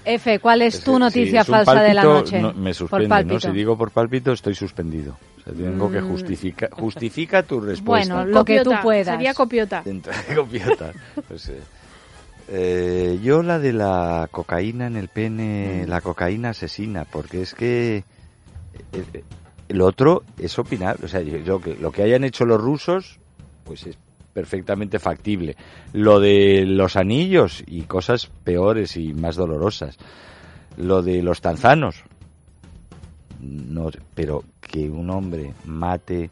F, 0.05 0.39
¿cuál 0.39 0.61
es 0.63 0.75
Es 0.75 0.83
tu 0.83 0.93
que, 0.93 0.99
noticia 0.99 1.43
si 1.43 1.51
falsa 1.51 1.81
de 1.81 1.93
la 1.93 2.03
noche? 2.03 2.39
no, 2.41 2.53
me 2.53 2.69
Por 2.71 2.73
suspende. 2.75 3.23
¿no? 3.33 3.39
Si 3.39 3.49
digo 3.51 3.77
por 3.77 3.89
pálpito, 3.91 4.31
estoy 4.33 4.53
suspendido. 4.53 5.15
O 5.39 5.43
sea, 5.43 5.53
tengo 5.53 5.89
que 5.89 6.01
Mm. 6.01 6.09
justificar. 6.09 6.69
Justifica 6.71 7.41
tu 7.43 7.59
respuesta. 7.61 8.13
Bueno, 8.15 8.29
Lo 8.31 8.43
que 8.45 8.57
tú 8.59 8.65
Copiota, 8.65 8.81
puedas. 8.83 9.07
Sería 9.07 9.33
copiota. 9.33 9.81
Dentro 9.83 10.11
de 10.27 10.35
copiota. 10.35 10.91
Pues, 11.27 11.49
eh, 11.49 11.61
eh, 12.47 13.19
yo 13.23 13.41
la 13.41 13.59
de 13.59 13.73
la 13.73 14.27
cocaína 14.31 14.87
en 14.87 14.95
el 14.95 15.07
pene, 15.07 15.85
la 15.87 16.01
cocaína 16.01 16.49
asesina, 16.49 17.05
porque 17.05 17.41
es 17.41 17.53
que 17.53 17.97
eh, 17.97 18.03
eh, 18.91 19.23
el 19.69 19.81
otro 19.81 20.23
es 20.37 20.57
opinar. 20.59 20.97
O 21.03 21.07
sea, 21.07 21.21
yo, 21.21 21.37
yo 21.37 21.61
que 21.61 21.75
lo 21.75 21.91
que 21.91 22.03
hayan 22.03 22.23
hecho 22.23 22.45
los 22.45 22.61
rusos, 22.61 23.19
pues 23.63 23.87
es 23.87 23.97
perfectamente 24.33 24.99
factible. 24.99 25.55
Lo 25.93 26.19
de 26.19 26.65
los 26.65 26.95
anillos 26.95 27.63
y 27.65 27.83
cosas 27.83 28.27
peores 28.43 28.97
y 28.97 29.13
más 29.13 29.35
dolorosas. 29.35 29.97
Lo 30.75 31.01
de 31.01 31.21
los 31.21 31.39
tanzanos. 31.39 32.03
No, 33.39 33.89
pero 34.15 34.43
que 34.59 34.89
un 34.89 35.09
hombre 35.09 35.53
mate 35.65 36.29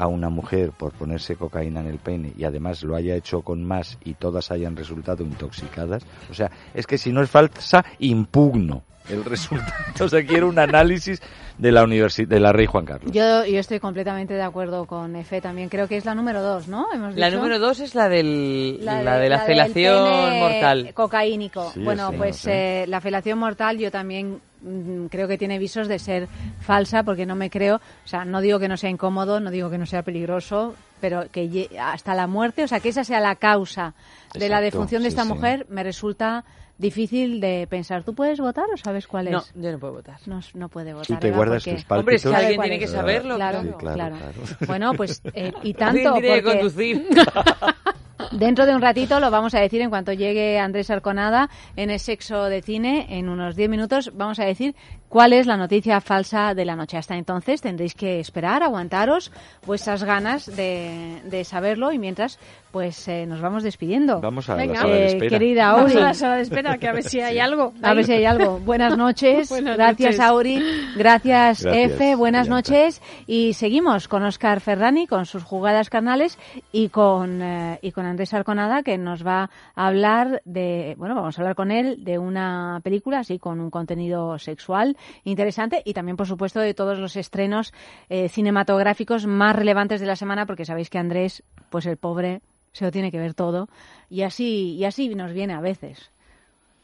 a 0.00 0.06
una 0.06 0.30
mujer 0.30 0.72
por 0.72 0.92
ponerse 0.92 1.36
cocaína 1.36 1.80
en 1.80 1.86
el 1.86 1.98
pene 1.98 2.32
y 2.34 2.44
además 2.44 2.82
lo 2.82 2.96
haya 2.96 3.14
hecho 3.14 3.42
con 3.42 3.62
más 3.62 3.98
y 4.02 4.14
todas 4.14 4.50
hayan 4.50 4.74
resultado 4.74 5.22
intoxicadas, 5.22 6.06
o 6.30 6.34
sea, 6.34 6.50
es 6.72 6.86
que 6.86 6.96
si 6.96 7.12
no 7.12 7.22
es 7.22 7.28
falsa, 7.28 7.84
impugno 7.98 8.82
el 9.08 9.24
resultado. 9.24 9.72
O 10.00 10.08
sea, 10.08 10.24
quiero 10.24 10.48
un 10.48 10.58
análisis 10.58 11.20
de 11.58 11.72
la 11.72 11.84
universidad 11.84 12.28
de 12.28 12.40
la 12.40 12.52
Rey 12.54 12.64
Juan 12.64 12.86
Carlos. 12.86 13.12
Yo, 13.12 13.44
yo 13.44 13.60
estoy 13.60 13.78
completamente 13.80 14.32
de 14.32 14.40
acuerdo 14.42 14.86
con 14.86 15.14
Efe 15.14 15.42
también. 15.42 15.68
Creo 15.68 15.86
que 15.88 15.98
es 15.98 16.06
la 16.06 16.14
número 16.14 16.40
dos, 16.42 16.68
¿no? 16.68 16.86
Hemos 16.92 17.14
La 17.16 17.26
dicho. 17.26 17.36
número 17.36 17.58
dos 17.58 17.80
es 17.80 17.94
la, 17.94 18.08
del, 18.08 18.82
la, 18.82 19.18
de 19.18 19.28
la, 19.28 19.40
felación 19.40 20.38
mortal. 20.38 20.90
Cocaínico. 20.94 21.70
Sí, 21.74 21.80
bueno, 21.80 22.10
sí, 22.10 22.16
pues 22.16 22.36
no 22.36 22.42
sé. 22.44 22.82
eh, 22.82 22.86
la 22.86 23.00
felación 23.02 23.38
mortal 23.38 23.76
yo 23.78 23.90
también 23.90 24.40
mm, 24.62 25.06
creo 25.06 25.28
que 25.28 25.36
tiene 25.36 25.58
visos 25.58 25.86
de 25.86 25.98
ser 25.98 26.28
falsa 26.60 27.02
porque 27.02 27.26
no 27.26 27.36
me 27.36 27.50
creo, 27.50 27.76
o 27.76 28.08
sea, 28.08 28.24
no 28.24 28.40
digo 28.40 28.58
que 28.58 28.68
no 28.68 28.78
sea 28.78 28.88
incómodo, 28.88 29.38
no 29.38 29.50
digo 29.50 29.68
que 29.68 29.76
no 29.76 29.84
sea 29.84 30.02
peligroso, 30.02 30.74
pero 31.00 31.28
que 31.30 31.68
hasta 31.78 32.14
la 32.14 32.26
muerte, 32.26 32.64
o 32.64 32.68
sea, 32.68 32.80
que 32.80 32.88
esa 32.88 33.04
sea 33.04 33.20
la 33.20 33.34
causa 33.36 33.92
de 34.34 34.48
la 34.48 34.62
defunción 34.62 35.02
de 35.02 35.10
sí, 35.10 35.14
esta 35.14 35.24
sí. 35.24 35.28
mujer, 35.28 35.66
me 35.68 35.82
resulta 35.82 36.44
difícil 36.80 37.40
de 37.40 37.66
pensar. 37.68 38.02
¿Tú 38.04 38.14
puedes 38.14 38.40
votar 38.40 38.64
o 38.72 38.76
sabes 38.76 39.06
cuál 39.06 39.28
es? 39.28 39.32
No, 39.32 39.44
yo 39.54 39.70
no 39.72 39.78
puedo 39.78 39.92
votar. 39.94 40.18
No, 40.26 40.40
no 40.54 40.68
puede 40.68 40.92
votar. 40.94 41.06
Tú 41.06 41.16
te 41.20 41.28
Eva, 41.28 41.36
guardas 41.36 41.62
porque- 41.64 41.76
tus 41.76 41.84
pálpitos. 41.84 42.00
Hombre, 42.00 42.16
es 42.16 42.22
que 42.22 42.28
¿Sabe 42.30 42.42
alguien 42.46 42.60
tiene 42.62 42.78
que 42.78 42.86
saberlo. 42.88 43.36
Claro, 43.36 43.62
Sí, 43.62 43.68
claro. 43.78 43.94
claro, 43.96 44.16
claro. 44.16 44.56
Bueno, 44.66 44.92
pues 44.94 45.22
y, 45.62 45.68
y 45.70 45.74
tanto 45.74 46.12
tiene 46.14 46.20
que 46.20 46.42
porque 46.42 46.58
conducir. 46.58 47.06
Dentro 48.32 48.66
de 48.66 48.74
un 48.74 48.82
ratito 48.82 49.20
lo 49.20 49.30
vamos 49.30 49.54
a 49.54 49.60
decir 49.60 49.80
en 49.80 49.90
cuanto 49.90 50.12
llegue 50.12 50.58
Andrés 50.58 50.90
Arconada 50.90 51.48
en 51.76 51.90
el 51.90 51.98
sexo 52.00 52.44
de 52.44 52.62
cine. 52.62 53.06
En 53.10 53.28
unos 53.28 53.56
10 53.56 53.68
minutos 53.70 54.12
vamos 54.14 54.38
a 54.40 54.44
decir 54.44 54.74
cuál 55.08 55.32
es 55.32 55.46
la 55.46 55.56
noticia 55.56 56.00
falsa 56.00 56.54
de 56.54 56.64
la 56.64 56.76
noche. 56.76 56.96
Hasta 56.96 57.16
entonces 57.16 57.60
tendréis 57.60 57.94
que 57.94 58.20
esperar, 58.20 58.62
aguantaros 58.62 59.32
vuestras 59.66 60.04
ganas 60.04 60.46
de, 60.46 61.20
de 61.24 61.44
saberlo 61.44 61.92
y 61.92 61.98
mientras 61.98 62.38
pues 62.70 63.08
eh, 63.08 63.26
nos 63.26 63.40
vamos 63.40 63.64
despidiendo. 63.64 64.20
Vamos 64.20 64.48
a 64.48 64.54
Venga. 64.54 64.74
la 64.74 64.80
sala 64.82 64.94
de 64.94 65.02
Eh, 65.02 65.06
espera. 65.06 65.28
querida 65.30 65.72
Vamos 65.72 65.90
Auri, 65.90 65.96
a 65.96 66.04
la 66.06 66.14
sala 66.14 66.36
de 66.36 66.42
espera, 66.42 66.78
que 66.78 66.86
a 66.88 66.92
ver 66.92 67.02
si 67.02 67.20
hay 67.20 67.40
algo. 67.40 67.72
a 67.82 67.94
ver 67.94 68.04
si 68.04 68.12
hay 68.12 68.24
algo. 68.24 68.60
Buenas 68.60 68.96
noches. 68.96 69.48
Buenas 69.50 69.76
gracias 69.76 70.10
noches. 70.18 70.20
Auri. 70.20 70.62
Gracias, 70.96 71.62
Gracias, 71.64 71.92
Efe. 71.92 72.14
Buenas 72.14 72.48
noches. 72.48 73.02
Y 73.26 73.54
seguimos 73.54 74.06
con 74.06 74.22
Oscar 74.22 74.60
Ferrani, 74.60 75.08
con 75.08 75.26
sus 75.26 75.42
jugadas 75.42 75.90
carnales 75.90 76.38
y 76.70 76.90
con, 76.90 77.42
eh, 77.42 77.78
y 77.82 77.90
con 77.90 78.06
Andrés 78.10 78.34
Arconada, 78.34 78.82
que 78.82 78.98
nos 78.98 79.26
va 79.26 79.50
a 79.74 79.86
hablar 79.86 80.42
de, 80.44 80.94
bueno, 80.98 81.14
vamos 81.14 81.38
a 81.38 81.42
hablar 81.42 81.54
con 81.56 81.70
él 81.70 82.04
de 82.04 82.18
una 82.18 82.80
película 82.82 83.20
así 83.20 83.38
con 83.38 83.60
un 83.60 83.70
contenido 83.70 84.38
sexual 84.38 84.96
interesante 85.24 85.82
y 85.84 85.94
también, 85.94 86.16
por 86.16 86.26
supuesto, 86.26 86.60
de 86.60 86.74
todos 86.74 86.98
los 86.98 87.16
estrenos 87.16 87.72
eh, 88.08 88.28
cinematográficos 88.28 89.26
más 89.26 89.56
relevantes 89.56 90.00
de 90.00 90.06
la 90.06 90.16
semana, 90.16 90.46
porque 90.46 90.64
sabéis 90.64 90.90
que 90.90 90.98
Andrés, 90.98 91.42
pues 91.70 91.86
el 91.86 91.96
pobre, 91.96 92.42
se 92.72 92.84
lo 92.84 92.90
tiene 92.90 93.10
que 93.10 93.18
ver 93.18 93.34
todo 93.34 93.68
y 94.08 94.22
así, 94.22 94.74
y 94.74 94.84
así 94.84 95.14
nos 95.14 95.32
viene 95.32 95.54
a 95.54 95.60
veces 95.60 96.10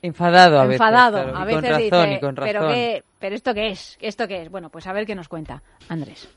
Enfadado 0.03 0.61
a 0.61 0.66
veces. 0.66 0.81
enfadado. 0.81 1.23
claro, 1.23 1.39
a 1.39 1.44
veces 1.44 1.62
con 1.62 1.70
razón, 1.70 1.82
dice, 1.82 2.12
y 2.12 2.20
con 2.20 2.36
razón. 2.36 2.53
¿pero, 2.53 2.69
qué, 2.69 3.05
¿pero 3.19 3.35
esto 3.35 3.55
qué 3.55 3.69
es? 3.69 3.98
¿Esto 4.01 4.28
qué 4.28 4.43
es? 4.43 4.51
Bueno, 4.51 4.70
pues 4.70 4.86
a 4.86 4.93
ver 4.93 5.07
qué 5.07 5.15
nos 5.15 5.28
cuenta 5.28 5.62
Andrés. 5.89 6.28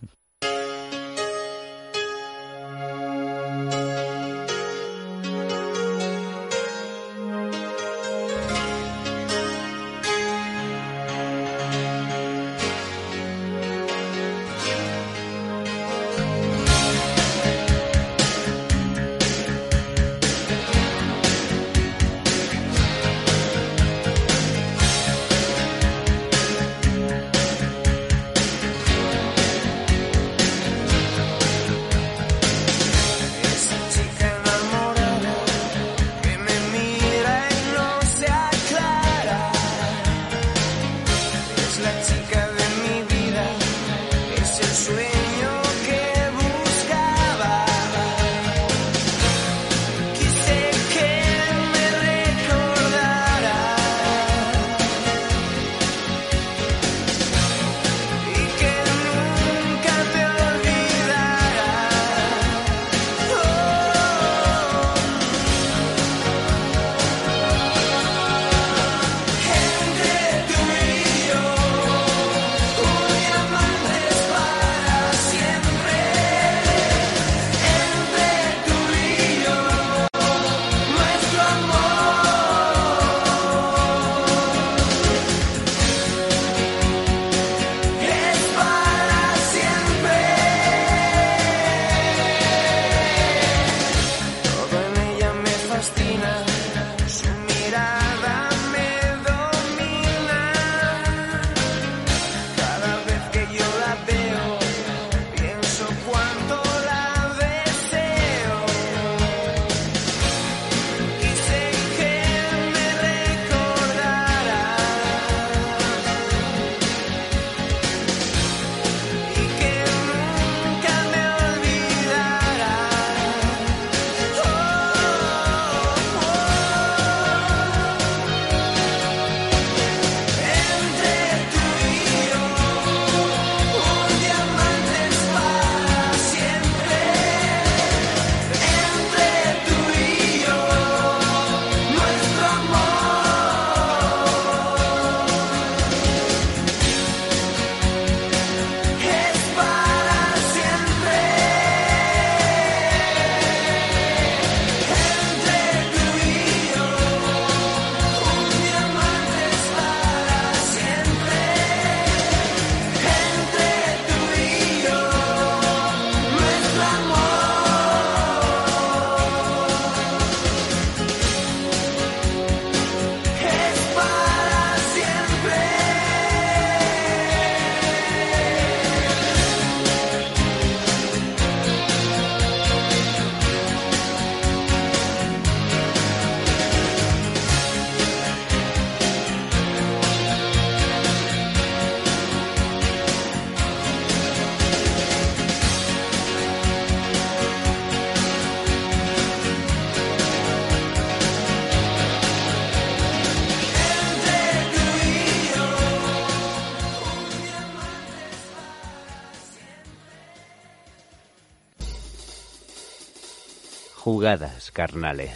Jugadas 214.20 214.70
carnales. 214.72 215.32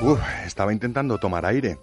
Uf, 0.00 0.18
estaba 0.44 0.72
intentando 0.72 1.18
tomar 1.18 1.46
aire. 1.46 1.78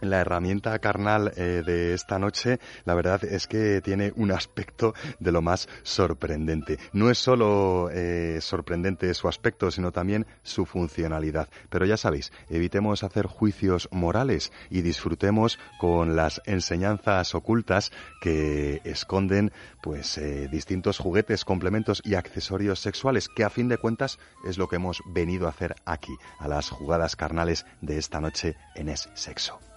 La 0.00 0.20
herramienta 0.20 0.78
carnal 0.78 1.32
eh, 1.36 1.62
de 1.64 1.94
esta 1.94 2.18
noche, 2.18 2.58
la 2.84 2.94
verdad 2.94 3.24
es 3.24 3.46
que 3.46 3.80
tiene 3.80 4.12
un 4.16 4.32
aspecto 4.32 4.94
de 5.18 5.32
lo 5.32 5.42
más 5.42 5.68
sorprendente. 5.82 6.78
No 6.92 7.10
es 7.10 7.18
solo 7.18 7.90
eh, 7.92 8.38
sorprendente 8.40 9.12
su 9.14 9.28
aspecto, 9.28 9.70
sino 9.70 9.92
también 9.92 10.26
su 10.42 10.64
funcionalidad. 10.64 11.48
Pero 11.68 11.84
ya 11.84 11.96
sabéis, 11.96 12.32
evitemos 12.48 13.04
hacer 13.04 13.26
juicios 13.26 13.88
morales 13.90 14.52
y 14.70 14.82
disfrutemos 14.82 15.58
con 15.78 16.16
las 16.16 16.40
enseñanzas 16.46 17.34
ocultas 17.34 17.92
que 18.20 18.80
esconden 18.84 19.52
pues 19.82 20.18
eh, 20.18 20.48
distintos 20.50 20.98
juguetes, 20.98 21.44
complementos 21.44 22.02
y 22.04 22.14
accesorios 22.14 22.80
sexuales, 22.80 23.28
que 23.28 23.44
a 23.44 23.50
fin 23.50 23.68
de 23.68 23.78
cuentas 23.78 24.18
es 24.46 24.58
lo 24.58 24.68
que 24.68 24.76
hemos 24.76 25.02
venido 25.06 25.46
a 25.46 25.50
hacer 25.50 25.76
aquí, 25.84 26.12
a 26.38 26.48
las 26.48 26.70
jugadas 26.70 27.16
carnales 27.16 27.66
de 27.80 27.98
esta 27.98 28.20
noche 28.20 28.56
en 28.74 28.88
Es 28.88 29.08
Sexo. 29.14 29.69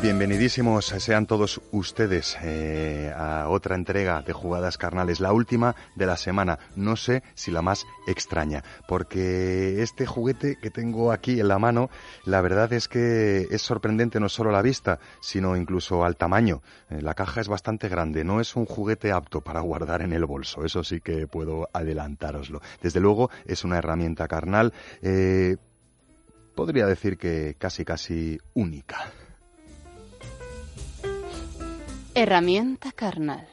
Bienvenidísimos 0.00 0.86
sean 0.86 1.26
todos 1.26 1.60
ustedes 1.72 2.38
eh, 2.44 3.12
a 3.16 3.48
otra 3.48 3.74
entrega 3.74 4.22
de 4.22 4.32
Jugadas 4.32 4.78
Carnales, 4.78 5.18
la 5.18 5.32
última 5.32 5.74
de 5.96 6.06
la 6.06 6.16
semana. 6.16 6.60
No 6.76 6.94
sé 6.94 7.24
si 7.34 7.50
la 7.50 7.62
más 7.62 7.84
extraña, 8.06 8.62
porque 8.86 9.82
este 9.82 10.06
juguete 10.06 10.56
que 10.62 10.70
tengo 10.70 11.10
aquí 11.10 11.40
en 11.40 11.48
la 11.48 11.58
mano, 11.58 11.90
la 12.24 12.40
verdad 12.40 12.72
es 12.72 12.86
que 12.86 13.48
es 13.50 13.60
sorprendente 13.60 14.20
no 14.20 14.28
solo 14.28 14.50
a 14.50 14.52
la 14.52 14.62
vista, 14.62 15.00
sino 15.20 15.56
incluso 15.56 16.04
al 16.04 16.16
tamaño. 16.16 16.62
Eh, 16.90 17.02
la 17.02 17.14
caja 17.14 17.40
es 17.40 17.48
bastante 17.48 17.88
grande, 17.88 18.22
no 18.22 18.40
es 18.40 18.54
un 18.54 18.66
juguete 18.66 19.10
apto 19.10 19.40
para 19.40 19.60
guardar 19.60 20.02
en 20.02 20.12
el 20.12 20.26
bolso, 20.26 20.64
eso 20.64 20.84
sí 20.84 21.00
que 21.00 21.26
puedo 21.26 21.68
adelantároslo. 21.72 22.60
Desde 22.80 23.00
luego 23.00 23.30
es 23.46 23.64
una 23.64 23.78
herramienta 23.78 24.28
carnal, 24.28 24.72
eh, 25.02 25.56
podría 26.58 26.86
decir 26.86 27.16
que 27.16 27.54
casi 27.56 27.84
casi 27.84 28.36
única. 28.52 29.12
Herramienta 32.16 32.90
carnal. 32.90 33.46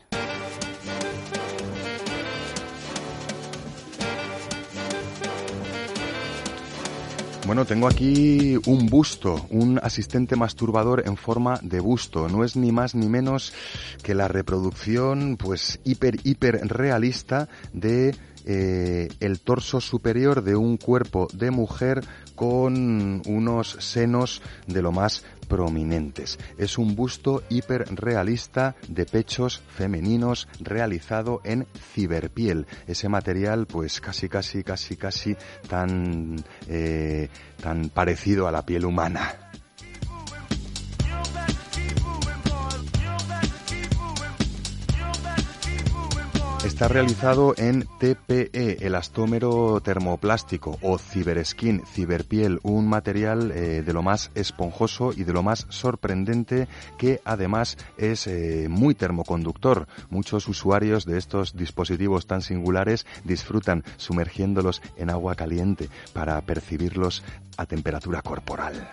Bueno, 7.45 7.65
tengo 7.65 7.87
aquí 7.87 8.57
un 8.65 8.87
busto, 8.87 9.45
un 9.51 9.79
asistente 9.83 10.35
masturbador 10.35 11.03
en 11.05 11.15
forma 11.15 11.59
de 11.61 11.79
busto. 11.79 12.27
No 12.27 12.43
es 12.43 12.55
ni 12.55 12.71
más 12.71 12.95
ni 12.95 13.07
menos 13.07 13.53
que 14.01 14.15
la 14.15 14.27
reproducción, 14.27 15.37
pues, 15.37 15.79
hiper, 15.83 16.15
hiper 16.23 16.67
realista 16.67 17.47
de 17.71 18.15
eh, 18.45 19.09
el 19.19 19.39
torso 19.39 19.81
superior 19.81 20.43
de 20.43 20.55
un 20.55 20.77
cuerpo 20.77 21.27
de 21.33 21.51
mujer 21.51 22.03
con 22.35 23.21
unos 23.25 23.77
senos 23.79 24.41
de 24.67 24.81
lo 24.81 24.91
más 24.91 25.23
prominentes. 25.47 26.37
Es 26.57 26.77
un 26.77 26.95
busto 26.95 27.43
hiperrealista 27.49 28.75
de 28.87 29.05
pechos 29.05 29.61
femeninos 29.67 30.47
realizado 30.59 31.41
en 31.43 31.67
ciberpiel. 31.93 32.67
Ese 32.87 33.09
material, 33.09 33.65
pues 33.67 34.01
casi, 34.01 34.27
casi, 34.27 34.63
casi, 34.63 34.95
casi 34.97 35.35
tan, 35.67 36.43
eh, 36.67 37.29
tan 37.61 37.89
parecido 37.89 38.47
a 38.47 38.51
la 38.51 38.65
piel 38.65 38.85
humana. 38.85 39.44
Está 46.65 46.87
realizado 46.87 47.53
en 47.57 47.87
TPE, 47.99 48.87
elastómero 48.87 49.79
termoplástico 49.81 50.79
o 50.81 50.97
ciberskin, 50.97 51.83
ciberpiel, 51.85 52.59
un 52.63 52.89
material 52.89 53.51
eh, 53.51 53.83
de 53.83 53.93
lo 53.93 54.01
más 54.01 54.31
esponjoso 54.33 55.13
y 55.15 55.25
de 55.25 55.31
lo 55.31 55.43
más 55.43 55.67
sorprendente 55.69 56.67
que 56.97 57.21
además 57.23 57.77
es 57.99 58.25
eh, 58.25 58.65
muy 58.67 58.95
termoconductor. 58.95 59.87
Muchos 60.09 60.47
usuarios 60.47 61.05
de 61.05 61.19
estos 61.19 61.55
dispositivos 61.55 62.25
tan 62.25 62.41
singulares 62.41 63.05
disfrutan 63.23 63.83
sumergiéndolos 63.97 64.81
en 64.97 65.11
agua 65.11 65.35
caliente 65.35 65.89
para 66.13 66.41
percibirlos 66.41 67.23
a 67.57 67.67
temperatura 67.67 68.23
corporal. 68.23 68.89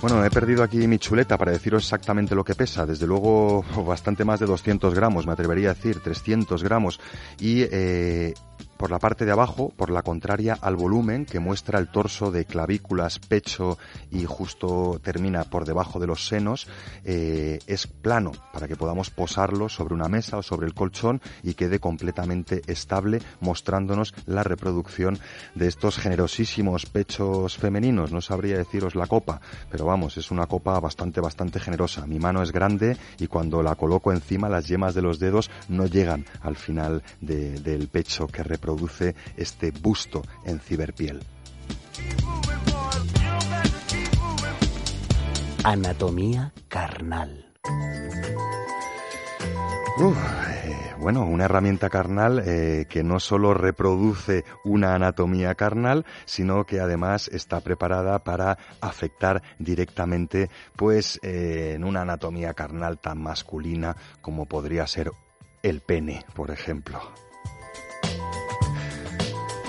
Bueno, 0.00 0.24
he 0.24 0.30
perdido 0.30 0.62
aquí 0.62 0.86
mi 0.86 0.98
chuleta 0.98 1.36
para 1.36 1.50
deciros 1.50 1.82
exactamente 1.82 2.36
lo 2.36 2.44
que 2.44 2.54
pesa. 2.54 2.86
Desde 2.86 3.06
luego, 3.06 3.64
bastante 3.84 4.24
más 4.24 4.38
de 4.38 4.46
200 4.46 4.94
gramos, 4.94 5.26
me 5.26 5.32
atrevería 5.32 5.70
a 5.70 5.74
decir, 5.74 6.00
300 6.00 6.62
gramos. 6.62 7.00
Y 7.40 7.62
eh, 7.62 8.32
por 8.78 8.90
la 8.90 8.98
parte 8.98 9.24
de 9.24 9.32
abajo, 9.32 9.72
por 9.76 9.90
la 9.90 10.02
contraria 10.02 10.56
al 10.60 10.76
volumen 10.76 11.26
que 11.26 11.40
muestra 11.40 11.78
el 11.78 11.90
torso 11.90 12.30
de 12.30 12.44
clavículas, 12.44 13.18
pecho 13.18 13.76
y 14.10 14.24
justo 14.24 15.00
termina 15.02 15.44
por 15.44 15.64
debajo 15.64 15.98
de 15.98 16.06
los 16.06 16.26
senos, 16.26 16.66
eh, 17.04 17.58
es 17.66 17.86
plano 17.86 18.32
para 18.52 18.68
que 18.68 18.76
podamos 18.76 19.10
posarlo 19.10 19.68
sobre 19.68 19.94
una 19.94 20.08
mesa 20.08 20.38
o 20.38 20.42
sobre 20.42 20.66
el 20.66 20.74
colchón 20.74 21.20
y 21.42 21.54
quede 21.54 21.80
completamente 21.80 22.62
estable 22.66 23.20
mostrándonos 23.40 24.14
la 24.26 24.42
reproducción 24.44 25.18
de 25.54 25.66
estos 25.66 25.98
generosísimos 25.98 26.86
pechos 26.86 27.56
femeninos. 27.56 28.12
No 28.12 28.20
sabría 28.20 28.58
deciros 28.58 28.94
la 28.94 29.06
copa, 29.06 29.40
pero 29.70 29.84
vamos, 29.84 30.16
es 30.16 30.30
una 30.30 30.46
copa 30.46 30.78
bastante, 30.80 31.20
bastante 31.20 31.58
generosa. 31.60 32.06
Mi 32.06 32.18
mano 32.18 32.42
es 32.42 32.52
grande 32.52 32.96
y 33.18 33.26
cuando 33.26 33.62
la 33.62 33.74
coloco 33.74 34.12
encima 34.12 34.48
las 34.48 34.68
yemas 34.68 34.94
de 34.94 35.02
los 35.02 35.18
dedos 35.18 35.50
no 35.68 35.86
llegan 35.86 36.24
al 36.42 36.56
final 36.56 37.02
de- 37.20 37.58
del 37.60 37.88
pecho 37.88 38.26
que 38.28 38.42
este 39.36 39.70
busto 39.70 40.22
en 40.44 40.60
ciberpiel. 40.60 41.20
Anatomía 45.64 46.52
carnal. 46.68 47.52
Uf, 50.00 50.16
eh, 50.48 50.94
bueno, 51.00 51.24
una 51.24 51.46
herramienta 51.46 51.90
carnal 51.90 52.42
eh, 52.44 52.86
que 52.88 53.02
no 53.02 53.18
solo 53.18 53.52
reproduce 53.52 54.44
una 54.64 54.94
anatomía 54.94 55.54
carnal, 55.56 56.06
sino 56.24 56.64
que 56.64 56.80
además 56.80 57.28
está 57.28 57.60
preparada 57.60 58.20
para 58.20 58.58
afectar 58.80 59.42
directamente, 59.58 60.50
pues, 60.76 61.18
eh, 61.22 61.72
en 61.74 61.84
una 61.84 62.02
anatomía 62.02 62.54
carnal 62.54 62.98
tan 62.98 63.20
masculina 63.20 63.96
como 64.20 64.46
podría 64.46 64.86
ser 64.86 65.10
el 65.62 65.80
pene, 65.80 66.24
por 66.34 66.50
ejemplo. 66.50 67.00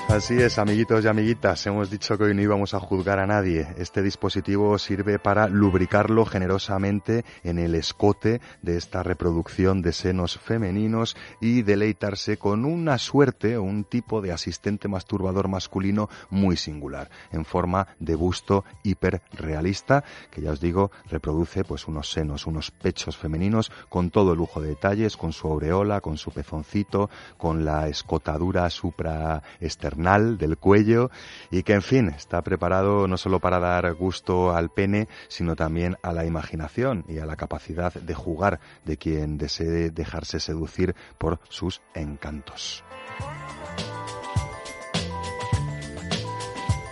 Así 0.10 0.42
es, 0.42 0.58
amiguitos 0.58 1.06
y 1.06 1.08
amiguitas, 1.08 1.68
hemos 1.68 1.92
dicho 1.92 2.18
que 2.18 2.24
hoy 2.24 2.34
no 2.34 2.42
íbamos 2.42 2.74
a 2.74 2.80
juzgar 2.80 3.20
a 3.20 3.28
nadie. 3.28 3.68
Este 3.78 4.02
dispositivo 4.02 4.76
sirve 4.80 5.20
para 5.20 5.48
lubricarlo 5.48 6.26
generosamente 6.26 7.24
en 7.44 7.60
el 7.60 7.76
escote 7.76 8.42
de 8.64 8.76
esta 8.76 9.04
reproducción 9.04 9.84
de 9.84 9.94
senos 9.94 10.40
femeninos 10.40 11.16
y 11.40 11.62
deleitarse 11.62 12.38
con 12.38 12.66
una 12.66 12.98
suerte 12.98 13.56
o 13.56 13.62
un 13.62 13.84
tipo 13.84 14.20
de 14.20 14.32
asistente 14.32 14.88
masturbador 14.88 15.48
masculino 15.48 16.10
muy 16.32 16.58
singular, 16.58 17.12
en 17.32 17.46
forma 17.46 17.88
de 18.00 18.16
busto 18.16 18.66
hiperrealista, 18.82 20.04
que 20.32 20.42
ya 20.42 20.54
os 20.54 20.60
digo, 20.60 20.90
reproduce 21.08 21.64
pues 21.64 21.88
unos 21.88 22.12
senos, 22.12 22.48
unos 22.48 22.72
pechos 22.72 23.16
femeninos 23.16 23.72
con 23.90 24.10
todo 24.10 24.34
lujo 24.34 24.60
de 24.60 24.70
detalles, 24.70 25.16
con 25.16 25.34
su 25.34 25.48
aureola, 25.48 26.02
con 26.02 26.18
su 26.18 26.32
pezoncito, 26.32 27.12
con 27.38 27.64
la 27.64 27.88
escotadura 27.88 28.68
supraesternal 28.72 29.99
del 30.00 30.58
cuello 30.58 31.12
y 31.52 31.64
que 31.64 31.74
en 31.74 31.82
fin 31.82 32.08
está 32.08 32.42
preparado 32.42 33.06
no 33.08 33.18
solo 33.18 33.40
para 33.40 33.60
dar 33.60 33.94
gusto 33.94 34.56
al 34.56 34.70
pene, 34.70 35.10
sino 35.28 35.58
también 35.58 35.98
a 36.02 36.14
la 36.14 36.26
imaginación 36.26 37.04
y 37.10 37.20
a 37.20 37.26
la 37.26 37.36
capacidad 37.36 37.94
de 37.94 38.14
jugar 38.14 38.62
de 38.86 38.96
quien 38.96 39.38
desee 39.38 39.92
dejarse 39.92 40.40
seducir 40.40 40.96
por 41.18 41.40
sus 41.50 41.82
encantos. 41.94 42.84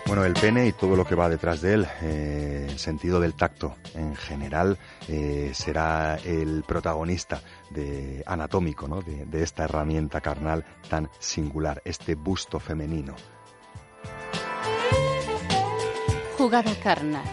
Bueno, 0.08 0.24
el 0.24 0.34
pene 0.34 0.68
y 0.68 0.72
todo 0.72 0.96
lo 0.96 1.06
que 1.06 1.16
va 1.16 1.28
detrás 1.28 1.62
de 1.62 1.74
él, 1.74 1.88
eh, 2.02 2.66
el 2.70 2.80
sentido 2.80 3.20
del 3.20 3.34
tacto 3.34 3.76
en 3.94 4.16
general, 4.16 4.78
eh, 5.10 5.52
será 5.54 6.16
el 6.24 6.64
protagonista 6.66 7.42
de, 7.72 8.24
anatómico 8.26 8.88
¿no? 8.88 9.02
de, 9.02 9.26
de 9.26 9.44
esta 9.44 9.66
herramienta 9.66 10.22
carnal 10.22 10.64
tan 10.90 11.10
singular, 11.20 11.82
este 11.84 12.16
busto 12.16 12.58
femenino. 12.58 13.16
Jugada 16.38 16.74
carnal. 16.82 17.26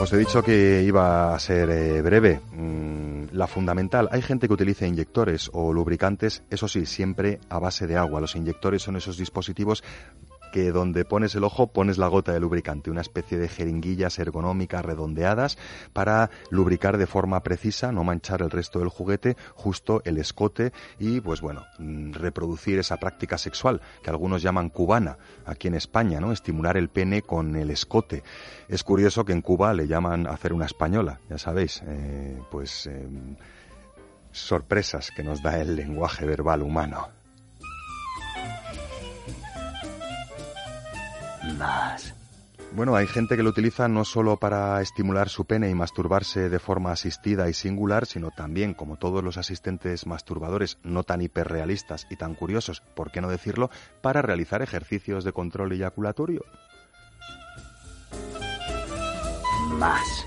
Os 0.00 0.12
he 0.12 0.18
dicho 0.18 0.42
que 0.42 0.82
iba 0.82 1.32
a 1.32 1.38
ser 1.38 1.70
eh, 1.70 2.02
breve. 2.02 2.40
Mm, 2.50 3.26
la 3.30 3.46
fundamental, 3.46 4.08
hay 4.10 4.22
gente 4.22 4.48
que 4.48 4.54
utiliza 4.54 4.84
inyectores 4.84 5.48
o 5.52 5.72
lubricantes, 5.72 6.42
eso 6.50 6.66
sí, 6.66 6.86
siempre 6.86 7.38
a 7.48 7.60
base 7.60 7.86
de 7.86 7.96
agua. 7.96 8.20
Los 8.20 8.34
inyectores 8.34 8.82
son 8.82 8.96
esos 8.96 9.16
dispositivos 9.16 9.84
que 10.52 10.70
donde 10.70 11.04
pones 11.04 11.34
el 11.34 11.42
ojo 11.42 11.66
pones 11.66 11.98
la 11.98 12.06
gota 12.06 12.32
de 12.32 12.38
lubricante, 12.38 12.90
una 12.90 13.00
especie 13.00 13.38
de 13.38 13.48
jeringuillas 13.48 14.18
ergonómicas 14.20 14.84
redondeadas 14.84 15.58
para 15.92 16.30
lubricar 16.50 16.98
de 16.98 17.06
forma 17.06 17.42
precisa, 17.42 17.90
no 17.90 18.04
manchar 18.04 18.42
el 18.42 18.50
resto 18.50 18.78
del 18.78 18.88
juguete, 18.88 19.36
justo 19.54 20.02
el 20.04 20.18
escote 20.18 20.72
y 21.00 21.20
pues 21.20 21.40
bueno, 21.40 21.64
mm, 21.78 22.12
reproducir 22.12 22.78
esa 22.78 22.98
práctica 22.98 23.38
sexual 23.38 23.80
que 24.02 24.10
algunos 24.10 24.42
llaman 24.42 24.68
cubana 24.68 25.18
aquí 25.46 25.68
en 25.68 25.74
España, 25.74 26.20
¿no? 26.20 26.30
Estimular 26.30 26.76
el 26.76 26.88
pene 26.88 27.22
con 27.22 27.56
el 27.56 27.70
escote. 27.70 28.22
Es 28.68 28.84
curioso 28.84 29.24
que 29.24 29.32
en 29.32 29.40
Cuba 29.40 29.72
le 29.72 29.88
llaman 29.88 30.26
hacer 30.26 30.52
una 30.52 30.66
española, 30.66 31.20
ya 31.28 31.38
sabéis, 31.38 31.82
eh, 31.86 32.38
pues 32.50 32.86
em, 32.86 33.36
sorpresas 34.30 35.10
que 35.10 35.22
nos 35.22 35.42
da 35.42 35.58
el 35.58 35.76
lenguaje 35.76 36.26
verbal 36.26 36.62
humano. 36.62 37.08
Más. 41.58 42.14
Bueno, 42.74 42.96
hay 42.96 43.06
gente 43.06 43.36
que 43.36 43.42
lo 43.42 43.50
utiliza 43.50 43.86
no 43.86 44.04
solo 44.04 44.38
para 44.38 44.80
estimular 44.80 45.28
su 45.28 45.44
pene 45.44 45.68
y 45.68 45.74
masturbarse 45.74 46.48
de 46.48 46.58
forma 46.58 46.92
asistida 46.92 47.50
y 47.50 47.52
singular, 47.52 48.06
sino 48.06 48.30
también, 48.30 48.72
como 48.72 48.96
todos 48.96 49.22
los 49.22 49.36
asistentes 49.36 50.06
masturbadores 50.06 50.78
no 50.82 51.02
tan 51.02 51.20
hiperrealistas 51.20 52.06
y 52.08 52.16
tan 52.16 52.34
curiosos, 52.34 52.80
¿por 52.94 53.10
qué 53.10 53.20
no 53.20 53.28
decirlo?, 53.28 53.70
para 54.00 54.22
realizar 54.22 54.62
ejercicios 54.62 55.22
de 55.24 55.32
control 55.32 55.72
eyaculatorio. 55.72 56.46
Más. 59.78 60.26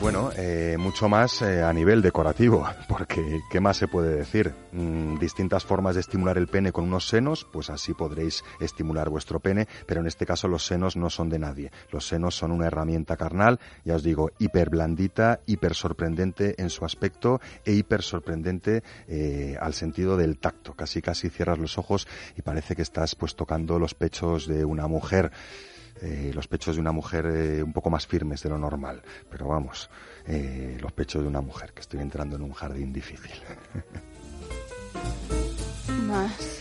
Bueno, 0.00 0.30
eh, 0.34 0.76
mucho 0.78 1.10
más 1.10 1.42
eh, 1.42 1.62
a 1.62 1.70
nivel 1.74 2.00
decorativo, 2.00 2.66
porque 2.88 3.42
¿qué 3.50 3.60
más 3.60 3.76
se 3.76 3.86
puede 3.86 4.16
decir? 4.16 4.54
Mm, 4.72 5.18
distintas 5.18 5.66
formas 5.66 5.94
de 5.94 6.00
estimular 6.00 6.38
el 6.38 6.46
pene 6.46 6.72
con 6.72 6.84
unos 6.84 7.06
senos, 7.06 7.46
pues 7.52 7.68
así 7.68 7.92
podréis 7.92 8.42
estimular 8.60 9.10
vuestro 9.10 9.40
pene, 9.40 9.68
pero 9.86 10.00
en 10.00 10.06
este 10.06 10.24
caso 10.24 10.48
los 10.48 10.64
senos 10.64 10.96
no 10.96 11.10
son 11.10 11.28
de 11.28 11.38
nadie. 11.38 11.70
Los 11.90 12.08
senos 12.08 12.34
son 12.34 12.50
una 12.50 12.68
herramienta 12.68 13.18
carnal, 13.18 13.60
ya 13.84 13.94
os 13.94 14.02
digo, 14.02 14.30
hiper 14.38 14.70
blandita, 14.70 15.40
hiper 15.44 15.74
sorprendente 15.74 16.54
en 16.56 16.70
su 16.70 16.86
aspecto 16.86 17.42
e 17.66 17.72
hiper 17.72 18.00
sorprendente 18.00 18.82
eh, 19.06 19.58
al 19.60 19.74
sentido 19.74 20.16
del 20.16 20.38
tacto. 20.38 20.72
Casi 20.72 21.02
casi 21.02 21.28
cierras 21.28 21.58
los 21.58 21.76
ojos 21.76 22.08
y 22.38 22.42
parece 22.42 22.74
que 22.74 22.82
estás 22.82 23.14
pues 23.16 23.36
tocando 23.36 23.78
los 23.78 23.94
pechos 23.94 24.46
de 24.46 24.64
una 24.64 24.86
mujer 24.86 25.30
eh, 26.02 26.30
los 26.34 26.48
pechos 26.48 26.76
de 26.76 26.80
una 26.80 26.92
mujer 26.92 27.26
eh, 27.26 27.62
un 27.62 27.72
poco 27.72 27.90
más 27.90 28.06
firmes 28.06 28.42
de 28.42 28.50
lo 28.50 28.58
normal. 28.58 29.02
Pero 29.30 29.48
vamos, 29.48 29.90
eh, 30.26 30.78
los 30.80 30.92
pechos 30.92 31.22
de 31.22 31.28
una 31.28 31.40
mujer, 31.40 31.72
que 31.72 31.80
estoy 31.80 32.00
entrando 32.00 32.36
en 32.36 32.42
un 32.42 32.52
jardín 32.52 32.92
difícil. 32.92 33.32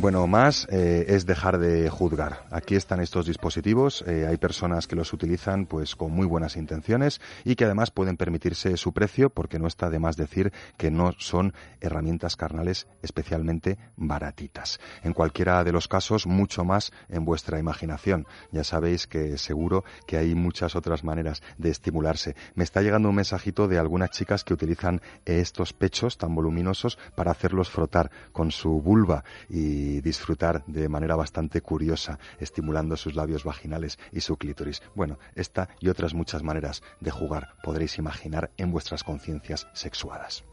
Bueno, 0.00 0.26
más 0.26 0.66
eh, 0.70 1.04
es 1.08 1.26
dejar 1.26 1.58
de 1.58 1.88
juzgar. 1.90 2.46
Aquí 2.50 2.74
están 2.74 3.00
estos 3.00 3.26
dispositivos. 3.26 4.02
eh, 4.08 4.26
hay 4.26 4.36
personas 4.38 4.86
que 4.88 4.96
los 4.96 5.12
utilizan 5.12 5.66
pues 5.66 5.94
con 5.94 6.10
muy 6.10 6.26
buenas 6.26 6.56
intenciones 6.56 7.20
y 7.44 7.54
que 7.54 7.66
además 7.66 7.90
pueden 7.90 8.16
permitirse 8.16 8.76
su 8.78 8.92
precio 8.92 9.28
porque 9.28 9.58
no 9.58 9.68
está 9.68 9.90
de 9.90 9.98
más 9.98 10.16
decir 10.16 10.50
que 10.78 10.90
no 10.90 11.12
son 11.18 11.52
herramientas 11.80 12.36
carnales 12.36 12.88
especialmente 13.02 13.78
baratitas. 13.96 14.80
En 15.04 15.12
cualquiera 15.12 15.62
de 15.62 15.72
los 15.72 15.88
casos, 15.88 16.26
mucho 16.26 16.64
más 16.64 16.90
en 17.10 17.24
vuestra 17.26 17.58
imaginación. 17.58 18.26
Ya 18.50 18.64
sabéis 18.64 19.06
que 19.06 19.36
seguro 19.36 19.84
que 20.06 20.16
hay 20.16 20.34
muchas 20.34 20.74
otras 20.74 21.04
maneras 21.04 21.42
de 21.58 21.68
estimularse. 21.68 22.34
Me 22.54 22.64
está 22.64 22.80
llegando 22.80 23.10
un 23.10 23.16
mensajito 23.16 23.68
de 23.68 23.78
algunas 23.78 24.10
chicas 24.10 24.42
que 24.42 24.54
utilizan 24.54 25.02
estos 25.26 25.74
pechos 25.74 26.16
tan 26.16 26.34
voluminosos 26.34 26.98
para 27.14 27.30
hacerlos 27.30 27.68
frotar 27.68 28.10
con 28.32 28.50
su 28.50 28.80
vulva 28.80 29.22
y 29.50 29.81
disfrutar 30.00 30.64
de 30.66 30.88
manera 30.88 31.16
bastante 31.16 31.60
curiosa, 31.60 32.18
estimulando 32.38 32.96
sus 32.96 33.14
labios 33.14 33.44
vaginales 33.44 33.98
y 34.12 34.20
su 34.20 34.36
clítoris. 34.36 34.82
Bueno, 34.94 35.18
esta 35.34 35.68
y 35.80 35.88
otras 35.88 36.14
muchas 36.14 36.42
maneras 36.42 36.82
de 37.00 37.10
jugar 37.10 37.54
podréis 37.62 37.98
imaginar 37.98 38.50
en 38.56 38.72
vuestras 38.72 39.04
conciencias 39.04 39.66
sexuadas. 39.72 40.44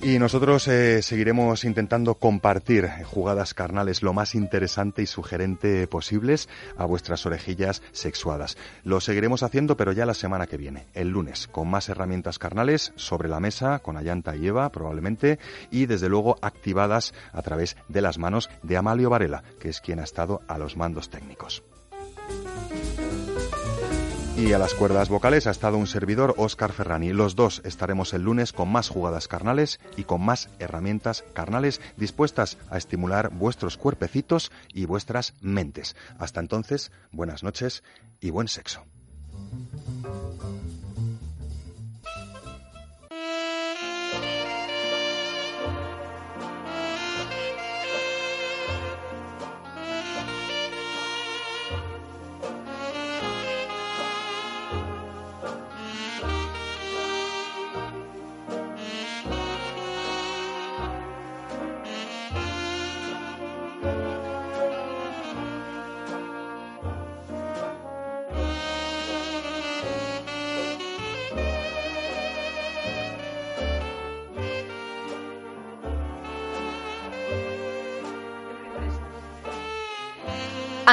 Y 0.00 0.20
nosotros 0.20 0.68
eh, 0.68 1.02
seguiremos 1.02 1.64
intentando 1.64 2.14
compartir 2.14 2.88
jugadas 3.04 3.52
carnales 3.52 4.00
lo 4.04 4.12
más 4.12 4.36
interesante 4.36 5.02
y 5.02 5.06
sugerente 5.06 5.88
posibles 5.88 6.48
a 6.76 6.84
vuestras 6.84 7.26
orejillas 7.26 7.82
sexuadas. 7.90 8.56
Lo 8.84 9.00
seguiremos 9.00 9.42
haciendo, 9.42 9.76
pero 9.76 9.90
ya 9.90 10.06
la 10.06 10.14
semana 10.14 10.46
que 10.46 10.56
viene, 10.56 10.86
el 10.94 11.08
lunes, 11.08 11.48
con 11.48 11.68
más 11.68 11.88
herramientas 11.88 12.38
carnales 12.38 12.92
sobre 12.94 13.28
la 13.28 13.40
mesa, 13.40 13.80
con 13.80 13.96
Ayanta 13.96 14.36
y 14.36 14.46
Eva 14.46 14.70
probablemente, 14.70 15.40
y 15.72 15.86
desde 15.86 16.08
luego 16.08 16.38
activadas 16.42 17.12
a 17.32 17.42
través 17.42 17.76
de 17.88 18.00
las 18.00 18.18
manos 18.18 18.50
de 18.62 18.76
Amalio 18.76 19.10
Varela, 19.10 19.42
que 19.58 19.68
es 19.68 19.80
quien 19.80 19.98
ha 19.98 20.04
estado 20.04 20.42
a 20.46 20.58
los 20.58 20.76
mandos 20.76 21.10
técnicos. 21.10 21.64
Y 24.39 24.52
a 24.52 24.59
las 24.59 24.73
cuerdas 24.73 25.09
vocales 25.09 25.48
ha 25.48 25.51
estado 25.51 25.78
un 25.78 25.89
servidor, 25.89 26.35
Óscar 26.36 26.73
Ferrani. 26.73 27.12
Los 27.12 27.35
dos 27.35 27.60
estaremos 27.65 28.15
el 28.15 28.23
lunes 28.23 28.52
con 28.52 28.70
más 28.70 28.89
jugadas 28.89 29.27
carnales 29.27 29.81
y 29.97 30.05
con 30.05 30.24
más 30.24 30.48
herramientas 30.60 31.24
carnales 31.35 31.81
dispuestas 31.97 32.56
a 32.70 32.78
estimular 32.78 33.31
vuestros 33.31 33.77
cuerpecitos 33.77 34.52
y 34.73 34.85
vuestras 34.86 35.35
mentes. 35.40 35.97
Hasta 36.20 36.39
entonces, 36.39 36.93
buenas 37.10 37.43
noches 37.43 37.82
y 38.20 38.31
buen 38.31 38.47
sexo. 38.47 38.85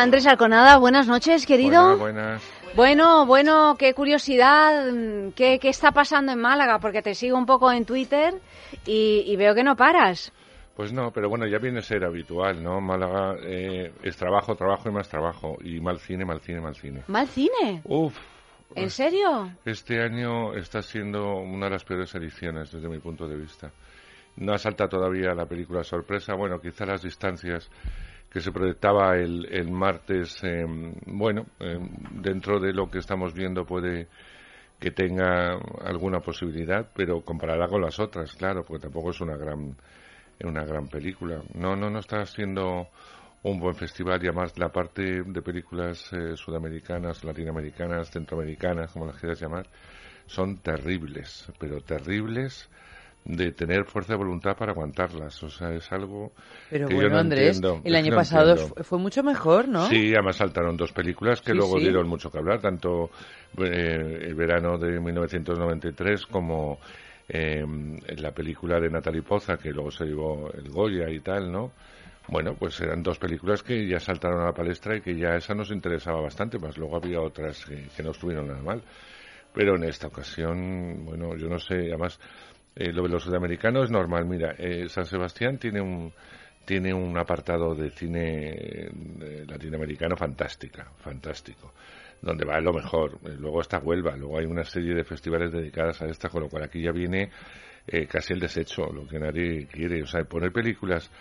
Andrés 0.05 0.27
Alconada, 0.27 0.77
buenas 0.77 1.07
noches, 1.07 1.47
querido. 1.47 1.97
Buenas, 1.97 1.99
buenas. 1.99 2.75
Bueno, 2.75 3.25
bueno, 3.25 3.75
qué 3.75 3.95
curiosidad, 3.95 4.91
mm, 4.91 5.31
qué, 5.31 5.57
qué 5.57 5.69
está 5.69 5.93
pasando 5.93 6.31
en 6.31 6.39
Málaga, 6.39 6.77
porque 6.77 7.01
te 7.01 7.15
sigo 7.15 7.39
un 7.39 7.47
poco 7.47 7.71
en 7.71 7.85
Twitter 7.85 8.35
y, 8.85 9.23
y 9.25 9.35
veo 9.35 9.55
que 9.55 9.63
no 9.63 9.75
paras. 9.75 10.31
Pues 10.75 10.93
no, 10.93 11.09
pero 11.09 11.27
bueno, 11.27 11.47
ya 11.47 11.57
viene 11.57 11.79
a 11.79 11.81
ser 11.81 12.05
habitual, 12.05 12.63
¿no? 12.63 12.79
Málaga 12.81 13.35
eh, 13.47 13.93
es 14.03 14.15
trabajo, 14.15 14.55
trabajo 14.55 14.89
y 14.89 14.91
más 14.91 15.09
trabajo. 15.09 15.57
Y 15.63 15.79
mal 15.79 15.97
cine, 15.97 16.23
mal 16.23 16.39
cine, 16.39 16.61
mal 16.61 16.75
cine. 16.75 17.01
¿Mal 17.07 17.27
cine? 17.27 17.81
Uf, 17.85 18.15
¿En 18.75 18.91
serio? 18.91 19.49
este 19.65 20.03
año 20.03 20.53
está 20.53 20.83
siendo 20.83 21.37
una 21.37 21.65
de 21.65 21.71
las 21.71 21.83
peores 21.83 22.13
ediciones 22.13 22.71
desde 22.71 22.87
mi 22.87 22.99
punto 22.99 23.27
de 23.27 23.37
vista. 23.37 23.71
No 24.35 24.53
asalta 24.53 24.87
todavía 24.87 25.33
la 25.33 25.47
película 25.47 25.83
sorpresa. 25.83 26.35
Bueno, 26.35 26.59
quizá 26.59 26.85
las 26.85 27.01
distancias 27.01 27.71
que 28.35 28.41
se 28.41 28.51
proyectaba 28.51 29.15
el, 29.15 29.47
el 29.49 29.71
martes, 29.71 30.43
eh, 30.43 30.65
bueno, 31.05 31.45
eh, 31.57 31.79
dentro 32.21 32.59
de 32.59 32.73
lo 32.73 32.91
que 32.91 32.97
estamos 32.97 33.33
viendo 33.33 33.65
puede 33.65 34.09
que 34.77 34.91
tenga 34.91 35.53
alguna 35.85 36.19
posibilidad, 36.19 36.85
pero 36.93 37.21
comparada 37.21 37.69
con 37.69 37.81
las 37.81 37.97
otras, 37.97 38.35
claro, 38.35 38.65
porque 38.65 38.81
tampoco 38.81 39.11
es 39.11 39.21
una 39.21 39.37
gran 39.37 39.77
una 40.43 40.65
gran 40.65 40.89
película. 40.89 41.41
No, 41.53 41.77
no, 41.77 41.89
no 41.89 41.99
está 41.99 42.25
siendo 42.25 42.89
un 43.43 43.57
buen 43.57 43.75
festival 43.75 44.21
y 44.21 44.27
además 44.27 44.59
la 44.59 44.67
parte 44.67 45.23
de 45.23 45.41
películas 45.41 46.11
eh, 46.11 46.35
sudamericanas, 46.35 47.23
latinoamericanas, 47.23 48.11
centroamericanas, 48.11 48.91
como 48.91 49.05
las 49.05 49.15
quieras 49.15 49.39
llamar, 49.39 49.65
son 50.25 50.57
terribles, 50.57 51.47
pero 51.57 51.79
terribles 51.79 52.69
de 53.25 53.51
tener 53.51 53.85
fuerza 53.85 54.13
de 54.13 54.17
voluntad 54.17 54.55
para 54.55 54.71
aguantarlas. 54.71 55.41
O 55.43 55.49
sea, 55.49 55.73
es 55.73 55.91
algo 55.91 56.31
Pero 56.69 56.87
que 56.87 56.93
bueno, 56.93 57.09
yo 57.09 57.09
no 57.15 57.19
Andrés, 57.19 57.57
entiendo. 57.57 57.81
el 57.83 57.95
año 57.95 58.11
no 58.11 58.15
pasado 58.17 58.51
entiendo. 58.51 58.83
fue 58.83 58.99
mucho 58.99 59.23
mejor, 59.23 59.67
¿no? 59.67 59.85
Sí, 59.87 60.13
además 60.13 60.35
saltaron 60.37 60.77
dos 60.77 60.91
películas 60.93 61.41
que 61.41 61.51
Sí, 61.51 61.57
luego 61.57 61.77
sí. 61.77 61.83
dieron 61.85 62.07
mucho 62.07 62.29
que 62.31 62.37
hablar, 62.37 62.61
tanto 62.61 63.09
eh, 63.57 64.19
el 64.21 64.35
verano 64.35 64.77
de 64.77 64.99
1993 64.99 66.25
como 66.27 66.79
eh, 67.27 67.65
la 68.17 68.31
película 68.31 68.79
de 68.79 68.89
Natalie 68.89 69.23
Poza, 69.23 69.57
que 69.57 69.71
luego 69.71 69.89
se 69.91 70.05
llevó 70.05 70.51
el 70.53 70.69
Goya 70.69 71.09
y 71.09 71.19
tal, 71.21 71.51
¿no? 71.51 71.71
Bueno, 72.27 72.55
pues 72.55 72.79
eran 72.81 73.03
dos 73.03 73.19
películas 73.19 73.61
que 73.63 73.87
ya 73.87 73.99
saltaron 73.99 74.41
a 74.41 74.45
la 74.45 74.53
palestra 74.53 74.95
y 74.97 75.01
que 75.01 75.15
ya 75.15 75.35
esa 75.35 75.53
nos 75.53 75.71
interesaba 75.71 76.21
bastante, 76.21 76.57
más 76.57 76.77
luego 76.77 76.95
había 76.97 77.21
otras 77.21 77.63
que, 77.65 77.87
que 77.95 78.03
no 78.03 78.11
estuvieron 78.11 78.47
nada 78.47 78.61
mal. 78.61 78.81
Pero 79.53 79.75
en 79.77 79.83
esta 79.85 80.07
ocasión, 80.07 81.05
bueno, 81.05 81.35
yo 81.37 81.47
no 81.47 81.59
sé, 81.59 81.75
además, 81.89 82.19
eh, 82.75 82.91
lo 82.91 83.03
de 83.03 83.09
los 83.09 83.23
sudamericanos 83.23 83.85
es 83.85 83.91
normal. 83.91 84.25
Mira, 84.25 84.55
eh, 84.57 84.87
San 84.89 85.05
Sebastián 85.05 85.57
tiene 85.57 85.81
un 85.81 86.11
tiene 86.65 86.93
un 86.93 87.15
apartado 87.17 87.75
de 87.75 87.91
cine 87.91 88.49
eh, 88.49 89.45
latinoamericano 89.47 90.17
fantástica, 90.17 90.91
fantástico, 90.97 91.73
donde 92.21 92.43
va 92.43 92.59
lo 92.59 92.73
mejor. 92.73 93.19
Eh, 93.23 93.35
Luego 93.37 93.61
está 93.61 93.77
Huelva, 93.77 94.15
luego 94.17 94.39
hay 94.39 94.45
una 94.45 94.63
serie 94.63 94.95
de 94.95 95.03
festivales 95.03 95.51
dedicadas 95.51 96.01
a 96.01 96.07
esta, 96.07 96.29
con 96.29 96.41
lo 96.41 96.49
cual 96.49 96.63
aquí 96.63 96.81
ya 96.81 96.91
viene 96.91 97.29
eh, 97.87 98.07
casi 98.07 98.33
el 98.33 98.39
desecho, 98.39 98.91
lo 98.91 99.07
que 99.07 99.19
nadie 99.19 99.67
quiere. 99.67 100.01
O 100.01 100.07
sea, 100.07 100.23
poner 100.23 100.51
películas 100.51 101.11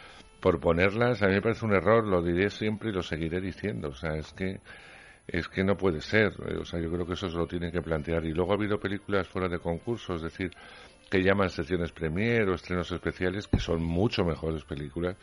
por 0.41 0.61
ponerlas, 0.61 1.23
a 1.23 1.27
mí 1.27 1.35
me 1.35 1.43
parece 1.43 1.65
un 1.67 1.75
error, 1.75 2.07
lo 2.07 2.23
diré 2.23 2.49
siempre 2.51 2.89
y 2.89 2.93
lo 2.93 3.03
seguiré 3.03 3.41
diciendo. 3.41 3.89
O 3.89 3.95
sea, 3.95 4.15
es 4.17 4.33
que 4.33 4.61
es 5.27 5.49
que 5.49 5.65
no 5.65 5.77
puede 5.77 6.01
ser. 6.01 6.33
Eh, 6.49 6.57
O 6.59 6.65
sea, 6.65 6.81
yo 6.81 6.91
creo 6.91 7.07
que 7.07 7.15
eso 7.15 7.29
se 7.29 7.37
lo 7.37 7.47
tienen 7.47 7.71
que 7.71 7.83
plantear. 7.83 8.25
Y 8.25 8.33
luego 8.33 8.53
ha 8.53 8.57
habido 8.57 8.79
películas 8.79 9.29
fuera 9.29 9.49
de 9.49 9.59
concurso, 9.59 10.15
es 10.15 10.23
decir, 10.23 10.51
que 11.15 11.23
llaman 11.23 11.49
secciones 11.49 11.93
premier 11.93 12.49
o 12.49 12.57
estrenos 12.57 12.91
especiales, 12.91 13.47
que 13.47 13.61
son 13.61 13.81
mucho 13.81 14.25
mejores 14.25 14.65
películas 14.65 15.15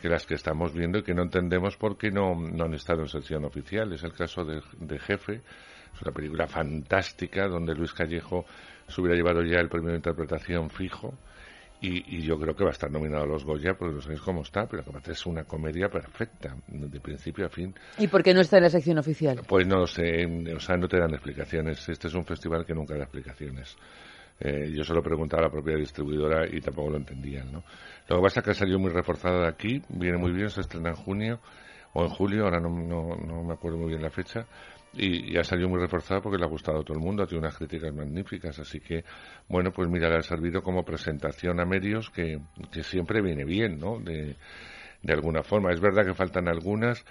que 0.00 0.08
las 0.08 0.24
que 0.26 0.34
estamos 0.34 0.72
viendo 0.72 0.98
y 0.98 1.02
que 1.02 1.12
no 1.12 1.22
entendemos 1.22 1.76
por 1.76 1.98
qué 1.98 2.12
no, 2.12 2.36
no 2.36 2.66
han 2.66 2.74
estado 2.74 3.00
en 3.00 3.08
sección 3.08 3.44
oficial. 3.44 3.92
Es 3.92 4.04
el 4.04 4.12
caso 4.12 4.44
de, 4.44 4.62
de 4.78 4.96
Jefe, 5.00 5.40
es 5.92 6.02
una 6.02 6.12
película 6.12 6.46
fantástica 6.46 7.48
donde 7.48 7.74
Luis 7.74 7.92
Callejo 7.92 8.44
se 8.86 9.00
hubiera 9.00 9.16
llevado 9.16 9.42
ya 9.42 9.58
el 9.58 9.68
premio 9.68 9.90
de 9.90 9.96
interpretación 9.96 10.70
fijo. 10.70 11.12
Y, 11.80 12.16
y 12.16 12.22
yo 12.22 12.38
creo 12.38 12.54
que 12.54 12.62
va 12.62 12.70
a 12.70 12.72
estar 12.72 12.90
nominado 12.92 13.24
a 13.24 13.26
los 13.26 13.44
Goya 13.44 13.74
porque 13.74 13.96
no 13.96 14.00
sabéis 14.00 14.20
cómo 14.20 14.42
está, 14.42 14.68
pero 14.68 14.84
aparte 14.86 15.10
es 15.10 15.26
una 15.26 15.42
comedia 15.42 15.88
perfecta, 15.88 16.54
de 16.68 17.00
principio 17.00 17.44
a 17.44 17.48
fin. 17.48 17.74
¿Y 17.98 18.06
por 18.06 18.22
qué 18.22 18.32
no 18.32 18.40
está 18.40 18.58
en 18.58 18.62
la 18.62 18.70
sección 18.70 18.98
oficial? 18.98 19.40
Pues 19.48 19.66
no 19.66 19.80
lo 19.80 19.86
sé, 19.88 20.24
o 20.54 20.60
sea, 20.60 20.76
no 20.76 20.86
te 20.86 21.00
dan 21.00 21.12
explicaciones. 21.12 21.88
Este 21.88 22.06
es 22.06 22.14
un 22.14 22.24
festival 22.24 22.64
que 22.64 22.72
nunca 22.72 22.94
da 22.96 23.02
explicaciones. 23.02 23.76
Eh, 24.40 24.70
yo 24.74 24.84
se 24.84 24.92
lo 24.92 25.02
preguntaba 25.02 25.42
a 25.42 25.46
la 25.46 25.50
propia 25.50 25.76
distribuidora 25.76 26.46
y 26.50 26.60
tampoco 26.60 26.90
lo 26.90 26.96
entendían, 26.96 27.52
¿no? 27.52 27.62
Lo 28.08 28.16
que 28.16 28.22
pasa 28.22 28.40
es 28.40 28.46
que 28.46 28.54
salió 28.54 28.78
muy 28.78 28.90
reforzada 28.90 29.42
de 29.42 29.48
aquí, 29.48 29.82
viene 29.88 30.18
muy 30.18 30.32
bien, 30.32 30.50
se 30.50 30.60
estrena 30.60 30.90
en 30.90 30.96
junio 30.96 31.40
o 31.92 32.02
en 32.02 32.08
julio, 32.10 32.44
ahora 32.44 32.60
no, 32.60 32.68
no, 32.68 33.16
no 33.16 33.44
me 33.44 33.54
acuerdo 33.54 33.78
muy 33.78 33.88
bien 33.88 34.02
la 34.02 34.10
fecha, 34.10 34.46
y, 34.92 35.32
y 35.32 35.36
ha 35.38 35.44
salido 35.44 35.68
muy 35.68 35.80
reforzada 35.80 36.20
porque 36.20 36.38
le 36.38 36.44
ha 36.44 36.48
gustado 36.48 36.80
a 36.80 36.82
todo 36.82 36.96
el 36.98 37.02
mundo, 37.02 37.22
ha 37.22 37.26
tenido 37.26 37.46
unas 37.46 37.56
críticas 37.56 37.94
magníficas, 37.94 38.58
así 38.58 38.80
que, 38.80 39.04
bueno, 39.48 39.70
pues 39.72 39.88
mira, 39.88 40.08
le 40.08 40.16
ha 40.16 40.22
servido 40.22 40.62
como 40.62 40.84
presentación 40.84 41.60
a 41.60 41.64
medios 41.64 42.10
que, 42.10 42.40
que 42.72 42.82
siempre 42.82 43.22
viene 43.22 43.44
bien, 43.44 43.78
¿no? 43.78 44.00
De, 44.00 44.36
de 45.04 45.12
alguna 45.12 45.42
forma. 45.42 45.70
Es 45.72 45.80
verdad 45.80 46.04
que 46.04 46.14
faltan 46.14 46.48
algunas, 46.48 47.04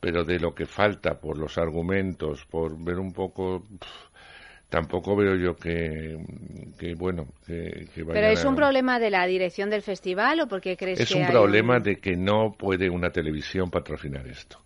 pero 0.00 0.24
de 0.24 0.38
lo 0.38 0.54
que 0.54 0.66
falta 0.66 1.18
por 1.18 1.38
los 1.38 1.56
argumentos, 1.56 2.44
por 2.46 2.76
ver 2.82 2.98
un 2.98 3.12
poco, 3.12 3.64
tampoco 4.68 5.16
veo 5.16 5.36
yo 5.36 5.54
que, 5.56 6.16
que 6.78 6.94
bueno, 6.94 7.26
que, 7.46 7.86
que 7.94 8.04
¿Pero 8.04 8.12
vayan 8.12 8.32
es 8.32 8.44
a- 8.44 8.48
un 8.48 8.56
problema 8.56 8.98
de 8.98 9.10
la 9.10 9.26
dirección 9.26 9.70
del 9.70 9.82
festival 9.82 10.40
o 10.40 10.48
porque 10.48 10.76
crees 10.76 11.00
es 11.00 11.08
que 11.08 11.14
un 11.14 11.24
hay 11.24 11.30
problema 11.30 11.78
de 11.78 11.96
que 11.96 12.16
no 12.16 12.54
puede 12.58 12.90
una 12.90 13.10
televisión 13.10 13.70
patrocinar 13.70 14.26
esto. 14.26 14.58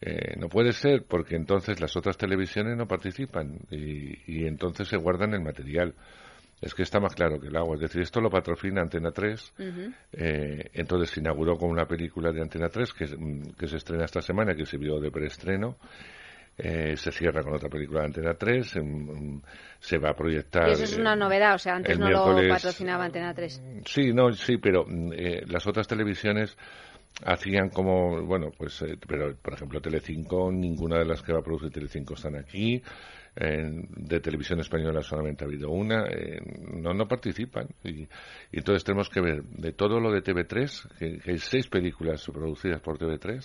Eh, 0.00 0.34
no 0.38 0.48
puede 0.48 0.72
ser 0.72 1.04
porque 1.08 1.36
entonces 1.36 1.80
las 1.80 1.96
otras 1.96 2.18
televisiones 2.18 2.76
no 2.76 2.86
participan 2.86 3.58
y, 3.70 4.18
y 4.26 4.46
entonces 4.46 4.88
se 4.88 4.96
guardan 4.96 5.32
el 5.34 5.40
material. 5.40 5.94
Es 6.60 6.74
que 6.74 6.82
está 6.82 7.00
más 7.00 7.14
claro 7.14 7.38
que 7.38 7.48
el 7.48 7.56
agua. 7.56 7.74
Es 7.76 7.82
decir, 7.82 8.00
esto 8.02 8.20
lo 8.20 8.30
patrocina 8.30 8.80
Antena 8.80 9.10
3. 9.10 9.52
Ujú. 9.58 9.92
Eh, 10.12 10.70
entonces 10.72 11.10
se 11.10 11.20
inauguró 11.20 11.56
con 11.58 11.70
una 11.70 11.86
película 11.86 12.32
de 12.32 12.40
Antena 12.40 12.68
3 12.70 12.92
que, 12.94 13.04
mm, 13.06 13.52
que 13.58 13.68
se 13.68 13.76
estrena 13.76 14.04
esta 14.06 14.22
semana, 14.22 14.54
que 14.54 14.64
se 14.64 14.78
vio 14.78 14.98
de 14.98 15.10
preestreno. 15.10 15.76
Eh, 16.58 16.96
se 16.96 17.12
cierra 17.12 17.42
con 17.42 17.54
otra 17.54 17.68
película 17.68 18.00
de 18.00 18.06
Antena 18.06 18.34
3. 18.34 18.76
mm, 18.82 19.38
se 19.78 19.98
va 19.98 20.10
a 20.10 20.14
proyectar. 20.14 20.68
Y 20.68 20.72
eso 20.72 20.84
es 20.84 20.96
eh, 20.96 21.00
una 21.00 21.14
novedad, 21.14 21.54
o 21.54 21.58
sea, 21.58 21.74
antes 21.74 21.98
no 21.98 22.08
lo 22.10 22.24
patrocinaba 22.48 23.04
Antena 23.04 23.34
3. 23.34 23.62
Sí, 23.84 24.12
no, 24.14 24.32
sí, 24.32 24.56
pero 24.56 24.86
eh, 25.12 25.42
las 25.48 25.66
otras 25.66 25.86
televisiones 25.86 26.56
hacían 27.24 27.68
como, 27.70 28.22
bueno, 28.26 28.50
pues, 28.56 28.80
eh, 28.82 28.96
pero 29.06 29.34
por 29.36 29.54
ejemplo 29.54 29.80
Telecinco, 29.80 30.50
ninguna 30.50 30.98
de 30.98 31.04
las 31.06 31.22
que 31.22 31.32
va 31.32 31.40
a 31.40 31.42
producir 31.42 31.70
Telecinco 31.70 32.14
están 32.14 32.36
aquí. 32.36 32.82
eh, 33.38 33.70
de 33.90 34.20
televisión 34.20 34.60
española 34.60 35.02
solamente 35.02 35.44
ha 35.44 35.46
habido 35.46 35.68
una. 35.70 36.06
eh, 36.08 36.40
no, 36.72 36.94
no 36.94 37.06
participan. 37.06 37.68
Y, 37.84 38.02
y 38.02 38.08
entonces 38.52 38.82
tenemos 38.82 39.10
que 39.10 39.20
ver 39.20 39.42
de 39.44 39.72
todo 39.72 40.00
lo 40.00 40.10
de 40.10 40.22
TV3, 40.22 40.88
que, 40.98 41.18
que 41.18 41.30
hay 41.32 41.38
seis 41.38 41.68
películas 41.68 42.24
producidas 42.32 42.80
por 42.80 42.96
TV3. 42.98 43.44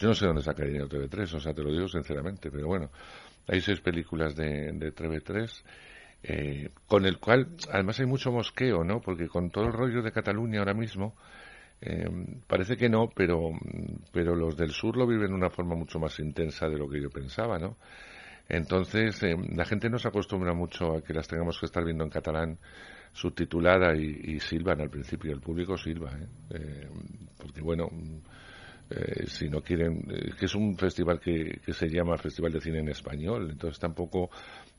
Yo 0.00 0.08
no 0.08 0.14
sé 0.14 0.26
dónde 0.26 0.42
saca 0.42 0.64
dinero 0.64 0.88
TV3, 0.88 1.34
o 1.34 1.40
sea, 1.40 1.52
te 1.52 1.62
lo 1.62 1.70
digo 1.70 1.86
sinceramente, 1.86 2.50
pero 2.50 2.66
bueno, 2.66 2.90
hay 3.46 3.60
seis 3.60 3.80
películas 3.80 4.34
de, 4.34 4.72
de 4.72 4.94
TV3 4.94 5.62
eh, 6.22 6.70
con 6.86 7.04
el 7.04 7.18
cual 7.18 7.48
además 7.70 8.00
hay 8.00 8.06
mucho 8.06 8.32
mosqueo, 8.32 8.82
¿no? 8.82 9.00
Porque 9.00 9.28
con 9.28 9.50
todo 9.50 9.66
el 9.66 9.72
rollo 9.74 10.00
de 10.02 10.10
Cataluña 10.10 10.60
ahora 10.60 10.72
mismo, 10.72 11.14
eh, 11.82 12.08
parece 12.46 12.78
que 12.78 12.88
no, 12.88 13.10
pero, 13.14 13.50
pero 14.10 14.34
los 14.34 14.56
del 14.56 14.70
sur 14.70 14.96
lo 14.96 15.06
viven 15.06 15.28
de 15.28 15.34
una 15.34 15.50
forma 15.50 15.74
mucho 15.74 15.98
más 15.98 16.18
intensa 16.18 16.66
de 16.66 16.78
lo 16.78 16.88
que 16.88 17.00
yo 17.00 17.10
pensaba, 17.10 17.58
¿no? 17.58 17.76
Entonces, 18.48 19.22
eh, 19.22 19.36
la 19.54 19.66
gente 19.66 19.90
no 19.90 19.98
se 19.98 20.08
acostumbra 20.08 20.54
mucho 20.54 20.96
a 20.96 21.02
que 21.02 21.12
las 21.12 21.28
tengamos 21.28 21.58
que 21.60 21.66
estar 21.66 21.84
viendo 21.84 22.04
en 22.04 22.10
catalán 22.10 22.58
subtitulada 23.12 23.94
y, 23.96 24.34
y 24.34 24.40
silban 24.40 24.80
al 24.80 24.88
principio, 24.88 25.32
el 25.32 25.40
público 25.40 25.76
silba, 25.76 26.10
¿eh? 26.12 26.26
Eh, 26.54 26.88
porque 27.38 27.60
bueno, 27.60 27.88
eh, 28.90 29.26
si 29.26 29.48
no 29.48 29.60
quieren, 29.62 30.04
eh, 30.10 30.30
que 30.38 30.46
es 30.46 30.54
un 30.54 30.76
festival 30.76 31.20
que, 31.20 31.60
que 31.64 31.72
se 31.72 31.88
llama 31.88 32.18
Festival 32.18 32.52
de 32.52 32.60
Cine 32.60 32.80
en 32.80 32.88
Español, 32.88 33.48
entonces 33.50 33.78
tampoco 33.78 34.30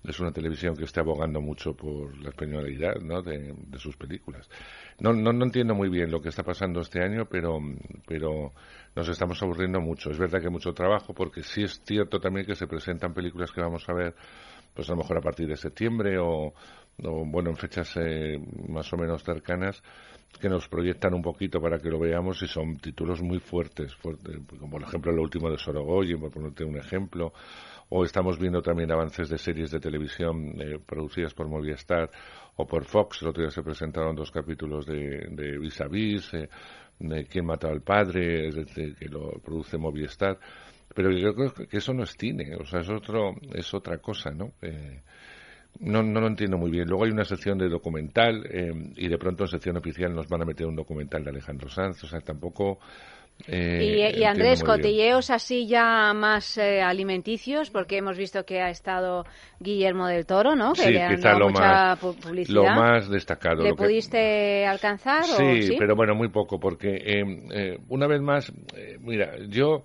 es 0.03 0.19
una 0.19 0.31
televisión 0.31 0.75
que 0.75 0.83
esté 0.83 0.99
abogando 0.99 1.39
mucho 1.39 1.73
por 1.73 2.17
la 2.21 2.29
españolidad 2.29 2.95
¿no? 3.01 3.21
de, 3.21 3.53
de 3.55 3.77
sus 3.77 3.95
películas. 3.95 4.49
No, 4.99 5.13
no, 5.13 5.31
entiendo 5.43 5.75
muy 5.75 5.89
bien 5.89 6.11
lo 6.11 6.21
que 6.21 6.29
está 6.29 6.43
pasando 6.43 6.81
este 6.81 7.01
año, 7.01 7.25
pero, 7.29 7.59
pero 8.05 8.51
nos 8.95 9.07
estamos 9.07 9.41
aburriendo 9.41 9.79
mucho. 9.79 10.09
Es 10.11 10.17
verdad 10.17 10.41
que 10.41 10.49
mucho 10.49 10.73
trabajo, 10.73 11.13
porque 11.13 11.41
sí 11.43 11.63
es 11.63 11.81
cierto 11.85 12.19
también 12.19 12.45
que 12.45 12.55
se 12.55 12.67
presentan 12.67 13.13
películas 13.13 13.51
que 13.51 13.61
vamos 13.61 13.87
a 13.87 13.93
ver, 13.93 14.13
pues 14.73 14.89
a 14.89 14.91
lo 14.91 14.97
mejor 14.97 15.19
a 15.19 15.21
partir 15.21 15.47
de 15.47 15.55
septiembre 15.55 16.17
o, 16.19 16.53
o 17.03 17.25
bueno, 17.25 17.49
en 17.51 17.57
fechas 17.57 17.95
eh, 17.97 18.37
más 18.67 18.91
o 18.91 18.97
menos 18.97 19.23
cercanas, 19.23 19.81
que 20.39 20.49
nos 20.49 20.67
proyectan 20.67 21.13
un 21.13 21.21
poquito 21.21 21.61
para 21.61 21.77
que 21.77 21.89
lo 21.89 21.99
veamos 21.99 22.41
y 22.41 22.47
son 22.47 22.77
títulos 22.77 23.21
muy 23.21 23.39
fuertes, 23.39 23.95
como 23.95 24.71
por 24.71 24.81
ejemplo 24.81 25.11
el 25.11 25.19
último 25.19 25.49
de 25.49 25.57
Sorogoyen, 25.57 26.19
por 26.19 26.31
ponerte 26.31 26.63
un 26.63 26.77
ejemplo, 26.77 27.33
o 27.89 28.05
estamos 28.05 28.39
viendo 28.39 28.61
también 28.61 28.91
avances 28.91 29.29
de 29.29 29.37
series 29.37 29.69
de 29.69 29.79
televisión 29.79 30.55
eh, 30.61 30.79
producidas 30.85 31.33
por 31.33 31.47
Movistar 31.47 32.09
o 32.55 32.65
por 32.65 32.85
Fox. 32.85 33.21
El 33.21 33.29
otro 33.29 33.43
día 33.43 33.51
se 33.51 33.63
presentaron 33.63 34.15
dos 34.15 34.31
capítulos 34.31 34.85
de, 34.85 35.27
de 35.29 35.57
Vis 35.57 35.81
a 35.81 35.87
Vis, 35.87 36.33
eh, 36.33 36.49
de 36.99 37.25
Quién 37.25 37.45
mató 37.45 37.67
al 37.67 37.81
padre, 37.81 38.47
es 38.47 38.55
decir, 38.55 38.95
que 38.95 39.09
lo 39.09 39.31
produce 39.43 39.77
Movistar. 39.77 40.39
Pero 40.93 41.11
yo 41.11 41.33
creo 41.33 41.53
que 41.53 41.77
eso 41.77 41.93
no 41.93 42.03
es 42.03 42.15
cine, 42.17 42.55
o 42.55 42.65
sea, 42.65 42.79
es, 42.79 42.89
otro, 42.89 43.35
es 43.53 43.73
otra 43.73 43.97
cosa, 43.97 44.31
¿no? 44.31 44.53
Eh, 44.61 45.01
no, 45.79 46.03
no 46.03 46.19
lo 46.21 46.27
entiendo 46.27 46.57
muy 46.57 46.69
bien. 46.71 46.87
Luego 46.87 47.05
hay 47.05 47.11
una 47.11 47.25
sección 47.25 47.57
de 47.57 47.69
documental 47.69 48.45
eh, 48.51 48.71
y 48.95 49.07
de 49.07 49.17
pronto 49.17 49.45
en 49.45 49.49
sección 49.49 49.77
oficial 49.77 50.13
nos 50.13 50.27
van 50.27 50.41
a 50.43 50.45
meter 50.45 50.67
un 50.67 50.75
documental 50.75 51.23
de 51.23 51.29
Alejandro 51.31 51.69
Sanz. 51.69 52.03
O 52.03 52.07
sea, 52.07 52.19
tampoco 52.21 52.79
Eh, 53.47 53.79
Y, 53.81 53.85
y 53.95 54.01
entiendo 54.03 54.27
Andrés, 54.27 54.61
bien. 54.61 54.65
cotilleos 54.75 55.31
así 55.31 55.65
ya 55.65 56.13
más 56.13 56.59
eh, 56.59 56.79
alimenticios, 56.83 57.71
porque 57.71 57.97
hemos 57.97 58.15
visto 58.15 58.45
que 58.45 58.61
ha 58.61 58.69
estado 58.69 59.25
Guillermo 59.59 60.05
del 60.05 60.27
Toro, 60.27 60.55
¿no? 60.55 60.73
Que 60.73 60.81
Sí, 60.83 60.91
le 60.91 61.01
han 61.01 61.15
quizá 61.15 61.29
dado 61.29 61.39
lo 61.39 61.49
mucha 61.49 61.61
más, 61.61 61.99
pu- 62.03 62.15
publicidad. 62.21 62.53
lo 62.55 62.63
más 62.65 63.09
destacado. 63.09 63.63
¿Le 63.63 63.69
lo 63.69 63.75
que- 63.75 63.83
pudiste 63.83 64.67
alcanzar? 64.67 65.23
Sí, 65.23 65.43
o, 65.43 65.61
sí? 65.63 65.75
pero 65.79 65.95
bueno, 65.95 66.13
muy 66.13 66.27
poco, 66.29 66.59
porque 66.59 66.89
eh, 66.97 67.23
eh, 67.51 67.77
una 67.89 68.05
vez 68.05 68.21
más, 68.21 68.47
eh, 68.75 68.97
mira, 68.99 69.31
yo 69.49 69.81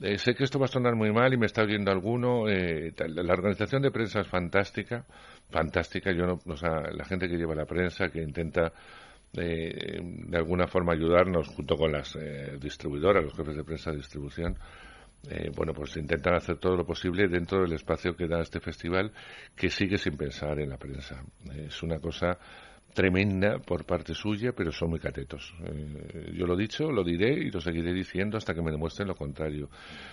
eh, 0.00 0.18
sé 0.18 0.34
que 0.34 0.44
esto 0.44 0.58
va 0.58 0.64
a 0.66 0.68
sonar 0.68 0.94
muy 0.96 1.12
mal 1.12 1.32
y 1.32 1.36
me 1.36 1.46
está 1.46 1.62
oyendo 1.62 1.90
alguno. 1.90 2.48
eh, 2.48 2.92
la 3.08 3.32
organización 3.32 3.82
de 3.82 3.90
prensa 3.90 4.20
es 4.20 4.28
fantástica, 4.28 5.04
fantástica. 5.50 6.12
Yo 6.12 6.26
no, 6.26 6.40
o 6.44 6.56
sea, 6.56 6.90
la 6.92 7.04
gente 7.04 7.28
que 7.28 7.36
lleva 7.36 7.54
la 7.54 7.66
prensa, 7.66 8.08
que 8.08 8.22
intenta 8.22 8.72
eh, 9.32 10.00
de 10.02 10.36
alguna 10.36 10.66
forma 10.66 10.92
ayudarnos 10.92 11.48
junto 11.48 11.76
con 11.76 11.92
las 11.92 12.16
eh, 12.16 12.56
distribuidoras, 12.60 13.24
los 13.24 13.34
jefes 13.34 13.56
de 13.56 13.64
prensa 13.64 13.90
de 13.90 13.98
distribución. 13.98 14.56
eh, 15.28 15.50
bueno, 15.54 15.74
pues 15.74 15.96
intentan 15.96 16.34
hacer 16.34 16.56
todo 16.58 16.76
lo 16.76 16.86
posible 16.86 17.28
dentro 17.28 17.60
del 17.60 17.72
espacio 17.74 18.16
que 18.16 18.26
da 18.26 18.40
este 18.40 18.58
festival, 18.60 19.12
que 19.54 19.68
sigue 19.68 19.98
sin 19.98 20.16
pensar 20.16 20.58
en 20.60 20.70
la 20.70 20.78
prensa. 20.78 21.22
Es 21.54 21.82
una 21.82 21.98
cosa 22.00 22.38
tremenda 22.92 23.58
por 23.58 23.84
parte 23.84 24.14
suya, 24.14 24.52
pero 24.52 24.72
son 24.72 24.90
muy 24.90 24.98
catetos. 24.98 25.54
Eh, 25.64 26.32
yo 26.34 26.46
lo 26.46 26.54
he 26.54 26.58
dicho, 26.58 26.90
lo 26.90 27.04
diré 27.04 27.32
y 27.34 27.50
lo 27.50 27.60
seguiré 27.60 27.92
diciendo 27.92 28.36
hasta 28.36 28.54
que 28.54 28.62
me 28.62 28.70
demuestren 28.70 29.08
lo 29.08 29.14
contrario. 29.14 29.68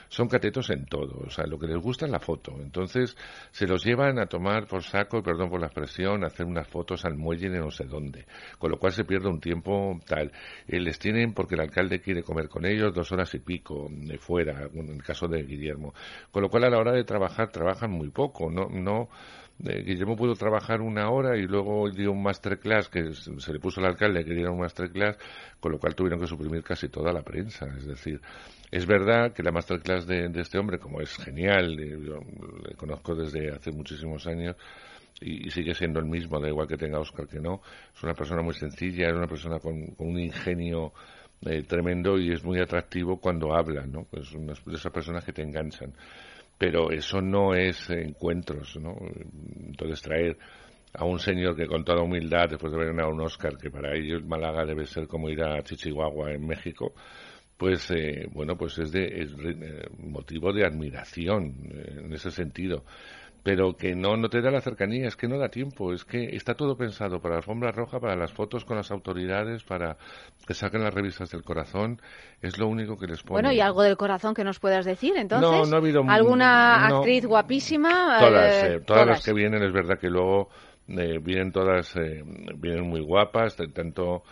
Son 0.09 0.27
catetos 0.27 0.69
en 0.69 0.85
todo, 0.85 1.23
o 1.25 1.29
sea, 1.29 1.45
lo 1.45 1.57
que 1.57 1.67
les 1.67 1.77
gusta 1.77 2.05
es 2.05 2.11
la 2.11 2.19
foto. 2.19 2.53
Entonces, 2.59 3.17
se 3.51 3.67
los 3.67 3.83
llevan 3.83 4.19
a 4.19 4.27
tomar 4.27 4.67
por 4.67 4.83
saco, 4.83 5.21
perdón 5.21 5.49
por 5.49 5.59
la 5.59 5.67
expresión, 5.67 6.23
a 6.23 6.27
hacer 6.27 6.45
unas 6.45 6.67
fotos 6.67 7.03
al 7.05 7.15
muelle 7.15 7.49
de 7.49 7.59
no 7.59 7.71
sé 7.71 7.85
dónde. 7.85 8.25
Con 8.57 8.71
lo 8.71 8.77
cual 8.77 8.93
se 8.93 9.03
pierde 9.03 9.27
un 9.29 9.39
tiempo 9.39 9.99
tal. 10.05 10.31
Eh, 10.67 10.79
les 10.79 10.99
tienen, 10.99 11.33
porque 11.33 11.55
el 11.55 11.61
alcalde 11.61 11.99
quiere 11.99 12.23
comer 12.23 12.47
con 12.47 12.65
ellos, 12.65 12.93
dos 12.93 13.11
horas 13.11 13.33
y 13.33 13.39
pico 13.39 13.87
de 13.89 14.17
fuera, 14.17 14.69
en 14.73 14.89
el 14.89 15.03
caso 15.03 15.27
de 15.27 15.43
Guillermo. 15.43 15.93
Con 16.31 16.43
lo 16.43 16.49
cual, 16.49 16.65
a 16.65 16.69
la 16.69 16.77
hora 16.77 16.93
de 16.93 17.03
trabajar, 17.03 17.49
trabajan 17.51 17.91
muy 17.91 18.09
poco. 18.09 18.49
No, 18.49 18.69
no, 18.69 19.09
eh, 19.65 19.83
Guillermo 19.83 20.15
pudo 20.15 20.35
trabajar 20.35 20.81
una 20.81 21.09
hora 21.09 21.37
y 21.37 21.47
luego 21.47 21.89
dio 21.89 22.11
un 22.11 22.21
masterclass 22.21 22.89
que 22.89 23.13
se 23.13 23.53
le 23.53 23.59
puso 23.59 23.79
al 23.79 23.87
alcalde 23.87 24.23
que 24.23 24.33
diera 24.33 24.51
un 24.51 24.59
masterclass, 24.59 25.17
con 25.59 25.71
lo 25.71 25.79
cual 25.79 25.95
tuvieron 25.95 26.19
que 26.19 26.27
suprimir 26.27 26.63
casi 26.63 26.89
toda 26.89 27.11
la 27.11 27.21
prensa. 27.21 27.65
Es 27.77 27.85
decir, 27.85 28.21
es 28.71 28.85
verdad 28.85 29.33
que 29.33 29.43
la 29.43 29.51
masterclass 29.51 30.05
de, 30.05 30.29
de 30.29 30.41
este 30.41 30.59
hombre, 30.59 30.79
como 30.79 31.01
es 31.01 31.15
genial, 31.15 31.79
eh, 31.79 31.97
yo 32.05 32.19
le 32.67 32.75
conozco 32.75 33.15
desde 33.15 33.51
hace 33.51 33.71
muchísimos 33.71 34.27
años, 34.27 34.55
y, 35.21 35.47
y 35.47 35.49
sigue 35.49 35.73
siendo 35.73 35.99
el 35.99 36.05
mismo, 36.05 36.39
da 36.39 36.47
igual 36.47 36.67
que 36.67 36.77
tenga 36.77 36.99
Oscar 36.99 37.27
que 37.27 37.39
no. 37.39 37.61
Es 37.95 38.03
una 38.03 38.13
persona 38.13 38.41
muy 38.41 38.53
sencilla, 38.53 39.07
es 39.07 39.13
una 39.15 39.27
persona 39.27 39.59
con, 39.59 39.87
con 39.95 40.09
un 40.09 40.19
ingenio 40.19 40.93
eh, 41.41 41.63
tremendo 41.63 42.17
y 42.17 42.31
es 42.31 42.43
muy 42.43 42.59
atractivo 42.59 43.19
cuando 43.19 43.55
habla, 43.55 43.85
¿no? 43.85 44.07
Es 44.11 44.31
una 44.33 44.53
de 44.53 44.75
esas 44.75 44.91
personas 44.91 45.23
que 45.23 45.33
te 45.33 45.41
enganchan. 45.41 45.93
Pero 46.57 46.91
eso 46.91 47.21
no 47.21 47.53
es 47.53 47.89
encuentros, 47.89 48.77
¿no? 48.77 48.95
Entonces 49.67 50.01
traer 50.01 50.37
a 50.93 51.05
un 51.05 51.19
señor 51.19 51.55
que 51.55 51.67
con 51.67 51.83
toda 51.83 52.01
humildad, 52.01 52.49
después 52.49 52.71
de 52.71 52.77
haber 52.77 52.93
ganado 52.93 53.13
un 53.13 53.21
Oscar, 53.21 53.57
que 53.57 53.69
para 53.69 53.95
ellos 53.95 54.25
Málaga 54.25 54.65
debe 54.65 54.85
ser 54.85 55.07
como 55.07 55.29
ir 55.29 55.41
a 55.43 55.61
Chichihuahua 55.61 56.31
en 56.31 56.47
México, 56.47 56.93
pues 57.57 57.91
eh, 57.91 58.27
bueno, 58.31 58.57
pues 58.57 58.77
es 58.79 58.91
de 58.91 59.05
es, 59.05 59.33
eh, 59.33 59.87
motivo 59.99 60.53
de 60.53 60.65
admiración 60.65 61.55
eh, 61.71 62.01
en 62.05 62.13
ese 62.13 62.31
sentido 62.31 62.83
pero 63.47 63.77
que 63.77 63.95
no, 63.95 64.17
no 64.17 64.27
te 64.27 64.41
da 64.41 64.51
la 64.51 64.59
cercanía, 64.59 65.07
es 65.07 65.15
que 65.15 65.29
no 65.29 65.37
da 65.37 65.47
tiempo, 65.47 65.93
es 65.93 66.03
que 66.03 66.35
está 66.35 66.55
todo 66.55 66.75
pensado 66.75 67.21
para 67.21 67.35
la 67.35 67.37
alfombra 67.37 67.71
roja, 67.71 67.97
para 67.97 68.17
las 68.17 68.33
fotos 68.33 68.65
con 68.65 68.75
las 68.75 68.91
autoridades, 68.91 69.63
para 69.63 69.95
que 70.45 70.53
saquen 70.53 70.83
las 70.83 70.93
revistas 70.93 71.29
del 71.31 71.43
corazón, 71.43 72.01
es 72.41 72.57
lo 72.57 72.67
único 72.67 72.97
que 72.97 73.07
les 73.07 73.23
pone. 73.23 73.35
Bueno, 73.35 73.53
y 73.53 73.61
algo 73.61 73.83
del 73.83 73.95
corazón 73.95 74.33
que 74.33 74.43
nos 74.43 74.59
puedas 74.59 74.83
decir, 74.83 75.13
entonces. 75.15 75.49
No, 75.49 75.65
no 75.65 75.75
ha 75.77 75.79
habido- 75.79 76.03
¿Alguna 76.09 76.89
no. 76.89 76.97
actriz 76.97 77.25
guapísima? 77.25 78.17
Todas, 78.19 78.63
Eh, 78.63 78.73
eh, 78.75 78.79
todas, 78.85 79.07
las 79.07 79.23
que 79.23 79.31
vienen, 79.31 79.63
es 79.63 79.71
verdad 79.71 79.97
que 79.97 80.09
luego 80.09 80.49
eh, 80.89 81.17
vienen 81.21 81.53
todas, 81.53 81.95
eh, 81.95 82.21
vienen 82.57 82.83
muy 82.85 82.99
guapas, 82.99 83.55
tanto 83.73 84.23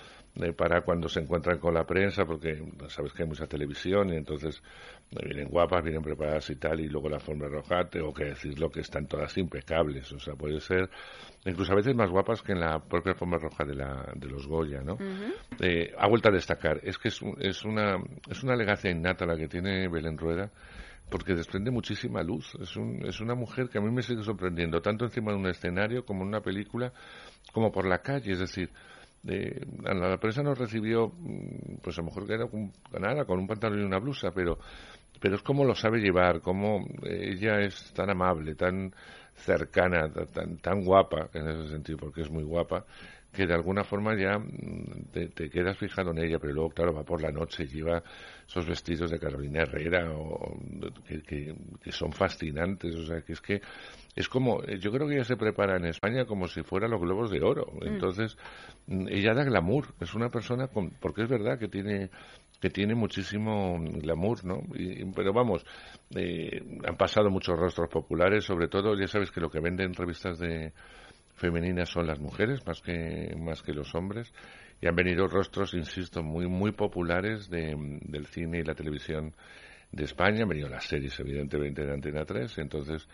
eh, 0.41 0.51
para 0.51 0.81
cuando 0.81 1.07
se 1.07 1.21
encuentran 1.21 1.59
con 1.59 1.73
la 1.73 1.85
prensa, 1.85 2.25
porque 2.25 2.61
sabes 2.89 3.13
que 3.13 3.23
hay 3.23 3.29
mucha 3.29 3.47
televisión 3.47 4.11
y 4.11 4.17
entonces 4.17 4.61
vienen 5.11 5.47
guapas, 5.47 5.83
vienen 5.83 6.01
preparadas 6.01 6.49
y 6.49 6.55
tal, 6.55 6.79
y 6.79 6.89
luego 6.89 7.09
la 7.09 7.19
forma 7.19 7.47
roja, 7.47 7.85
tengo 7.89 8.13
que 8.13 8.25
decirlo 8.25 8.69
que 8.69 8.81
están 8.81 9.07
todas 9.07 9.37
impecables, 9.37 10.11
o 10.11 10.19
sea, 10.19 10.35
puede 10.35 10.59
ser 10.59 10.89
incluso 11.45 11.71
a 11.71 11.75
veces 11.75 11.95
más 11.95 12.09
guapas 12.09 12.41
que 12.41 12.53
en 12.53 12.59
la 12.59 12.79
propia 12.79 13.13
forma 13.13 13.37
roja 13.37 13.63
de, 13.63 13.75
la, 13.75 14.11
de 14.15 14.27
los 14.27 14.47
Goya, 14.47 14.81
¿no? 14.81 14.97
Eh, 15.59 15.93
a 15.97 16.07
vuelta 16.07 16.29
a 16.29 16.31
destacar, 16.31 16.79
es 16.83 16.97
que 16.97 17.09
es, 17.09 17.21
es, 17.39 17.63
una, 17.63 17.97
es 18.29 18.43
una 18.43 18.55
elegancia 18.55 18.89
innata 18.89 19.25
la 19.25 19.37
que 19.37 19.47
tiene 19.47 19.87
Belén 19.87 20.17
Rueda, 20.17 20.51
porque 21.09 21.35
desprende 21.35 21.71
muchísima 21.71 22.23
luz. 22.23 22.55
Es, 22.59 22.75
un, 22.75 23.05
es 23.05 23.19
una 23.21 23.35
mujer 23.35 23.69
que 23.69 23.77
a 23.77 23.81
mí 23.81 23.91
me 23.91 24.01
sigue 24.01 24.23
sorprendiendo, 24.23 24.81
tanto 24.81 25.05
encima 25.05 25.31
de 25.31 25.37
un 25.37 25.47
escenario 25.47 26.03
como 26.03 26.23
en 26.23 26.29
una 26.29 26.41
película, 26.41 26.91
como 27.53 27.71
por 27.71 27.85
la 27.85 27.99
calle. 27.99 28.31
Es 28.31 28.39
decir, 28.39 28.71
eh, 29.27 29.61
la, 29.83 30.17
prensa 30.17 30.43
nos 30.43 30.57
recibió, 30.57 31.07
mm, 31.09 31.77
pues 31.81 31.97
a 31.97 32.01
lo 32.01 32.07
mejor 32.07 32.27
que 32.27 32.33
era 32.33 32.47
con, 32.47 32.71
nada, 32.99 33.25
con 33.25 33.39
un 33.39 33.47
pantalón 33.47 33.81
y 33.81 33.83
una 33.83 33.99
blusa, 33.99 34.31
pero, 34.31 34.57
pero 35.19 35.35
es 35.35 35.41
como 35.41 35.63
lo 35.65 35.75
sabe 35.75 35.99
llevar, 35.99 36.41
como 36.41 36.85
ella 37.03 37.59
es 37.61 37.91
tan 37.93 38.09
amable, 38.09 38.55
tan 38.55 38.93
cercana, 39.35 40.09
ta- 40.11 40.25
tan, 40.27 40.57
tan 40.57 40.83
guapa 40.83 41.29
en 41.33 41.47
ese 41.49 41.69
sentido, 41.69 41.97
porque 41.97 42.21
es 42.21 42.29
muy 42.31 42.43
guapa, 42.43 42.85
que 43.31 43.45
de 43.45 43.53
alguna 43.53 43.83
forma 43.83 44.15
ya 44.15 44.37
mm, 44.39 45.11
te, 45.11 45.27
te 45.29 45.49
quedas 45.49 45.77
fijado 45.77 46.11
en 46.11 46.19
ella, 46.19 46.39
pero 46.39 46.53
luego, 46.53 46.69
claro, 46.69 46.93
va 46.93 47.03
por 47.03 47.21
la 47.21 47.31
noche 47.31 47.63
y 47.63 47.67
lleva 47.67 48.01
esos 48.47 48.67
vestidos 48.67 49.11
de 49.11 49.19
Carolina 49.19 49.63
Herrera 49.63 50.11
o, 50.11 50.57
que, 51.07 51.21
que, 51.23 51.55
que 51.83 51.91
son 51.91 52.11
fascinantes, 52.11 52.95
o 52.95 53.05
sea, 53.05 53.21
que 53.21 53.33
es 53.33 53.41
que 53.41 53.61
es 54.15 54.29
como, 54.29 54.63
yo 54.63 54.91
creo 54.91 55.07
que 55.07 55.15
ella 55.15 55.23
se 55.23 55.35
prepara 55.35 55.77
en 55.77 55.85
España 55.85 56.25
como 56.25 56.47
si 56.47 56.61
fuera 56.63 56.87
los 56.87 57.01
globos 57.01 57.31
de 57.31 57.41
oro, 57.41 57.67
entonces 57.81 58.37
mm, 58.87 59.07
ella 59.09 59.33
da 59.33 59.43
glamour, 59.43 59.93
es 59.99 60.13
una 60.13 60.29
persona 60.29 60.67
con, 60.67 60.91
porque 60.91 61.23
es 61.23 61.29
verdad 61.29 61.57
que 61.59 61.67
tiene 61.67 62.09
que 62.61 62.69
tiene 62.69 62.95
muchísimo 62.95 63.77
glamour, 63.79 64.45
¿no? 64.45 64.61
Y- 64.75 65.03
pero 65.11 65.33
vamos, 65.33 65.65
eh, 66.15 66.63
han 66.87 66.95
pasado 66.95 67.29
muchos 67.29 67.59
rostros 67.59 67.89
populares, 67.89 68.45
sobre 68.45 68.69
todo, 68.69 68.95
ya 68.97 69.07
sabes 69.07 69.29
que 69.29 69.41
lo 69.41 69.49
que 69.49 69.59
venden 69.59 69.93
revistas 69.93 70.39
de 70.39 70.71
femeninas 71.35 71.89
son 71.89 72.07
las 72.07 72.19
mujeres 72.19 72.65
más 72.65 72.81
que 72.81 73.35
más 73.37 73.61
que 73.61 73.73
los 73.73 73.93
hombres 73.93 74.33
y 74.81 74.87
han 74.87 74.95
venido 74.95 75.27
rostros, 75.27 75.73
insisto, 75.73 76.23
muy 76.23 76.47
muy 76.47 76.71
populares 76.71 77.49
de, 77.49 77.75
del 78.01 78.25
cine 78.27 78.59
y 78.59 78.63
la 78.63 78.75
televisión 78.75 79.33
de 79.91 80.03
España, 80.03 80.43
han 80.43 80.49
venido 80.49 80.67
las 80.67 80.85
series 80.85 81.19
evidentemente 81.19 81.85
de 81.85 81.93
Antena 81.93 82.25
3, 82.25 82.57
entonces 82.59 83.07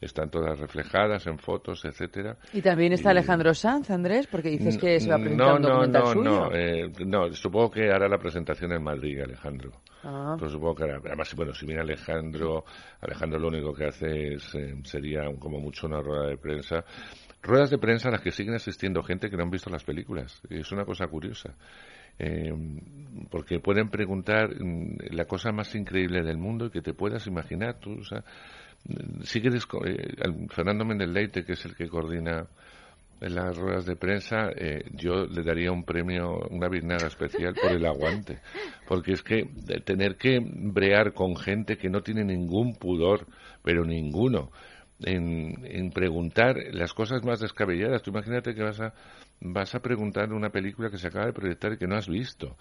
están 0.00 0.30
todas 0.30 0.58
reflejadas 0.58 1.26
en 1.26 1.38
fotos, 1.38 1.84
etcétera. 1.84 2.36
Y 2.52 2.60
también 2.60 2.92
está 2.92 3.10
Alejandro 3.10 3.54
Sanz, 3.54 3.90
Andrés, 3.90 4.26
porque 4.26 4.50
dices 4.50 4.76
que 4.76 5.00
se 5.00 5.08
va 5.08 5.16
a 5.16 5.18
presentar 5.18 5.48
no, 5.48 5.56
un 5.56 5.62
no, 5.62 5.68
documental 5.68 6.02
no, 6.02 6.12
suyo. 6.12 6.22
no, 6.22 6.54
eh, 6.54 6.92
no, 7.06 7.32
supongo 7.32 7.70
que 7.70 7.90
hará 7.90 8.08
la 8.08 8.18
presentación 8.18 8.72
en 8.72 8.82
Madrid, 8.82 9.20
Alejandro. 9.22 9.72
Ah. 10.02 10.36
Pero 10.38 10.50
supongo 10.50 10.74
que 10.74 10.84
hará. 10.84 10.98
Además, 10.98 11.34
bueno, 11.34 11.54
si 11.54 11.66
viene 11.66 11.80
Alejandro, 11.80 12.64
Alejandro 13.00 13.38
lo 13.38 13.48
único 13.48 13.74
que 13.74 13.86
hace 13.86 14.34
es, 14.34 14.54
eh, 14.54 14.74
sería 14.84 15.22
como 15.38 15.58
mucho 15.58 15.86
una 15.86 16.00
rueda 16.00 16.28
de 16.28 16.36
prensa. 16.36 16.84
Ruedas 17.46 17.70
de 17.70 17.78
prensa 17.78 18.08
a 18.08 18.10
las 18.10 18.22
que 18.22 18.32
siguen 18.32 18.54
asistiendo 18.54 19.04
gente 19.04 19.30
que 19.30 19.36
no 19.36 19.44
han 19.44 19.50
visto 19.50 19.70
las 19.70 19.84
películas. 19.84 20.42
Es 20.50 20.72
una 20.72 20.84
cosa 20.84 21.06
curiosa. 21.06 21.54
Eh, 22.18 22.52
porque 23.30 23.60
pueden 23.60 23.88
preguntar 23.88 24.48
mm, 24.48 25.12
la 25.12 25.26
cosa 25.26 25.52
más 25.52 25.72
increíble 25.76 26.22
del 26.22 26.38
mundo 26.38 26.66
y 26.66 26.70
que 26.70 26.82
te 26.82 26.92
puedas 26.92 27.24
imaginar. 27.28 27.78
Tú, 27.78 28.00
o 28.00 28.04
sea, 28.04 28.24
mm, 28.84 29.22
sigue 29.22 29.50
eh, 29.50 30.14
Fernando 30.48 30.84
Méndez 30.84 31.44
que 31.46 31.52
es 31.52 31.64
el 31.64 31.76
que 31.76 31.88
coordina 31.88 32.48
las 33.20 33.56
ruedas 33.56 33.86
de 33.86 33.96
prensa, 33.96 34.50
eh, 34.54 34.84
yo 34.92 35.26
le 35.26 35.42
daría 35.42 35.72
un 35.72 35.84
premio, 35.84 36.40
una 36.50 36.68
biznaga 36.68 37.06
especial 37.06 37.54
por 37.54 37.70
el 37.70 37.86
aguante. 37.86 38.40
Porque 38.88 39.12
es 39.12 39.22
que 39.22 39.48
de 39.52 39.80
tener 39.80 40.16
que 40.16 40.40
brear 40.42 41.12
con 41.12 41.36
gente 41.36 41.78
que 41.78 41.88
no 41.88 42.02
tiene 42.02 42.24
ningún 42.24 42.74
pudor, 42.74 43.26
pero 43.62 43.84
ninguno, 43.84 44.50
en, 45.00 45.64
en 45.64 45.90
preguntar 45.90 46.56
las 46.72 46.94
cosas 46.94 47.24
más 47.24 47.40
descabelladas. 47.40 48.02
Tú 48.02 48.10
imagínate 48.10 48.54
que 48.54 48.62
vas 48.62 48.80
a, 48.80 48.94
vas 49.40 49.74
a 49.74 49.80
preguntar 49.80 50.32
una 50.32 50.50
película 50.50 50.90
que 50.90 50.98
se 50.98 51.08
acaba 51.08 51.26
de 51.26 51.32
proyectar 51.32 51.72
y 51.72 51.78
que 51.78 51.86
no 51.86 51.96
has 51.96 52.08
visto. 52.08 52.56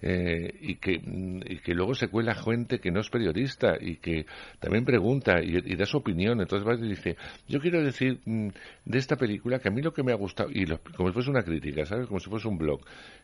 Eh, 0.00 0.54
y, 0.60 0.76
que, 0.76 0.92
y 0.92 1.58
que 1.58 1.74
luego 1.74 1.94
se 1.94 2.08
cuela 2.08 2.34
gente 2.34 2.78
que 2.78 2.90
no 2.90 3.00
es 3.00 3.10
periodista 3.10 3.76
y 3.80 3.96
que 3.96 4.26
también 4.60 4.84
pregunta 4.84 5.42
y, 5.42 5.74
da 5.76 5.86
su 5.86 5.96
opinión. 5.98 6.40
Entonces 6.40 6.66
vas 6.66 6.78
y 6.80 6.88
dice, 6.88 7.16
yo 7.48 7.60
quiero 7.60 7.82
decir 7.82 8.20
mm, 8.24 8.48
de 8.84 8.98
esta 8.98 9.16
película 9.16 9.58
que 9.58 9.68
a 9.68 9.70
mí 9.72 9.82
lo 9.82 9.92
que 9.92 10.02
me 10.02 10.12
ha 10.12 10.16
gustado, 10.16 10.50
y 10.52 10.66
lo- 10.66 10.80
como 10.96 11.08
si 11.08 11.14
fuese 11.14 11.30
una 11.30 11.42
crítica, 11.42 11.84
¿sabes? 11.84 12.06
Como 12.06 12.20
si 12.20 12.30
fuese 12.30 12.48
un 12.48 12.58
blog. 12.58 12.80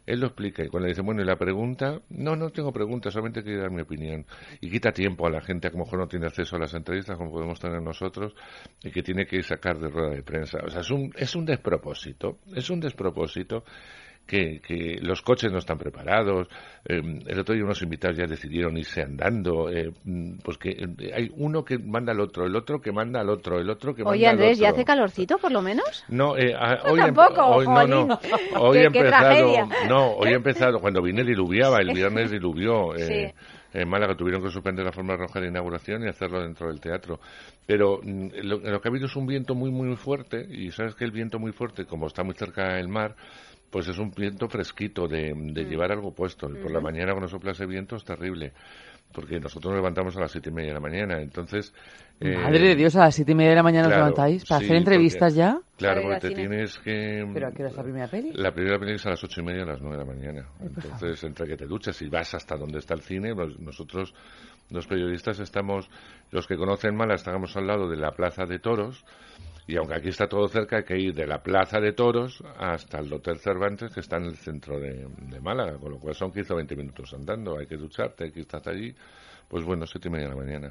Él 0.07 0.21
lo 0.21 0.27
explica 0.27 0.65
y 0.65 0.69
cuando 0.69 0.87
le 0.87 0.93
dice, 0.93 1.03
bueno, 1.03 1.23
y 1.23 1.25
la 1.25 1.37
pregunta, 1.37 2.01
no, 2.11 2.37
no 2.37 2.51
tengo 2.51 2.73
preguntas, 2.73 3.13
solamente 3.13 3.43
quiero 3.43 3.63
dar 3.63 3.71
mi 3.71 3.83
opinión. 3.83 4.27
Y 4.61 4.71
quita 4.71 4.93
tiempo 4.93 5.27
a 5.27 5.31
la 5.31 5.41
gente 5.41 5.69
que 5.71 5.77
a 5.77 5.79
lo 5.79 5.85
mejor 5.85 5.99
no 6.01 6.09
tiene 6.09 6.27
acceso 6.27 6.57
a 6.57 6.59
las 6.59 6.75
entrevistas 6.75 7.17
como 7.17 7.31
podemos 7.31 7.59
tener 7.61 7.81
nosotros 7.81 8.35
y 8.83 8.91
que 8.91 9.03
tiene 9.03 9.27
que 9.27 9.43
sacar 9.43 9.79
de 9.79 9.89
rueda 9.89 10.11
de 10.11 10.23
prensa. 10.23 10.59
O 10.65 10.71
sea, 10.71 10.81
es 10.81 10.91
un, 10.91 11.13
es 11.17 11.35
un 11.35 11.45
despropósito, 11.47 12.39
es 12.55 12.69
un 12.71 12.81
despropósito 12.81 13.65
que, 14.27 14.61
que 14.61 14.99
los 15.03 15.21
coches 15.23 15.53
no 15.53 15.59
están 15.59 15.79
preparados. 15.79 16.49
Eh, 16.87 17.01
el 17.27 17.39
otro 17.39 17.55
día 17.55 17.65
unos 17.65 17.83
invitados 17.83 18.17
ya 18.17 18.27
decidieron 18.27 18.77
irse 18.77 19.03
andando. 19.03 19.71
Eh, 19.71 19.93
pues 20.43 20.57
que 20.59 20.71
eh, 20.71 21.13
hay 21.15 21.31
uno 21.37 21.65
que 21.65 21.79
manda 21.79 22.13
al 22.13 22.21
otro, 22.21 22.47
el 22.47 22.57
otro 22.57 22.81
que 22.81 22.91
manda 22.93 23.21
al 23.21 23.29
otro, 23.29 23.59
el 23.61 23.69
otro 23.69 23.95
que 23.95 24.03
Oye, 24.03 24.27
manda 24.27 24.29
al 24.31 24.35
Andrés, 24.39 24.59
¿ya 24.59 24.69
otro. 24.69 24.77
hace 24.77 24.85
calorcito 24.87 25.39
por 25.39 25.53
lo 25.53 25.61
menos? 25.63 26.05
No, 26.09 26.37
eh, 26.37 26.55
a- 26.55 26.77
No, 26.77 26.83
hoy, 26.93 27.01
tampoco, 27.01 27.43
hoy 27.47 27.67
no, 27.67 27.87
no. 27.87 28.19
Hoy 28.59 28.79
he 28.79 28.85
empezado, 28.85 29.69
no, 29.89 30.13
hoy 30.13 30.29
he 30.31 30.35
empezado 30.35 30.79
cuando 30.81 31.03
vine 31.03 31.23
diluviaba, 31.25 31.79
el 31.81 31.93
viernes 31.93 32.31
diluvió. 32.31 32.95
eh, 32.97 33.33
Sí. 33.35 33.35
En 33.77 33.89
Málaga 33.89 34.15
tuvieron 34.17 34.41
que 34.41 34.51
suspender 34.51 34.85
la 34.85 34.93
forma 34.93 35.17
roja 35.17 35.41
de 35.41 35.49
inauguración 35.49 36.05
y 36.05 36.09
hacerlo 36.09 36.41
dentro 36.41 36.69
del 36.69 36.81
teatro. 36.81 37.19
Pero 37.67 37.99
mm, 38.01 38.29
lo, 38.45 38.59
lo 38.59 38.81
que 38.81 38.89
ha 38.89 38.91
habido 38.91 39.07
es 39.07 39.17
un 39.17 39.27
viento 39.27 39.57
muy, 39.57 39.73
muy 39.73 39.97
fuerte, 39.97 40.47
y 40.49 40.71
sabes 40.71 40.95
que 40.95 41.05
el 41.05 41.11
viento 41.11 41.41
muy 41.41 41.51
fuerte, 41.51 41.85
como 41.85 42.07
está 42.07 42.23
muy 42.23 42.35
cerca 42.37 42.75
del 42.75 42.87
mar, 42.87 43.17
pues 43.75 43.89
es 43.89 43.99
un 43.99 44.13
viento 44.13 44.49
fresquito 44.49 45.09
de, 45.09 45.33
de 45.37 45.65
llevar 45.65 45.91
algo 45.91 46.15
puesto. 46.15 46.49
Y 46.49 46.63
Por 46.63 46.71
la 46.71 46.81
mañana 46.81 47.11
cuando 47.11 47.27
sopla 47.27 47.51
ese 47.51 47.67
viento 47.67 47.97
es 47.97 48.05
terrible, 48.05 48.53
porque 49.13 49.41
nosotros 49.41 49.73
nos 49.73 49.81
levantamos 49.81 50.17
a 50.17 50.21
las 50.21 50.31
siete 50.31 50.51
y 50.51 50.53
media 50.53 50.69
de 50.69 50.75
la 50.75 50.81
mañana, 50.81 51.21
entonces... 51.21 51.75
eh, 52.21 52.37
Madre 52.37 52.69
de 52.69 52.77
Dios, 52.77 52.95
a 52.95 53.01
las 53.01 53.17
siete 53.17 53.33
y 53.33 53.35
media 53.35 53.51
de 53.51 53.57
la 53.57 53.63
mañana 53.65 53.89
claro, 53.89 54.03
os 54.05 54.11
levantáis 54.11 54.45
para 54.45 54.61
sí, 54.61 54.65
hacer 54.67 54.77
entrevistas 54.77 55.33
porque- 55.35 55.39
ya. 55.39 55.59
Claro, 55.77 56.03
porque 56.03 56.21
te 56.21 56.29
cine. 56.29 56.41
tienes 56.49 56.79
que... 56.79 57.29
¿Pero 57.35 57.49
a 57.49 57.51
qué 57.51 57.63
hora 57.63 57.71
es 57.71 57.77
la 57.77 57.83
primera 57.83 58.07
peli? 58.07 58.33
La 58.35 58.53
primera 58.53 58.79
peli 58.79 58.93
es 58.93 59.07
a 59.07 59.11
las 59.11 59.25
ocho 59.25 59.41
y 59.41 59.45
media 59.45 59.65
a 59.65 59.67
las 59.67 59.81
nueve 59.83 59.97
de 59.97 60.05
la 60.05 60.15
mañana. 60.15 60.49
Entonces, 60.61 61.25
entre 61.25 61.49
que 61.49 61.57
te 61.57 61.67
duchas 61.67 62.01
y 62.01 62.09
vas 62.09 62.33
hasta 62.33 62.57
donde 62.57 62.79
está 62.79 62.95
el 62.95 63.01
cine, 63.01 63.35
pues 63.35 63.59
nosotros, 63.59 64.15
los 64.71 64.87
periodistas, 64.87 65.41
estamos, 65.41 65.91
los 66.31 66.47
que 66.47 66.57
conocen 66.57 66.95
mal, 66.95 67.11
estamos 67.11 67.57
al 67.57 67.67
lado 67.67 67.89
de 67.89 67.97
la 67.97 68.13
Plaza 68.13 68.45
de 68.47 68.61
Toros, 68.61 69.05
y 69.67 69.77
aunque 69.77 69.95
aquí 69.95 70.09
está 70.09 70.27
todo 70.29 70.47
cerca, 70.49 70.77
hay 70.79 70.85
que 70.85 70.99
ir 70.99 71.15
de 71.15 71.27
la 71.27 71.43
Plaza 71.43 71.81
de 71.81 71.93
Toros 71.93 72.43
hasta 72.59 72.99
el 72.99 73.13
Hotel 73.13 73.39
Cervantes, 73.39 73.93
que 73.93 74.01
está 74.01 74.17
en 74.19 74.25
el 74.25 74.37
centro 74.37 74.79
de, 74.79 75.07
de 75.19 75.41
Málaga, 75.41 75.79
con 75.79 75.93
lo 75.93 75.99
cual 75.99 76.15
son 76.15 76.33
15 76.33 76.53
o 76.53 76.57
20 76.57 76.77
minutos 76.77 77.13
andando, 77.15 77.59
hay 77.59 77.67
que 77.67 77.77
ducharte, 77.77 78.25
hay 78.25 78.31
que 78.33 78.41
estar 78.41 78.61
allí, 78.69 78.95
pues 79.49 79.65
bueno, 79.65 79.87
siete 79.87 80.09
y 80.09 80.11
media 80.11 80.29
de 80.29 80.35
la 80.35 80.41
mañana 80.41 80.71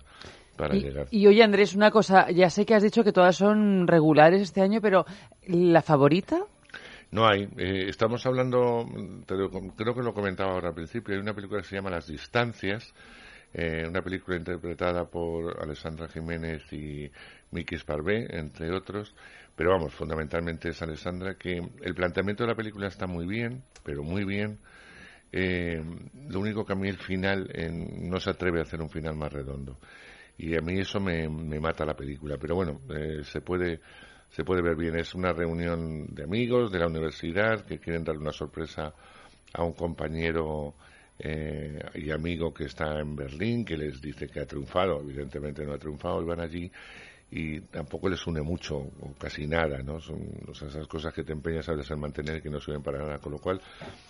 para 0.56 0.76
Y, 0.76 0.82
llegar. 0.82 1.08
y 1.10 1.26
oye, 1.28 1.42
Andrés, 1.44 1.74
una 1.76 1.90
cosa, 1.90 2.30
ya 2.30 2.50
sé 2.50 2.66
que 2.66 2.76
has 2.76 2.84
dicho 2.84 3.04
que 3.04 3.12
todas 3.12 3.36
son 3.36 3.88
regulares 3.88 4.42
este 4.42 4.62
año, 4.62 4.80
pero 4.82 5.06
¿la 5.48 5.82
favorita? 5.82 6.42
No 7.12 7.28
hay. 7.28 7.48
Eh, 7.58 7.86
estamos 7.90 8.26
hablando, 8.26 8.86
lo- 9.28 9.50
creo 9.76 9.94
que 9.96 10.02
lo 10.02 10.14
comentaba 10.14 10.54
ahora 10.54 10.70
al 10.70 10.76
principio, 10.76 11.14
hay 11.14 11.22
una 11.22 11.34
película 11.34 11.62
que 11.62 11.68
se 11.68 11.76
llama 11.76 11.92
Las 11.92 12.08
Distancias, 12.08 12.94
eh, 13.54 13.86
una 13.88 14.02
película 14.02 14.36
interpretada 14.38 15.06
por 15.06 15.62
Alessandra 15.62 16.08
Jiménez 16.08 16.62
y 16.74 17.12
Miki 17.54 17.78
Sparvé, 17.78 18.28
entre 18.38 18.72
otros, 18.72 19.14
pero 19.56 19.72
vamos, 19.72 19.94
fundamentalmente 19.94 20.70
es 20.70 20.82
Alessandra, 20.82 21.36
que 21.36 21.62
el 21.82 21.96
planteamiento 21.96 22.44
de 22.44 22.50
la 22.50 22.56
película 22.56 22.88
está 22.88 23.08
muy 23.08 23.26
bien, 23.26 23.64
pero 23.84 24.04
muy 24.04 24.26
bien. 24.26 24.60
Eh, 25.32 25.82
lo 26.30 26.40
único 26.40 26.66
que 26.66 26.74
a 26.74 26.76
mí 26.76 26.90
el 26.90 26.98
final 26.98 27.50
eh, 27.54 27.70
no 27.72 28.20
se 28.20 28.30
atreve 28.30 28.60
a 28.60 28.64
hacer 28.64 28.82
un 28.82 28.90
final 28.90 29.16
más 29.16 29.32
redondo. 29.32 29.78
Y 30.38 30.56
a 30.56 30.62
mí 30.62 30.80
eso 30.80 31.00
me, 31.00 31.30
me 31.30 31.60
mata 31.60 31.86
la 31.86 31.96
película. 31.96 32.38
Pero 32.40 32.56
bueno, 32.56 32.82
eh, 32.90 33.24
se 33.24 33.42
puede 33.42 33.80
se 34.34 34.44
puede 34.44 34.64
ver 34.64 34.76
bien. 34.76 34.96
Es 34.96 35.14
una 35.14 35.32
reunión 35.32 36.08
de 36.08 36.24
amigos 36.24 36.72
de 36.72 36.80
la 36.80 36.88
universidad 36.88 37.66
que 37.66 37.78
quieren 37.78 38.04
darle 38.04 38.22
una 38.22 38.32
sorpresa 38.32 38.94
a 39.54 39.64
un 39.64 39.74
compañero 39.74 40.74
eh, 41.20 41.80
y 41.94 42.10
amigo 42.10 42.52
que 42.52 42.66
está 42.66 43.00
en 43.00 43.16
Berlín, 43.16 43.64
que 43.64 43.78
les 43.78 44.02
dice 44.02 44.28
que 44.28 44.40
ha 44.40 44.46
triunfado. 44.48 45.02
Evidentemente 45.02 45.64
no 45.64 45.74
ha 45.74 45.78
triunfado 45.78 46.22
y 46.24 46.26
van 46.26 46.40
allí 46.40 46.72
y 47.36 47.62
tampoco 47.62 48.10
les 48.10 48.28
une 48.28 48.44
mucho 48.44 48.78
o 48.78 49.16
casi 49.18 49.48
nada, 49.48 49.80
¿no? 49.80 50.00
Son 50.00 50.20
o 50.48 50.54
sea, 50.54 50.68
esas 50.68 50.88
cosas 50.88 51.12
que 51.12 51.24
te 51.24 51.34
empeñas 51.34 51.68
a 51.68 51.96
mantener 51.96 52.38
y 52.38 52.42
que 52.42 52.50
no 52.50 52.60
sirven 52.60 52.84
para 52.84 53.00
nada. 53.00 53.18
Con 53.18 53.32
lo 53.32 53.40
cual, 53.40 53.60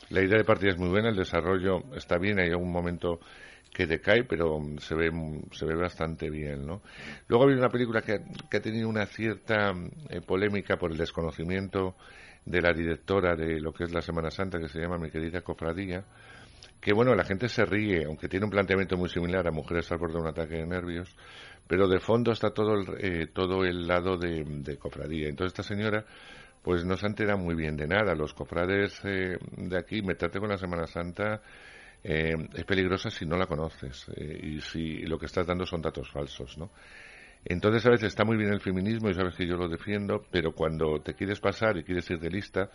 la 0.09 0.21
idea 0.21 0.37
de 0.37 0.43
partida 0.43 0.71
es 0.71 0.77
muy 0.77 0.89
buena, 0.89 1.07
el 1.07 1.15
desarrollo 1.15 1.83
está 1.95 2.17
bien, 2.17 2.37
hay 2.39 2.49
algún 2.49 2.69
momento 2.69 3.21
que 3.73 3.87
decae, 3.87 4.25
pero 4.25 4.59
se 4.79 4.93
ve, 4.93 5.09
se 5.51 5.65
ve 5.65 5.73
bastante 5.73 6.29
bien, 6.29 6.65
¿no? 6.67 6.81
Luego 7.29 7.43
ha 7.43 7.47
habido 7.47 7.61
una 7.61 7.69
película 7.69 8.01
que, 8.01 8.19
que 8.49 8.57
ha 8.57 8.61
tenido 8.61 8.89
una 8.89 9.05
cierta 9.05 9.71
eh, 10.09 10.19
polémica 10.19 10.75
por 10.75 10.91
el 10.91 10.97
desconocimiento 10.97 11.95
de 12.45 12.61
la 12.61 12.73
directora 12.73 13.37
de 13.37 13.61
lo 13.61 13.71
que 13.71 13.85
es 13.85 13.93
la 13.93 14.01
Semana 14.01 14.31
Santa, 14.31 14.59
que 14.59 14.67
se 14.67 14.81
llama 14.81 14.97
Mi 14.97 15.09
querida 15.09 15.39
cofradía, 15.39 16.03
que 16.81 16.93
bueno, 16.93 17.15
la 17.15 17.23
gente 17.23 17.47
se 17.47 17.63
ríe, 17.63 18.03
aunque 18.03 18.27
tiene 18.27 18.45
un 18.45 18.51
planteamiento 18.51 18.97
muy 18.97 19.07
similar 19.07 19.47
a 19.47 19.51
Mujeres 19.51 19.89
al 19.93 19.99
borde 19.99 20.15
de 20.15 20.19
un 20.19 20.27
ataque 20.27 20.55
de 20.55 20.65
nervios, 20.65 21.15
pero 21.73 21.87
de 21.87 21.99
fondo 21.99 22.31
está 22.31 22.51
todo 22.51 22.75
el, 22.75 22.85
eh, 22.99 23.27
todo 23.33 23.63
el 23.65 23.87
lado 23.87 24.15
de, 24.15 24.77
cofradía. 24.77 25.27
Entonces 25.27 25.57
esta 25.57 25.63
señora 25.63 26.05
pues 26.61 26.85
no 26.85 26.95
se 26.95 27.07
entera 27.07 27.35
muy 27.35 27.55
bien 27.55 27.75
de 27.75 27.87
nada. 27.87 28.13
Los 28.13 28.35
cofrades 28.35 29.01
eh, 29.03 29.39
de 29.57 29.75
aquí, 29.79 30.03
meterte 30.03 30.39
con 30.39 30.49
la 30.49 30.57
Semana 30.59 30.85
Santa 30.85 31.41
eh, 32.03 32.35
es 32.53 32.63
peligrosa 32.65 33.09
si 33.09 33.25
no 33.25 33.37
la 33.37 33.47
conoces 33.47 34.05
eh, 34.15 34.39
y 34.43 34.61
si 34.61 34.99
lo 35.07 35.17
que 35.17 35.25
estás 35.25 35.47
dando 35.47 35.65
son 35.65 35.81
datos 35.81 36.11
falsos, 36.11 36.59
¿no? 36.59 36.69
Entonces 37.43 37.83
a 37.87 37.89
veces 37.89 38.09
está 38.09 38.23
muy 38.23 38.37
bien 38.37 38.53
el 38.53 38.61
feminismo 38.61 39.09
y 39.09 39.15
sabes 39.15 39.33
que 39.33 39.47
yo 39.47 39.57
lo 39.57 39.67
defiendo, 39.67 40.23
pero 40.29 40.51
cuando 40.51 41.01
te 41.01 41.15
quieres 41.15 41.39
pasar 41.39 41.75
y 41.77 41.83
quieres 41.83 42.07
ir 42.11 42.19
de 42.19 42.29
lista, 42.29 42.69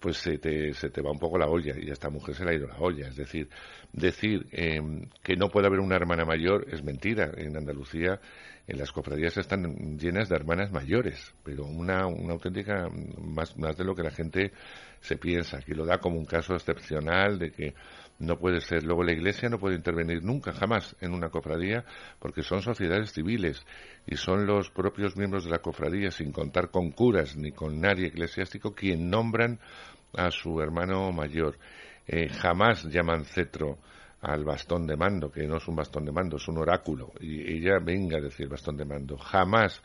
pues 0.00 0.18
se 0.18 0.38
te, 0.38 0.72
se 0.74 0.90
te 0.90 1.02
va 1.02 1.10
un 1.10 1.18
poco 1.18 1.38
la 1.38 1.48
olla 1.48 1.74
y 1.76 1.90
a 1.90 1.92
esta 1.92 2.10
mujer 2.10 2.34
se 2.34 2.44
le 2.44 2.50
ha 2.52 2.54
ido 2.54 2.66
la 2.66 2.78
olla. 2.78 3.08
Es 3.08 3.16
decir, 3.16 3.48
decir 3.92 4.46
eh, 4.52 4.80
que 5.22 5.36
no 5.36 5.48
puede 5.48 5.66
haber 5.66 5.80
una 5.80 5.96
hermana 5.96 6.24
mayor 6.24 6.66
es 6.72 6.82
mentira. 6.82 7.30
En 7.36 7.56
Andalucía, 7.56 8.20
en 8.66 8.78
las 8.78 8.92
cofradías 8.92 9.36
están 9.36 9.98
llenas 9.98 10.28
de 10.28 10.36
hermanas 10.36 10.70
mayores, 10.70 11.34
pero 11.42 11.64
una, 11.64 12.06
una 12.06 12.34
auténtica, 12.34 12.88
más, 13.18 13.56
más 13.56 13.76
de 13.76 13.84
lo 13.84 13.94
que 13.94 14.02
la 14.02 14.10
gente 14.10 14.52
se 15.00 15.16
piensa, 15.16 15.60
que 15.60 15.74
lo 15.74 15.84
da 15.84 15.98
como 15.98 16.18
un 16.18 16.26
caso 16.26 16.54
excepcional 16.54 17.38
de 17.38 17.50
que 17.50 17.74
no 18.18 18.38
puede 18.38 18.60
ser. 18.60 18.84
Luego 18.84 19.04
la 19.04 19.12
Iglesia 19.12 19.48
no 19.48 19.58
puede 19.58 19.76
intervenir 19.76 20.22
nunca, 20.22 20.52
jamás, 20.52 20.96
en 21.00 21.12
una 21.12 21.30
cofradía, 21.30 21.84
porque 22.18 22.42
son 22.42 22.62
sociedades 22.62 23.12
civiles 23.12 23.64
y 24.06 24.16
son 24.16 24.46
los 24.46 24.70
propios 24.70 25.16
miembros 25.16 25.44
de 25.44 25.50
la 25.50 25.58
cofradía, 25.58 26.10
sin 26.10 26.32
contar 26.32 26.70
con 26.70 26.90
curas 26.90 27.36
ni 27.36 27.52
con 27.52 27.80
nadie 27.80 28.08
eclesiástico, 28.08 28.74
quien 28.74 29.08
nombran 29.10 29.60
a 30.16 30.30
su 30.30 30.60
hermano 30.60 31.12
mayor. 31.12 31.58
Eh, 32.06 32.28
jamás 32.28 32.84
llaman 32.84 33.24
cetro 33.24 33.78
al 34.20 34.44
bastón 34.44 34.86
de 34.86 34.96
mando, 34.96 35.30
que 35.30 35.46
no 35.46 35.58
es 35.58 35.68
un 35.68 35.76
bastón 35.76 36.04
de 36.04 36.12
mando, 36.12 36.38
es 36.38 36.48
un 36.48 36.58
oráculo, 36.58 37.12
y 37.20 37.40
ella 37.56 37.78
venga 37.80 38.18
a 38.18 38.20
decir 38.20 38.48
bastón 38.48 38.76
de 38.76 38.84
mando. 38.84 39.16
Jamás 39.16 39.80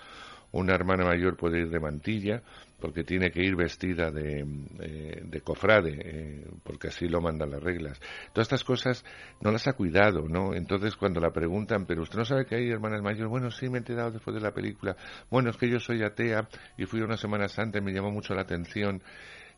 una 0.54 0.74
hermana 0.74 1.04
mayor 1.04 1.36
puede 1.36 1.62
ir 1.62 1.70
de 1.70 1.80
mantilla 1.80 2.42
porque 2.80 3.04
tiene 3.04 3.32
que 3.32 3.42
ir 3.42 3.56
vestida 3.56 4.12
de, 4.12 4.46
eh, 4.82 5.22
de 5.24 5.42
cofrade, 5.42 6.02
eh, 6.04 6.48
porque 6.64 6.90
así 6.90 7.08
lo 7.08 7.22
mandan 7.22 7.52
las 7.52 7.64
reglas. 7.64 8.00
Todas 8.34 8.48
estas 8.48 8.64
cosas 8.64 9.06
no 9.42 9.52
las 9.52 9.68
ha 9.68 9.74
cuidado, 9.74 10.28
¿no? 10.28 10.54
Entonces 10.54 10.96
cuando 10.96 11.20
la 11.22 11.32
preguntan, 11.32 11.86
pero 11.86 12.02
usted 12.02 12.18
no 12.18 12.26
sabe 12.26 12.46
que 12.46 12.56
hay 12.56 12.70
hermanas 12.70 13.02
mayores, 13.02 13.30
bueno, 13.30 13.52
sí, 13.52 13.70
me 13.70 13.76
he 13.76 13.80
enterado 13.80 14.12
después 14.12 14.36
de 14.36 14.42
la 14.42 14.52
película, 14.52 14.96
bueno, 15.30 15.50
es 15.50 15.58
que 15.58 15.70
yo 15.70 15.80
soy 15.80 16.04
atea 16.04 16.48
y 16.78 16.86
fui 16.86 17.02
una 17.02 17.16
Semana 17.18 17.48
Santa 17.48 17.80
y 17.80 17.82
me 17.82 17.94
llamó 17.94 18.12
mucho 18.12 18.34
la 18.34 18.42
atención. 18.42 19.02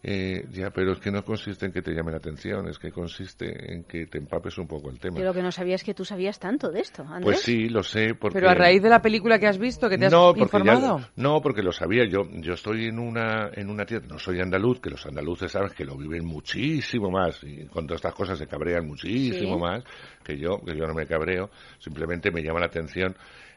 Eh, 0.07 0.45
ya, 0.51 0.69
pero 0.69 0.91
es 0.91 0.99
que 0.99 1.09
no 1.09 1.23
consiste 1.25 1.65
en 1.65 1.71
que 1.71 1.81
te 1.81 1.91
llame 1.91 2.11
la 2.11 2.17
atención, 2.17 2.67
es 2.69 2.77
que 2.77 2.91
consiste 2.91 3.73
en 3.73 3.85
que 3.85 4.05
te 4.05 4.19
empapes 4.19 4.55
un 4.59 4.67
poco 4.67 4.91
el 4.91 4.99
tema. 4.99 5.17
Yo 5.17 5.25
lo 5.25 5.33
que 5.33 5.41
no 5.41 5.51
sabía 5.51 5.73
es 5.73 5.83
que 5.83 5.95
tú 5.95 6.05
sabías 6.05 6.37
tanto 6.37 6.69
de 6.69 6.81
esto, 6.81 7.01
Andrés. 7.01 7.23
Pues 7.23 7.39
sí, 7.39 7.69
lo 7.69 7.81
sé, 7.81 8.13
porque... 8.13 8.35
Pero 8.35 8.51
a 8.51 8.53
raíz 8.53 8.83
de 8.83 8.89
la 8.89 9.01
película 9.01 9.39
que 9.39 9.47
has 9.47 9.57
visto, 9.57 9.89
que 9.89 9.97
te 9.97 10.05
has 10.05 10.11
no, 10.11 10.27
porque 10.35 10.39
ya- 10.41 10.43
informado. 10.45 11.01
no, 11.15 11.41
porque 11.41 11.63
lo 11.63 11.71
sabía. 11.71 12.05
Yo, 12.07 12.29
yo 12.33 12.53
estoy 12.53 12.85
en 12.85 12.99
una, 12.99 13.49
en 13.53 13.67
una 13.67 13.83
tierra, 13.87 14.05
no 14.07 14.19
soy 14.19 14.39
andaluz, 14.41 14.79
que 14.79 14.91
los 14.91 15.03
andaluces 15.07 15.51
sabes 15.51 15.73
que 15.73 15.85
lo 15.85 15.97
viven 15.97 16.23
muchísimo 16.23 17.09
más 17.09 17.43
y 17.43 17.65
con 17.65 17.87
todas 17.87 17.97
estas 17.97 18.13
cosas 18.13 18.37
se 18.37 18.45
cabrean 18.45 18.85
muchísimo 18.85 19.55
Sí. 19.55 19.59
más 19.59 19.83
que 20.23 20.37
yo, 20.37 20.59
que 20.63 20.77
yo 20.77 20.85
no 20.85 20.93
me 20.93 21.07
cabreo. 21.07 21.49
Simplemente 21.79 22.29
me 22.29 22.43
llama 22.43 22.59
la 22.59 22.67
atención 22.67 23.15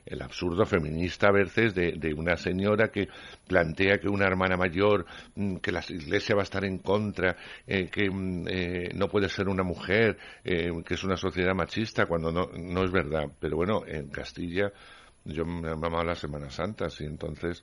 el 0.08 0.22
absurdo 0.22 0.64
feminista 0.64 1.28
a 1.28 1.32
veces 1.32 1.74
de, 1.74 1.92
de 1.92 2.14
una 2.14 2.36
señora 2.36 2.88
que 2.88 3.08
plantea 3.46 3.98
que 3.98 4.08
una 4.08 4.26
hermana 4.26 4.56
mayor, 4.56 5.06
mm, 5.34 5.56
que 5.56 5.72
la 5.72 5.82
iglesia 5.88 6.34
va 6.34 6.42
a 6.42 6.44
estar 6.44 6.64
en 6.64 6.78
contra, 6.78 7.36
eh, 7.66 7.88
que 7.88 8.10
mm, 8.10 8.46
eh, 8.48 8.90
no 8.94 9.08
puede 9.08 9.28
ser 9.28 9.48
una 9.48 9.62
mujer, 9.62 10.18
eh, 10.44 10.70
que 10.84 10.94
es 10.94 11.04
una 11.04 11.16
sociedad 11.16 11.54
machista, 11.54 12.06
cuando 12.06 12.32
no, 12.32 12.46
no 12.56 12.84
es 12.84 12.90
verdad. 12.90 13.28
Pero 13.38 13.56
bueno, 13.56 13.82
en 13.86 14.08
Castilla 14.08 14.72
yo 15.24 15.44
me 15.44 15.70
he 15.70 15.74
mamado 15.76 16.04
las 16.04 16.18
Semanas 16.18 16.54
Santas 16.54 17.00
y 17.00 17.04
entonces 17.04 17.62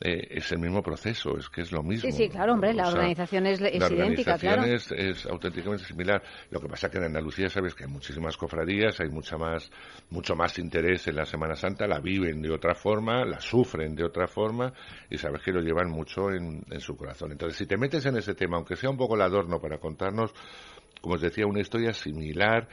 eh, 0.00 0.26
es 0.30 0.50
el 0.50 0.58
mismo 0.58 0.82
proceso, 0.82 1.38
es 1.38 1.48
que 1.48 1.62
es 1.62 1.70
lo 1.70 1.82
mismo. 1.82 2.10
Sí, 2.10 2.16
sí, 2.16 2.28
claro, 2.28 2.54
hombre, 2.54 2.74
la 2.74 2.88
O 2.88 2.90
sea, 2.90 3.00
organización 3.00 3.46
es, 3.46 3.60
es 3.60 3.60
la 3.60 3.68
idéntica, 3.68 4.34
organización 4.34 4.54
claro. 4.54 4.74
es, 4.74 4.92
es 4.92 5.26
auténticamente 5.26 5.84
similar. 5.84 6.22
Lo 6.50 6.60
que 6.60 6.68
pasa 6.68 6.90
que 6.90 6.98
en 6.98 7.04
Andalucía 7.04 7.48
sabes 7.48 7.74
que 7.74 7.84
hay 7.84 7.90
muchísimas 7.90 8.36
cofradías, 8.36 8.98
hay 9.00 9.08
mucha 9.08 9.36
más, 9.36 9.70
mucho 10.10 10.34
más 10.34 10.58
interés 10.58 11.06
en 11.06 11.16
la 11.16 11.24
Semana 11.24 11.54
Santa, 11.54 11.86
la 11.86 12.00
viven 12.00 12.42
de 12.42 12.50
otra 12.50 12.74
forma, 12.74 13.24
la 13.24 13.40
sufren 13.40 13.94
de 13.94 14.04
otra 14.04 14.26
forma 14.26 14.72
y 15.08 15.16
sabes 15.16 15.42
que 15.42 15.52
lo 15.52 15.60
llevan 15.60 15.90
mucho 15.90 16.30
en, 16.30 16.64
en 16.68 16.80
su 16.80 16.96
corazón. 16.96 17.32
Entonces, 17.32 17.56
si 17.56 17.66
te 17.66 17.76
metes 17.76 18.04
en 18.06 18.16
ese 18.16 18.34
tema, 18.34 18.56
aunque 18.56 18.76
sea 18.76 18.90
un 18.90 18.96
poco 18.96 19.14
el 19.14 19.22
adorno 19.22 19.60
para 19.60 19.78
contarnos, 19.78 20.34
como 21.00 21.14
os 21.14 21.20
decía, 21.20 21.46
una 21.46 21.60
historia 21.60 21.92
similar 21.92 22.68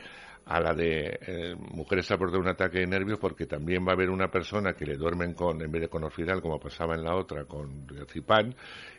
a 0.46 0.60
la 0.60 0.74
de 0.74 1.20
eh, 1.28 1.56
mujeres 1.56 2.10
a 2.12 2.16
borde 2.16 2.34
de 2.34 2.40
un 2.40 2.48
ataque 2.48 2.80
de 2.80 2.88
nervios 2.88 3.20
porque 3.20 3.46
también 3.46 3.86
va 3.86 3.92
a 3.92 3.94
haber 3.94 4.10
una 4.10 4.30
persona 4.30 4.74
que 4.74 4.86
le 4.86 4.98
duermen 4.98 5.34
con, 5.34 5.62
en 5.62 5.72
vez 5.72 5.82
de 5.84 5.88
con 5.88 6.04
orfidal, 6.04 6.42
como 6.42 6.60
pasaba 6.60 6.96
en 6.96 7.04
la 7.04 7.16
otra, 7.16 7.46
con 7.46 7.88
Cipán, 8.10 8.56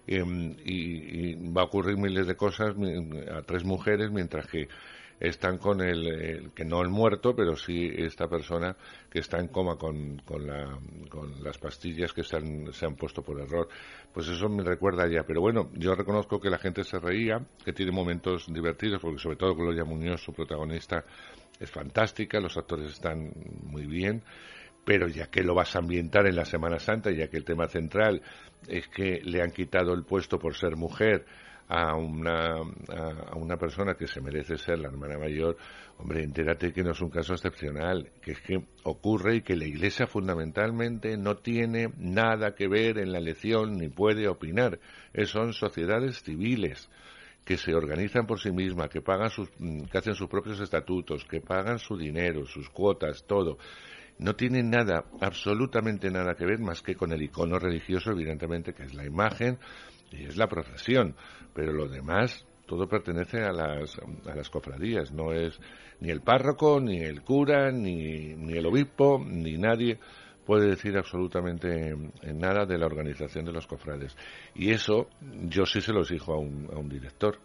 em, 0.06 0.56
y, 0.64 1.32
y, 1.32 1.52
va 1.52 1.62
a 1.62 1.64
ocurrir 1.64 1.96
miles 1.96 2.26
de 2.26 2.36
cosas 2.36 2.74
a 3.32 3.42
tres 3.42 3.64
mujeres, 3.64 4.10
mientras 4.10 4.46
que 4.46 4.68
están 5.22 5.58
con 5.58 5.80
el, 5.80 6.50
que 6.52 6.64
no 6.64 6.82
el 6.82 6.88
muerto, 6.88 7.34
pero 7.36 7.54
sí 7.54 7.88
esta 7.96 8.26
persona 8.26 8.76
que 9.08 9.20
está 9.20 9.38
en 9.38 9.46
coma 9.46 9.76
con, 9.76 10.18
con, 10.24 10.44
la, 10.44 10.76
con 11.08 11.44
las 11.44 11.58
pastillas 11.58 12.12
que 12.12 12.24
se 12.24 12.36
han, 12.36 12.72
se 12.72 12.86
han 12.86 12.96
puesto 12.96 13.22
por 13.22 13.40
error. 13.40 13.68
Pues 14.12 14.26
eso 14.26 14.48
me 14.48 14.64
recuerda 14.64 15.06
ya. 15.08 15.22
Pero 15.22 15.40
bueno, 15.40 15.70
yo 15.74 15.94
reconozco 15.94 16.40
que 16.40 16.50
la 16.50 16.58
gente 16.58 16.82
se 16.82 16.98
reía, 16.98 17.40
que 17.64 17.72
tiene 17.72 17.92
momentos 17.92 18.52
divertidos, 18.52 19.00
porque 19.00 19.20
sobre 19.20 19.36
todo 19.36 19.54
Gloria 19.54 19.84
Muñoz, 19.84 20.20
su 20.20 20.32
protagonista, 20.32 21.04
es 21.60 21.70
fantástica, 21.70 22.40
los 22.40 22.56
actores 22.56 22.90
están 22.90 23.30
muy 23.62 23.86
bien 23.86 24.24
pero 24.84 25.06
ya 25.06 25.28
que 25.28 25.44
lo 25.44 25.54
vas 25.54 25.76
a 25.76 25.78
ambientar 25.78 26.26
en 26.26 26.34
la 26.34 26.44
Semana 26.44 26.80
Santa, 26.80 27.12
ya 27.12 27.28
que 27.28 27.36
el 27.36 27.44
tema 27.44 27.68
central 27.68 28.20
es 28.66 28.88
que 28.88 29.20
le 29.22 29.40
han 29.40 29.52
quitado 29.52 29.94
el 29.94 30.02
puesto 30.02 30.40
por 30.40 30.56
ser 30.56 30.74
mujer 30.74 31.24
a 31.74 31.96
una, 31.96 32.56
a, 32.56 33.34
una 33.34 33.56
persona 33.56 33.94
que 33.94 34.06
se 34.06 34.20
merece 34.20 34.58
ser 34.58 34.78
la 34.78 34.88
hermana 34.88 35.16
mayor, 35.18 35.56
hombre, 35.96 36.22
entérate 36.22 36.70
que 36.70 36.82
no 36.82 36.90
es 36.90 37.00
un 37.00 37.08
caso 37.08 37.32
excepcional, 37.32 38.10
que 38.20 38.32
es 38.32 38.42
que 38.42 38.62
ocurre 38.82 39.36
y 39.36 39.40
que 39.40 39.56
la 39.56 39.64
Iglesia 39.64 40.06
fundamentalmente 40.06 41.16
no 41.16 41.36
tiene 41.36 41.88
nada 41.96 42.54
que 42.54 42.68
ver 42.68 42.98
en 42.98 43.10
la 43.10 43.18
elección 43.18 43.78
ni 43.78 43.88
puede 43.88 44.28
opinar. 44.28 44.80
son 45.24 45.54
sociedades 45.54 46.22
civiles 46.22 46.90
que 47.42 47.56
se 47.56 47.74
organizan 47.74 48.26
por 48.26 48.38
sí 48.38 48.52
mismas, 48.52 48.90
que 48.90 49.00
pagan 49.00 49.30
sus, 49.30 49.48
que 49.50 49.96
hacen 49.98 50.14
sus 50.14 50.28
propios 50.28 50.60
estatutos, 50.60 51.24
que 51.24 51.40
pagan 51.40 51.78
su 51.78 51.96
dinero, 51.96 52.44
sus 52.44 52.68
cuotas, 52.68 53.24
todo 53.26 53.56
no 54.18 54.36
tiene 54.36 54.62
nada, 54.62 55.04
absolutamente 55.20 56.10
nada 56.10 56.34
que 56.34 56.44
ver 56.44 56.60
más 56.60 56.82
que 56.82 56.94
con 56.94 57.12
el 57.12 57.22
icono 57.22 57.58
religioso, 57.58 58.12
evidentemente, 58.12 58.72
que 58.72 58.84
es 58.84 58.94
la 58.94 59.04
imagen 59.04 59.58
y 60.12 60.24
es 60.24 60.36
la 60.36 60.48
procesión, 60.48 61.14
pero 61.54 61.72
lo 61.72 61.88
demás 61.88 62.46
todo 62.66 62.88
pertenece 62.88 63.42
a 63.42 63.52
las, 63.52 63.98
a 64.26 64.34
las 64.34 64.48
cofradías, 64.48 65.12
no 65.12 65.32
es 65.32 65.58
ni 66.00 66.10
el 66.10 66.22
párroco, 66.22 66.80
ni 66.80 67.00
el 67.02 67.22
cura, 67.22 67.70
ni, 67.70 68.34
ni 68.34 68.56
el 68.56 68.66
obispo, 68.66 69.22
ni 69.24 69.58
nadie 69.58 69.98
puede 70.44 70.70
decir 70.70 70.96
absolutamente 70.96 71.94
nada 72.34 72.66
de 72.66 72.78
la 72.78 72.86
organización 72.86 73.44
de 73.44 73.52
los 73.52 73.66
cofrades. 73.66 74.16
Y 74.54 74.70
eso 74.70 75.08
yo 75.44 75.64
sí 75.66 75.80
se 75.80 75.92
lo 75.92 76.00
exijo 76.00 76.34
a 76.34 76.38
un, 76.38 76.68
a 76.72 76.78
un 76.78 76.88
director. 76.88 77.38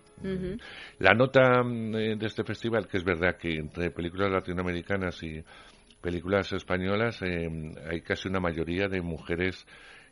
La 1.00 1.14
nota 1.14 1.62
eh, 1.62 2.16
de 2.18 2.26
este 2.26 2.44
festival, 2.44 2.88
que 2.88 2.98
es 2.98 3.04
verdad 3.04 3.38
que 3.38 3.54
entre 3.56 3.92
películas 3.92 4.32
latinoamericanas 4.32 5.22
y 5.22 5.44
películas 6.02 6.52
españolas 6.54 7.22
eh, 7.22 7.50
hay 7.90 8.02
casi 8.02 8.28
una 8.28 8.40
mayoría 8.40 8.88
de 8.88 9.02
mujeres 9.02 9.66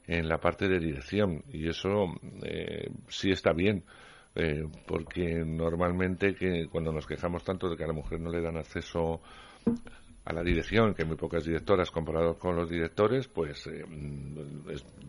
en 0.07 0.27
la 0.27 0.37
parte 0.37 0.67
de 0.67 0.79
dirección 0.79 1.43
y 1.51 1.67
eso 1.67 2.13
eh, 2.43 2.89
sí 3.07 3.31
está 3.31 3.53
bien 3.53 3.83
eh, 4.35 4.67
porque 4.85 5.43
normalmente 5.45 6.35
que 6.35 6.67
cuando 6.69 6.91
nos 6.91 7.07
quejamos 7.07 7.43
tanto 7.43 7.69
de 7.69 7.77
que 7.77 7.85
a 7.85 7.87
la 7.87 7.93
mujer 7.93 8.19
no 8.19 8.29
le 8.29 8.41
dan 8.41 8.57
acceso 8.57 9.21
a 10.25 10.33
la 10.33 10.43
dirección, 10.43 10.93
que 10.93 11.03
hay 11.03 11.07
muy 11.07 11.17
pocas 11.17 11.45
directoras 11.45 11.91
comparados 11.91 12.37
con 12.37 12.55
los 12.55 12.69
directores, 12.69 13.27
pues 13.27 13.67
eh, 13.67 13.85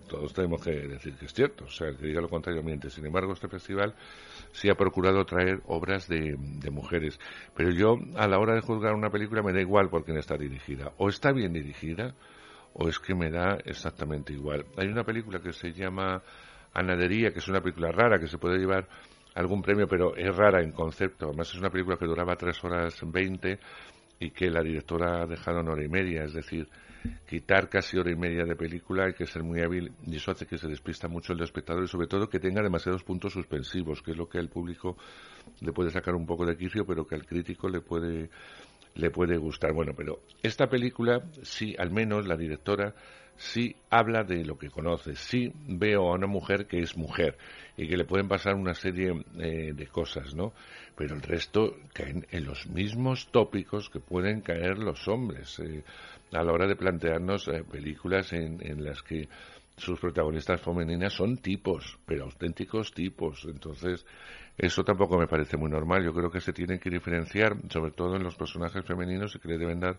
todos 0.06 0.32
tenemos 0.34 0.62
que 0.62 0.72
decir 0.72 1.14
que 1.14 1.24
es 1.24 1.32
cierto, 1.32 1.64
o 1.64 1.70
sea, 1.70 1.90
que 1.96 2.06
diga 2.06 2.20
lo 2.20 2.28
contrario 2.28 2.62
miente. 2.62 2.90
Sin 2.90 3.06
embargo, 3.06 3.32
este 3.32 3.48
festival 3.48 3.94
sí 4.52 4.68
ha 4.68 4.74
procurado 4.74 5.24
traer 5.24 5.60
obras 5.66 6.06
de, 6.06 6.36
de, 6.38 6.70
mujeres, 6.70 7.18
pero 7.56 7.70
yo 7.70 7.96
a 8.16 8.28
la 8.28 8.38
hora 8.38 8.54
de 8.54 8.60
juzgar 8.60 8.94
una 8.94 9.10
película 9.10 9.42
me 9.42 9.54
da 9.54 9.60
igual 9.60 9.88
por 9.88 10.04
quién 10.04 10.18
está 10.18 10.36
dirigida. 10.36 10.92
O 10.98 11.08
está 11.08 11.32
bien 11.32 11.54
dirigida, 11.54 12.14
o 12.78 12.88
es 12.88 12.98
que 12.98 13.14
me 13.14 13.30
da 13.30 13.58
exactamente 13.64 14.32
igual. 14.32 14.66
Hay 14.76 14.88
una 14.88 15.02
película 15.02 15.40
que 15.40 15.52
se 15.52 15.72
llama 15.72 16.22
Anadería, 16.74 17.32
que 17.32 17.38
es 17.38 17.48
una 17.48 17.60
película 17.60 17.90
rara, 17.90 18.18
que 18.18 18.28
se 18.28 18.38
puede 18.38 18.58
llevar 18.58 18.86
algún 19.34 19.62
premio, 19.62 19.86
pero 19.88 20.14
es 20.14 20.34
rara 20.34 20.62
en 20.62 20.72
concepto. 20.72 21.26
Además 21.26 21.48
es 21.48 21.58
una 21.58 21.70
película 21.70 21.96
que 21.96 22.06
duraba 22.06 22.36
tres 22.36 22.62
horas 22.64 22.98
veinte 23.04 23.58
y 24.18 24.30
que 24.30 24.50
la 24.50 24.62
directora 24.62 25.22
ha 25.22 25.26
dejado 25.26 25.60
en 25.60 25.68
hora 25.68 25.84
y 25.84 25.88
media, 25.88 26.24
es 26.24 26.34
decir, 26.34 26.68
quitar 27.28 27.68
casi 27.68 27.98
hora 27.98 28.10
y 28.10 28.16
media 28.16 28.44
de 28.44 28.56
película 28.56 29.04
hay 29.04 29.12
que 29.12 29.26
ser 29.26 29.42
muy 29.42 29.60
hábil 29.60 29.92
y 30.06 30.16
eso 30.16 30.32
hace 30.32 30.46
que 30.46 30.58
se 30.58 30.66
despista 30.66 31.06
mucho 31.06 31.32
el 31.32 31.42
espectador 31.42 31.84
y 31.84 31.88
sobre 31.88 32.08
todo 32.08 32.28
que 32.28 32.40
tenga 32.40 32.62
demasiados 32.62 33.04
puntos 33.04 33.32
suspensivos, 33.32 34.02
que 34.02 34.12
es 34.12 34.16
lo 34.16 34.28
que 34.28 34.38
al 34.38 34.48
público 34.48 34.96
le 35.60 35.72
puede 35.72 35.90
sacar 35.90 36.14
un 36.14 36.26
poco 36.26 36.44
de 36.44 36.56
quicio, 36.56 36.84
pero 36.84 37.06
que 37.06 37.14
al 37.14 37.26
crítico 37.26 37.68
le 37.68 37.80
puede 37.80 38.30
le 38.96 39.10
puede 39.10 39.36
gustar. 39.36 39.72
Bueno, 39.72 39.92
pero 39.96 40.20
esta 40.42 40.68
película, 40.68 41.22
sí, 41.42 41.74
al 41.78 41.90
menos 41.90 42.26
la 42.26 42.36
directora, 42.36 42.94
sí 43.36 43.76
habla 43.90 44.24
de 44.24 44.44
lo 44.44 44.56
que 44.58 44.70
conoce, 44.70 45.14
sí 45.14 45.52
veo 45.68 46.08
a 46.08 46.14
una 46.14 46.26
mujer 46.26 46.66
que 46.66 46.78
es 46.78 46.96
mujer 46.96 47.36
y 47.76 47.86
que 47.86 47.96
le 47.96 48.04
pueden 48.04 48.28
pasar 48.28 48.54
una 48.54 48.74
serie 48.74 49.12
eh, 49.38 49.72
de 49.74 49.86
cosas, 49.86 50.34
¿no? 50.34 50.52
Pero 50.96 51.14
el 51.14 51.22
resto 51.22 51.76
caen 51.92 52.26
en 52.30 52.46
los 52.46 52.66
mismos 52.66 53.28
tópicos 53.30 53.90
que 53.90 54.00
pueden 54.00 54.40
caer 54.40 54.78
los 54.78 55.06
hombres 55.08 55.58
eh, 55.58 55.84
a 56.32 56.42
la 56.42 56.52
hora 56.52 56.66
de 56.66 56.76
plantearnos 56.76 57.48
eh, 57.48 57.62
películas 57.70 58.32
en, 58.32 58.58
en 58.66 58.82
las 58.82 59.02
que 59.02 59.28
sus 59.76 60.00
protagonistas 60.00 60.60
femeninas 60.60 61.12
son 61.12 61.36
tipos, 61.38 61.98
pero 62.06 62.24
auténticos 62.24 62.92
tipos. 62.92 63.44
Entonces, 63.44 64.06
eso 64.56 64.84
tampoco 64.84 65.18
me 65.18 65.26
parece 65.26 65.56
muy 65.56 65.70
normal. 65.70 66.04
Yo 66.04 66.14
creo 66.14 66.30
que 66.30 66.40
se 66.40 66.52
tienen 66.52 66.78
que 66.78 66.90
diferenciar, 66.90 67.56
sobre 67.68 67.92
todo 67.92 68.16
en 68.16 68.22
los 68.22 68.36
personajes 68.36 68.84
femeninos, 68.84 69.34
y 69.34 69.38
que 69.38 69.48
le 69.48 69.58
deben 69.58 69.80
dar 69.80 69.98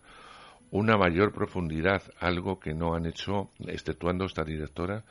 una 0.72 0.98
mayor 0.98 1.32
profundidad, 1.32 2.02
algo 2.20 2.60
que 2.60 2.74
no 2.74 2.96
han 2.96 3.06
hecho, 3.06 3.52
exceptuando 3.60 4.26
esta 4.26 4.44
directora, 4.44 5.04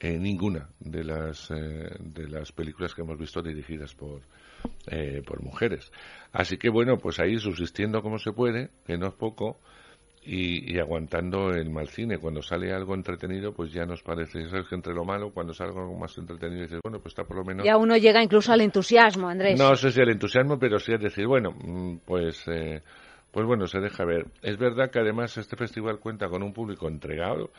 en 0.00 0.22
ninguna 0.22 0.68
de 0.80 1.04
las, 1.04 1.50
eh, 1.50 1.96
de 1.98 2.28
las 2.28 2.52
películas 2.52 2.94
que 2.94 3.02
hemos 3.02 3.18
visto 3.18 3.42
dirigidas 3.42 3.94
por, 3.94 4.22
eh, 4.86 5.22
por 5.26 5.42
mujeres. 5.42 5.90
Así 6.32 6.56
que 6.56 6.68
bueno, 6.68 6.98
pues 6.98 7.18
ahí 7.18 7.38
subsistiendo 7.38 8.02
como 8.02 8.18
se 8.18 8.32
puede, 8.32 8.70
que 8.86 8.96
no 8.96 9.08
es 9.08 9.14
poco, 9.14 9.58
y, 10.30 10.78
aguantando 10.78 11.50
el 11.50 11.70
mal 11.70 11.88
cine. 11.88 12.18
Cuando 12.18 12.42
sale 12.42 12.72
algo 12.72 12.94
entretenido, 12.94 13.52
pues 13.52 13.72
ya 13.72 13.86
nos 13.86 14.02
parece, 14.02 14.40
que 14.68 14.74
entre 14.74 14.92
lo 14.92 15.04
malo, 15.04 15.30
cuando 15.32 15.54
sale 15.54 15.70
algo 15.70 15.98
más 15.98 16.16
entretenido, 16.18 16.62
dices, 16.62 16.80
bueno, 16.82 16.98
pues 17.00 17.12
está 17.12 17.24
por 17.24 17.38
lo 17.38 17.44
menos. 17.44 17.64
Ya 17.64 17.78
uno 17.78 17.96
llega 17.96 18.22
incluso 18.22 18.52
al 18.52 18.60
entusiasmo, 18.60 19.28
Andrés. 19.28 19.58
No 19.58 19.74
sé 19.74 19.90
si 19.90 20.00
al 20.00 20.10
entusiasmo, 20.10 20.58
pero 20.58 20.78
sí 20.78 20.92
es 20.92 21.00
decir, 21.00 21.26
bueno, 21.26 21.52
mm, 21.52 22.00
pues. 22.04 22.46
Eh, 22.48 22.82
pues 23.30 23.46
bueno, 23.46 23.66
se 23.66 23.78
deja 23.78 24.04
ver. 24.04 24.26
Es 24.42 24.56
verdad 24.56 24.90
que 24.90 25.00
además 25.00 25.36
este 25.36 25.54
festival 25.54 25.98
cuenta 26.00 26.28
con 26.28 26.42
un 26.42 26.52
público 26.52 26.88
entregado, 26.88 27.50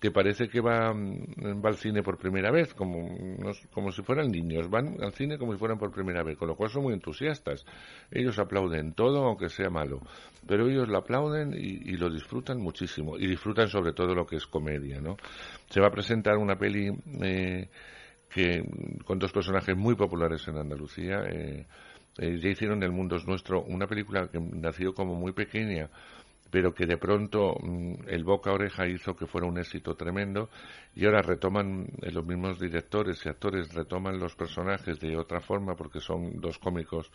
que 0.00 0.10
parece 0.10 0.48
que 0.48 0.60
va, 0.62 0.88
al 0.88 1.76
cine 1.76 2.02
por 2.02 2.16
primera 2.16 2.50
vez, 2.50 2.72
como, 2.72 3.06
como 3.70 3.92
si 3.92 4.02
fueran 4.02 4.30
niños, 4.30 4.70
van 4.70 4.96
al 5.02 5.12
cine 5.12 5.36
como 5.36 5.52
si 5.52 5.58
fueran 5.58 5.78
por 5.78 5.92
primera 5.92 6.22
vez, 6.22 6.38
con 6.38 6.48
lo 6.48 6.56
cual 6.56 6.70
son 6.70 6.84
muy 6.84 6.94
entusiastas. 6.94 7.66
Ellos 8.10 8.38
aplauden 8.38 8.94
todo, 8.94 9.26
aunque 9.26 9.50
sea 9.50 9.68
malo, 9.68 10.00
pero 10.46 10.68
ellos 10.68 10.88
lo 10.88 10.96
aplauden 10.96 11.52
y, 11.54 11.98
lo 11.98 12.08
disfrutan 12.08 12.58
muchísimo, 12.58 13.18
y 13.18 13.26
disfrutan 13.26 13.68
sobre 13.68 13.92
todo 13.92 14.14
lo 14.14 14.24
que 14.24 14.36
es 14.36 14.46
comedia, 14.46 15.02
¿no? 15.02 15.18
Se 15.68 15.80
va 15.80 15.88
a 15.88 15.92
presentar 15.92 16.38
una 16.38 16.56
peli 16.56 16.90
eh, 17.22 17.68
que, 18.30 18.64
con 19.04 19.18
dos 19.18 19.32
personajes 19.32 19.76
muy 19.76 19.96
populares 19.96 20.48
en 20.48 20.56
Andalucía, 20.56 21.24
eh, 21.28 21.66
eh, 22.18 22.38
ya 22.40 22.48
hicieron 22.48 22.82
El 22.82 22.92
Mundo 22.92 23.16
es 23.16 23.26
Nuestro, 23.26 23.62
una 23.62 23.86
película 23.86 24.28
que 24.28 24.40
nació 24.40 24.94
como 24.94 25.14
muy 25.14 25.32
pequeña, 25.32 25.90
pero 26.50 26.74
que 26.74 26.86
de 26.86 26.96
pronto 26.96 27.54
mm, 27.60 28.08
el 28.08 28.24
boca 28.24 28.50
a 28.50 28.54
oreja 28.54 28.86
hizo 28.86 29.14
que 29.14 29.26
fuera 29.26 29.46
un 29.46 29.58
éxito 29.58 29.94
tremendo. 29.94 30.50
Y 30.94 31.06
ahora 31.06 31.22
retoman 31.22 31.86
eh, 32.02 32.10
los 32.10 32.26
mismos 32.26 32.58
directores 32.58 33.24
y 33.24 33.28
actores 33.28 33.72
retoman 33.72 34.18
los 34.18 34.34
personajes 34.34 34.98
de 34.98 35.16
otra 35.16 35.40
forma 35.40 35.76
porque 35.76 36.00
son 36.00 36.40
dos 36.40 36.58
cómicos 36.58 37.10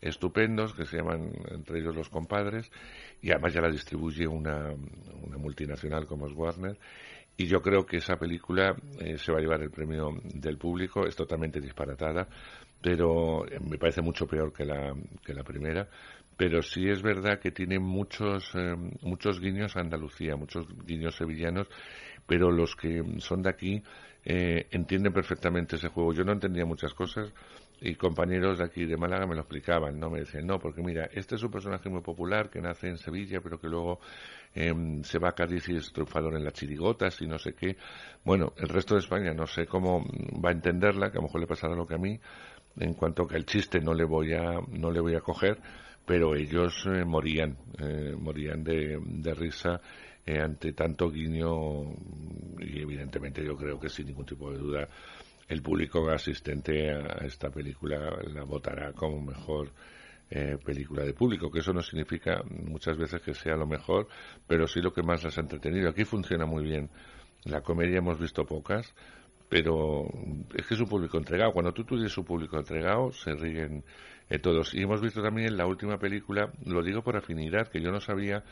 estupendos 0.00 0.74
que 0.74 0.84
se 0.84 0.96
llaman 0.96 1.30
entre 1.50 1.80
ellos 1.80 1.94
los 1.94 2.08
compadres. 2.08 2.70
Y 3.20 3.30
además 3.30 3.52
ya 3.52 3.60
la 3.60 3.70
distribuye 3.70 4.26
una, 4.26 4.72
una 5.22 5.38
multinacional 5.38 6.06
como 6.06 6.26
es 6.26 6.32
Warner. 6.32 6.78
Y 7.36 7.46
yo 7.46 7.62
creo 7.62 7.86
que 7.86 7.96
esa 7.96 8.16
película 8.16 8.76
eh, 8.98 9.16
se 9.16 9.32
va 9.32 9.38
a 9.38 9.40
llevar 9.40 9.62
el 9.62 9.70
premio 9.70 10.20
del 10.34 10.58
público. 10.58 11.06
Es 11.06 11.16
totalmente 11.16 11.60
disparatada 11.60 12.28
pero 12.82 13.46
eh, 13.46 13.60
me 13.60 13.78
parece 13.78 14.02
mucho 14.02 14.26
peor 14.26 14.52
que 14.52 14.64
la, 14.64 14.92
que 15.24 15.32
la 15.32 15.44
primera 15.44 15.88
pero 16.42 16.60
sí 16.60 16.88
es 16.88 17.02
verdad 17.02 17.38
que 17.38 17.52
tiene 17.52 17.78
muchos, 17.78 18.50
eh, 18.56 18.74
muchos 19.02 19.38
guiños 19.38 19.76
a 19.76 19.80
Andalucía, 19.80 20.34
muchos 20.34 20.66
guiños 20.84 21.14
sevillanos, 21.14 21.68
pero 22.26 22.50
los 22.50 22.74
que 22.74 23.00
son 23.18 23.42
de 23.42 23.48
aquí 23.48 23.80
eh, 24.24 24.66
entienden 24.72 25.12
perfectamente 25.12 25.76
ese 25.76 25.86
juego. 25.86 26.12
Yo 26.12 26.24
no 26.24 26.32
entendía 26.32 26.64
muchas 26.64 26.94
cosas 26.94 27.32
y 27.80 27.94
compañeros 27.94 28.58
de 28.58 28.64
aquí 28.64 28.86
de 28.86 28.96
Málaga 28.96 29.24
me 29.24 29.36
lo 29.36 29.42
explicaban, 29.42 30.00
¿no? 30.00 30.10
Me 30.10 30.18
decían, 30.18 30.44
no, 30.44 30.58
porque 30.58 30.82
mira, 30.82 31.08
este 31.12 31.36
es 31.36 31.42
un 31.44 31.52
personaje 31.52 31.88
muy 31.88 32.00
popular 32.00 32.50
que 32.50 32.60
nace 32.60 32.88
en 32.88 32.98
Sevilla, 32.98 33.40
pero 33.40 33.60
que 33.60 33.68
luego 33.68 34.00
em, 34.52 35.04
se 35.04 35.20
va 35.20 35.28
a 35.28 35.36
Cádiz 35.36 35.68
y 35.68 35.76
es 35.76 35.92
triunfador 35.92 36.34
en 36.34 36.42
las 36.42 36.54
chirigotas 36.54 37.22
y 37.22 37.28
no 37.28 37.38
sé 37.38 37.52
qué. 37.52 37.76
Bueno, 38.24 38.52
el 38.56 38.68
resto 38.68 38.94
de 38.94 39.00
España 39.02 39.32
no 39.32 39.46
sé 39.46 39.66
cómo 39.66 40.04
va 40.44 40.48
a 40.48 40.52
entenderla, 40.52 41.12
que 41.12 41.18
a 41.18 41.20
lo 41.20 41.28
mejor 41.28 41.40
le 41.40 41.46
pasará 41.46 41.76
lo 41.76 41.86
que 41.86 41.94
a 41.94 41.98
mí, 41.98 42.18
en 42.80 42.94
cuanto 42.94 43.28
que 43.28 43.36
el 43.36 43.46
chiste 43.46 43.78
no 43.78 43.94
le 43.94 44.02
voy 44.02 44.32
a, 44.32 44.58
no 44.70 44.90
le 44.90 45.00
voy 45.00 45.14
a 45.14 45.20
coger, 45.20 45.60
pero 46.06 46.34
ellos 46.34 46.86
eh, 46.86 47.04
morían, 47.04 47.56
eh, 47.78 48.14
morían 48.18 48.62
de, 48.64 49.34
risa 49.34 49.80
eh, 50.24 50.40
ante 50.40 50.72
tanto 50.72 51.10
guiño 51.10 51.92
y 52.58 52.80
evidentemente 52.80 53.44
yo 53.44 53.56
creo 53.56 53.78
que 53.78 53.88
sin 53.88 54.06
ningún 54.06 54.26
tipo 54.26 54.50
de 54.50 54.58
duda 54.58 54.88
el 55.48 55.62
público 55.62 56.08
asistente 56.10 56.90
a 56.90 57.24
esta 57.26 57.50
película 57.50 58.18
la 58.32 58.44
votará 58.44 58.92
como 58.92 59.20
mejor 59.20 59.70
eh, 60.34 60.56
película 60.64 61.04
de 61.04 61.12
público, 61.12 61.50
que 61.50 61.58
eso 61.58 61.74
no 61.74 61.82
significa 61.82 62.42
muchas 62.48 62.96
veces 62.96 63.20
que 63.20 63.34
sea 63.34 63.54
lo 63.54 63.66
mejor, 63.66 64.08
pero 64.46 64.66
sí 64.66 64.80
lo 64.80 64.90
que 64.90 65.02
más 65.02 65.22
las 65.22 65.36
ha 65.36 65.42
entretenido. 65.42 65.90
Aquí 65.90 66.06
funciona 66.06 66.46
muy 66.46 66.64
bien. 66.64 66.88
La 67.44 67.60
comedia 67.60 67.98
hemos 67.98 68.18
visto 68.18 68.46
pocas, 68.46 68.94
pero 69.50 70.06
es 70.54 70.66
que 70.66 70.72
es 70.72 70.80
un 70.80 70.88
público 70.88 71.18
entregado. 71.18 71.52
Cuando 71.52 71.74
tú 71.74 71.84
tienes 71.84 72.16
un 72.16 72.24
público 72.24 72.56
entregado, 72.56 73.12
se 73.12 73.34
ríen 73.34 73.84
eh, 74.30 74.38
todos. 74.38 74.74
Y 74.74 74.82
hemos 74.82 75.00
visto 75.00 75.22
también 75.22 75.48
en 75.48 75.56
la 75.56 75.66
última 75.66 75.98
película, 75.98 76.50
lo 76.64 76.82
digo 76.82 77.02
por 77.02 77.16
afinidad, 77.16 77.68
que 77.68 77.80
yo 77.80 77.90
no 77.90 78.00
sabía 78.00 78.42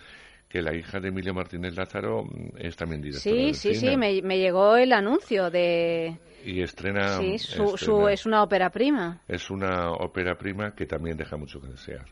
que 0.48 0.62
la 0.62 0.74
hija 0.74 0.98
de 1.00 1.08
Emilio 1.08 1.32
Martínez 1.32 1.76
Lázaro 1.76 2.24
mm, 2.24 2.56
es 2.58 2.76
también 2.76 3.00
directora 3.02 3.36
Sí, 3.36 3.46
de 3.48 3.54
sí, 3.54 3.74
cine. 3.74 3.90
sí, 3.92 3.96
me, 3.96 4.22
me 4.22 4.38
llegó 4.38 4.76
el 4.76 4.92
anuncio 4.92 5.50
de... 5.50 6.16
Y 6.44 6.62
estrena... 6.62 7.18
Sí, 7.18 7.38
su, 7.38 7.76
su- 7.76 8.08
es 8.08 8.26
una 8.26 8.42
ópera 8.42 8.70
prima. 8.70 9.20
es 9.28 9.50
una 9.50 9.92
ópera 9.92 10.36
prima 10.36 10.74
que 10.74 10.86
también 10.86 11.16
deja 11.16 11.36
mucho 11.36 11.60
que 11.60 11.68
desear. 11.68 12.04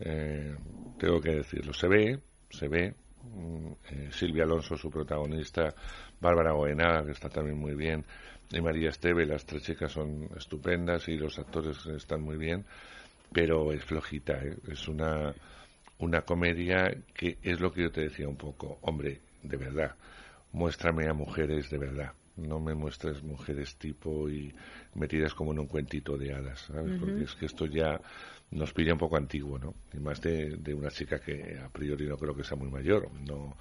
Eh, 0.00 0.54
tengo 0.98 1.20
que 1.20 1.36
decirlo. 1.36 1.72
Se 1.72 1.86
ve, 1.88 2.18
se 2.50 2.68
ve. 2.68 2.94
mm, 3.22 3.72
eh, 3.90 4.08
Silvia 4.10 4.44
Alonso, 4.44 4.76
su 4.76 4.90
protagonista, 4.90 5.74
Bárbara 6.20 6.52
Goenaga, 6.52 7.04
que 7.04 7.12
está 7.12 7.28
también 7.28 7.58
muy 7.58 7.74
bien, 7.74 8.04
y 8.50 8.60
María 8.60 8.88
Esteve, 8.88 9.26
las 9.26 9.44
tres 9.44 9.62
chicas 9.62 9.92
son 9.92 10.28
estupendas 10.36 11.08
y 11.08 11.16
los 11.16 11.38
actores 11.38 11.84
están 11.86 12.22
muy 12.22 12.36
bien, 12.36 12.64
pero 13.32 13.72
es 13.72 13.84
flojita, 13.84 14.42
¿eh? 14.42 14.56
es 14.70 14.88
una, 14.88 15.34
una 15.98 16.22
comedia 16.22 16.94
que 17.14 17.38
es 17.42 17.60
lo 17.60 17.72
que 17.72 17.82
yo 17.82 17.90
te 17.90 18.02
decía 18.02 18.28
un 18.28 18.36
poco. 18.36 18.78
Hombre, 18.82 19.20
de 19.42 19.56
verdad, 19.56 19.94
muéstrame 20.52 21.08
a 21.08 21.12
mujeres 21.12 21.68
de 21.70 21.78
verdad. 21.78 22.12
No 22.36 22.60
me 22.60 22.72
muestres 22.72 23.22
mujeres 23.22 23.76
tipo 23.76 24.30
y 24.30 24.54
metidas 24.94 25.34
como 25.34 25.52
en 25.52 25.58
un 25.58 25.66
cuentito 25.66 26.16
de 26.16 26.32
hadas, 26.32 26.60
¿sabes? 26.60 26.96
Porque 27.00 27.24
es 27.24 27.34
que 27.34 27.46
esto 27.46 27.66
ya 27.66 28.00
nos 28.52 28.72
pilla 28.72 28.92
un 28.92 28.98
poco 28.98 29.16
antiguo, 29.16 29.58
¿no? 29.58 29.74
Y 29.92 29.98
más 29.98 30.20
de, 30.22 30.56
de 30.56 30.72
una 30.72 30.88
chica 30.88 31.18
que 31.18 31.58
a 31.58 31.68
priori 31.68 32.06
no 32.06 32.16
creo 32.16 32.36
que 32.36 32.44
sea 32.44 32.56
muy 32.56 32.70
mayor. 32.70 33.10
No, 33.26 33.56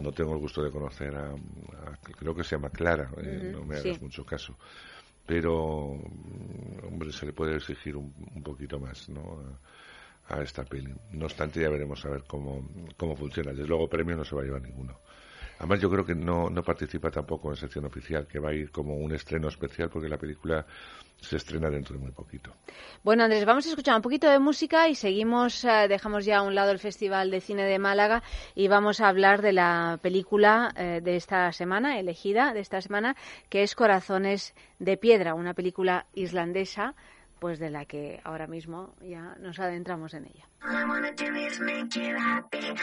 no 0.00 0.12
tengo 0.12 0.32
el 0.34 0.38
gusto 0.40 0.62
de 0.62 0.70
conocer 0.70 1.14
a, 1.16 1.30
a- 1.32 1.98
creo 2.18 2.34
que 2.34 2.44
se 2.44 2.56
llama 2.56 2.70
Clara, 2.70 3.10
eh, 3.18 3.42
no 3.44 3.64
me 3.64 3.76
hagas 3.76 3.94
sí. 3.94 4.00
mucho 4.00 4.24
caso. 4.24 4.56
Pero, 5.26 5.94
mm, 5.96 6.86
hombre, 6.86 7.12
se 7.12 7.26
le 7.26 7.32
puede 7.32 7.56
exigir 7.56 7.96
un, 7.96 8.14
un 8.34 8.42
poquito 8.42 8.78
más, 8.80 9.08
¿no? 9.08 9.40
A, 10.28 10.36
a 10.36 10.42
esta 10.42 10.64
peli. 10.64 10.94
No 11.12 11.26
obstante, 11.26 11.60
ya 11.60 11.68
veremos 11.70 12.04
a 12.04 12.10
ver 12.10 12.24
cómo, 12.26 12.66
cómo 12.96 13.16
funciona. 13.16 13.52
Desde 13.52 13.66
luego, 13.68 13.88
premio 13.88 14.16
no 14.16 14.24
se 14.24 14.34
va 14.36 14.42
a 14.42 14.44
llevar 14.44 14.62
ninguno. 14.62 15.00
Además, 15.58 15.80
yo 15.80 15.90
creo 15.90 16.04
que 16.04 16.14
no, 16.14 16.50
no 16.50 16.62
participa 16.62 17.10
tampoco 17.10 17.50
en 17.50 17.56
sección 17.56 17.84
oficial, 17.84 18.26
que 18.26 18.38
va 18.38 18.50
a 18.50 18.54
ir 18.54 18.70
como 18.70 18.96
un 18.96 19.14
estreno 19.14 19.48
especial 19.48 19.88
porque 19.88 20.08
la 20.08 20.18
película 20.18 20.66
se 21.20 21.36
estrena 21.36 21.70
dentro 21.70 21.94
de 21.94 22.02
muy 22.02 22.12
poquito. 22.12 22.52
Bueno, 23.02 23.24
Andrés, 23.24 23.44
vamos 23.44 23.66
a 23.66 23.70
escuchar 23.70 23.96
un 23.96 24.02
poquito 24.02 24.28
de 24.28 24.38
música 24.38 24.88
y 24.88 24.94
seguimos, 24.94 25.64
eh, 25.64 25.86
dejamos 25.88 26.24
ya 26.24 26.38
a 26.38 26.42
un 26.42 26.54
lado 26.54 26.70
el 26.70 26.78
Festival 26.78 27.30
de 27.30 27.40
Cine 27.40 27.64
de 27.64 27.78
Málaga 27.78 28.22
y 28.54 28.68
vamos 28.68 29.00
a 29.00 29.08
hablar 29.08 29.42
de 29.42 29.52
la 29.52 29.98
película 30.02 30.72
eh, 30.76 31.00
de 31.02 31.16
esta 31.16 31.50
semana, 31.52 31.98
elegida 31.98 32.52
de 32.52 32.60
esta 32.60 32.80
semana, 32.80 33.16
que 33.48 33.62
es 33.62 33.74
Corazones 33.74 34.54
de 34.78 34.96
Piedra, 34.96 35.34
una 35.34 35.54
película 35.54 36.06
islandesa, 36.14 36.94
pues 37.44 37.58
de 37.58 37.68
la 37.68 37.84
que 37.84 38.22
ahora 38.24 38.46
mismo 38.46 38.94
ya 39.02 39.36
nos 39.38 39.58
adentramos 39.58 40.14
en 40.14 40.24
ella. 40.24 40.48
All 40.62 40.76
I 40.76 40.84
wanna 40.86 41.12
do 41.12 41.36
is 41.36 41.60
make 41.60 41.94
you 41.94 42.16
happy. 42.16 42.74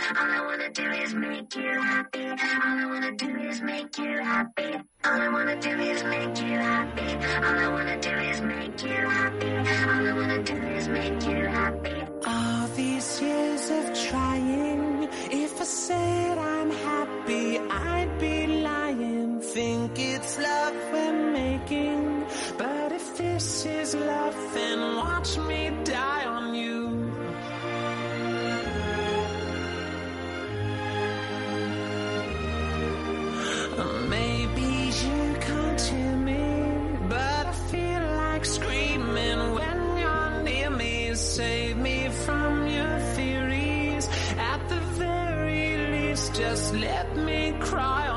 Watch 25.22 25.38
me 25.38 25.70
die 25.84 26.26
on 26.26 26.56
you. 26.56 26.80
Maybe 34.10 34.72
you 35.04 35.36
can't 35.40 35.82
hear 35.82 36.16
me, 36.18 36.98
but 37.08 37.46
I 37.46 37.54
feel 37.72 38.04
like 38.24 38.46
screaming 38.46 39.54
when 39.58 39.98
you're 40.00 40.44
near 40.44 40.70
me. 40.72 41.14
Save 41.14 41.78
me 41.78 42.10
from 42.26 42.68
your 42.68 43.00
theories. 43.16 44.10
At 44.40 44.68
the 44.70 44.80
very 45.04 45.78
least, 45.92 46.34
just 46.34 46.74
let 46.74 47.16
me 47.16 47.56
cry 47.60 48.08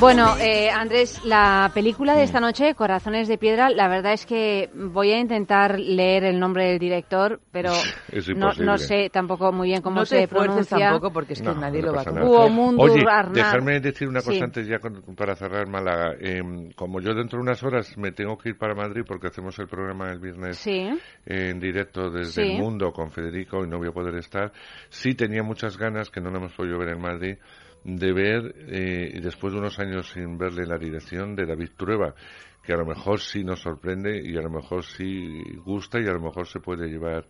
Bueno, 0.00 0.38
eh, 0.38 0.70
Andrés, 0.70 1.22
la 1.26 1.70
película 1.74 2.14
de 2.16 2.22
esta 2.22 2.40
noche, 2.40 2.74
Corazones 2.74 3.28
de 3.28 3.36
Piedra, 3.36 3.68
la 3.68 3.86
verdad 3.86 4.14
es 4.14 4.24
que 4.24 4.70
voy 4.74 5.10
a 5.12 5.18
intentar 5.18 5.78
leer 5.78 6.24
el 6.24 6.40
nombre 6.40 6.64
del 6.68 6.78
director, 6.78 7.38
pero 7.52 7.70
no, 8.64 8.78
sé 8.78 9.10
tampoco 9.12 9.52
muy 9.52 9.68
bien 9.68 9.82
cómo 9.82 9.96
No 10.00 10.06
se 10.06 10.26
pronuncia. 10.26 10.78
tampoco 10.78 11.12
porque 11.12 11.34
es 11.34 11.42
que 11.42 11.54
nadie 11.54 11.82
no 11.82 11.88
lo 11.88 11.92
va 11.94 12.00
a 12.02 12.44
Oye, 12.78 13.04
dejarme 13.34 13.80
decir 13.80 14.08
una 14.08 14.20
cosa 14.20 14.30
Sí. 14.32 14.40
antes 14.42 14.66
ya 14.66 14.78
con- 14.78 15.02
para 15.14 15.36
cerrar 15.36 15.68
Málaga. 15.68 16.14
Em, 16.18 16.72
como 16.72 17.00
yo 17.02 17.12
dentro 17.12 17.38
de 17.38 17.42
unas 17.42 17.62
horas 17.62 17.96
me 17.98 18.10
tengo 18.12 18.38
que 18.38 18.50
ir 18.50 18.58
para 18.58 18.74
Madrid 18.74 19.02
porque 19.06 19.26
hacemos 19.26 19.58
el 19.58 19.68
programa 19.68 20.10
el 20.10 20.18
viernes 20.18 20.56
Sí. 20.56 20.88
en 21.26 21.60
directo 21.60 22.10
desde 22.10 22.42
Sí. 22.44 22.52
el 22.52 22.58
mundo 22.58 22.90
con 22.92 23.10
Federico 23.10 23.62
y 23.64 23.68
no 23.68 23.76
voy 23.76 23.88
a 23.88 23.92
poder 23.92 24.14
estar. 24.14 24.50
Sí 24.88 25.14
tenía 25.14 25.42
muchas 25.42 25.76
ganas, 25.76 26.08
que 26.10 26.22
no 26.22 26.30
lo 26.30 26.38
hemos 26.38 26.52
podido 26.54 26.78
ver 26.78 26.90
en 26.90 27.00
Madrid, 27.02 27.36
de 27.84 28.12
ver, 28.12 28.54
eh, 28.68 29.20
después 29.22 29.52
de 29.52 29.58
unos 29.58 29.78
años 29.78 30.10
sin 30.10 30.36
verle 30.36 30.66
la 30.66 30.78
dirección 30.78 31.34
de 31.34 31.46
David 31.46 31.70
Trueba, 31.76 32.14
que 32.62 32.72
a 32.72 32.76
lo 32.76 32.84
mejor 32.84 33.20
sí 33.20 33.42
nos 33.42 33.60
sorprende 33.60 34.20
y 34.22 34.36
a 34.36 34.42
lo 34.42 34.50
mejor 34.50 34.84
sí 34.84 35.42
gusta 35.64 35.98
y 35.98 36.06
a 36.06 36.12
lo 36.12 36.20
mejor 36.20 36.46
se 36.46 36.60
puede 36.60 36.88
llevar 36.88 37.26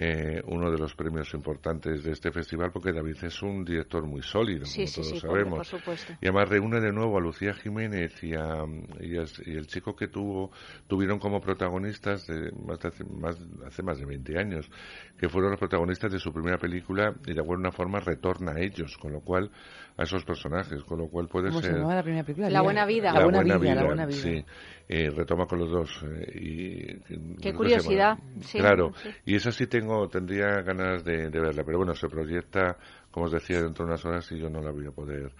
eh, 0.00 0.40
uno 0.46 0.70
de 0.70 0.78
los 0.78 0.94
premios 0.94 1.34
importantes 1.34 2.04
de 2.04 2.12
este 2.12 2.30
festival 2.30 2.70
porque 2.70 2.92
David 2.92 3.16
es 3.22 3.42
un 3.42 3.64
director 3.64 4.06
muy 4.06 4.22
sólido, 4.22 4.64
Sí, 4.64 4.82
como 4.82 4.86
sí, 4.86 4.94
todos 4.94 5.08
sí, 5.08 5.18
sabemos. 5.18 5.56
por 5.56 5.66
supuesto. 5.66 6.12
Y 6.20 6.26
además 6.26 6.48
reúne 6.48 6.80
de 6.80 6.92
nuevo 6.92 7.18
a 7.18 7.20
Lucía 7.20 7.52
Jiménez 7.54 8.22
y, 8.22 8.32
a, 8.34 8.64
y, 9.00 9.16
el, 9.16 9.28
y 9.44 9.56
el 9.56 9.66
chico 9.66 9.96
que 9.96 10.06
tuvo 10.06 10.52
tuvieron 10.86 11.18
como 11.18 11.40
protagonistas 11.40 12.28
de 12.28 12.52
más 12.64 12.78
de 12.78 12.88
hace, 12.88 13.04
más, 13.04 13.36
hace 13.66 13.82
más 13.82 13.98
de 13.98 14.06
20 14.06 14.38
años, 14.38 14.70
que 15.18 15.28
fueron 15.28 15.50
los 15.50 15.58
protagonistas 15.58 16.12
de 16.12 16.20
su 16.20 16.32
primera 16.32 16.58
película 16.58 17.12
y 17.26 17.32
de 17.34 17.40
alguna 17.40 17.72
forma 17.72 17.98
retorna 17.98 18.52
a 18.52 18.60
ellos, 18.60 18.96
con 18.98 19.12
lo 19.12 19.20
cual 19.20 19.50
a 19.98 20.04
esos 20.04 20.24
personajes, 20.24 20.82
con 20.84 20.98
lo 21.00 21.08
cual 21.08 21.26
puede 21.26 21.48
¿Cómo 21.48 21.60
se 21.60 21.66
ser 21.66 21.76
llamaba 21.76 21.96
la 21.96 22.02
primera 22.02 22.22
película? 22.24 22.48
La 22.48 22.62
Buena 22.62 22.86
Vida. 22.86 23.12
La, 23.12 23.18
La 23.18 23.24
Buena 23.24 23.38
buena 23.40 23.58
Vida, 23.58 23.72
vida, 23.72 23.74
La 23.74 23.84
Buena 23.86 24.06
Vida. 24.06 24.16
sí. 24.18 24.44
Eh, 24.88 25.10
retoma 25.10 25.46
con 25.46 25.58
los 25.58 25.70
dos. 25.70 26.02
eh, 26.04 26.32
y, 26.34 27.36
Qué 27.42 27.50
sé, 27.50 27.54
curiosidad, 27.54 28.16
sí, 28.40 28.58
claro. 28.58 28.92
sí. 29.02 29.10
Y 29.26 29.34
esa 29.34 29.50
sí 29.50 29.66
tengo, 29.66 30.08
tendría 30.08 30.62
ganas 30.62 31.04
de, 31.04 31.28
de 31.28 31.40
verla. 31.40 31.62
Pero 31.64 31.78
bueno, 31.78 31.94
se 31.94 32.08
proyecta, 32.08 32.78
como 33.10 33.26
os 33.26 33.32
decía, 33.32 33.60
dentro 33.60 33.84
de 33.84 33.90
unas 33.90 34.04
horas 34.06 34.32
y 34.32 34.38
yo 34.38 34.48
no 34.48 34.60
la 34.62 34.70
voy 34.70 34.86
a 34.86 34.92
poder 34.92 35.32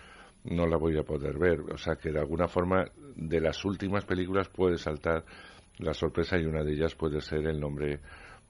no 0.44 0.66
la 0.66 0.76
voy 0.76 0.97
a 0.98 1.02
poder 1.02 1.39
ver. 1.39 1.60
O 1.72 1.76
sea 1.78 1.97
que 1.97 2.10
de 2.10 2.18
alguna 2.20 2.48
forma 2.48 2.85
de 3.16 3.40
las 3.40 3.64
últimas 3.64 4.05
películas 4.05 4.48
puede 4.48 4.76
saltar 4.78 5.24
la 5.78 5.94
sorpresa 5.94 6.36
y 6.39 6.44
una 6.44 6.62
de 6.64 6.72
ellas 6.72 6.94
puede 6.94 7.20
ser 7.20 7.47
el 7.47 7.60
nombre 7.60 8.01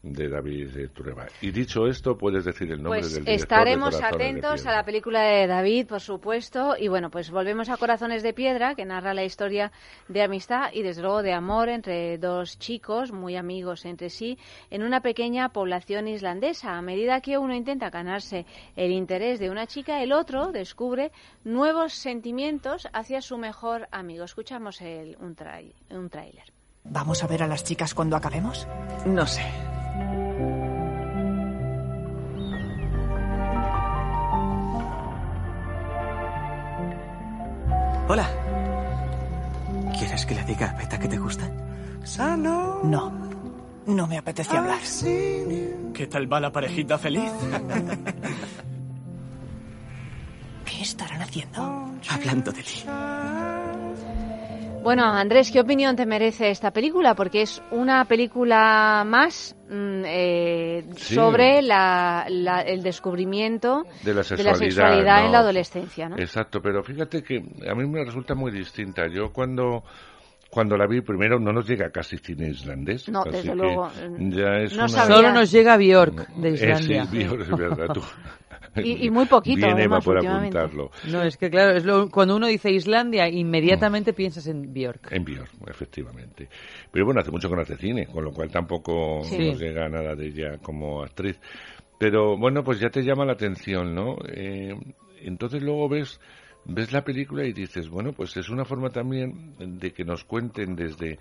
de 0.01 0.29
David 0.29 0.91
Tureba. 0.95 1.27
Y 1.41 1.51
dicho 1.51 1.87
esto, 1.89 2.17
puedes 2.17 2.45
decir 2.45 2.71
el 2.71 2.81
nombre 2.81 3.01
Pues 3.01 3.15
del 3.15 3.25
director 3.25 3.49
de 3.49 3.63
estaremos 3.65 3.99
de 3.99 4.05
atentos 4.05 4.67
a 4.67 4.73
la 4.73 4.85
película 4.85 5.23
de 5.23 5.47
David, 5.49 5.87
por 5.89 6.01
supuesto. 6.01 6.77
Y 6.79 6.87
bueno, 6.87 7.11
pues 7.11 7.31
volvemos 7.33 7.69
a 7.69 7.77
Corazones 7.77 8.23
de 8.23 8.33
Piedra, 8.33 8.77
que 8.77 8.85
narra 8.85 9.13
la 9.13 9.25
historia 9.25 9.73
de 10.07 10.23
amistad 10.23 10.71
y 10.73 10.83
desde 10.83 11.03
luego 11.03 11.23
de 11.23 11.33
amor 11.33 11.69
entre 11.69 12.17
dos 12.19 12.59
chicos 12.61 13.11
muy 13.11 13.35
amigos 13.37 13.85
entre 13.87 14.09
sí 14.09 14.39
en 14.71 14.85
una 14.85 15.01
pequeña 15.01 15.49
población 15.49 16.07
islandesa. 16.07 16.79
A 16.79 16.83
medida 16.83 17.21
que 17.21 17.37
uno 17.37 17.53
intenta 17.55 17.91
ganarse 17.91 18.47
el 18.77 18.93
interés 18.93 19.41
de 19.41 19.51
una 19.51 19.67
chica, 19.67 20.01
el 20.03 20.13
otro 20.13 20.53
descubre 20.53 21.11
nuevos 21.43 21.93
sentimientos 21.93 22.87
hacia 22.93 23.21
su 23.21 23.37
mejor 23.37 23.89
amigo. 23.91 24.25
Escuchamos 24.25 24.81
el, 24.81 25.17
un, 25.21 25.35
trai- 25.35 25.75
un 25.91 26.09
tráiler. 26.09 26.45
¿Vamos 26.85 27.23
a 27.25 27.27
ver 27.27 27.43
a 27.43 27.47
las 27.49 27.65
chicas 27.65 27.93
cuando 27.95 28.17
acabemos? 28.17 28.67
No 29.05 29.27
sé. 29.27 29.43
Hola. 38.09 38.27
¿Quieres 39.99 40.25
que 40.25 40.35
le 40.35 40.43
diga 40.45 40.71
a 40.71 40.79
Beta 40.79 40.99
que 40.99 41.09
te 41.09 41.19
gusta? 41.19 41.51
No. 42.83 43.13
No 43.87 44.07
me 44.07 44.17
apetece 44.19 44.57
hablar. 44.57 44.79
¿Qué 45.95 46.07
tal 46.07 46.33
va 46.33 46.41
la 46.41 46.51
parejita 46.51 46.97
feliz? 46.99 47.31
¿Qué 50.65 50.83
estarán 50.83 51.21
haciendo? 51.21 51.91
Hablando 52.09 52.51
de 52.53 52.63
ti. 52.63 52.85
Bueno, 54.83 55.05
Andrés, 55.05 55.51
¿qué 55.51 55.61
opinión 55.61 55.97
te 55.97 56.07
merece 56.07 56.51
esta 56.51 56.71
película? 56.71 57.15
Porque 57.15 57.43
es 57.43 57.61
una 57.73 58.05
película 58.07 59.03
más 59.07 59.55
mm, 59.69 60.03
eh, 60.07 60.85
Sí. 60.97 61.15
sobre 61.15 61.61
la- 61.61 62.25
la- 62.31 62.63
el 62.63 62.83
descubrimiento 62.83 63.85
de 64.03 64.15
la 64.15 64.19
de 64.21 64.25
sexualidad, 64.25 64.53
la 64.53 64.59
sexualidad 64.71 65.27
en 65.27 65.33
la 65.33 65.39
adolescencia, 65.41 66.09
¿no? 66.09 66.17
Exacto, 66.17 66.63
pero 66.63 66.83
fíjate 66.83 67.23
que 67.23 67.37
a 67.69 67.75
mí 67.75 67.87
me 67.87 68.03
resulta 68.05 68.35
muy 68.35 68.51
distinta. 68.51 69.09
Yo 69.09 69.31
cuando 69.33 69.83
cuando 70.49 70.79
la 70.79 70.87
vi 70.87 71.03
primero 71.03 71.39
no 71.39 71.53
nos 71.53 71.69
llega 71.69 71.91
casi 71.91 72.17
cine 72.17 72.49
islandés. 72.49 73.07
No, 73.11 73.23
desde 73.25 73.55
luego, 73.55 73.91
Ya 74.19 74.57
es 74.63 74.73
no 74.73 74.85
una... 74.85 74.89
sabía. 74.89 75.17
Solo 75.17 75.33
nos 75.33 75.51
llega 75.53 75.77
Bjork 75.77 76.27
de 76.37 76.49
Eh, 76.49 76.53
Islandia. 76.55 77.05
sí, 77.05 77.19
Björk, 77.19 77.41
es 77.43 77.49
verdad. 77.59 77.87
tú. 77.93 78.01
Y- 78.85 79.07
y 79.07 79.11
muy 79.11 79.27
poquito, 79.27 79.57
Bien, 79.57 79.71
Eva, 79.71 79.79
además, 79.79 80.05
por 80.05 80.17
últimamente. 80.17 80.59
apuntarlo. 80.59 80.91
No, 81.11 81.23
es 81.23 81.37
que 81.37 81.51
claro, 81.51 81.77
es 81.77 81.85
lo- 81.85 82.09
cuando 82.11 82.37
uno 82.37 82.47
dice 82.47 82.71
Islandia, 82.71 83.29
inmediatamente 83.29 84.13
piensas 84.13 84.47
en 84.47 84.73
Bjork. 84.73 85.13
En 85.13 85.25
Björk, 85.25 85.51
efectivamente. 85.69 86.49
Pero 86.91 87.05
bueno, 87.07 87.21
hace 87.21 87.31
mucho 87.31 87.49
que 87.49 87.57
no 87.57 87.63
hace 87.63 87.77
cine, 87.77 88.07
con 88.07 88.25
lo 88.25 88.33
cual 88.33 88.51
tampoco 88.51 89.23
Sí. 89.25 89.51
nos 89.51 89.61
llega 89.61 89.89
nada 89.89 90.15
de 90.15 90.27
ella 90.27 90.59
como 90.63 91.03
actriz. 91.03 91.39
Pero 91.99 92.37
bueno, 92.39 92.63
pues 92.63 92.79
ya 92.81 92.91
te 92.91 93.03
llama 93.03 93.25
la 93.25 93.33
atención, 93.33 93.95
¿no? 93.95 94.17
Eh, 94.33 94.75
entonces 95.23 95.63
luego 95.63 95.89
ves 95.89 96.21
ves 96.71 96.93
la 96.93 97.03
película 97.03 97.47
y 97.47 97.53
dices, 97.55 97.89
bueno, 97.89 98.13
pues 98.13 98.37
es 98.37 98.51
una 98.51 98.65
forma 98.67 98.91
también 98.91 99.55
de 99.59 99.91
que 99.93 100.05
nos 100.05 100.25
cuenten 100.25 100.77
desde 100.77 101.19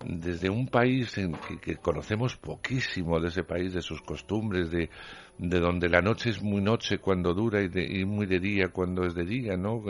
desde 0.00 0.48
un 0.48 0.68
país 0.68 1.18
en 1.18 1.38
que, 1.38 1.58
que 1.58 1.76
conocemos 1.76 2.36
poquísimo 2.36 3.18
de 3.20 3.28
ese 3.28 3.42
país, 3.42 3.72
de 3.74 3.82
sus 3.82 4.00
costumbres, 4.02 4.70
de, 4.70 4.90
de 5.38 5.60
donde 5.60 5.88
la 5.88 6.00
noche 6.00 6.30
es 6.30 6.40
muy 6.42 6.60
noche 6.60 6.98
cuando 6.98 7.34
dura 7.34 7.60
y, 7.62 7.68
de- 7.68 7.84
y 8.00 8.04
muy 8.04 8.26
de 8.26 8.38
día 8.40 8.68
cuando 8.68 9.04
es 9.04 9.14
de 9.14 9.24
día, 9.24 9.56
¿no? 9.56 9.82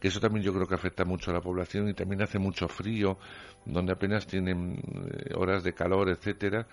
Que 0.00 0.08
eso 0.08 0.20
también 0.20 0.44
yo 0.44 0.52
creo 0.52 0.66
que 0.66 0.74
afecta 0.74 1.04
mucho 1.04 1.30
a 1.30 1.34
la 1.34 1.40
población 1.40 1.88
y 1.88 1.94
también 1.94 2.22
hace 2.22 2.38
mucho 2.38 2.66
frío, 2.68 3.18
donde 3.64 3.92
apenas 3.92 4.26
tienen 4.26 4.78
eh, 4.78 5.34
horas 5.34 5.62
de 5.64 5.72
calor, 5.74 6.08
etcétera, 6.08 6.66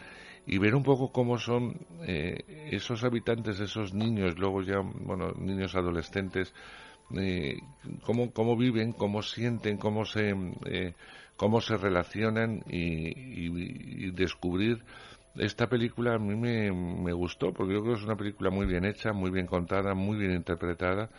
y 0.46 0.58
ver 0.58 0.76
un 0.76 0.84
poco 0.84 1.12
cómo 1.12 1.38
son 1.38 1.78
eh, 2.08 2.68
esos 2.72 3.04
habitantes, 3.04 3.60
esos 3.60 3.94
niños, 3.94 4.38
luego 4.38 4.62
ya, 4.62 4.80
bueno, 4.80 5.32
niños 5.38 5.76
adolescentes, 5.76 6.54
eh, 7.16 7.60
cómo, 8.04 8.32
cómo 8.32 8.58
viven, 8.58 8.94
cómo 8.94 9.22
sienten, 9.22 9.78
cómo 9.78 10.06
se, 10.06 10.34
eh, 10.66 10.94
cómo 11.38 11.62
se 11.62 11.78
relacionan 11.78 12.64
y, 12.70 14.12
descubrir 14.12 14.84
esta 15.36 15.68
película 15.68 16.16
a 16.16 16.20
mí 16.20 16.36
me, 16.36 16.72
me 16.72 17.12
gustó 17.12 17.52
porque 17.52 17.74
yo 17.74 17.82
creo 17.82 17.96
que 17.96 18.00
es 18.02 18.06
una 18.06 18.16
película 18.16 18.52
muy 18.52 18.68
bien 18.68 18.86
hecha, 18.86 19.14
muy 19.14 19.32
bien 19.32 19.48
contada, 19.48 19.96
muy 19.96 20.18
bien 20.18 20.32
interpretada, 20.32 21.10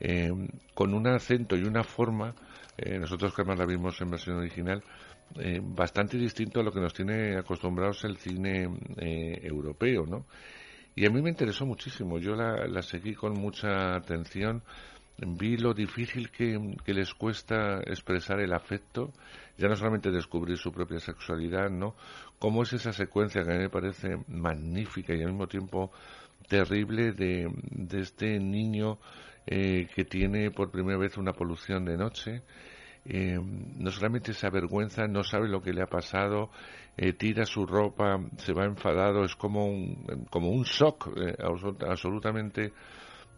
eh, 0.00 0.32
con 0.74 0.94
un 0.94 1.06
acento 1.06 1.56
y 1.56 1.62
una 1.62 1.84
forma, 1.84 2.34
eh, 2.76 2.98
nosotros 2.98 3.32
que 3.34 3.42
además 3.42 3.60
la 3.60 3.66
vimos 3.66 4.00
en 4.00 4.10
versión 4.10 4.36
original, 4.38 4.82
eh, 5.38 5.60
bastante 5.62 6.18
distinto 6.18 6.60
a 6.60 6.62
lo 6.62 6.72
que 6.72 6.80
nos 6.80 6.92
tiene 6.92 7.36
acostumbrados 7.38 8.04
el 8.04 8.16
cine 8.18 8.68
eh, 8.98 9.40
europeo, 9.42 10.04
¿no? 10.06 10.26
Y 10.94 11.06
a 11.06 11.10
mí 11.10 11.22
me 11.22 11.30
interesó 11.30 11.64
muchísimo, 11.64 12.18
yo 12.18 12.34
la, 12.34 12.66
la 12.66 12.82
seguí 12.82 13.14
con 13.14 13.32
mucha 13.32 13.94
atención, 13.94 14.62
vi 15.18 15.56
lo 15.56 15.74
difícil 15.74 16.30
que, 16.30 16.58
les 16.86 17.14
cuesta 17.14 17.80
expresar 17.80 18.40
el 18.40 18.52
afecto, 18.52 19.12
ya 19.56 19.68
no 19.68 19.76
solamente 19.76 20.10
descubrir 20.10 20.56
su 20.56 20.72
propia 20.72 20.98
sexualidad, 20.98 21.70
¿no? 21.70 21.94
Cómo 22.38 22.62
es 22.62 22.72
esa 22.72 22.92
secuencia 22.92 23.42
que 23.42 23.50
a 23.50 23.54
mí 23.54 23.60
me 23.60 23.70
parece 23.70 24.18
magnífica 24.28 25.14
y 25.14 25.22
al 25.22 25.28
mismo 25.28 25.46
tiempo 25.46 25.92
terrible 26.48 27.12
de, 27.12 27.50
este 27.92 28.38
niño 28.38 28.98
eh, 29.46 29.88
que 29.94 30.04
tiene 30.04 30.50
por 30.50 30.70
primera 30.70 30.98
vez 30.98 31.16
una 31.16 31.32
polución 31.32 31.84
de 31.84 31.96
noche, 31.96 32.42
eh, 33.04 33.38
no 33.40 33.90
solamente 33.90 34.32
se 34.32 34.46
avergüenza, 34.46 35.06
no 35.06 35.22
sabe 35.24 35.48
lo 35.48 35.60
que 35.60 35.72
le 35.72 35.82
ha 35.82 35.86
pasado, 35.86 36.50
eh, 36.96 37.12
tira 37.12 37.44
su 37.44 37.66
ropa, 37.66 38.20
se 38.38 38.52
va 38.52 38.64
enfadado, 38.64 39.24
es 39.24 39.34
como 39.36 39.66
un, 39.66 40.26
como 40.30 40.50
un 40.50 40.64
shock 40.64 41.08
absolut- 41.38 41.84
absolutamente 41.88 42.72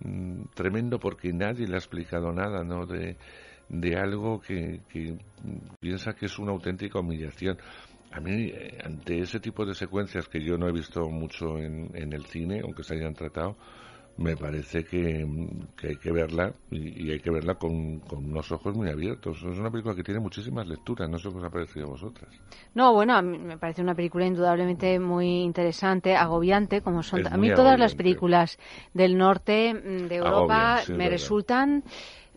mm, 0.01 0.45
tremendo 0.55 0.99
porque 0.99 1.33
nadie 1.33 1.67
le 1.67 1.75
ha 1.75 1.79
explicado 1.79 2.33
nada, 2.33 2.65
¿no? 2.65 2.87
De, 2.87 3.17
de 3.69 3.97
algo 3.97 4.41
que, 4.41 4.81
piensa 5.81 6.15
que 6.15 6.27
es 6.27 6.39
una 6.39 6.53
auténtica 6.53 7.01
humillación. 7.01 7.59
A 8.13 8.21
mí, 8.21 8.47
eh, 8.47 8.79
ante 8.85 9.21
ese 9.21 9.41
tipo 9.41 9.65
de 9.67 9.75
secuencias 9.75 10.29
que 10.29 10.41
yo 10.41 10.57
no 10.57 10.69
he 10.69 10.73
visto 10.73 11.09
mucho 11.09 11.59
en 11.59 12.13
el 12.13 12.27
cine, 12.27 12.61
aunque 12.63 12.85
se 12.85 12.95
hayan 12.95 13.15
tratado, 13.15 13.57
me 14.17 14.37
parece 14.37 14.85
que, 14.85 15.27
que 15.77 15.89
hay 15.89 15.97
que 15.97 16.13
verla 16.13 16.53
y, 16.71 17.07
y 17.07 17.11
hay 17.11 17.21
que 17.21 17.31
verla 17.31 17.57
con, 17.57 17.99
con 18.01 18.25
unos 18.25 18.51
ojos 18.53 18.75
muy 18.75 18.89
abiertos. 18.89 19.39
Es 19.39 19.59
una 19.59 19.71
película 19.71 19.95
que 19.95 20.05
tiene 20.05 20.21
muchísimas 20.21 20.67
lecturas, 20.67 21.09
no 21.11 21.19
sé 21.19 21.31
qué 21.31 21.37
os 21.37 21.45
ha 21.45 21.51
parecido 21.51 21.87
a 21.87 21.91
vosotras. 21.91 22.31
No, 22.75 22.93
bueno, 22.93 23.15
a 23.17 23.23
mí 23.23 23.39
me 23.39 23.59
parece 23.59 23.83
una 23.83 23.95
película 23.95 24.27
indudablemente 24.27 24.99
muy 25.01 25.43
interesante, 25.43 26.15
agobiante, 26.17 26.81
como 26.81 27.03
son. 27.03 27.27
A 27.27 27.37
mí 27.37 27.53
todas 27.55 27.79
las 27.79 27.95
películas 27.95 28.59
del 28.93 29.19
norte 29.19 29.75
mm, 29.75 30.09
de 30.09 30.17
Europa 30.17 30.39
Agobian, 30.39 30.79
sí, 30.87 30.93
es 30.93 30.99
me 30.99 31.09
resultan 31.11 31.85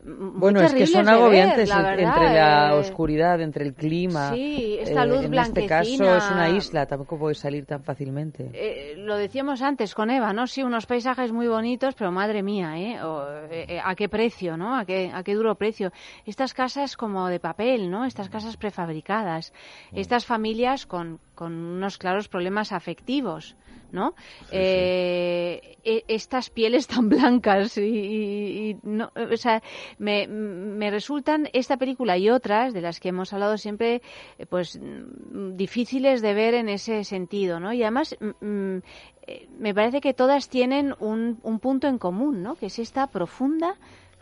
Bueno, 0.03 0.61
es 0.61 0.74
que 0.74 0.88
son 0.88 1.06
ver, 1.06 1.14
agobiantes 1.15 1.69
la 1.69 1.82
verdad, 1.82 1.99
entre 1.99 2.34
la 2.34 2.69
eh. 2.69 2.80
oscuridad, 2.80 3.41
entre 3.41 3.65
el 3.65 3.74
clima. 3.74 4.34
Sí, 4.34 4.78
esta 4.80 5.03
Eh, 5.03 5.07
luz 5.07 5.24
En 5.26 5.34
este 5.34 5.65
caso 5.65 6.15
es 6.15 6.32
una 6.32 6.49
isla, 6.49 6.86
tampoco 6.86 7.18
puedes 7.18 7.40
salir 7.40 7.65
tan 7.65 7.84
fácilmente. 7.84 8.49
Eh, 8.53 8.95
lo 8.98 9.18
decíamos 9.18 9.61
antes 9.61 9.94
con 9.94 10.10
Eva, 10.10 10.32
¿no? 10.32 10.48
Sí, 10.48 10.64
unos 10.64 10.86
paisajes 10.86 11.34
muy 11.34 11.48
bonitos, 11.48 11.94
pero 11.95 12.11
madre 12.11 12.41
mía, 12.41 12.78
¿eh? 12.78 13.03
O, 13.03 13.28
eh, 13.52 13.65
eh, 13.68 13.82
¿A 13.84 13.95
qué 13.95 14.07
precio, 14.07 14.56
no? 14.56 14.78
¿A 14.78 14.86
qué, 14.86 15.11
¿A 15.14 15.24
qué 15.24 15.34
duro 15.34 15.56
precio? 15.56 15.91
Estas 16.26 16.53
casas 16.53 16.95
como 16.95 17.28
de 17.28 17.40
papel, 17.40 17.90
¿no? 17.91 18.06
Estas 18.06 18.30
casas 18.30 18.56
prefabricadas. 18.56 19.52
Estas 19.91 20.26
familias 20.26 20.86
con, 20.86 21.19
con 21.36 21.53
unos 21.53 21.98
claros 21.98 22.30
problemas 22.30 22.72
afectivos, 22.72 23.56
¿no? 23.91 24.15
Eh, 24.49 25.77
e- 25.84 26.03
estas 26.07 26.49
pieles 26.49 26.88
tan 26.88 27.09
blancas 27.09 27.77
y, 27.77 27.81
y- 27.81 28.69
y 28.72 28.77
no, 28.84 29.11
o 29.15 29.38
sea, 29.38 29.61
me, 29.97 30.27
me 30.27 30.89
resultan 30.91 31.49
esta 31.53 31.77
película 31.77 32.18
y 32.18 32.30
otras 32.30 32.73
de 32.73 32.81
las 32.81 32.99
que 32.99 33.09
hemos 33.09 33.34
hablado 33.34 33.57
siempre, 33.57 34.01
eh, 34.38 34.45
pues 34.45 34.80
mm, 34.80 35.55
difíciles 35.55 36.22
de 36.22 36.34
ver 36.34 36.53
en 36.53 36.69
ese 36.69 37.03
sentido, 37.03 37.59
¿no? 37.59 37.73
Y 37.73 37.81
además 37.84 38.15
mm, 38.19 38.45
mm, 38.45 38.81
eh, 39.27 39.47
me 39.59 39.73
parece 39.73 40.01
que 40.01 40.14
todas 40.14 40.49
tienen 40.49 40.93
un, 40.99 41.39
un 41.43 41.59
punto 41.59 41.88
en 41.88 41.97
común, 41.97 42.41
¿no? 42.43 42.55
Que 42.55 42.68
es 42.68 42.80
esta 42.80 43.07
profunda 43.07 43.76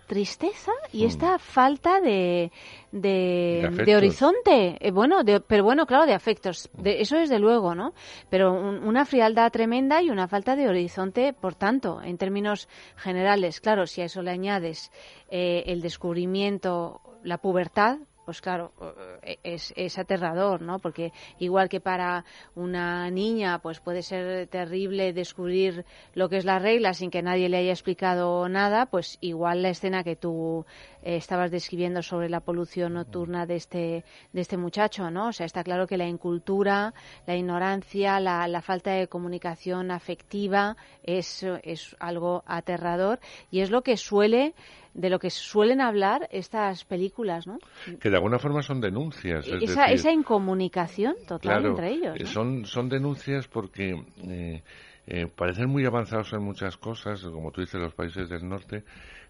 tristeza 0.08 0.72
y 0.92 1.04
Mm. 1.04 1.08
esta 1.08 1.40
falta 1.40 2.00
de, 2.02 2.52
de, 2.92 3.00
De 3.02 3.60
de 3.62 3.68
afectos. 3.68 3.96
horizonte. 3.96 4.78
Eh, 4.80 4.92
bueno, 4.92 5.24
de- 5.24 5.40
pero 5.42 5.64
bueno, 5.64 5.86
claro, 5.86 6.06
de 6.06 6.14
afectos. 6.14 6.70
De, 6.74 7.02
eso 7.02 7.18
desde 7.18 7.40
luego, 7.40 7.76
¿no? 7.76 7.94
Pero 8.30 8.54
un- 8.54 8.84
una 8.88 9.06
frialdad 9.06 9.52
tremenda 9.52 10.02
y 10.02 10.10
una 10.10 10.28
falta 10.28 10.56
de 10.56 10.68
horizonte, 10.70 11.34
por 11.34 11.56
tanto, 11.56 12.02
en 12.02 12.18
términos 12.18 12.68
generales. 12.96 13.60
Claro, 13.62 13.88
si 13.88 14.02
a 14.02 14.06
eso 14.06 14.22
le 14.22 14.32
añades 14.32 14.92
eh, 15.30 15.64
el 15.68 15.82
descubrimiento, 15.82 17.02
la 17.24 17.38
pubertad, 17.40 17.98
pues 18.26 18.42
claro, 18.42 18.74
eh, 19.22 19.38
es, 19.44 19.74
es 19.76 19.98
aterrador, 19.98 20.62
¿no? 20.62 20.80
Porque 20.80 21.14
igual 21.40 21.70
que 21.70 21.80
para 21.80 22.26
una 22.56 23.10
niña, 23.12 23.60
pues 23.60 23.80
puede 23.80 24.02
ser 24.02 24.48
terrible 24.48 25.14
descubrir 25.14 25.86
lo 26.14 26.28
que 26.30 26.38
es 26.38 26.46
la 26.46 26.60
regla 26.60 26.94
sin 26.94 27.12
que 27.12 27.22
nadie 27.22 27.50
le 27.50 27.58
haya 27.58 27.72
explicado 27.72 28.50
nada, 28.50 28.88
pues 28.88 29.18
igual 29.22 29.62
la 29.62 29.70
escena 29.70 30.04
que 30.04 30.16
tú 30.16 30.66
eh, 31.04 31.18
estabas 31.18 31.52
describiendo 31.52 32.02
sobre 32.02 32.30
la 32.30 32.40
polución 32.40 32.94
nocturna 32.94 33.46
de 33.46 33.56
este, 33.56 34.04
de 34.34 34.42
este 34.42 34.58
muchacho, 34.58 35.12
¿no? 35.12 35.30
O 35.30 35.34
sea, 35.34 35.46
está 35.46 35.64
claro 35.64 35.88
que 35.88 35.98
la 35.98 36.08
incultura, 36.08 36.94
la 37.28 37.36
ignorancia, 37.36 38.20
la, 38.20 38.48
la 38.48 38.62
falta 38.62 38.92
de 38.92 39.08
comunicación 39.08 39.92
afectiva 39.92 40.76
es, 41.04 41.44
es 41.64 41.96
algo 42.00 42.44
aterrador 42.46 43.20
y 43.52 43.60
es 43.60 43.70
lo 43.70 43.82
que 43.84 43.98
suele 43.98 44.54
de 44.96 45.10
lo 45.10 45.20
que 45.20 45.30
suelen 45.30 45.82
hablar 45.82 46.28
estas 46.32 46.86
películas, 46.86 47.46
¿no? 47.46 47.60
Que 48.00 48.10
de 48.10 48.16
alguna 48.16 48.40
forma 48.40 48.62
son 48.64 48.80
denuncias. 48.80 49.46
es 49.46 49.62
Esa, 49.64 49.82
decir, 49.82 49.96
esa 49.96 50.12
incomunicación 50.12 51.16
total 51.28 51.40
Claro, 51.42 51.70
entre 51.70 51.92
ellos. 51.92 52.20
¿no? 52.20 52.26
son, 52.28 52.66
son 52.66 52.90
denuncias 52.90 53.48
porque 53.48 53.94
eh, 54.24 54.64
eh, 55.06 55.28
parecen 55.36 55.70
muy 55.70 55.86
avanzados 55.86 56.32
en 56.34 56.42
muchas 56.44 56.78
cosas, 56.78 57.22
como 57.24 57.52
tú 57.52 57.62
dices, 57.62 57.80
los 57.80 57.94
países 57.94 58.30
del 58.30 58.48
norte, 58.48 58.84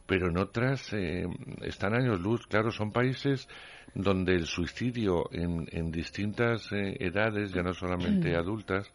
pero 0.05 0.27
en 0.29 0.37
otras 0.37 0.93
eh, 0.93 1.25
están 1.63 1.95
años 1.95 2.21
luz. 2.21 2.45
Claro, 2.47 2.69
son 2.71 2.91
países 2.91 3.47
donde 3.95 4.33
el 4.35 4.45
suicidio 4.45 5.23
en, 5.31 5.67
en 5.71 5.91
distintas 5.91 6.71
eh, 6.71 6.95
edades, 6.99 7.51
ya 7.51 7.63
no 7.63 7.73
solamente 7.73 8.31
Mm. 8.33 8.35
adultas, 8.35 8.91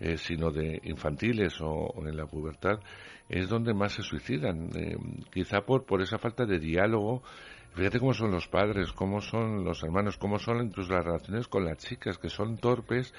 eh, 0.00 0.16
sino 0.16 0.50
de 0.50 0.80
infantiles 0.84 1.60
o, 1.60 1.94
en 2.06 2.16
la 2.16 2.26
pubertad, 2.26 2.80
es 3.28 3.48
donde 3.48 3.74
más 3.74 3.92
se 3.92 4.02
suicidan. 4.02 4.70
eh, 4.74 4.96
quizá 5.32 5.62
por, 5.62 5.84
por 5.84 6.02
esa 6.02 6.18
falta 6.18 6.44
de 6.44 6.58
diálogo. 6.58 7.22
Fíjate 7.74 8.00
cómo 8.00 8.14
son 8.14 8.30
los 8.32 8.48
padres, 8.48 8.92
cómo 8.92 9.20
son 9.20 9.64
los 9.64 9.82
hermanos, 9.82 10.16
cómo 10.16 10.38
son 10.38 10.64
incluso 10.66 10.92
las 10.94 11.04
relaciones 11.04 11.46
con 11.46 11.64
las 11.64 11.78
chicas, 11.78 12.18
que 12.18 12.28
son 12.28 12.56
torpes 12.56 13.14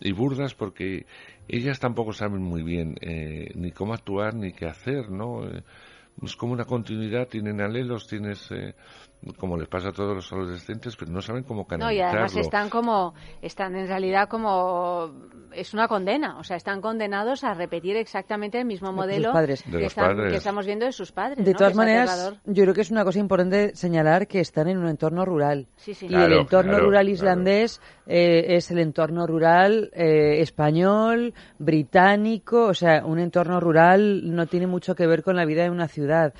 y 0.00 0.12
burdas 0.12 0.54
porque 0.54 1.06
ellas 1.46 1.78
tampoco 1.78 2.12
saben 2.12 2.42
muy 2.42 2.62
bien 2.62 2.96
eh, 3.02 3.50
ni 3.54 3.70
cómo 3.70 3.92
actuar 3.92 4.34
ni 4.34 4.52
qué 4.52 4.66
hacer, 4.66 5.10
¿no? 5.10 5.46
Eh, 5.46 5.62
es 6.22 6.36
como 6.36 6.52
una 6.52 6.64
continuidad, 6.64 7.28
tienen 7.28 7.60
alelos, 7.60 8.06
tienes, 8.06 8.50
eh, 8.50 8.74
como 9.36 9.56
les 9.56 9.68
pasa 9.68 9.88
a 9.88 9.92
todos 9.92 10.14
los 10.14 10.32
adolescentes, 10.32 10.96
pero 10.96 11.10
no 11.12 11.20
saben 11.20 11.42
cómo 11.42 11.60
No, 11.62 11.66
y 11.66 11.68
canalizarlo. 11.98 12.10
además 12.12 12.36
están 12.36 12.70
como, 12.70 13.14
están 13.42 13.76
en 13.76 13.86
realidad 13.86 14.28
como, 14.28 15.10
es 15.52 15.74
una 15.74 15.88
condena, 15.88 16.38
o 16.38 16.44
sea, 16.44 16.56
están 16.56 16.80
condenados 16.80 17.44
a 17.44 17.52
repetir 17.52 17.96
exactamente 17.96 18.58
el 18.58 18.64
mismo 18.64 18.92
modelo 18.92 19.32
padres. 19.32 19.62
De 19.66 19.72
que, 19.72 19.76
los 19.84 19.86
están- 19.92 20.16
padres. 20.16 20.32
que 20.32 20.38
estamos 20.38 20.64
viendo 20.64 20.86
de 20.86 20.92
sus 20.92 21.12
padres. 21.12 21.44
De 21.44 21.52
¿no? 21.52 21.58
todas 21.58 21.74
maneras, 21.74 22.32
yo 22.46 22.62
creo 22.62 22.74
que 22.74 22.80
es 22.80 22.90
una 22.90 23.04
cosa 23.04 23.18
importante 23.18 23.76
señalar 23.76 24.26
que 24.26 24.40
están 24.40 24.68
en 24.68 24.78
un 24.78 24.88
entorno 24.88 25.24
rural. 25.26 25.66
Sí, 25.76 25.92
sí. 25.92 26.06
Y 26.06 26.08
Claro, 26.08 26.26
el 26.34 26.40
entorno 26.40 26.70
claro, 26.72 26.84
rural 26.86 27.04
claro. 27.06 27.14
islandés 27.14 27.80
eh, 28.06 28.44
es 28.56 28.70
el 28.70 28.78
entorno 28.78 29.26
rural 29.26 29.90
eh, 29.92 30.40
español, 30.40 31.34
británico, 31.58 32.66
o 32.66 32.74
sea, 32.74 33.04
un 33.04 33.18
entorno 33.18 33.60
rural 33.60 34.22
no 34.34 34.46
tiene 34.46 34.66
mucho 34.66 34.94
que 34.94 35.06
ver 35.06 35.22
con 35.22 35.36
la 35.36 35.44
vida 35.44 35.62
de 35.64 35.70
una 35.70 35.88
ciudad. 35.88 36.32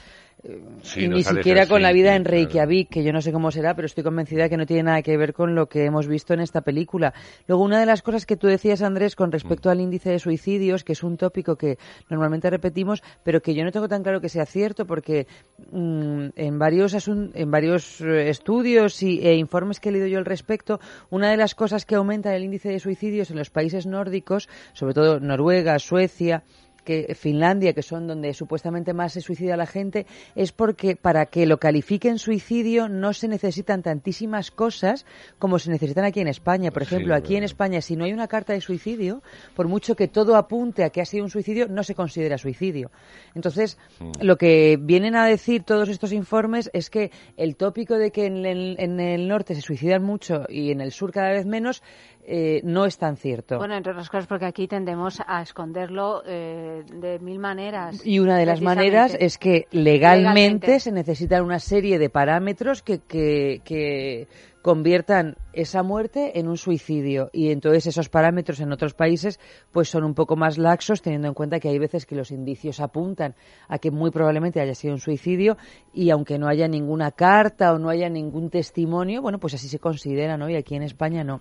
Sí, 0.83 1.05
y 1.05 1.09
ni 1.09 1.23
siquiera 1.23 1.67
con 1.67 1.83
la 1.83 1.93
vida 1.93 2.17
en 2.17 2.23
claro. 2.25 2.37
Reykjavik, 2.37 2.89
que 2.89 3.05
yo 3.05 3.12
no 3.12 3.21
sé 3.21 3.31
cómo 3.31 3.51
será, 3.51 3.75
pero 3.75 3.85
estoy 3.85 4.03
convencida 4.03 4.49
que 4.49 4.57
no 4.57 4.65
tiene 4.65 4.85
nada 4.85 5.03
que 5.03 5.17
ver 5.19 5.35
con 5.35 5.55
lo 5.55 5.67
que 5.69 5.85
hemos 5.85 6.09
visto 6.09 6.33
en 6.33 6.41
esta 6.41 6.62
película. 6.62 7.12
Luego, 7.47 7.62
una 7.62 7.79
de 7.79 7.85
las 7.85 8.01
cosas 8.01 8.25
que 8.25 8.37
tú 8.37 8.47
decías, 8.47 8.81
Andrés, 8.81 9.17
con 9.17 9.33
respecto 9.33 9.69
Mm. 9.69 9.73
al 9.73 9.81
índice 9.83 10.11
de 10.11 10.19
suicidios, 10.19 10.83
que 10.83 10.93
es 10.93 11.03
un 11.03 11.19
tópico 11.19 11.57
que 11.57 11.77
normalmente 12.09 12.49
repetimos, 12.49 13.03
pero 13.23 13.43
que 13.43 13.55
yo 13.55 13.65
no 13.65 13.73
tengo 13.73 13.89
tan 13.89 14.03
claro 14.03 14.23
que 14.23 14.31
sea 14.31 14.47
cierto, 14.47 14.87
porque 14.87 15.27
mm, 15.73 16.29
en 16.37 16.59
varios, 16.59 16.95
asun- 16.95 17.33
en 17.35 17.51
varios 17.51 18.01
eh, 18.01 18.31
estudios 18.31 19.03
y, 19.03 19.21
e 19.27 19.35
informes 19.35 19.79
que 19.79 19.91
he 19.91 19.93
leído 19.93 20.07
yo 20.07 20.19
al 20.19 20.25
respecto, 20.25 20.81
una 21.11 21.31
de 21.31 21.37
las 21.37 21.55
cosas 21.55 21.85
que 21.85 21.97
aumenta 21.97 22.35
el 22.35 22.45
índice 22.45 22.71
de 22.71 22.81
suicidios 22.81 23.31
en 23.31 23.37
los 23.37 23.51
países 23.51 23.85
nórdicos, 23.87 24.49
sobre 24.73 24.95
todo 24.95 25.21
Noruega, 25.21 25.79
Suecia, 25.79 26.45
que 26.85 27.15
Finlandia, 27.15 27.73
que 27.73 27.82
son 27.82 28.07
donde 28.07 28.32
supuestamente 28.35 28.93
más 28.94 29.12
se 29.12 29.20
suicida 29.20 29.57
la 29.57 29.66
gente, 29.66 30.07
es 30.35 30.52
porque 30.52 30.97
para 30.97 31.27
que 31.27 31.47
lo 31.47 31.59
califiquen 31.59 32.19
suicidio 32.19 32.89
no 32.89 33.12
se 33.12 33.28
necesitan 33.28 33.82
tantísimas 33.82 34.51
cosas 34.51 35.05
como 35.39 35.59
se 35.59 35.70
necesitan 35.70 36.05
aquí 36.05 36.20
en 36.20 36.28
España. 36.28 36.70
Por 36.70 36.85
Sí, 36.85 36.94
ejemplo, 36.94 37.15
aquí 37.15 37.36
en. 37.36 37.44
España, 37.44 37.81
si 37.81 37.97
no 37.97 38.05
hay 38.05 38.12
una 38.12 38.28
carta 38.28 38.52
de 38.52 38.61
suicidio, 38.61 39.23
por 39.57 39.66
mucho 39.66 39.97
que 39.97 40.09
todo 40.09 40.36
apunte 40.36 40.85
a 40.85 40.90
que 40.90 41.01
ha 41.01 41.05
sido 41.05 41.24
un 41.24 41.31
suicidio, 41.31 41.69
no 41.69 41.82
se 41.82 41.94
considera 41.94 42.39
suicidio. 42.39 42.90
Entonces, 43.35 43.77
Mm. 43.98 44.11
lo 44.23 44.36
que 44.36 44.78
vienen 44.81 45.16
a 45.16 45.27
decir 45.27 45.62
todos 45.65 45.89
estos 45.89 46.12
informes 46.12 46.70
es 46.73 46.90
que 46.90 47.11
el 47.36 47.57
tópico 47.57 47.97
de 47.98 48.11
que 48.12 48.27
en 48.27 48.47
el, 48.47 48.77
en 48.78 49.01
el 49.01 49.27
norte 49.28 49.55
se 49.55 49.61
suicidan 49.62 50.02
mucho 50.02 50.44
y 50.48 50.70
en 50.70 50.81
el 50.81 50.93
sur 50.93 51.12
cada 51.12 51.31
vez 51.32 51.47
menos 51.47 51.82
eh, 52.27 52.61
no 52.65 52.85
es 52.85 52.99
tan 52.99 53.17
cierto. 53.17 53.59
Bueno, 53.59 53.75
entre 53.77 53.93
otras 53.93 54.09
cosas 54.09 54.27
porque 54.27 54.47
aquí 54.47 54.69
tendemos 54.69 55.21
a 55.27 55.43
esconderlo 55.43 56.23
eh, 56.27 56.85
de 56.95 57.19
mil 57.19 57.39
maneras. 57.39 58.05
Y 58.07 58.19
una 58.19 58.37
de 58.37 58.47
las 58.47 58.61
maneras 58.61 59.17
es 59.19 59.39
que 59.39 59.67
legalmente, 59.71 60.69
Legalmente. 60.71 60.81
se 60.81 60.93
necesitan 60.93 61.45
una 61.45 61.59
serie 61.59 61.99
de 61.99 62.11
parámetros 62.11 62.83
que, 62.83 63.01
que, 63.01 63.63
que 63.65 64.29
conviertan 64.63 65.37
esa 65.53 65.83
muerte 65.83 66.39
en 66.39 66.49
un 66.49 66.57
suicidio. 66.57 67.31
Y 67.33 67.51
entonces 67.51 67.87
esos 67.87 68.09
parámetros 68.09 68.61
en 68.61 68.73
otros 68.73 68.95
países 68.95 69.41
pues 69.73 69.89
son 69.89 70.05
un 70.05 70.15
poco 70.15 70.37
más 70.37 70.59
laxos, 70.59 71.03
teniendo 71.03 71.29
en 71.29 71.35
cuenta 71.35 71.59
que 71.59 71.69
hay 71.69 71.79
veces 71.79 72.07
que 72.07 72.15
los 72.15 72.31
indicios 72.31 72.81
apuntan 72.81 73.35
a 73.69 73.79
que 73.79 73.91
muy 73.91 74.11
probablemente 74.11 74.61
haya 74.61 74.75
sido 74.75 74.95
un 74.95 75.01
suicidio 75.01 75.57
y 75.93 76.11
aunque 76.11 76.39
no 76.39 76.49
haya 76.49 76.69
ninguna 76.69 77.11
carta 77.11 77.73
o 77.73 77.79
no 77.79 77.89
haya 77.89 78.09
ningún 78.09 78.51
testimonio, 78.51 79.23
bueno, 79.23 79.39
pues 79.39 79.55
así 79.55 79.69
se 79.69 79.79
considera, 79.79 80.37
¿no? 80.37 80.49
Y 80.51 80.57
aquí 80.57 80.75
en 80.75 80.83
España 80.83 81.25
no. 81.25 81.41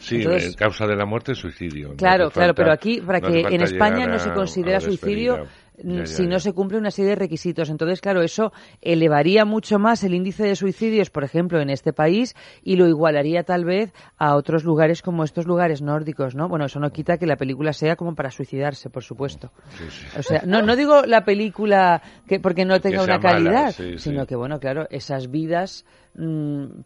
Sí, 0.00 0.16
Entonces- 0.16 0.56
causa 0.56 0.86
de 0.86 0.96
la 0.96 1.04
muerte 1.06 1.32
es 1.32 1.38
suicidio. 1.38 1.90
Claro, 1.96 2.30
claro, 2.30 2.30
falta- 2.30 2.54
pero 2.54 2.72
aquí, 2.72 3.00
para 3.00 3.20
no 3.20 3.28
que 3.28 3.40
en 3.54 3.60
España 3.60 4.06
no 4.06 4.18
se 4.18 4.32
considera 4.32 4.78
a 4.78 4.80
suicidio 4.80 5.44
mm, 5.82 5.90
Ya, 5.92 5.98
ya, 6.00 6.06
si 6.06 6.22
ya. 6.24 6.28
no 6.30 6.40
se 6.40 6.52
cumple 6.52 6.76
una 6.78 6.90
serie 6.90 7.10
de 7.10 7.16
requisitos. 7.16 7.68
Entonces, 7.70 8.00
claro, 8.00 8.22
eso 8.22 8.50
elevaría 8.82 9.44
mucho 9.44 9.78
más 9.78 10.02
el 10.04 10.14
índice 10.14 10.44
de 10.44 10.56
suicidios, 10.56 11.10
por 11.10 11.22
ejemplo, 11.24 11.60
en 11.60 11.70
este 11.70 11.92
país 11.92 12.34
y 12.62 12.76
lo 12.76 12.86
igualaría 12.88 13.44
tal 13.44 13.64
vez 13.64 13.92
a 14.18 14.36
otros 14.36 14.64
lugares 14.64 15.00
como 15.02 15.22
estos 15.24 15.46
lugares 15.46 15.80
nórdicos, 15.82 16.34
¿no? 16.34 16.48
Bueno, 16.48 16.64
eso 16.66 16.80
no 16.80 16.90
quita 16.90 17.16
que 17.18 17.26
la 17.26 17.36
película 17.36 17.72
sea 17.74 17.96
como 17.96 18.14
para 18.14 18.30
suicidarse, 18.30 18.88
por 18.90 19.04
supuesto. 19.04 19.52
O 20.18 20.22
sea, 20.22 20.42
no, 20.46 20.60
no 20.62 20.76
digo 20.76 21.02
la 21.06 21.24
película 21.24 22.02
que 22.26 22.40
porque 22.40 22.64
no 22.64 22.80
tenga 22.80 22.98
Que 22.98 23.04
una 23.04 23.20
calidad, 23.20 23.72
sí, 23.72 23.98
sino 23.98 24.22
sí. 24.22 24.26
que, 24.28 24.36
bueno, 24.36 24.60
claro, 24.60 24.86
esas 24.90 25.30
vidas, 25.30 25.84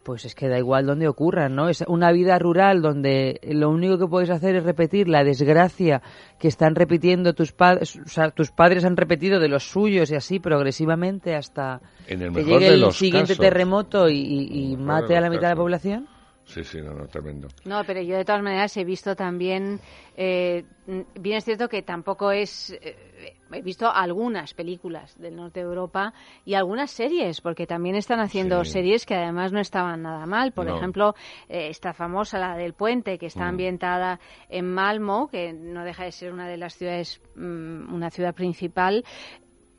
pues 0.03 0.25
es 0.25 0.35
que 0.35 0.47
da 0.47 0.57
igual 0.57 0.85
donde 0.85 1.07
ocurran, 1.07 1.55
¿no? 1.55 1.67
Es 1.67 1.83
una 1.87 2.11
vida 2.11 2.37
rural 2.39 2.81
donde 2.81 3.39
lo 3.43 3.69
único 3.69 3.97
que 3.97 4.07
puedes 4.07 4.29
hacer 4.29 4.55
es 4.55 4.63
repetir 4.63 5.09
la 5.09 5.23
desgracia 5.23 6.01
que 6.39 6.47
están 6.47 6.75
repitiendo 6.75 7.33
tus 7.33 7.51
padres, 7.51 7.95
o 7.97 8.07
sea, 8.07 8.29
tus 8.29 8.51
padres 8.51 8.85
han 8.85 8.95
repetido 8.95 9.39
de 9.39 9.49
los 9.49 9.63
suyos 9.63 10.11
y 10.11 10.15
así 10.15 10.39
progresivamente 10.39 11.35
hasta 11.35 11.81
En 12.07 12.21
el 12.21 12.33
que 12.33 12.43
llegue 12.43 12.69
de 12.69 12.75
el 12.75 12.91
siguiente 12.91 13.33
casos. 13.33 13.43
terremoto 13.43 14.09
y, 14.09 14.75
mate 14.77 15.17
a 15.17 15.21
la 15.21 15.29
mitad 15.29 15.49
de 15.49 15.55
la 15.55 15.55
población. 15.55 16.07
Sí, 16.45 16.63
sí, 16.63 16.79
no, 16.79 16.93
no, 16.93 17.07
tremendo. 17.07 17.47
No, 17.65 17.83
pero 17.85 18.01
yo 18.01 18.17
de 18.17 18.23
todas 18.23 18.43
maneras 18.43 18.77
he 18.77 18.83
visto 18.83 19.15
también, 19.15 19.79
eh, 20.15 20.63
mm, 20.85 21.01
bien 21.19 21.37
es 21.37 21.43
cierto 21.43 21.67
que 21.67 21.81
tampoco 21.81 22.31
es, 22.31 22.69
eh, 22.69 23.34
he 23.51 23.61
visto 23.61 23.89
algunas 23.91 24.53
películas 24.53 25.17
del 25.19 25.35
norte 25.35 25.59
de 25.59 25.65
Europa 25.65 26.13
y 26.43 26.55
algunas 26.55 26.91
series, 26.91 27.41
porque 27.41 27.67
también 27.67 27.95
están 27.95 28.19
haciendo 28.19 28.63
Sí. 28.63 28.71
series 28.71 29.05
que 29.05 29.15
además 29.15 29.51
no 29.51 29.59
estaban 29.59 30.01
nada 30.01 30.25
mal. 30.25 30.51
Por 30.51 30.65
No. 30.67 30.75
ejemplo, 30.77 31.15
eh, 31.47 31.67
esta 31.69 31.93
famosa, 31.93 32.39
la 32.39 32.55
del 32.57 32.73
puente, 32.73 33.17
que 33.17 33.27
está 33.27 33.45
Mm. 33.45 33.49
ambientada 33.49 34.19
en 34.49 34.73
Malmo, 34.73 35.27
que 35.29 35.53
no 35.53 35.83
deja 35.83 36.03
de 36.05 36.11
ser 36.11 36.33
una 36.33 36.47
de 36.47 36.57
las 36.57 36.73
ciudades, 36.75 37.21
mm, 37.35 37.93
una 37.93 38.09
ciudad 38.09 38.33
principal 38.33 39.03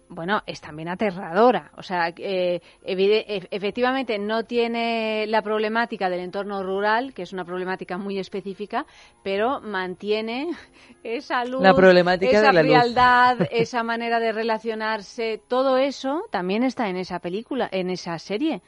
bueno, 0.09 0.43
es 0.47 0.61
también 0.61 0.89
aterradora. 0.89 1.71
O 1.77 1.83
sea, 1.83 2.13
eh, 2.17 2.61
evide- 2.85 3.25
e- 3.27 3.49
efectivamente 3.51 4.19
no 4.19 4.45
tiene 4.45 5.27
la 5.27 5.43
problemática 5.43 6.09
del 6.09 6.21
entorno 6.21 6.63
rural, 6.63 7.13
que 7.13 7.23
es 7.23 7.33
una 7.33 7.45
problemática 7.45 7.99
muy 7.99 8.19
específica, 8.19 8.87
pero 9.23 9.61
mantiene 9.61 10.49
esa 11.03 11.45
luz, 11.45 11.63
La 11.63 11.75
problemática 11.75 12.31
esa 12.39 12.47
de 12.49 12.53
la 12.53 12.63
luz. 12.63 12.71
frialdad, 12.73 13.39
esa 13.51 13.83
manera 13.83 14.21
de 14.21 14.33
relacionarse, 14.33 15.41
todo 15.49 15.79
eso 15.79 16.23
también 16.31 16.63
está 16.63 16.89
en 16.89 16.97
esa 16.97 17.19
película, 17.19 17.69
en 17.73 17.91
esa 17.91 18.19
serie. 18.19 18.63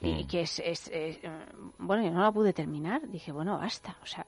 Mm. 0.00 0.06
Y 0.06 0.24
que 0.26 0.40
es, 0.40 0.58
es- 0.60 0.88
es, 0.88 1.18
eh, 1.22 1.30
bueno, 1.78 2.02
yo 2.02 2.10
no 2.10 2.22
la 2.22 2.32
pude 2.32 2.54
terminar. 2.54 3.02
Dije, 3.08 3.32
bueno, 3.32 3.58
basta. 3.58 3.96
O 4.02 4.06
sea, 4.06 4.24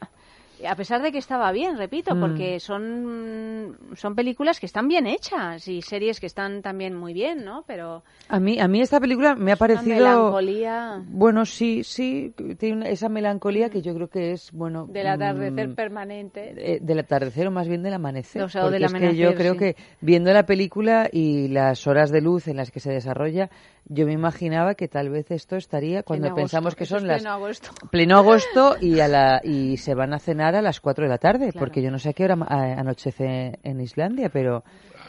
a 0.67 0.77
pesar 0.77 1.03
de 1.03 1.13
que 1.13 1.19
estaba 1.19 1.51
bien, 1.53 1.77
repito, 1.79 2.15
Mm. 2.15 2.21
porque 2.21 2.61
son, 2.61 3.77
son 3.95 4.15
películas 4.15 4.61
que 4.61 4.67
están 4.67 4.89
bien 4.89 5.07
hechas 5.07 5.67
y 5.69 5.83
series 5.83 6.21
que 6.21 6.27
están 6.27 6.63
también 6.63 6.95
muy 6.97 7.13
bien, 7.13 7.45
¿no? 7.45 7.65
Pero 7.67 8.03
A 8.29 8.39
mí, 8.41 8.59
a 8.61 8.69
mí 8.69 8.81
esta 8.81 9.01
película 9.01 9.35
me 9.35 9.53
ha 9.53 9.55
una 9.55 9.57
parecido... 9.57 9.97
melancolía 9.97 11.03
Bueno, 11.07 11.45
sí, 11.45 11.83
sí, 11.85 12.35
tiene 12.59 12.77
una- 12.77 12.89
esa 12.89 13.09
melancolía 13.09 13.71
que 13.71 13.83
yo 13.83 13.95
creo 13.95 14.09
que 14.09 14.33
es, 14.33 14.51
bueno... 14.53 14.87
del 14.87 15.07
atardecer 15.07 15.69
mm, 15.69 15.75
permanente. 15.75 16.55
eh, 16.57 16.79
del 16.81 16.99
atardecer 17.01 17.47
o 17.47 17.51
más 17.51 17.69
bien 17.69 17.83
del 17.83 17.95
amanecer. 17.95 18.43
O 18.43 18.49
sea, 18.49 18.63
porque 18.63 18.75
del 18.75 18.85
es 18.85 18.93
que 18.93 18.99
yo 19.17 19.29
amanecer, 19.31 19.37
creo 19.37 19.53
sí. 19.55 19.59
que 19.59 19.77
viendo 20.01 20.33
la 20.33 20.45
película 20.47 21.09
y 21.13 21.49
las 21.49 21.87
horas 21.87 22.11
de 22.11 22.21
luz 22.21 22.49
en 22.49 22.57
las 22.57 22.71
que 22.71 22.81
se 22.81 22.91
desarrolla, 22.93 23.51
yo 23.87 24.07
me 24.07 24.13
imaginaba 24.13 24.75
que 24.75 24.87
tal 24.89 25.11
vez 25.11 25.31
esto 25.31 25.57
estaría 25.57 26.03
cuando 26.05 26.29
agosto, 26.29 26.41
pensamos 26.41 26.75
que 26.77 26.87
son 26.87 27.07
las 27.07 27.19
pleno 27.23 27.33
agosto. 27.35 27.71
pleno 27.91 28.17
agosto 28.17 28.77
y 28.81 29.01
a 29.01 29.09
la 29.09 29.41
y 29.43 29.77
se 29.77 29.95
van 29.95 30.15
a 30.15 30.19
cenar 30.21 30.52
a 30.59 30.63
las 30.63 30.81
4 30.81 31.05
de 31.05 31.11
la 31.11 31.19
tarde, 31.19 31.51
Claro. 31.51 31.59
porque 31.59 31.83
yo 31.83 31.91
no 31.91 31.99
sé 31.99 32.11
a 32.11 32.13
qué 32.13 32.25
hora 32.25 32.37
a- 32.49 32.81
anochece 32.81 33.59
en 33.63 33.81
Islandia, 33.81 34.29
pero 34.33 34.63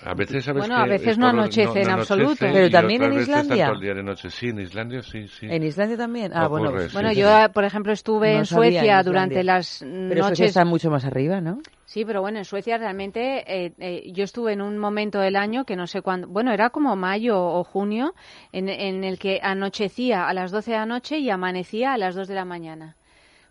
A 0.05 0.15
veces, 0.15 0.43
¿sabes 0.43 0.59
Bueno, 0.67 0.75
a 0.75 0.85
veces 0.85 1.09
es 1.09 1.17
no 1.17 1.27
por 1.27 1.35
lo- 1.35 1.41
anochece 1.43 1.81
en 1.81 1.89
absoluto. 1.89 2.35
Pero 2.39 2.69
también 2.69 3.03
en 3.03 3.13
Islandia. 3.13 3.67
todo 3.67 3.75
el 3.75 3.81
día 3.81 3.93
de 3.93 4.03
noche. 4.03 4.29
Sí, 4.29 4.47
en 4.49 4.59
Islandia 4.59 5.01
sí, 5.01 5.27
sí. 5.29 5.45
en 5.49 5.63
Islandia 5.63 5.95
también. 5.95 6.31
Ah, 6.35 6.47
bueno, 6.49 6.65
Ocurre, 6.67 6.79
pues- 6.81 6.91
sí, 6.91 6.97
Bueno, 6.97 7.09
sí. 7.11 7.15
yo, 7.21 7.29
por 7.53 7.63
ejemplo, 7.63 7.93
estuve 7.93 8.27
No 8.27 8.33
en 8.33 8.39
en 8.39 8.45
Suecia 8.45 8.81
Islandia. 8.81 9.03
durante 9.03 9.43
las 9.45 9.79
pero 9.81 10.23
noches 10.23 10.47
está 10.47 10.65
mucho 10.65 10.89
más 10.89 11.05
arriba, 11.05 11.39
¿no? 11.39 11.59
Sí, 11.85 12.03
pero 12.03 12.19
bueno, 12.19 12.39
en 12.39 12.43
Suecia 12.45 12.77
realmente 12.77 13.43
eh, 13.47 13.73
eh, 13.79 14.11
yo 14.11 14.25
estuve 14.25 14.51
en 14.51 14.61
un 14.61 14.77
momento 14.77 15.19
del 15.19 15.37
año 15.37 15.63
que 15.63 15.77
no 15.77 15.87
sé 15.87 16.01
cuándo, 16.01 16.27
bueno, 16.27 16.51
era 16.51 16.69
como 16.71 16.97
mayo 16.97 17.39
o 17.41 17.63
junio, 17.63 18.13
en, 18.51 18.67
en 18.67 19.05
el 19.05 19.17
que 19.19 19.39
anochecía 19.41 20.27
a 20.27 20.33
las 20.33 20.51
12 20.51 20.71
de 20.71 20.77
la 20.77 20.85
noche 20.85 21.19
y 21.19 21.29
amanecía 21.29 21.93
a 21.93 21.97
las 21.97 22.13
2 22.15 22.27
de 22.27 22.35
la 22.35 22.43
mañana. 22.45 22.97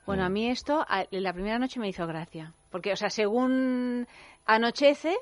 Bueno, 0.05 0.25
a 0.25 0.29
mí 0.29 0.51
esto, 0.51 0.85
la 1.11 1.33
primera 1.33 1.59
noche 1.59 1.79
me 1.79 1.89
hizo 1.89 2.07
gracia, 2.07 2.55
porque, 2.71 2.93
o 2.93 2.97
sea, 2.97 3.09
según 3.09 4.07
anochece, 4.45 5.17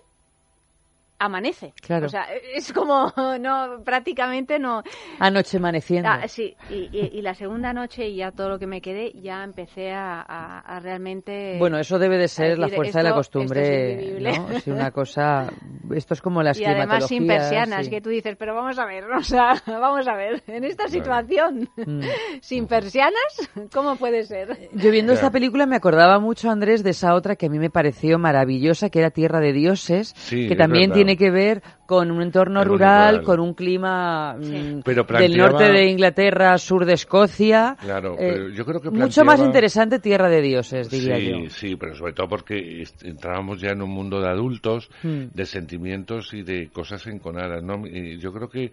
amanece. 1.21 1.73
Claro. 1.81 2.07
O 2.07 2.09
sea, 2.09 2.27
es 2.55 2.73
como, 2.73 3.13
no, 3.41 3.83
prácticamente 3.85 4.59
no. 4.59 4.83
Anoche 5.21 5.59
amaneciendo. 5.59 6.09
Ah, 6.09 6.27
sí, 6.27 6.57
y, 6.71 6.89
y- 6.93 7.11
y 7.13 7.23
la 7.23 7.35
segunda 7.35 7.73
noche 7.73 8.09
y 8.09 8.17
ya 8.17 8.33
todo 8.33 8.49
lo 8.49 8.59
que 8.59 8.67
me 8.67 8.81
quedé, 8.81 9.13
ya 9.13 9.45
empecé 9.45 9.93
a, 9.93 10.21
a- 10.23 10.61
a 10.61 10.81
realmente... 10.81 11.57
Bueno, 11.59 11.79
eso 11.79 11.99
debe 11.99 12.17
de 12.19 12.27
ser 12.27 12.59
la 12.59 12.67
decir, 12.67 12.77
fuerza 12.77 12.99
de 12.99 13.05
la 13.05 13.11
esto- 13.11 13.21
esto 13.21 13.41
es 13.41 13.45
costumbre. 13.47 14.21
¿no? 14.21 14.61
Si 14.61 14.71
una 14.71 14.91
cosa, 14.91 15.49
esto 15.95 16.15
es 16.15 16.23
como 16.23 16.43
las 16.43 16.59
y 16.61 16.65
además 16.65 17.07
sin 17.07 17.27
persianas, 17.27 17.85
sí. 17.85 17.91
que 17.91 18.01
tú 18.01 18.09
dices, 18.09 18.37
pero 18.37 18.55
vamos 18.55 18.79
a 18.79 18.87
ver, 18.87 19.05
o 19.13 19.23
sea, 19.23 19.63
vamos 19.67 20.09
a 20.09 20.15
ver, 20.17 20.43
en 20.47 20.65
esta 20.65 20.89
situación, 20.89 21.69
Mm. 21.77 22.01
sin 22.41 22.67
persianas, 22.67 23.51
¿cómo 23.73 23.97
puede 23.97 24.25
ser? 24.25 24.71
Yo 24.73 24.91
viendo 24.91 25.13
Ya. 25.13 25.17
esta 25.17 25.31
película 25.31 25.67
me 25.67 25.77
acordaba 25.77 26.19
mucho, 26.19 26.51
Andrés, 26.51 26.83
de 26.83 26.91
esa 26.91 27.15
otra 27.15 27.37
que 27.37 27.47
a 27.47 27.49
mí 27.51 27.59
me 27.59 27.69
pareció 27.71 28.19
maravillosa, 28.19 28.89
que 28.91 29.01
era 29.01 29.11
Tierra 29.11 29.41
de 29.41 29.53
Dioses, 29.53 30.15
Sí, 30.17 30.49
que 30.49 30.57
también 30.57 30.91
verdad. 30.91 30.95
tiene 30.95 31.10
que 31.16 31.31
ver 31.31 31.62
con 31.87 32.11
un 32.11 32.23
entorno 32.23 32.62
rural, 32.65 33.16
rural. 33.16 33.24
con 33.24 33.41
un 33.41 33.55
clima 33.55 34.35
mm, 34.39 34.82
Pero 34.85 35.03
del 35.03 35.07
planteaba- 35.07 35.51
norte 35.51 35.65
de 35.73 35.87
Inglaterra, 35.91 36.57
sur 36.59 36.85
de 36.85 36.93
Escocia. 36.95 37.77
Claro, 37.81 38.15
Eh, 38.15 38.16
pero 38.32 38.49
yo 38.51 38.65
creo 38.65 38.81
que 38.81 38.91
Mucho 38.91 39.03
más 39.24 39.37
planteaba- 39.37 39.47
interesante 39.47 39.99
Tierra 39.99 40.28
de 40.28 40.41
Dioses, 40.43 40.91
diría 40.91 41.16
sí, 41.16 41.31
yo. 41.45 41.51
sí, 41.51 41.77
pero 41.77 41.95
sobre 41.95 42.12
todo 42.12 42.28
porque 42.28 42.85
entrábamos 43.03 43.61
ya 43.61 43.70
en 43.70 43.82
un 43.82 43.91
mundo 43.91 44.20
de 44.20 44.28
adultos, 44.28 44.91
Mm. 45.03 45.24
de 45.35 45.47
sentimientos 45.47 46.32
y 46.35 46.43
de 46.43 46.69
cosas 46.70 47.07
enconadas, 47.07 47.62
¿no? 47.62 47.87
Y 47.87 48.19
yo 48.19 48.32
creo 48.32 48.49
que 48.49 48.70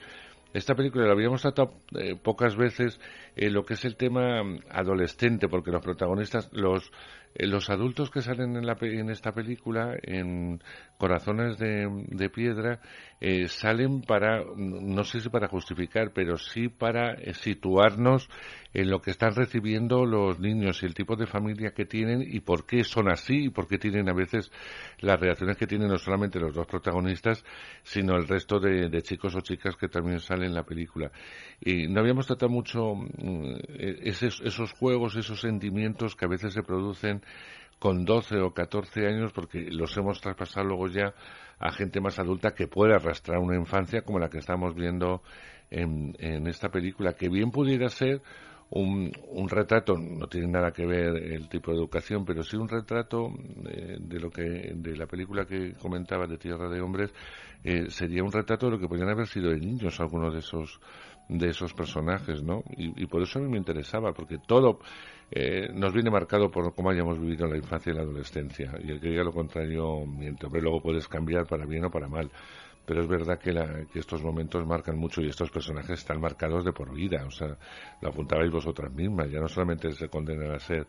esta 0.53 0.75
película 0.75 1.05
la 1.05 1.11
habíamos 1.11 1.41
tratado 1.41 1.73
eh, 1.99 2.15
pocas 2.21 2.55
veces 2.55 2.99
eh, 3.35 3.49
lo 3.49 3.63
que 3.65 3.73
es 3.75 3.85
el 3.85 3.95
tema 3.95 4.43
mm, 4.43 4.59
adolescente, 4.71 5.47
porque 5.47 5.71
los 5.71 5.81
protagonistas, 5.83 6.49
los 6.53 6.91
los 7.35 7.69
adultos 7.69 8.09
que 8.09 8.21
salen 8.21 8.55
en, 8.55 8.65
la, 8.65 8.77
en 8.81 9.09
esta 9.09 9.31
película, 9.31 9.95
en 10.01 10.61
Corazones 10.97 11.57
de, 11.57 11.87
de 12.07 12.29
Piedra, 12.29 12.79
eh, 13.19 13.47
salen 13.47 14.01
para, 14.01 14.43
no 14.55 15.03
sé 15.03 15.19
si 15.19 15.29
para 15.29 15.47
justificar, 15.47 16.11
pero 16.13 16.37
sí 16.37 16.67
para 16.69 17.13
eh, 17.13 17.33
situarnos 17.33 18.29
en 18.73 18.91
lo 18.91 19.01
que 19.01 19.11
están 19.11 19.33
recibiendo 19.33 20.05
los 20.05 20.39
niños 20.39 20.83
y 20.83 20.85
el 20.85 20.93
tipo 20.93 21.15
de 21.15 21.25
familia 21.25 21.71
que 21.71 21.85
tienen 21.85 22.21
y 22.21 22.41
por 22.41 22.65
qué 22.65 22.83
son 22.83 23.09
así 23.09 23.45
y 23.45 23.49
por 23.49 23.67
qué 23.67 23.79
tienen 23.79 24.07
a 24.07 24.13
veces 24.13 24.51
las 24.99 25.19
reacciones 25.19 25.57
que 25.57 25.65
tienen 25.65 25.87
no 25.87 25.97
solamente 25.97 26.39
los 26.39 26.53
dos 26.53 26.67
protagonistas, 26.67 27.43
sino 27.81 28.15
el 28.15 28.27
resto 28.27 28.59
de, 28.59 29.01
chicos 29.01 29.35
o 29.35 29.41
chicas 29.41 29.75
que 29.75 29.87
también 29.87 30.19
salen 30.19 30.49
en 30.49 30.53
la 30.53 30.63
película. 30.63 31.11
Y 31.59 31.87
no 31.87 32.01
habíamos 32.01 32.27
tratado 32.27 32.51
mucho 32.51 32.93
mm, 32.93 33.55
eh, 33.69 33.99
esos, 34.03 34.41
esos 34.41 34.73
juegos, 34.73 35.15
esos 35.15 35.41
sentimientos 35.41 36.15
que 36.15 36.25
a 36.25 36.29
veces 36.29 36.53
se 36.53 36.61
producen 36.61 37.16
con 37.79 38.05
12 38.05 38.39
o 38.41 38.53
14 38.53 39.07
años 39.07 39.31
porque 39.33 39.67
los 39.71 39.95
hemos 39.97 40.19
traspasado 40.19 40.67
luego 40.67 40.87
ya 40.87 41.13
a 41.59 41.71
gente 41.71 42.01
más 42.01 42.19
adulta 42.19 42.53
que 42.53 42.67
puede 42.67 42.95
arrastrar 42.95 43.39
una 43.39 43.55
infancia 43.55 44.01
como 44.01 44.19
la 44.19 44.29
que 44.29 44.39
estamos 44.39 44.75
viendo 44.75 45.21
en, 45.69 46.15
en 46.19 46.47
esta 46.47 46.69
película, 46.69 47.13
que 47.13 47.29
bien 47.29 47.51
pudiera 47.51 47.89
ser 47.89 48.21
un, 48.69 49.11
un 49.29 49.49
retrato, 49.49 49.95
no 49.97 50.27
tiene 50.27 50.47
nada 50.47 50.71
que 50.71 50.85
ver 50.85 51.15
el 51.15 51.47
tipo 51.47 51.71
de 51.71 51.77
educación, 51.77 52.25
pero 52.25 52.43
sí 52.43 52.57
un 52.57 52.67
retrato 52.67 53.29
eh, 53.69 53.97
de 53.99 54.19
lo 54.19 54.29
que 54.29 54.73
de 54.75 54.95
la 54.97 55.05
película 55.05 55.45
que 55.45 55.73
comentaba 55.73 56.27
de 56.27 56.37
Tierra 56.37 56.69
de 56.69 56.81
Hombres, 56.81 57.13
eh, 57.63 57.89
sería 57.89 58.23
un 58.23 58.31
retrato 58.31 58.65
de 58.65 58.73
lo 58.73 58.79
que 58.79 58.87
podrían 58.87 59.09
haber 59.09 59.27
sido 59.27 59.51
de 59.51 59.59
niños 59.59 59.99
algunos 59.99 60.33
de 60.33 60.39
esos 60.39 60.79
de 61.29 61.49
esos 61.49 61.73
personajes, 61.73 62.41
¿no? 62.43 62.63
Y, 62.75 63.03
y 63.03 63.05
por 63.07 63.21
eso 63.21 63.39
a 63.39 63.41
mí 63.41 63.49
me 63.49 63.57
interesaba, 63.57 64.13
porque 64.13 64.37
todo 64.37 64.79
eh, 65.31 65.67
nos 65.73 65.93
viene 65.93 66.09
marcado 66.09 66.49
por 66.49 66.73
cómo 66.73 66.89
hayamos 66.89 67.19
vivido 67.19 67.47
la 67.47 67.57
infancia 67.57 67.91
y 67.91 67.95
la 67.95 68.01
adolescencia. 68.03 68.73
Y 68.83 68.91
el 68.91 68.99
que 69.01 69.09
diga 69.09 69.23
lo 69.23 69.33
contrario 69.33 70.05
miente. 70.05 70.45
Hombre, 70.45 70.61
luego 70.61 70.81
puedes 70.81 71.07
cambiar 71.07 71.45
para 71.47 71.65
bien 71.65 71.85
o 71.85 71.91
para 71.91 72.07
mal. 72.07 72.31
Pero 72.85 73.01
es 73.01 73.07
verdad 73.09 73.37
que, 73.37 73.51
la- 73.51 73.85
que 73.91 73.99
estos 73.99 74.23
momentos 74.23 74.65
marcan 74.65 74.97
mucho 74.97 75.21
y 75.21 75.27
estos 75.27 75.51
personajes 75.51 75.99
están 75.99 76.21
marcados 76.21 76.63
de 76.63 76.71
por 76.71 76.93
vida. 76.93 77.25
O 77.25 77.31
sea, 77.31 77.57
lo 78.01 78.09
apuntabais 78.09 78.49
vosotras 78.49 78.93
mismas. 78.93 79.29
Ya 79.29 79.41
no 79.41 79.49
solamente 79.49 79.91
se 79.91 80.07
condenan 80.07 80.51
a 80.51 80.59
ser 80.59 80.87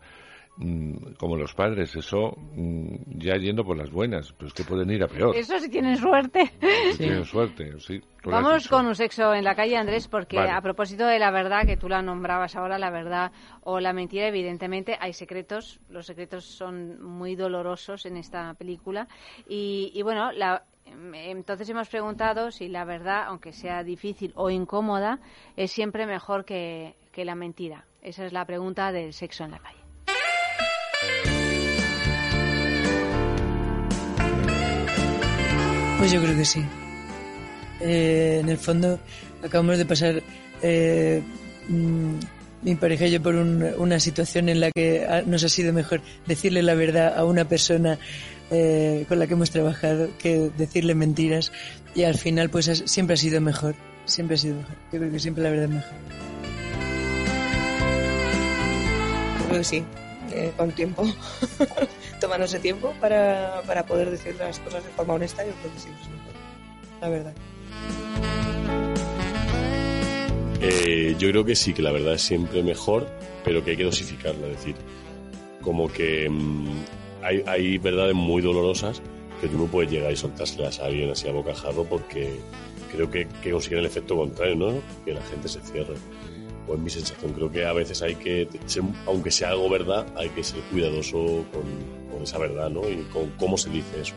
como 1.17 1.37
los 1.37 1.53
padres, 1.53 1.95
eso 1.95 2.35
mm, 2.55 2.95
ya 3.17 3.35
yendo 3.37 3.63
por 3.63 3.77
las 3.77 3.89
buenas, 3.91 4.33
pues 4.33 4.53
que 4.53 4.63
pueden 4.65 4.89
ir 4.91 5.01
a 5.03 5.07
peor. 5.07 5.35
Eso 5.35 5.57
si 5.59 5.69
tienen 5.69 5.95
suerte. 5.95 6.51
Si 6.91 6.97
tienen 6.97 7.23
suerte, 7.23 7.79
sí. 7.79 8.01
Vamos 8.25 8.67
con 8.67 8.85
un 8.85 8.95
sexo 8.95 9.33
en 9.33 9.45
la 9.45 9.55
calle, 9.55 9.77
Andrés, 9.77 10.09
porque 10.09 10.35
Vale. 10.35 10.51
a 10.51 10.61
propósito 10.61 11.05
de 11.05 11.17
la 11.19 11.31
verdad, 11.31 11.65
que 11.65 11.77
tú 11.77 11.87
la 11.87 12.01
nombrabas 12.01 12.57
ahora, 12.57 12.77
la 12.77 12.89
verdad 12.91 13.31
o 13.63 13.79
la 13.79 13.93
mentira, 13.93 14.27
evidentemente 14.27 14.97
hay 14.99 15.13
secretos. 15.13 15.79
Los 15.89 16.05
secretos 16.07 16.43
son 16.43 17.01
muy 17.01 17.35
dolorosos 17.35 18.05
en 18.05 18.17
esta 18.17 18.53
película. 18.55 19.07
Y, 19.47 19.91
y 19.95 20.01
bueno, 20.01 20.33
la- 20.33 20.63
em, 20.85 21.15
entonces 21.15 21.69
hemos 21.69 21.87
preguntado 21.87 22.51
si 22.51 22.67
la 22.67 22.83
verdad, 22.83 23.23
aunque 23.27 23.53
sea 23.53 23.83
difícil 23.83 24.33
o 24.35 24.49
incómoda, 24.49 25.19
es 25.55 25.71
siempre 25.71 26.05
mejor 26.05 26.43
que, 26.43 26.95
que 27.13 27.23
la 27.23 27.35
mentira. 27.35 27.85
Esa 28.01 28.25
es 28.25 28.33
la 28.33 28.43
pregunta 28.45 28.91
del 28.91 29.13
sexo 29.13 29.45
en 29.45 29.51
la 29.51 29.59
calle. 29.59 29.78
Pues 35.97 36.11
yo 36.11 36.21
creo 36.21 36.35
que 36.35 36.45
sí. 36.45 36.63
Eh, 37.81 38.39
en 38.41 38.49
el 38.49 38.57
fondo, 38.57 38.99
acabamos 39.43 39.77
de 39.77 39.85
pasar 39.85 40.21
eh, 40.61 41.21
mm, 41.67 42.13
mi 42.63 42.75
pareja 42.75 43.05
y 43.07 43.11
yo 43.11 43.21
por 43.21 43.35
un- 43.35 43.63
una 43.77 43.99
situación 43.99 44.49
en 44.49 44.59
la 44.59 44.71
que 44.71 45.05
ha- 45.05 45.21
nos 45.21 45.43
ha 45.43 45.49
sido 45.49 45.71
mejor 45.73 46.01
decirle 46.25 46.61
la 46.63 46.73
verdad 46.75 47.17
a 47.17 47.23
una 47.25 47.45
persona 47.45 47.97
eh, 48.51 49.05
con 49.07 49.19
la 49.19 49.27
que 49.27 49.33
hemos 49.33 49.51
trabajado 49.51 50.09
que 50.17 50.49
decirle 50.57 50.95
mentiras 50.95 51.51
y 51.95 52.03
al 52.03 52.15
final 52.15 52.49
pues 52.49 52.65
siempre 52.85 53.13
ha 53.13 53.17
sido 53.17 53.39
mejor, 53.41 53.75
siempre 54.05 54.35
ha 54.35 54.37
sido 54.39 54.55
mejor. 54.55 54.75
Yo 54.91 54.99
creo 54.99 55.11
que 55.11 55.19
siempre 55.19 55.43
la 55.43 55.49
verdad 55.51 55.65
es 55.65 55.71
mejor. 55.71 55.91
Creo 59.47 59.57
que 59.59 59.63
sí, 59.63 59.83
eh, 60.31 60.51
con 60.55 60.71
tiempo. 60.71 61.03
Tomándose 62.21 62.59
tiempo 62.59 62.93
para, 62.99 63.61
para 63.65 63.85
poder 63.85 64.09
decir 64.09 64.35
las 64.37 64.59
cosas 64.59 64.83
de 64.83 64.89
forma 64.91 65.13
honesta, 65.13 65.45
yo 65.45 65.53
creo 65.61 65.73
que 65.73 65.79
sí. 65.79 65.89
La 67.01 67.09
verdad. 67.09 67.33
Eh, 70.61 71.15
yo 71.17 71.29
creo 71.29 71.45
que 71.45 71.55
sí, 71.55 71.73
que 71.73 71.81
la 71.81 71.91
verdad 71.91 72.15
es 72.15 72.21
siempre 72.21 72.61
mejor, 72.63 73.07
pero 73.45 73.63
que 73.63 73.71
hay 73.71 73.77
que 73.77 73.85
dosificarla. 73.85 74.47
Es 74.47 74.57
decir, 74.57 74.75
como 75.61 75.87
que 75.91 76.29
mm, 76.29 76.83
hay, 77.23 77.43
hay 77.47 77.77
verdades 77.77 78.13
muy 78.13 78.41
dolorosas 78.41 79.01
que 79.41 79.47
tú 79.47 79.57
no 79.57 79.65
puedes 79.65 79.89
llegar 79.89 80.11
y 80.11 80.17
soltárselas 80.17 80.79
a 80.79 80.85
alguien 80.85 81.09
así 81.09 81.27
a 81.29 81.31
bocajarro 81.31 81.85
porque 81.85 82.35
creo 82.91 83.09
que, 83.09 83.27
que 83.41 83.51
consiguen 83.51 83.79
el 83.79 83.85
efecto 83.85 84.17
contrario, 84.17 84.55
¿no? 84.55 84.73
Que 85.05 85.13
la 85.13 85.21
gente 85.21 85.47
se 85.47 85.61
cierre. 85.61 85.95
Pues 86.69 86.79
mi 86.81 86.89
sensación, 86.91 87.33
creo 87.33 87.51
que 87.51 87.65
a 87.65 87.73
veces 87.73 87.99
hay 88.03 88.13
que, 88.13 88.47
aunque 89.07 89.31
sea 89.31 89.49
algo 89.49 89.71
verdad, 89.71 90.05
hay 90.15 90.29
que 90.29 90.43
ser 90.43 90.61
cuidadoso 90.69 91.43
con, 91.51 91.63
con 92.11 92.21
esa 92.21 92.37
verdad, 92.37 92.69
¿no? 92.69 92.87
Y 92.87 92.97
con 93.11 93.31
cómo 93.39 93.57
se 93.57 93.71
dice 93.71 94.01
eso. 94.01 94.13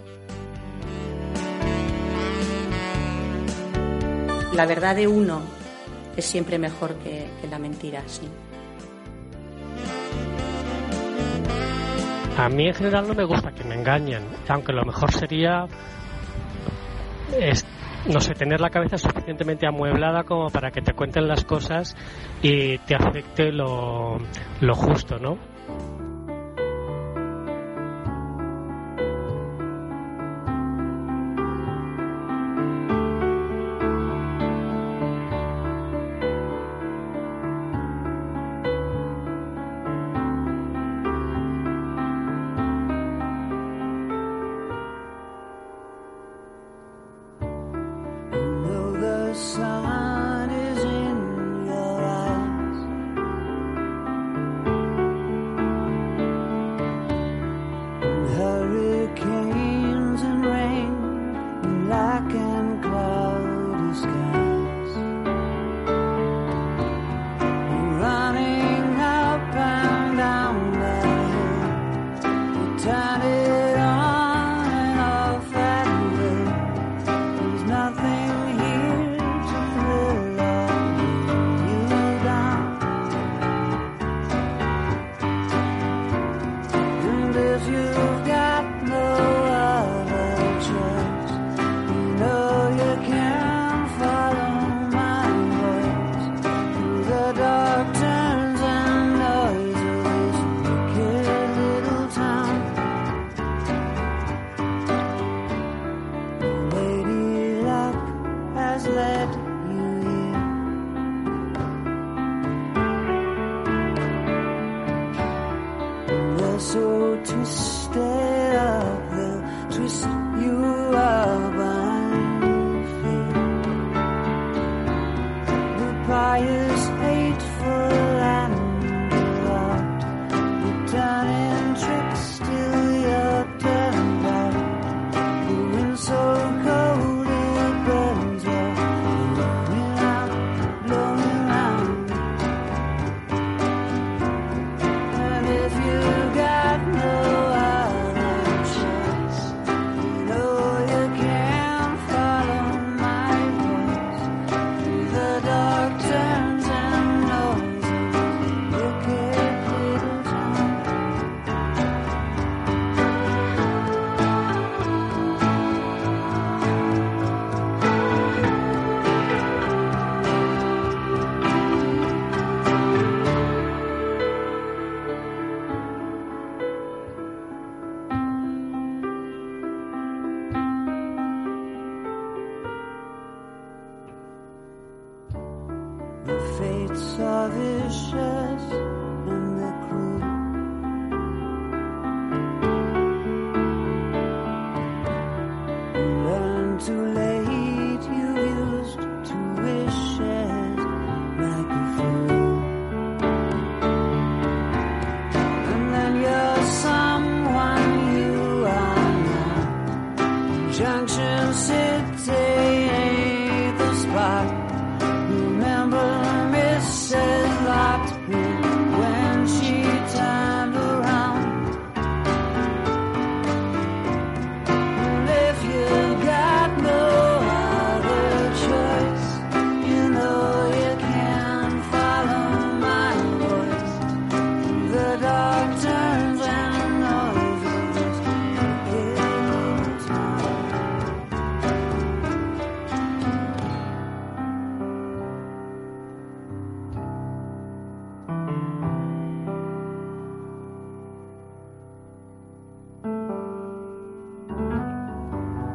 La 4.52 4.66
verdad 4.66 4.94
de 4.94 5.06
uno 5.06 5.40
es 6.14 6.26
siempre 6.26 6.58
mejor 6.58 6.94
que, 6.96 7.26
que 7.40 7.48
la 7.48 7.58
mentira, 7.58 8.02
sí. 8.06 8.28
A 12.36 12.50
mí 12.50 12.68
en 12.68 12.74
general 12.74 13.08
no 13.08 13.14
me 13.14 13.24
gusta 13.24 13.50
que 13.52 13.64
me 13.64 13.76
engañen, 13.76 14.24
aunque 14.46 14.74
lo 14.74 14.84
mejor 14.84 15.10
sería, 15.10 15.66
no 18.06 18.20
sé, 18.20 18.34
tener 18.34 18.60
la 18.60 18.70
cabeza 18.70 18.98
suficientemente 18.98 19.66
amueblada 19.66 20.24
como 20.24 20.50
para 20.50 20.70
que 20.70 20.80
te 20.80 20.92
cuenten 20.92 21.28
las 21.28 21.44
cosas 21.44 21.96
y 22.42 22.78
te 22.78 22.94
afecte 22.94 23.52
lo, 23.52 24.18
lo 24.60 24.74
justo, 24.74 25.18
¿no? 25.18 25.51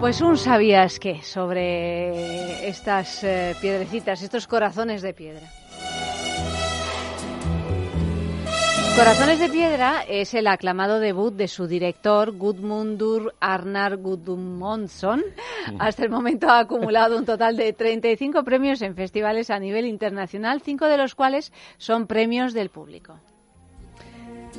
Pues 0.07 0.21
un 0.21 0.37
sabías 0.37 0.99
qué 0.99 1.21
sobre 1.21 2.69
estas 2.69 3.25
eh, 3.25 3.53
piedrecitas, 3.59 4.21
estos 4.21 4.47
corazones 4.47 5.01
de 5.01 5.13
piedra. 5.13 5.45
Corazones 8.95 9.39
de 9.39 9.49
Piedra 9.49 10.05
es 10.07 10.33
el 10.33 10.47
aclamado 10.47 11.01
debut 11.01 11.33
de 11.33 11.49
su 11.49 11.67
director 11.67 12.31
Gudmundur 12.31 13.35
Arnar 13.41 13.97
Gudmundsson. 13.97 15.25
Hasta 15.77 16.05
el 16.05 16.09
momento 16.09 16.49
ha 16.49 16.59
acumulado 16.59 17.17
un 17.17 17.25
total 17.25 17.57
de 17.57 17.73
35 17.73 18.45
premios 18.45 18.81
en 18.81 18.95
festivales 18.95 19.49
a 19.49 19.59
nivel 19.59 19.85
internacional, 19.85 20.61
cinco 20.61 20.85
de 20.85 20.95
los 20.95 21.15
cuales 21.15 21.51
son 21.77 22.07
premios 22.07 22.53
del 22.53 22.69
público. 22.69 23.19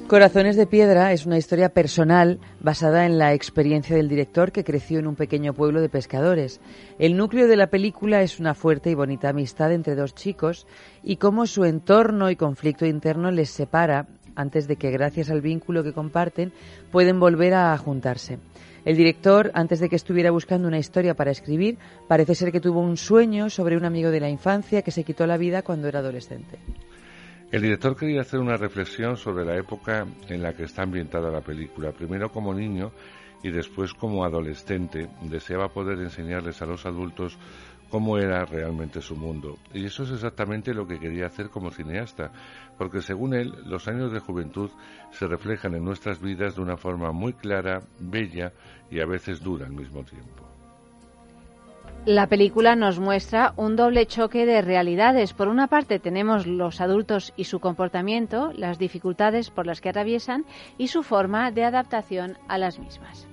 Corazones 0.06 0.56
de 0.56 0.66
Piedra 0.66 1.12
es 1.12 1.26
una 1.26 1.36
historia 1.36 1.68
personal 1.68 2.38
basada 2.60 3.04
en 3.04 3.18
la 3.18 3.34
experiencia 3.34 3.94
del 3.94 4.08
director 4.08 4.52
que 4.52 4.64
creció 4.64 4.98
en 4.98 5.06
un 5.06 5.16
pequeño 5.16 5.52
pueblo 5.52 5.80
de 5.80 5.88
pescadores. 5.88 6.60
El 6.98 7.16
núcleo 7.16 7.46
de 7.46 7.56
la 7.56 7.66
película 7.66 8.22
es 8.22 8.40
una 8.40 8.54
fuerte 8.54 8.90
y 8.90 8.94
bonita 8.94 9.28
amistad 9.28 9.72
entre 9.72 9.94
dos 9.94 10.14
chicos 10.14 10.66
y 11.02 11.16
cómo 11.16 11.46
su 11.46 11.64
entorno 11.64 12.30
y 12.30 12.36
conflicto 12.36 12.86
interno 12.86 13.30
les 13.30 13.50
separa 13.50 14.06
antes 14.34 14.68
de 14.68 14.76
que, 14.76 14.90
gracias 14.90 15.30
al 15.30 15.42
vínculo 15.42 15.82
que 15.82 15.92
comparten, 15.92 16.52
pueden 16.90 17.20
volver 17.20 17.54
a 17.54 17.76
juntarse. 17.76 18.38
El 18.84 18.96
director, 18.96 19.50
antes 19.54 19.80
de 19.80 19.88
que 19.88 19.96
estuviera 19.96 20.30
buscando 20.30 20.68
una 20.68 20.78
historia 20.78 21.14
para 21.14 21.32
escribir, 21.32 21.76
parece 22.06 22.34
ser 22.34 22.52
que 22.52 22.60
tuvo 22.60 22.80
un 22.80 22.96
sueño 22.96 23.50
sobre 23.50 23.76
un 23.76 23.84
amigo 23.84 24.10
de 24.10 24.20
la 24.20 24.30
infancia 24.30 24.82
que 24.82 24.90
se 24.90 25.04
quitó 25.04 25.26
la 25.26 25.36
vida 25.36 25.62
cuando 25.62 25.88
era 25.88 25.98
adolescente. 25.98 26.58
El 27.50 27.62
director 27.62 27.96
quería 27.96 28.20
hacer 28.20 28.40
una 28.40 28.58
reflexión 28.58 29.16
sobre 29.16 29.42
la 29.42 29.56
época 29.56 30.06
en 30.28 30.42
la 30.42 30.52
que 30.52 30.64
está 30.64 30.82
ambientada 30.82 31.30
la 31.30 31.40
película. 31.40 31.92
Primero 31.92 32.30
como 32.30 32.52
niño 32.52 32.92
y 33.42 33.50
después 33.50 33.94
como 33.94 34.22
adolescente 34.22 35.08
deseaba 35.22 35.68
poder 35.68 35.98
enseñarles 35.98 36.60
a 36.60 36.66
los 36.66 36.84
adultos 36.84 37.38
cómo 37.88 38.18
era 38.18 38.44
realmente 38.44 39.00
su 39.00 39.16
mundo. 39.16 39.56
Y 39.72 39.86
eso 39.86 40.02
es 40.02 40.10
exactamente 40.10 40.74
lo 40.74 40.86
que 40.86 40.98
quería 40.98 41.24
hacer 41.24 41.48
como 41.48 41.70
cineasta, 41.70 42.30
porque 42.76 43.00
según 43.00 43.32
él, 43.32 43.54
los 43.64 43.88
años 43.88 44.12
de 44.12 44.20
juventud 44.20 44.70
se 45.10 45.26
reflejan 45.26 45.74
en 45.74 45.84
nuestras 45.84 46.20
vidas 46.20 46.54
de 46.54 46.60
una 46.60 46.76
forma 46.76 47.12
muy 47.12 47.32
clara, 47.32 47.80
bella 47.98 48.52
y 48.90 49.00
a 49.00 49.06
veces 49.06 49.40
dura 49.40 49.64
al 49.64 49.72
mismo 49.72 50.04
tiempo. 50.04 50.37
La 52.06 52.26
película 52.26 52.74
nos 52.74 52.98
muestra 52.98 53.52
un 53.56 53.76
doble 53.76 54.06
choque 54.06 54.46
de 54.46 54.62
realidades. 54.62 55.34
Por 55.34 55.48
una 55.48 55.66
parte 55.66 55.98
tenemos 55.98 56.46
los 56.46 56.80
adultos 56.80 57.34
y 57.36 57.44
su 57.44 57.60
comportamiento, 57.60 58.50
las 58.54 58.78
dificultades 58.78 59.50
por 59.50 59.66
las 59.66 59.80
que 59.80 59.90
atraviesan 59.90 60.46
y 60.78 60.88
su 60.88 61.02
forma 61.02 61.50
de 61.50 61.64
adaptación 61.64 62.38
a 62.48 62.56
las 62.56 62.78
mismas. 62.78 63.28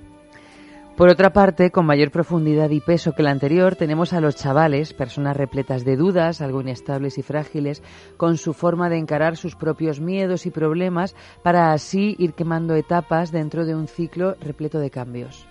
Por 0.97 1.09
otra 1.09 1.33
parte, 1.33 1.71
con 1.71 1.85
mayor 1.85 2.09
profundidad 2.09 2.69
y 2.69 2.79
peso 2.79 3.11
que 3.11 3.21
la 3.21 3.31
anterior, 3.31 3.75
tenemos 3.75 4.13
a 4.13 4.21
los 4.21 4.37
chavales, 4.37 4.93
personas 4.93 5.35
repletas 5.35 5.83
de 5.83 5.97
dudas, 5.97 6.39
algo 6.39 6.61
inestables 6.61 7.17
y 7.17 7.21
frágiles, 7.21 7.83
con 8.15 8.37
su 8.37 8.53
forma 8.53 8.87
de 8.87 8.97
encarar 8.97 9.35
sus 9.35 9.57
propios 9.57 9.99
miedos 9.99 10.45
y 10.45 10.51
problemas 10.51 11.13
para 11.43 11.73
así 11.73 12.15
ir 12.17 12.33
quemando 12.33 12.75
etapas 12.75 13.33
dentro 13.33 13.65
de 13.65 13.75
un 13.75 13.89
ciclo 13.89 14.35
repleto 14.39 14.79
de 14.79 14.89
cambios. 14.89 15.45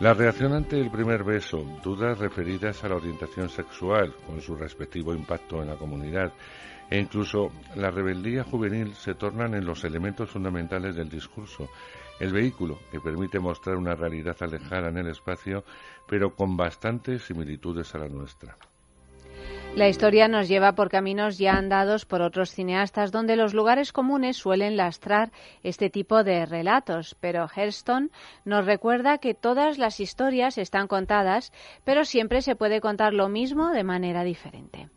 La 0.00 0.14
reacción 0.14 0.52
ante 0.52 0.80
el 0.80 0.92
primer 0.92 1.24
beso, 1.24 1.64
dudas 1.82 2.20
referidas 2.20 2.84
a 2.84 2.88
la 2.88 2.94
orientación 2.94 3.48
sexual, 3.48 4.14
con 4.24 4.40
su 4.40 4.54
respectivo 4.54 5.12
impacto 5.12 5.60
en 5.60 5.70
la 5.70 5.74
comunidad, 5.74 6.32
e 6.88 7.00
incluso 7.00 7.50
la 7.74 7.90
rebeldía 7.90 8.44
juvenil 8.44 8.94
se 8.94 9.14
tornan 9.14 9.54
en 9.54 9.66
los 9.66 9.82
elementos 9.82 10.30
fundamentales 10.30 10.94
del 10.94 11.08
discurso, 11.08 11.68
el 12.20 12.32
vehículo 12.32 12.78
que 12.92 13.00
permite 13.00 13.40
mostrar 13.40 13.74
una 13.74 13.96
realidad 13.96 14.36
alejada 14.38 14.88
en 14.88 14.98
el 14.98 15.08
espacio, 15.08 15.64
pero 16.06 16.32
con 16.32 16.56
bastantes 16.56 17.24
similitudes 17.24 17.92
a 17.96 17.98
la 17.98 18.08
nuestra. 18.08 18.56
La 19.78 19.88
historia 19.88 20.26
nos 20.26 20.48
lleva 20.48 20.72
por 20.72 20.88
caminos 20.88 21.38
ya 21.38 21.52
andados 21.52 22.04
por 22.04 22.20
otros 22.20 22.50
cineastas 22.50 23.12
donde 23.12 23.36
los 23.36 23.54
lugares 23.54 23.92
comunes 23.92 24.36
suelen 24.36 24.76
lastrar 24.76 25.30
este 25.62 25.88
tipo 25.88 26.24
de 26.24 26.46
relatos, 26.46 27.16
pero 27.20 27.46
Herston 27.54 28.10
nos 28.44 28.66
recuerda 28.66 29.18
que 29.18 29.34
todas 29.34 29.78
las 29.78 30.00
historias 30.00 30.58
están 30.58 30.88
contadas, 30.88 31.52
pero 31.84 32.04
siempre 32.04 32.42
se 32.42 32.56
puede 32.56 32.80
contar 32.80 33.14
lo 33.14 33.28
mismo 33.28 33.70
de 33.70 33.84
manera 33.84 34.24
diferente. 34.24 34.88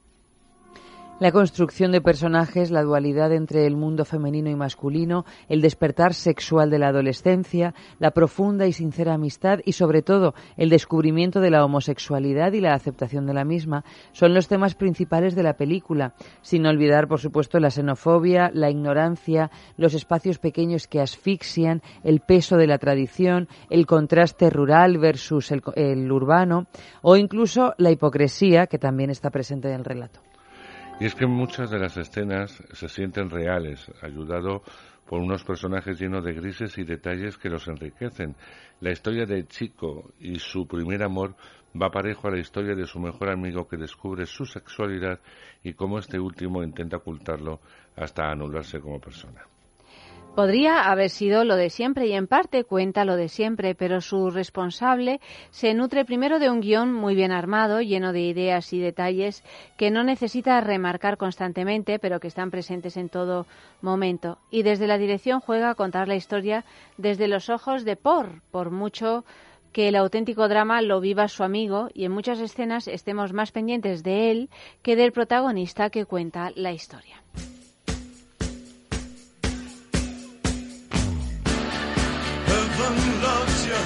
La 1.22 1.32
construcción 1.32 1.92
de 1.92 2.02
personajes, 2.02 2.72
la 2.72 2.82
dualidad 2.82 3.32
entre 3.32 3.68
el 3.68 3.78
mundo 3.78 4.06
femenino 4.06 4.50
y 4.50 4.56
masculino, 4.56 5.24
el 5.50 5.62
despertar 5.62 6.16
sexual 6.16 6.72
de 6.72 6.80
la 6.80 6.88
adolescencia, 6.88 7.76
la 8.00 8.10
profunda 8.10 8.66
y 8.66 8.74
sincera 8.74 9.14
amistad 9.14 9.60
y, 9.64 9.74
sobre 9.74 10.02
todo, 10.02 10.34
el 10.58 10.72
descubrimiento 10.72 11.40
de 11.40 11.52
la 11.52 11.64
homosexualidad 11.64 12.54
y 12.54 12.60
la 12.60 12.74
aceptación 12.74 13.28
de 13.28 13.36
la 13.36 13.46
misma 13.46 13.86
son 14.14 14.34
los 14.34 14.48
temas 14.48 14.74
principales 14.74 15.36
de 15.36 15.44
la 15.44 15.58
película, 15.58 16.16
sin 16.42 16.66
olvidar, 16.66 17.08
por 17.08 17.20
supuesto, 17.20 17.60
la 17.60 17.70
xenofobia, 17.70 18.50
la 18.52 18.72
ignorancia, 18.72 19.52
los 19.78 19.94
espacios 19.94 20.40
pequeños 20.40 20.88
que 20.88 21.02
asfixian, 21.02 21.84
el 22.04 22.22
peso 22.22 22.58
de 22.58 22.66
la 22.66 22.80
tradición, 22.80 23.48
el 23.70 23.86
contraste 23.86 24.50
rural 24.50 24.98
versus 24.98 25.52
el, 25.52 25.62
el 25.76 26.12
urbano 26.12 26.66
o 27.04 27.16
incluso 27.16 27.76
la 27.78 27.92
hipocresía 27.92 28.66
que 28.66 28.80
también 28.80 29.12
está 29.12 29.30
presente 29.30 29.68
en 29.68 29.76
el 29.76 29.86
relato. 29.86 30.20
Y 31.02 31.06
es 31.06 31.16
que 31.16 31.26
muchas 31.26 31.72
de 31.72 31.80
las 31.80 31.98
escenas 31.98 32.64
se 32.74 32.88
sienten 32.88 33.32
reales, 33.32 33.92
ayudado 34.04 34.62
por 35.08 35.20
unos 35.20 35.44
personajes 35.44 36.00
llenos 36.00 36.24
de 36.24 36.34
grises 36.34 36.78
y 36.78 36.84
detalles 36.84 37.40
que 37.40 37.50
los 37.50 37.68
enriquecen. 37.68 38.36
La 38.82 38.92
historia 38.92 39.26
de 39.26 39.48
Chico 39.48 40.12
y 40.20 40.38
su 40.38 40.68
primer 40.68 41.02
amor 41.02 41.34
va 41.74 41.90
parejo 41.90 42.28
a 42.28 42.32
la 42.32 42.40
historia 42.40 42.76
de 42.76 42.86
su 42.86 43.00
mejor 43.00 43.32
amigo 43.32 43.68
que 43.68 43.78
descubre 43.78 44.28
su 44.28 44.46
sexualidad 44.46 45.20
y 45.64 45.74
cómo 45.74 45.98
este 45.98 46.20
último 46.20 46.62
intenta 46.62 46.98
ocultarlo 46.98 47.62
hasta 47.96 48.30
anularse 48.30 48.80
como 48.80 49.00
persona. 49.00 49.42
Podría 50.36 50.90
haber 50.90 51.10
sido 51.10 51.44
lo 51.44 51.58
de 51.58 51.70
siempre 51.70 52.08
y 52.08 52.14
en 52.14 52.26
parte 52.26 52.64
cuenta 52.64 53.04
lo 53.04 53.18
de 53.18 53.28
siempre, 53.28 53.76
pero 53.76 54.00
su 54.00 54.30
responsable 54.30 55.20
se 55.50 55.74
nutre 55.74 56.06
primero 56.06 56.40
de 56.40 56.50
un 56.50 56.62
guion 56.62 56.94
muy 56.94 57.16
bien 57.16 57.34
armado, 57.34 57.82
lleno 57.82 58.14
de 58.14 58.22
ideas 58.22 58.72
y 58.72 58.80
detalles 58.80 59.44
que 59.76 59.92
no 59.92 60.04
necesita 60.04 60.62
remarcar 60.62 61.18
constantemente, 61.18 62.00
pero 62.00 62.22
que 62.22 62.30
están 62.30 62.50
presentes 62.50 62.96
en 62.96 63.10
todo 63.10 63.46
momento. 63.82 64.38
Y 64.50 64.64
desde 64.64 64.88
la 64.88 64.98
dirección 64.98 65.42
juega 65.42 65.70
a 65.70 65.76
contar 65.76 66.08
la 66.08 66.16
historia 66.16 66.64
desde 66.98 67.28
los 67.28 67.50
ojos 67.50 67.84
de 67.84 67.98
Por, 67.98 68.42
por 68.52 68.72
mucho 68.72 69.26
que 69.74 69.90
el 69.90 69.98
auténtico 69.98 70.48
drama 70.48 70.82
lo 70.82 71.02
viva 71.02 71.28
su 71.28 71.44
amigo 71.44 71.90
y 71.94 72.06
en 72.06 72.14
muchas 72.14 72.40
escenas 72.40 72.88
estemos 72.88 73.34
más 73.34 73.52
pendientes 73.52 74.02
de 74.02 74.32
él 74.32 74.50
que 74.82 74.96
del 74.96 75.12
protagonista 75.12 75.90
que 75.90 76.06
cuenta 76.06 76.52
la 76.56 76.72
historia. 76.72 77.22
Heaven 82.72 83.22
loves 83.22 83.66
you. 83.66 83.82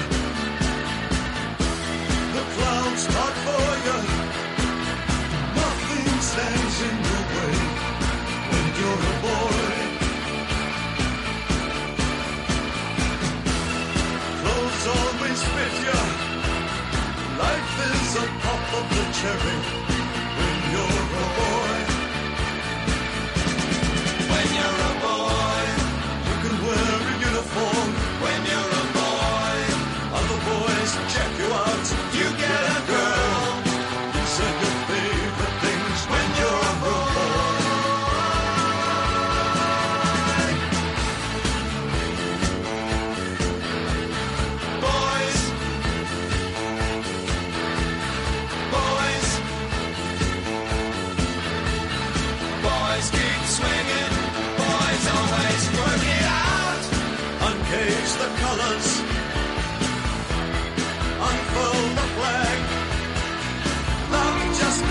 The 2.36 2.44
clouds 2.56 3.07
part 3.14 3.36
for 3.45 3.68
you. 3.86 3.99
Nothing 5.60 6.10
stands 6.30 6.78
in 6.88 6.95
your 7.10 7.24
way 7.36 7.56
when 8.49 8.66
you're 8.80 9.03
a 9.12 9.16
boy. 9.26 9.66
Clothes 14.40 14.86
always 14.98 15.41
fit 15.53 15.76
you. 15.88 16.02
Life 17.44 17.74
is 17.91 18.16
a 18.24 18.28
pop 18.44 18.66
of 18.80 18.86
the 18.95 19.03
cherry 19.20 19.85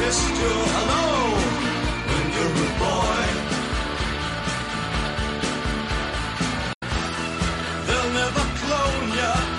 kissed 0.04 0.28
you 0.42 0.54
hello 0.76 1.04
when 2.08 2.24
you're 2.34 2.56
a 2.64 2.70
boy. 2.82 3.26
They'll 7.86 8.12
never 8.20 8.44
clone 8.60 9.08
ya. 9.20 9.53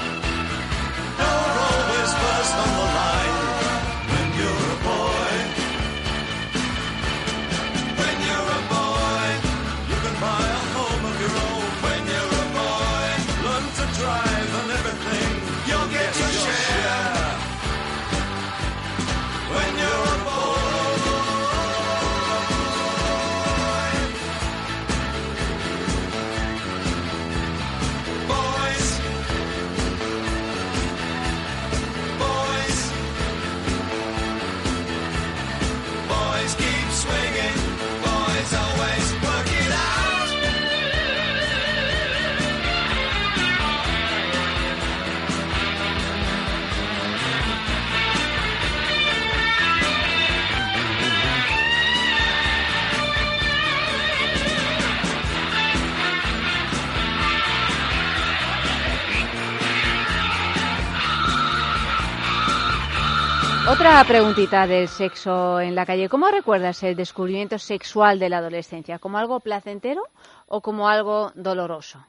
Otra 63.68 64.04
preguntita 64.08 64.68
del 64.68 64.88
sexo 64.88 65.60
en 65.60 65.74
la 65.74 65.88
calle. 65.88 66.08
¿Cómo 66.08 66.30
recuerdas 66.30 66.84
el 66.84 66.96
descubrimiento 66.96 67.58
sexual 67.58 68.20
de 68.20 68.30
la 68.30 68.38
adolescencia? 68.38 69.00
¿Como 69.00 69.18
algo 69.18 69.40
placentero 69.40 70.04
o 70.46 70.62
como 70.62 70.88
algo 70.88 71.32
doloroso? 71.34 72.06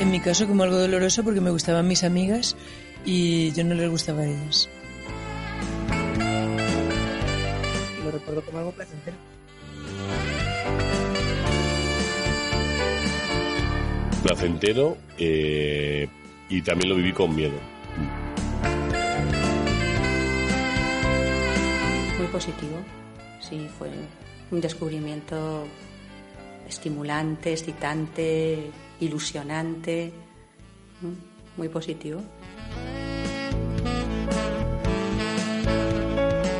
En 0.00 0.10
mi 0.10 0.20
caso, 0.20 0.46
como 0.46 0.62
algo 0.62 0.78
doloroso 0.78 1.22
porque 1.22 1.42
me 1.42 1.50
gustaban 1.50 1.86
mis 1.86 2.02
amigas 2.02 2.56
y 3.04 3.52
yo 3.52 3.62
no 3.62 3.74
les 3.74 3.90
gustaba 3.90 4.22
a 4.22 4.26
ellas. 4.26 4.70
Lo 8.02 8.10
recuerdo 8.10 8.40
como 8.40 8.58
algo 8.58 8.72
placentero. 8.72 9.16
Placentero 14.22 14.96
eh, 15.18 16.08
y 16.48 16.62
también 16.62 16.90
lo 16.90 16.96
viví 16.96 17.12
con 17.12 17.34
miedo. 17.34 17.58
Muy 22.18 22.26
positivo. 22.28 22.76
Sí, 23.40 23.68
fue 23.78 23.90
un 24.50 24.60
descubrimiento 24.60 25.64
estimulante, 26.68 27.52
excitante, 27.52 28.70
ilusionante. 29.00 30.12
Muy 31.56 31.68
positivo. 31.68 32.22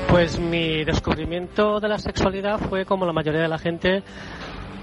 Pues 0.08 0.38
mi 0.38 0.84
descubrimiento 0.84 1.78
de 1.78 1.88
la 1.88 1.98
sexualidad 1.98 2.58
fue 2.58 2.86
como 2.86 3.04
la 3.04 3.12
mayoría 3.12 3.42
de 3.42 3.48
la 3.48 3.58
gente 3.58 4.02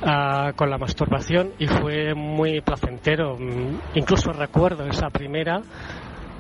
ah, 0.06 0.52
con 0.56 0.70
la 0.70 0.78
masturbación 0.78 1.54
y 1.60 1.68
fue 1.68 2.14
muy 2.14 2.62
placentero. 2.62 3.38
Mm, 3.38 3.80
Incluso 3.96 4.32
recuerdo 4.34 4.86
esa 4.88 5.10
primera 5.10 5.62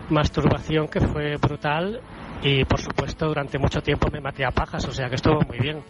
masturbación 0.09 0.87
que 0.87 0.99
fue 0.99 1.37
brutal 1.37 2.01
y 2.41 2.65
por 2.65 2.79
supuesto 2.79 3.27
durante 3.27 3.57
mucho 3.57 3.81
tiempo 3.81 4.09
me 4.11 4.19
maté 4.19 4.45
a 4.45 4.51
pajas, 4.51 4.85
o 4.85 4.91
sea 4.91 5.09
que 5.09 5.15
estuvo 5.15 5.39
muy 5.47 5.59
bien. 5.59 5.83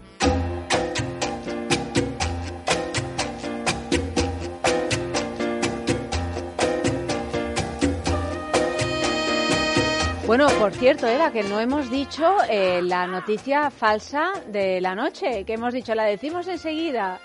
Bueno, 10.26 10.48
por 10.60 10.72
cierto, 10.72 11.06
Eva, 11.06 11.32
que 11.32 11.44
no 11.44 11.60
hemos 11.60 11.91
dicho 11.91 12.38
eh, 12.50 12.82
la 12.82 13.06
noticia 13.06 13.70
falsa 13.70 14.32
de 14.48 14.80
la 14.80 14.95
noche, 14.95 15.44
que 15.45 15.54
hemos 15.54 15.74
dicho, 15.74 15.94
la 15.94 16.06
decimos 16.06 16.48
enseguida. 16.48 17.20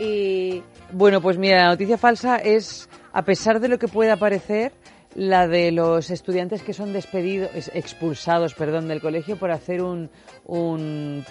Y 0.00 0.62
Bueno, 0.92 1.20
pues 1.20 1.36
mira, 1.38 1.58
la 1.64 1.68
noticia 1.68 1.98
falsa 1.98 2.36
es, 2.36 2.88
a 3.12 3.22
pesar 3.24 3.60
de 3.60 3.68
lo 3.68 3.78
que 3.78 3.86
pueda 3.86 4.16
parecer, 4.16 4.72
la 5.14 5.46
de 5.46 5.70
los 5.72 6.10
estudiantes 6.10 6.62
que 6.62 6.72
son 6.72 6.92
despedidos, 6.92 7.50
es- 7.54 7.70
expulsados, 7.74 8.54
perdón, 8.54 8.88
del 8.88 9.00
colegio 9.00 9.36
por 9.36 9.50
hacer 9.50 9.82
un, 9.82 10.08
un 10.46 11.24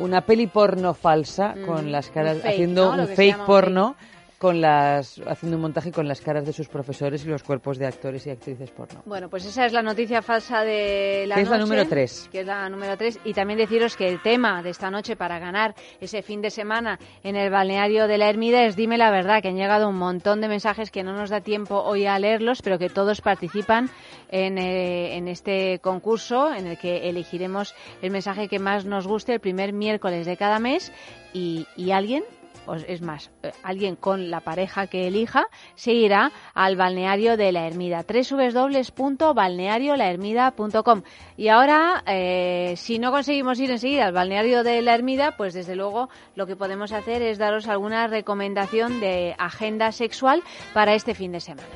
una 0.00 0.22
peli 0.22 0.48
porno 0.48 0.92
falsa 0.94 1.54
Mm, 1.56 1.66
con 1.66 1.92
las 1.92 2.08
un 2.08 2.14
caras, 2.14 2.38
fake, 2.38 2.46
haciendo 2.54 2.90
un 2.90 3.06
fake 3.08 3.44
porno 3.46 3.96
con 4.44 4.60
las, 4.60 5.22
haciendo 5.26 5.56
un 5.56 5.62
montaje 5.62 5.90
con 5.90 6.06
las 6.06 6.20
caras 6.20 6.44
de 6.44 6.52
sus 6.52 6.68
profesores 6.68 7.24
y 7.24 7.28
los 7.28 7.42
cuerpos 7.42 7.78
de 7.78 7.86
actores 7.86 8.26
y 8.26 8.30
actrices 8.30 8.70
porno. 8.72 9.00
bueno, 9.06 9.30
pues 9.30 9.46
esa 9.46 9.64
es 9.64 9.72
la 9.72 9.80
noticia 9.80 10.20
falsa 10.20 10.60
de 10.60 11.24
la 11.26 11.36
Que 11.36 11.40
es 11.40 11.48
la 11.48 11.56
noche, 11.56 11.70
número 11.70 11.88
tres. 11.88 12.28
Que 12.30 12.40
es 12.40 12.46
la 12.46 12.68
número 12.68 12.94
3. 12.94 13.20
Y 13.24 13.32
también 13.32 13.58
deciros 13.58 13.96
que 13.96 14.06
el 14.06 14.20
tema 14.20 14.62
de 14.62 14.68
esta 14.68 14.90
noche 14.90 15.16
para 15.16 15.38
ganar 15.38 15.74
ese 15.98 16.20
fin 16.20 16.42
de 16.42 16.50
semana 16.50 16.98
en 17.22 17.36
el 17.36 17.50
balneario 17.50 18.06
de 18.06 18.18
la 18.18 18.28
Ermida 18.28 18.66
es 18.66 18.76
Dime 18.76 18.98
la 18.98 19.10
verdad, 19.10 19.40
que 19.40 19.48
han 19.48 19.56
llegado 19.56 19.88
un 19.88 19.96
montón 19.96 20.42
de 20.42 20.48
mensajes 20.48 20.90
que 20.90 21.02
no 21.02 21.14
nos 21.14 21.30
da 21.30 21.40
tiempo 21.40 21.80
hoy 21.82 22.04
a 22.04 22.18
leerlos, 22.18 22.60
pero 22.60 22.78
que 22.78 22.90
todos 22.90 23.22
participan 23.22 23.88
en, 24.28 24.58
eh, 24.58 25.16
en 25.16 25.26
este 25.26 25.78
concurso 25.78 26.52
en 26.52 26.66
el 26.66 26.76
que 26.76 27.08
elegiremos 27.08 27.74
el 28.02 28.10
mensaje 28.10 28.48
que 28.48 28.58
más 28.58 28.84
nos 28.84 29.06
guste 29.06 29.32
el 29.32 29.40
primer 29.40 29.72
miércoles 29.72 30.26
de 30.26 30.36
cada 30.36 30.58
mes 30.58 30.92
y, 31.32 31.66
y 31.78 31.92
alguien 31.92 32.24
es 32.86 33.02
más, 33.02 33.30
eh, 33.42 33.50
alguien 33.62 33.96
con 33.96 34.30
la 34.30 34.40
pareja 34.40 34.86
que 34.86 35.06
elija 35.06 35.46
se 35.74 35.92
irá 35.92 36.32
al 36.54 36.76
balneario 36.76 37.36
de 37.36 37.52
la 37.52 37.66
Ermida, 37.66 38.06
www.balneariolahermida.com. 38.06 41.02
Y 41.36 41.48
ahora, 41.48 42.02
eh, 42.06 42.72
si 42.76 42.98
no 42.98 43.10
conseguimos 43.10 43.60
ir 43.60 43.70
enseguida 43.70 44.06
al 44.06 44.12
balneario 44.12 44.64
de 44.64 44.80
la 44.82 44.94
Ermida, 44.94 45.36
pues 45.36 45.52
desde 45.54 45.76
luego 45.76 46.10
lo 46.34 46.46
que 46.46 46.56
podemos 46.56 46.92
hacer 46.92 47.22
es 47.22 47.38
daros 47.38 47.68
alguna 47.68 48.06
recomendación 48.06 49.00
de 49.00 49.34
agenda 49.38 49.92
sexual 49.92 50.42
para 50.72 50.94
este 50.94 51.14
fin 51.14 51.32
de 51.32 51.40
semana. 51.40 51.68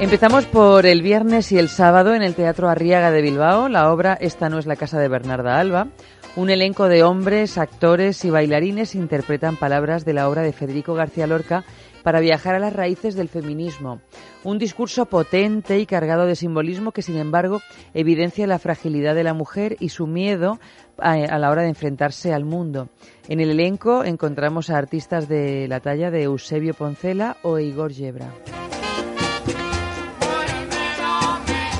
Empezamos 0.00 0.46
por 0.46 0.86
el 0.86 1.02
viernes 1.02 1.50
y 1.50 1.58
el 1.58 1.68
sábado 1.68 2.14
en 2.14 2.22
el 2.22 2.36
Teatro 2.36 2.68
Arriaga 2.68 3.10
de 3.10 3.20
Bilbao, 3.20 3.68
la 3.68 3.90
obra 3.90 4.16
Esta 4.20 4.48
no 4.48 4.60
es 4.60 4.66
la 4.66 4.76
casa 4.76 5.00
de 5.00 5.08
Bernarda 5.08 5.58
Alba. 5.58 5.88
Un 6.36 6.50
elenco 6.50 6.88
de 6.88 7.02
hombres, 7.02 7.58
actores 7.58 8.24
y 8.24 8.30
bailarines 8.30 8.94
interpretan 8.94 9.56
palabras 9.56 10.04
de 10.04 10.12
la 10.12 10.28
obra 10.28 10.42
de 10.42 10.52
Federico 10.52 10.94
García 10.94 11.26
Lorca 11.26 11.64
para 12.04 12.20
viajar 12.20 12.54
a 12.54 12.60
las 12.60 12.72
raíces 12.72 13.16
del 13.16 13.28
feminismo. 13.28 14.00
Un 14.44 14.58
discurso 14.58 15.06
potente 15.06 15.80
y 15.80 15.86
cargado 15.86 16.26
de 16.26 16.36
simbolismo 16.36 16.92
que, 16.92 17.02
sin 17.02 17.16
embargo, 17.16 17.60
evidencia 17.92 18.46
la 18.46 18.60
fragilidad 18.60 19.16
de 19.16 19.24
la 19.24 19.34
mujer 19.34 19.76
y 19.80 19.88
su 19.88 20.06
miedo 20.06 20.60
a, 20.96 21.12
a 21.12 21.38
la 21.38 21.50
hora 21.50 21.62
de 21.62 21.68
enfrentarse 21.70 22.32
al 22.32 22.44
mundo. 22.44 22.88
En 23.28 23.40
el 23.40 23.50
elenco 23.50 24.04
encontramos 24.04 24.70
a 24.70 24.78
artistas 24.78 25.28
de 25.28 25.66
la 25.66 25.80
talla 25.80 26.10
de 26.10 26.22
Eusebio 26.22 26.72
Poncela 26.72 27.36
o 27.42 27.58
Igor 27.58 27.92
Yebra. 27.92 28.32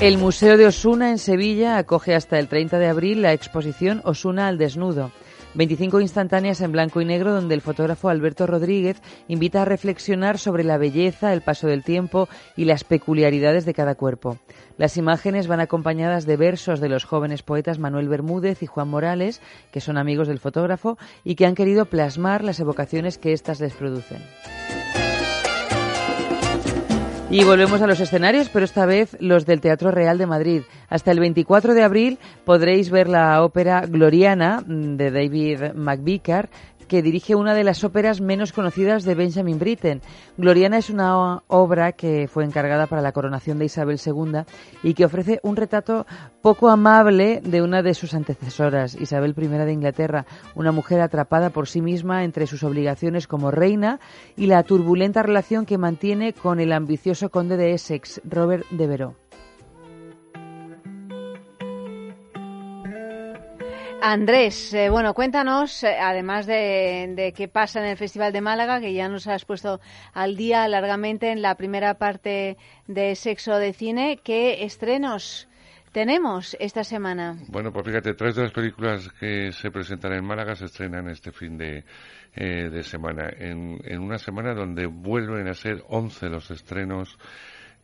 El 0.01 0.17
Museo 0.17 0.55
de 0.55 0.65
Osuna 0.65 1.09
en 1.09 1.17
Sevilla 1.17 1.77
acoge 1.77 2.15
hasta 2.15 2.39
el 2.39 2.47
30 2.47 2.79
de 2.79 2.87
abril 2.87 3.21
la 3.21 3.33
exposición 3.33 4.01
Osuna 4.05 4.47
al 4.47 4.57
desnudo. 4.57 5.11
25 5.55 5.99
instantáneas 5.99 6.61
en 6.61 6.71
blanco 6.71 7.01
y 7.01 7.05
negro 7.05 7.33
donde 7.33 7.53
el 7.53 7.59
fotógrafo 7.59 8.07
Alberto 8.07 8.47
Rodríguez 8.47 9.01
invita 9.27 9.61
a 9.61 9.65
reflexionar 9.65 10.37
sobre 10.37 10.63
la 10.63 10.77
belleza, 10.77 11.33
el 11.33 11.41
paso 11.41 11.67
del 11.67 11.83
tiempo 11.83 12.29
y 12.55 12.63
las 12.63 12.85
peculiaridades 12.85 13.65
de 13.65 13.73
cada 13.73 13.95
cuerpo. 13.95 14.37
Las 14.77 14.95
imágenes 14.95 15.47
van 15.47 15.59
acompañadas 15.59 16.25
de 16.25 16.37
versos 16.37 16.79
de 16.79 16.87
los 16.87 17.03
jóvenes 17.03 17.43
poetas 17.43 17.77
Manuel 17.77 18.07
Bermúdez 18.07 18.63
y 18.63 18.67
Juan 18.67 18.87
Morales, 18.87 19.41
que 19.73 19.81
son 19.81 19.97
amigos 19.97 20.29
del 20.29 20.39
fotógrafo 20.39 20.97
y 21.25 21.35
que 21.35 21.45
han 21.45 21.55
querido 21.55 21.87
plasmar 21.87 22.45
las 22.45 22.61
evocaciones 22.61 23.17
que 23.17 23.33
éstas 23.33 23.59
les 23.59 23.73
producen. 23.73 24.23
Y 27.31 27.43
volvemos 27.43 27.79
a 27.83 27.85
los 27.85 27.99
escenarios, 27.99 28.49
pero 28.49 28.65
esta 28.65 28.87
vez 28.87 29.15
los 29.19 29.45
del 29.45 29.61
Teatro 29.61 29.91
Real 29.91 30.17
de 30.17 30.25
Madrid. 30.25 30.63
Hasta 30.89 31.11
el 31.11 31.19
24 31.19 31.75
de 31.75 31.83
abril 31.83 32.17
podréis 32.43 32.89
ver 32.89 33.07
la 33.07 33.43
ópera 33.43 33.81
Gloriana 33.85 34.63
mm, 34.65 34.95
de 34.95 35.11
David 35.11 35.73
McVicar, 35.75 36.49
que 36.89 37.01
dirige 37.01 37.35
una 37.35 37.53
de 37.53 37.63
las 37.63 37.85
óperas 37.85 38.19
menos 38.19 38.51
conocidas 38.51 39.05
de 39.05 39.15
Benjamin 39.15 39.59
Britten. 39.59 40.01
Gloriana 40.37 40.77
es 40.77 40.89
una 40.89 41.43
obra 41.47 41.93
que 41.93 42.27
fue 42.27 42.43
encargada 42.43 42.87
para 42.87 43.01
la 43.01 43.13
coronación 43.13 43.59
de 43.59 43.65
Isabel 43.65 43.99
II 44.03 44.41
y 44.83 44.95
que 44.95 45.05
ofrece 45.05 45.39
un 45.43 45.55
retrato 45.55 46.05
poco 46.41 46.69
amable 46.69 47.41
de 47.45 47.61
una 47.61 47.81
de 47.81 47.93
sus 47.93 48.13
antecesoras, 48.13 48.95
Isabel 48.95 49.35
I 49.37 49.47
de 49.47 49.71
Inglaterra, 49.71 50.25
una 50.55 50.73
mujer 50.73 50.99
atrapada 50.99 51.51
por 51.51 51.69
sí 51.69 51.81
misma 51.81 52.25
entre 52.25 52.47
sus 52.47 52.63
obligaciones 52.63 53.27
como 53.27 53.51
reina 53.51 53.99
y 54.35 54.47
la 54.47 54.63
turbulenta 54.63 55.23
relación 55.23 55.65
que 55.65 55.77
mantiene 55.77 56.33
con 56.33 56.59
el 56.59 56.73
ambicioso 56.73 57.29
conde 57.29 57.55
de 57.55 57.73
Essex, 57.73 58.19
Robert 58.25 58.65
de 58.71 58.87
Veró. 58.87 59.28
Andrés, 64.01 64.73
eh, 64.73 64.89
bueno, 64.89 65.13
cuéntanos, 65.13 65.83
eh, 65.83 65.97
además 65.99 66.45
de, 66.45 67.13
de 67.15 67.33
qué 67.33 67.49
pasa 67.49 67.81
en 67.81 67.87
el 67.87 67.97
Festival 67.97 68.31
de 68.31 68.39
Málaga, 68.39 68.79
que 68.79 68.93
ya 68.93 69.09
nos 69.09 69.27
has 69.27 69.43
puesto 69.43 69.81
al 70.13 70.37
día 70.37 70.67
largamente 70.69 71.31
en 71.31 71.41
la 71.41 71.55
primera 71.55 71.95
parte 71.95 72.57
de 72.87 73.15
Sexo 73.15 73.57
de 73.57 73.73
Cine, 73.73 74.19
¿qué 74.23 74.63
estrenos 74.63 75.49
tenemos 75.91 76.55
esta 76.59 76.83
semana? 76.83 77.37
Bueno, 77.49 77.73
pues 77.73 77.85
fíjate, 77.85 78.13
tres 78.13 78.35
de 78.35 78.43
las 78.43 78.53
películas 78.53 79.09
que 79.19 79.51
se 79.51 79.69
presentan 79.69 80.13
en 80.13 80.25
Málaga 80.25 80.55
se 80.55 80.65
estrenan 80.65 81.09
este 81.09 81.31
fin 81.31 81.57
de, 81.57 81.83
eh, 82.35 82.69
de 82.69 82.83
semana. 82.83 83.29
En, 83.37 83.79
en 83.83 83.99
una 83.99 84.17
semana 84.17 84.53
donde 84.53 84.85
vuelven 84.85 85.47
a 85.47 85.53
ser 85.53 85.83
11 85.89 86.29
los 86.29 86.51
estrenos 86.51 87.17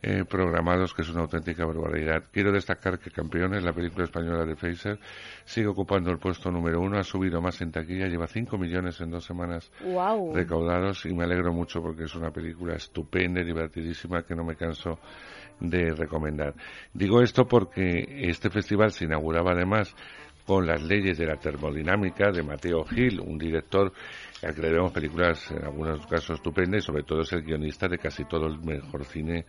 eh, 0.08 0.24
programados, 0.24 0.94
que 0.94 1.02
es 1.02 1.08
una 1.08 1.22
auténtica 1.22 1.66
barbaridad. 1.66 2.22
Quiero 2.30 2.52
destacar 2.52 3.00
que 3.00 3.10
Campeones, 3.10 3.64
la 3.64 3.72
película 3.72 4.04
española 4.04 4.44
de 4.44 4.54
Fraser, 4.54 5.00
sigue 5.44 5.66
ocupando 5.66 6.12
el 6.12 6.18
puesto 6.18 6.48
número 6.52 6.80
uno, 6.80 6.96
ha 6.96 7.02
subido 7.02 7.40
más 7.40 7.60
en 7.60 7.72
taquilla, 7.72 8.06
lleva 8.06 8.28
5 8.28 8.56
millones 8.56 9.00
en 9.00 9.10
dos 9.10 9.24
semanas 9.24 9.68
Wow. 9.82 10.32
recaudados 10.32 11.04
y 11.06 11.12
me 11.12 11.24
alegro 11.24 11.52
mucho 11.52 11.82
porque 11.82 12.04
es 12.04 12.14
una 12.14 12.30
película 12.30 12.76
estupenda 12.76 13.40
y 13.40 13.44
divertidísima 13.46 14.22
que 14.22 14.36
no 14.36 14.44
me 14.44 14.54
canso 14.54 15.00
de 15.58 15.90
recomendar. 15.92 16.54
Digo 16.94 17.20
esto 17.20 17.46
porque 17.48 18.04
este 18.28 18.48
festival 18.48 18.92
se 18.92 19.06
inauguraba 19.06 19.52
además 19.52 19.92
con 20.46 20.64
las 20.66 20.80
leyes 20.84 21.18
de 21.18 21.26
la 21.26 21.34
termodinámica 21.36 22.30
de 22.30 22.44
Mateo 22.44 22.84
Gil, 22.84 23.18
un 23.20 23.36
director 23.36 23.92
al 24.44 24.54
que 24.54 24.62
le 24.62 24.70
vemos 24.70 24.92
películas 24.92 25.50
en 25.50 25.64
algunos 25.64 26.06
casos 26.06 26.36
estupendas 26.36 26.84
y 26.84 26.86
sobre 26.86 27.02
todo 27.02 27.22
es 27.22 27.32
el 27.32 27.42
guionista 27.42 27.88
de 27.88 27.98
casi 27.98 28.24
todo 28.26 28.46
el 28.46 28.60
mejor 28.60 29.04
cine 29.04 29.44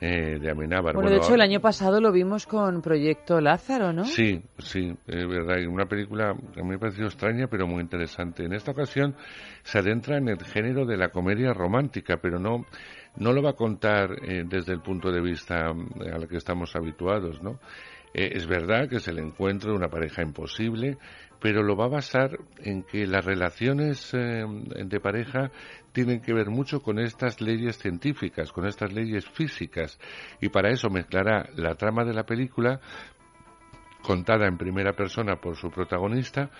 eh, 0.00 0.38
de 0.40 0.50
Amenábar. 0.50 0.94
Bueno, 0.94 1.10
de 1.10 1.18
hecho, 1.18 1.34
el 1.34 1.40
año 1.40 1.60
pasado 1.60 2.00
lo 2.00 2.12
vimos 2.12 2.46
con 2.46 2.82
Proyecto 2.82 3.40
Lázaro, 3.40 3.92
¿no? 3.92 4.04
Sí, 4.04 4.42
sí, 4.58 4.94
es 5.06 5.26
verdad. 5.26 5.58
Y 5.58 5.66
una 5.66 5.86
película 5.86 6.34
que 6.52 6.60
a 6.60 6.62
mí 6.62 6.70
me 6.70 6.76
ha 6.76 6.78
parecido 6.78 7.06
extraña, 7.06 7.46
pero 7.46 7.66
muy 7.66 7.80
interesante. 7.80 8.44
En 8.44 8.52
esta 8.52 8.72
ocasión 8.72 9.14
se 9.62 9.78
adentra 9.78 10.18
en 10.18 10.28
el 10.28 10.44
género 10.44 10.84
de 10.84 10.96
la 10.96 11.08
comedia 11.10 11.52
romántica, 11.52 12.18
pero 12.20 12.38
no, 12.38 12.66
no 13.16 13.32
lo 13.32 13.42
va 13.42 13.50
a 13.50 13.54
contar 13.54 14.10
eh, 14.26 14.44
desde 14.46 14.72
el 14.72 14.80
punto 14.80 15.12
de 15.12 15.20
vista 15.20 15.70
eh, 15.70 16.10
al 16.12 16.28
que 16.28 16.36
estamos 16.36 16.74
habituados, 16.74 17.42
¿no? 17.42 17.60
Eh, 18.14 18.30
es 18.36 18.46
verdad 18.46 18.88
que 18.88 18.96
es 18.96 19.08
el 19.08 19.18
encuentro 19.18 19.72
de 19.72 19.76
una 19.76 19.88
pareja 19.88 20.22
imposible, 20.22 20.98
pero 21.40 21.62
lo 21.62 21.76
va 21.76 21.86
a 21.86 21.88
basar 21.88 22.38
en 22.58 22.84
que 22.84 23.06
las 23.06 23.24
relaciones 23.24 24.14
eh, 24.14 24.44
de 24.86 25.00
pareja 25.00 25.50
tienen 25.92 26.20
que 26.20 26.32
ver 26.32 26.48
mucho 26.48 26.80
con 26.80 26.98
estas 26.98 27.40
leyes 27.40 27.76
científicas, 27.76 28.52
con 28.52 28.66
estas 28.66 28.92
leyes 28.92 29.28
físicas, 29.28 29.98
y 30.40 30.48
para 30.48 30.70
eso 30.70 30.88
mezclará 30.88 31.50
la 31.56 31.74
trama 31.74 32.04
de 32.04 32.14
la 32.14 32.24
película 32.24 32.80
contada 34.02 34.46
en 34.46 34.58
primera 34.58 34.92
persona 34.92 35.36
por 35.36 35.56
su 35.56 35.70
protagonista, 35.70 36.50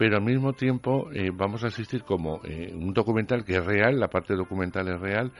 pero 0.00 0.16
al 0.16 0.22
mismo 0.22 0.54
tiempo 0.54 1.10
eh, 1.12 1.30
vamos 1.30 1.62
a 1.62 1.66
asistir 1.66 2.04
como 2.04 2.40
eh, 2.44 2.72
un 2.74 2.94
documental 2.94 3.44
que 3.44 3.58
es 3.58 3.66
real, 3.66 4.00
la 4.00 4.08
parte 4.08 4.34
documental 4.34 4.88
es 4.88 4.98
real, 4.98 5.30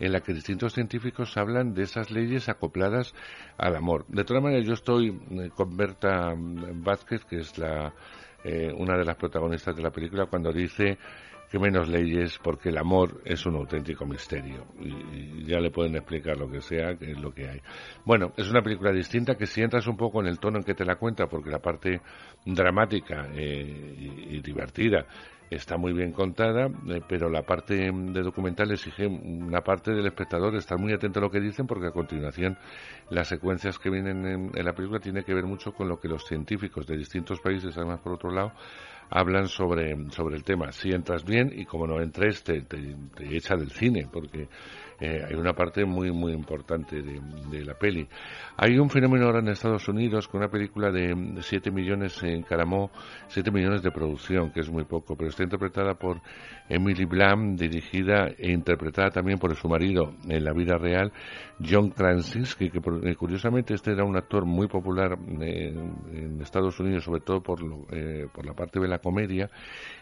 en 0.00 0.10
la 0.10 0.20
que 0.22 0.34
distintos 0.34 0.72
científicos 0.72 1.36
hablan 1.36 1.72
de 1.72 1.84
esas 1.84 2.10
leyes 2.10 2.48
acopladas 2.48 3.14
al 3.58 3.76
amor. 3.76 4.06
De 4.08 4.24
todas 4.24 4.42
maneras, 4.42 4.66
yo 4.66 4.72
estoy 4.72 5.10
eh, 5.10 5.50
con 5.54 5.76
Berta 5.76 6.34
mm, 6.34 6.82
Vázquez, 6.82 7.24
que 7.26 7.36
es 7.36 7.56
la, 7.58 7.94
eh, 8.42 8.72
una 8.76 8.98
de 8.98 9.04
las 9.04 9.14
protagonistas 9.14 9.76
de 9.76 9.82
la 9.82 9.90
película, 9.90 10.26
cuando 10.26 10.52
dice 10.52 10.98
que 11.50 11.58
menos 11.58 11.88
leyes 11.88 12.38
porque 12.42 12.68
el 12.68 12.78
amor 12.78 13.20
es 13.24 13.44
un 13.46 13.56
auténtico 13.56 14.04
misterio. 14.06 14.66
Y, 14.80 14.88
y 14.88 15.44
ya 15.46 15.60
le 15.60 15.70
pueden 15.70 15.96
explicar 15.96 16.36
lo 16.36 16.50
que 16.50 16.60
sea 16.60 16.96
que 16.96 17.12
es 17.12 17.20
lo 17.20 17.32
que 17.32 17.48
hay. 17.48 17.60
Bueno 18.04 18.32
es 18.36 18.50
una 18.50 18.62
película 18.62 18.92
distinta 18.92 19.36
que 19.36 19.46
si 19.46 19.62
entras 19.62 19.86
un 19.86 19.96
poco 19.96 20.20
en 20.20 20.26
el 20.26 20.38
tono 20.38 20.58
en 20.58 20.64
que 20.64 20.74
te 20.74 20.84
la 20.84 20.96
cuenta 20.96 21.26
porque 21.26 21.50
la 21.50 21.58
parte 21.58 22.00
dramática 22.44 23.28
eh, 23.34 23.94
y, 24.30 24.40
divertida 24.40 25.06
está 25.50 25.78
muy 25.78 25.94
bien 25.94 26.12
contada, 26.12 26.66
eh, 26.66 27.00
pero 27.08 27.30
la 27.30 27.42
parte 27.42 27.90
de 27.90 28.22
documental 28.22 28.70
exige 28.70 29.06
una 29.06 29.62
parte 29.62 29.92
del 29.92 30.06
espectador 30.06 30.54
estar 30.56 30.78
muy 30.78 30.92
atento 30.92 31.20
a 31.20 31.22
lo 31.22 31.30
que 31.30 31.40
dicen, 31.40 31.66
porque 31.66 31.86
a 31.86 31.90
continuación 31.90 32.58
las 33.10 33.28
secuencias 33.28 33.78
que 33.78 33.88
vienen 33.88 34.26
en, 34.26 34.50
en 34.54 34.64
la 34.64 34.74
película 34.74 35.00
tienen 35.00 35.24
que 35.24 35.32
ver 35.32 35.44
mucho 35.44 35.72
con 35.72 35.88
lo 35.88 35.98
que 35.98 36.08
los 36.08 36.26
científicos 36.26 36.86
de 36.86 36.98
distintos 36.98 37.40
países, 37.40 37.76
además 37.78 38.00
por 38.00 38.12
otro 38.12 38.30
lado, 38.30 38.52
hablan 39.10 39.48
sobre, 39.48 39.96
sobre 40.10 40.36
el 40.36 40.44
tema. 40.44 40.72
Si 40.72 40.90
entras 40.90 41.24
bien 41.24 41.52
y 41.54 41.64
como 41.64 41.86
no 41.86 42.00
entres, 42.00 42.42
te, 42.42 42.62
te, 42.62 42.96
te 43.14 43.36
echa 43.36 43.56
del 43.56 43.70
cine, 43.70 44.08
porque 44.12 44.48
eh, 45.00 45.24
hay 45.28 45.34
una 45.34 45.52
parte 45.52 45.84
muy, 45.84 46.10
muy 46.10 46.32
importante 46.32 47.02
de, 47.02 47.64
la 47.64 47.74
peli. 47.74 48.08
Hay 48.56 48.78
un 48.78 48.90
fenómeno 48.90 49.26
ahora 49.26 49.40
en 49.40 49.48
Estados 49.48 49.88
Unidos 49.88 50.26
con 50.28 50.40
una 50.40 50.50
película 50.50 50.90
de 50.90 51.14
7 51.40 51.70
millones 51.70 52.22
en 52.22 52.42
Caramó, 52.42 52.90
7 53.28 53.50
millones 53.50 53.82
de 53.82 53.90
producción, 53.90 54.50
que 54.50 54.60
es 54.60 54.70
muy 54.70 54.84
poco, 54.84 55.16
pero 55.16 55.30
está 55.30 55.42
interpretada 55.42 55.94
por 55.94 56.20
Emily 56.68 57.04
Blunt, 57.04 57.58
dirigida 57.60 58.28
e 58.38 58.50
interpretada 58.50 59.10
también 59.10 59.38
por 59.38 59.54
su 59.54 59.68
marido 59.68 60.14
en 60.28 60.44
la 60.44 60.52
vida 60.52 60.76
real, 60.76 61.12
John 61.60 61.90
Krasinski, 61.90 62.70
que, 62.70 62.80
que 62.80 63.16
curiosamente 63.16 63.74
este 63.74 63.92
era 63.92 64.04
un 64.04 64.16
actor 64.16 64.44
muy 64.44 64.68
popular 64.68 65.18
eh, 65.40 65.74
en 66.12 66.40
Estados 66.40 66.78
Unidos, 66.80 67.04
sobre 67.04 67.20
todo 67.20 67.40
por, 67.42 67.62
lo, 67.62 67.86
eh, 67.90 68.26
por 68.32 68.46
la 68.46 68.54
parte 68.54 68.80
de 68.80 68.88
la 68.88 68.98
comedia, 68.98 69.50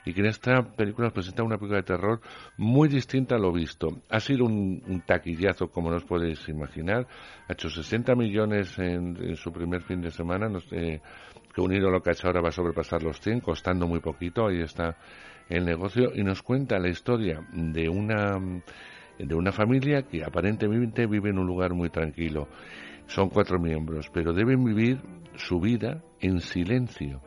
y 0.04 0.12
que 0.12 0.20
en 0.20 0.26
esta 0.26 0.62
película 0.62 1.10
presenta 1.10 1.42
una 1.42 1.56
película 1.56 1.78
de 1.80 1.86
terror 1.86 2.20
muy 2.56 2.88
distinta 2.88 3.36
a 3.36 3.38
lo 3.38 3.52
visto. 3.52 3.88
Ha 4.10 4.20
sido 4.20 4.44
un, 4.44 4.82
un 4.86 5.00
taquillazo, 5.02 5.68
como 5.68 5.90
no 5.90 5.96
os 5.96 6.04
podéis 6.04 6.48
imaginar, 6.48 7.06
ha 7.48 7.52
hecho 7.52 7.68
60 7.68 8.14
millones 8.14 8.78
en, 8.78 9.16
en 9.16 9.36
su 9.36 9.52
primer 9.52 9.82
fin 9.82 10.00
de 10.00 10.10
semana, 10.10 10.48
nos, 10.48 10.66
eh, 10.72 11.00
que 11.54 11.60
unido 11.60 11.88
a 11.88 11.90
lo 11.90 12.02
que 12.02 12.10
ha 12.10 12.12
hecho 12.12 12.26
ahora 12.26 12.40
va 12.40 12.48
a 12.48 12.52
sobrepasar 12.52 13.02
los 13.02 13.20
100, 13.20 13.40
costando 13.40 13.86
muy 13.86 14.00
poquito, 14.00 14.46
ahí 14.46 14.60
está 14.60 14.96
el 15.48 15.64
negocio, 15.64 16.10
y 16.14 16.22
nos 16.22 16.42
cuenta 16.42 16.78
la 16.78 16.88
historia 16.88 17.40
de 17.52 17.88
una 17.88 18.38
de 19.18 19.34
una 19.34 19.52
familia 19.52 20.02
que 20.02 20.22
aparentemente 20.22 21.06
vive 21.06 21.30
en 21.30 21.38
un 21.38 21.46
lugar 21.46 21.72
muy 21.72 21.88
tranquilo. 21.88 22.48
Son 23.06 23.30
cuatro 23.30 23.58
miembros, 23.58 24.10
pero 24.12 24.32
deben 24.32 24.62
vivir 24.64 25.00
su 25.36 25.60
vida 25.60 26.02
en 26.20 26.40
silencio, 26.40 27.22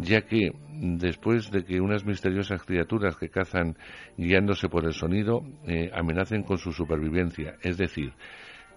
ya 0.00 0.22
que 0.22 0.52
después 0.80 1.50
de 1.50 1.64
que 1.64 1.80
unas 1.80 2.04
misteriosas 2.04 2.62
criaturas 2.62 3.16
que 3.16 3.28
cazan 3.28 3.76
guiándose 4.16 4.68
por 4.68 4.84
el 4.84 4.92
sonido 4.92 5.42
eh, 5.66 5.90
amenacen 5.94 6.42
con 6.42 6.58
su 6.58 6.72
supervivencia, 6.72 7.56
es 7.62 7.76
decir, 7.76 8.12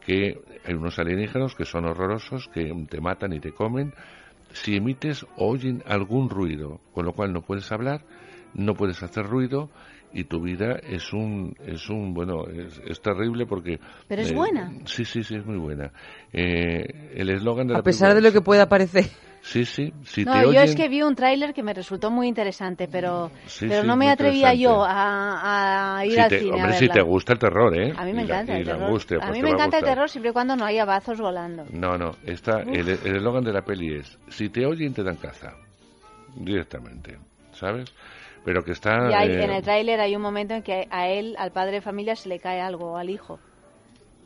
que 0.05 0.37
hay 0.65 0.73
unos 0.73 0.99
alienígenas 0.99 1.55
que 1.55 1.65
son 1.65 1.85
horrorosos, 1.85 2.49
que 2.53 2.71
te 2.89 2.99
matan 2.99 3.33
y 3.33 3.39
te 3.39 3.51
comen, 3.51 3.93
si 4.51 4.75
emites 4.75 5.23
o 5.37 5.47
oyen 5.47 5.81
algún 5.87 6.29
ruido, 6.29 6.79
con 6.93 7.05
lo 7.05 7.13
cual 7.13 7.31
no 7.33 7.41
puedes 7.41 7.71
hablar, 7.71 8.01
no 8.53 8.73
puedes 8.73 9.01
hacer 9.01 9.25
ruido 9.25 9.69
y 10.13 10.25
tu 10.25 10.41
vida 10.41 10.75
es 10.83 11.11
un 11.11 11.55
es 11.65 11.89
un 11.89 12.13
bueno 12.13 12.45
es, 12.47 12.79
es 12.85 13.01
terrible 13.01 13.47
porque 13.47 13.79
pero 14.07 14.21
es 14.21 14.31
eh, 14.31 14.35
buena. 14.35 14.71
sí 14.85 15.05
sí 15.05 15.23
sí 15.23 15.35
es 15.35 15.45
muy 15.45 15.57
buena. 15.57 15.91
Eh, 16.31 17.11
el 17.15 17.29
eslogan 17.31 17.67
de 17.67 17.73
a 17.73 17.77
la 17.77 17.83
pesar 17.83 18.13
de 18.13 18.21
lo 18.21 18.31
que 18.31 18.41
pueda 18.41 18.69
parecer 18.69 19.05
sí 19.43 19.65
sí 19.65 19.93
si 20.05 20.23
no 20.25 20.31
te 20.33 20.41
yo 20.41 20.47
oyen... 20.49 20.63
es 20.63 20.75
que 20.75 20.87
vi 20.87 21.01
un 21.03 21.15
tráiler 21.15 21.53
que 21.53 21.61
me 21.63 21.73
resultó 21.73 22.09
muy 22.09 22.27
interesante 22.27 22.87
pero 22.87 23.29
Sí, 23.45 23.67
pero 23.67 23.81
sí, 23.81 23.87
no 23.87 23.95
me 23.97 24.09
atrevía 24.09 24.53
yo 24.53 24.83
a, 24.85 25.97
a 25.99 26.05
ir 26.05 26.13
Si 26.13 26.19
al 26.19 26.29
te- 26.29 26.39
cine 26.39 26.51
a 26.51 26.55
hombre 26.55 26.73
si 26.73 26.79
verla. 26.87 26.93
te 26.93 27.01
gusta 27.01 27.33
el 27.33 27.39
terror 27.39 27.77
eh 27.77 27.93
a 27.95 28.05
mí 28.05 28.13
me 28.13 28.21
Y 28.21 28.25
encanta 28.25 28.57
el 28.57 28.65
terror. 28.65 28.83
angustia, 28.83 29.17
a 29.17 29.19
pues 29.19 29.31
mí 29.33 29.43
me 29.43 29.49
a 29.49 29.53
encanta 29.53 29.77
el 29.79 29.83
terror 29.83 30.09
siempre 30.09 30.29
y 30.29 30.33
cuando 30.33 30.55
no 30.55 30.65
haya 30.65 30.85
bazos 30.85 31.19
volando. 31.19 31.65
No 31.71 31.97
no 31.97 32.15
está 32.25 32.61
el 32.61 32.87
el 32.89 33.15
eslogan 33.17 33.43
de 33.43 33.51
la 33.53 33.61
peli 33.63 33.95
es 33.95 34.17
si 34.29 34.49
te 34.49 34.65
oyen 34.65 34.93
te 34.93 35.03
dan 35.03 35.17
caza. 35.17 35.53
Directamente 36.35 37.17
sabes 37.53 37.93
pero 38.45 38.63
que 38.63 38.71
está 38.71 39.09
y 39.11 39.13
hay- 39.13 39.29
eh, 39.29 39.43
en 39.43 39.51
el 39.51 39.61
tráiler 39.63 39.99
hay 40.01 40.15
un 40.15 40.21
momento 40.21 40.53
en 40.53 40.63
que 40.63 40.87
a 40.89 41.07
él 41.09 41.35
al 41.37 41.51
padre 41.51 41.73
de 41.73 41.81
familia 41.81 42.15
se 42.15 42.27
le 42.29 42.39
cae 42.39 42.59
algo 42.61 42.97
al 42.97 43.09
hijo 43.09 43.39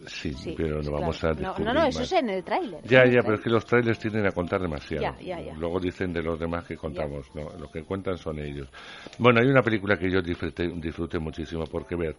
Sí, 0.05 0.31
Sí, 0.33 0.53
pero 0.55 0.81
no 0.81 0.91
vamos 0.91 1.23
a 1.23 1.29
No, 1.29 1.35
descubrir 1.35 1.65
no, 1.65 1.73
no, 1.73 1.85
eso 1.85 1.99
más. 1.99 2.11
es 2.11 2.19
en 2.19 2.29
el 2.29 2.43
tráiler. 2.43 2.81
Ya, 2.83 3.03
ya, 3.05 3.21
pero 3.23 3.35
es 3.35 3.41
que 3.41 3.49
los 3.49 3.65
trailers 3.65 3.99
tienden 3.99 4.25
a 4.27 4.31
contar 4.31 4.61
demasiado. 4.61 5.01
Ya, 5.01 5.19
ya, 5.19 5.41
ya. 5.41 5.53
Luego 5.55 5.79
dicen 5.79 6.13
de 6.13 6.21
los 6.21 6.39
demás 6.39 6.65
que 6.65 6.77
contamos, 6.77 7.33
no, 7.33 7.49
lo 7.57 7.69
que 7.71 7.83
cuentan 7.83 8.17
son 8.17 8.39
ellos. 8.39 8.69
Bueno, 9.17 9.39
hay 9.41 9.47
una 9.47 9.61
película 9.61 9.97
que 9.97 10.09
yo 10.11 10.21
disfruté, 10.21 10.67
disfruté 10.75 11.19
muchísimo 11.19 11.63
porque 11.65 11.95
ver 11.95 12.15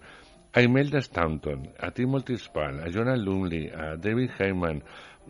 a 0.52 0.60
Imelda 0.62 0.98
Stanton, 0.98 1.70
a 1.78 1.90
Timothy 1.90 2.36
Spall, 2.36 2.81
a 2.81 2.90
Jonah 2.92 3.16
Lumley, 3.16 3.68
a 3.68 3.97
David 3.97 4.31
Heyman, 4.39 4.82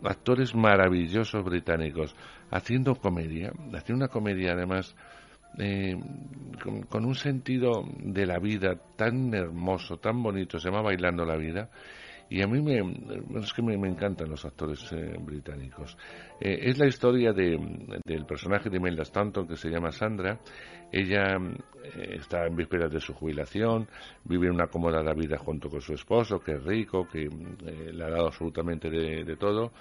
actores 0.03 0.55
maravillosos 0.55 1.43
británicos, 1.43 2.15
haciendo 2.51 2.95
comedia, 2.95 3.51
haciendo 3.73 4.05
una 4.05 4.07
comedia 4.07 4.53
además 4.53 4.95
eh, 5.59 5.95
con, 6.63 6.83
con 6.83 7.05
un 7.05 7.15
sentido 7.15 7.83
de 7.99 8.25
la 8.25 8.39
vida 8.39 8.75
tan 8.95 9.33
hermoso, 9.33 9.97
tan 9.97 10.23
bonito, 10.23 10.57
se 10.59 10.69
llama 10.69 10.81
Bailando 10.81 11.25
la 11.25 11.35
Vida, 11.35 11.69
y 12.29 12.43
a 12.43 12.47
mí 12.47 12.61
me, 12.61 12.79
es 13.39 13.53
que 13.53 13.63
me, 13.63 13.75
me 13.77 13.89
encantan 13.89 14.29
los 14.29 14.45
actores 14.45 14.91
eh, 14.91 15.17
británicos. 15.19 15.97
Eh, 16.39 16.59
es 16.61 16.77
la 16.77 16.85
historia 16.85 17.33
de, 17.33 17.57
del 18.05 18.25
personaje 18.25 18.69
de 18.69 18.77
Imelda 18.77 19.01
Stanton 19.01 19.47
que 19.47 19.55
se 19.55 19.69
llama 19.69 19.91
Sandra. 19.91 20.39
Ella 20.91 21.37
eh, 21.83 22.17
está 22.19 22.45
en 22.45 22.55
vísperas 22.55 22.91
de 22.91 22.99
su 22.99 23.13
jubilación, 23.13 23.87
vive 24.23 24.51
una 24.51 24.65
acomodada 24.65 25.13
vida 25.13 25.37
junto 25.39 25.69
con 25.69 25.81
su 25.81 25.93
esposo, 25.93 26.39
que 26.39 26.53
es 26.53 26.63
rico, 26.63 27.07
que 27.07 27.27
le 27.27 28.03
ha 28.03 28.09
dado 28.09 28.27
absolutamente 28.27 28.91
de, 28.91 29.35
todo, 29.35 29.71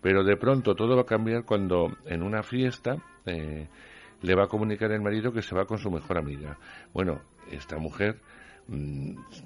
pero 0.00 0.24
de 0.24 0.36
pronto 0.36 0.74
todo 0.74 0.96
va 0.96 1.02
a 1.02 1.06
cambiar 1.06 1.44
cuando 1.44 1.94
en 2.06 2.22
una 2.22 2.42
fiesta 2.42 2.96
le 3.24 4.34
va 4.34 4.44
a 4.44 4.48
comunicar 4.48 4.90
el 4.92 5.02
marido 5.02 5.32
que 5.32 5.42
se 5.42 5.54
va 5.54 5.66
con 5.66 5.78
su 5.78 5.90
mejor 5.90 6.18
amiga. 6.18 6.58
Bueno, 6.92 7.20
esta 7.50 7.78
mujer 7.78 8.20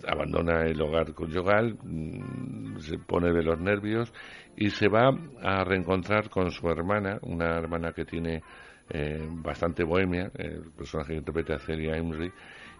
abandona 0.08 0.64
el 0.64 0.80
hogar 0.80 1.14
conyugal, 1.14 1.78
mm, 1.82 2.78
se 2.80 2.98
pone 2.98 3.32
de 3.32 3.42
los 3.42 3.60
nervios 3.60 4.12
y 4.56 4.70
se 4.70 4.88
va 4.88 5.16
a 5.42 5.64
reencontrar 5.64 6.28
con 6.28 6.50
su 6.50 6.68
hermana, 6.68 7.18
una 7.22 7.56
hermana 7.56 7.92
que 7.92 8.04
tiene 8.04 8.42
eh, 8.90 9.26
bastante 9.30 9.84
bohemia, 9.84 10.30
el 10.34 10.70
personaje 10.76 11.12
que 11.12 11.18
interpreta 11.18 11.58
Celia 11.58 11.96
Emery, 11.96 12.30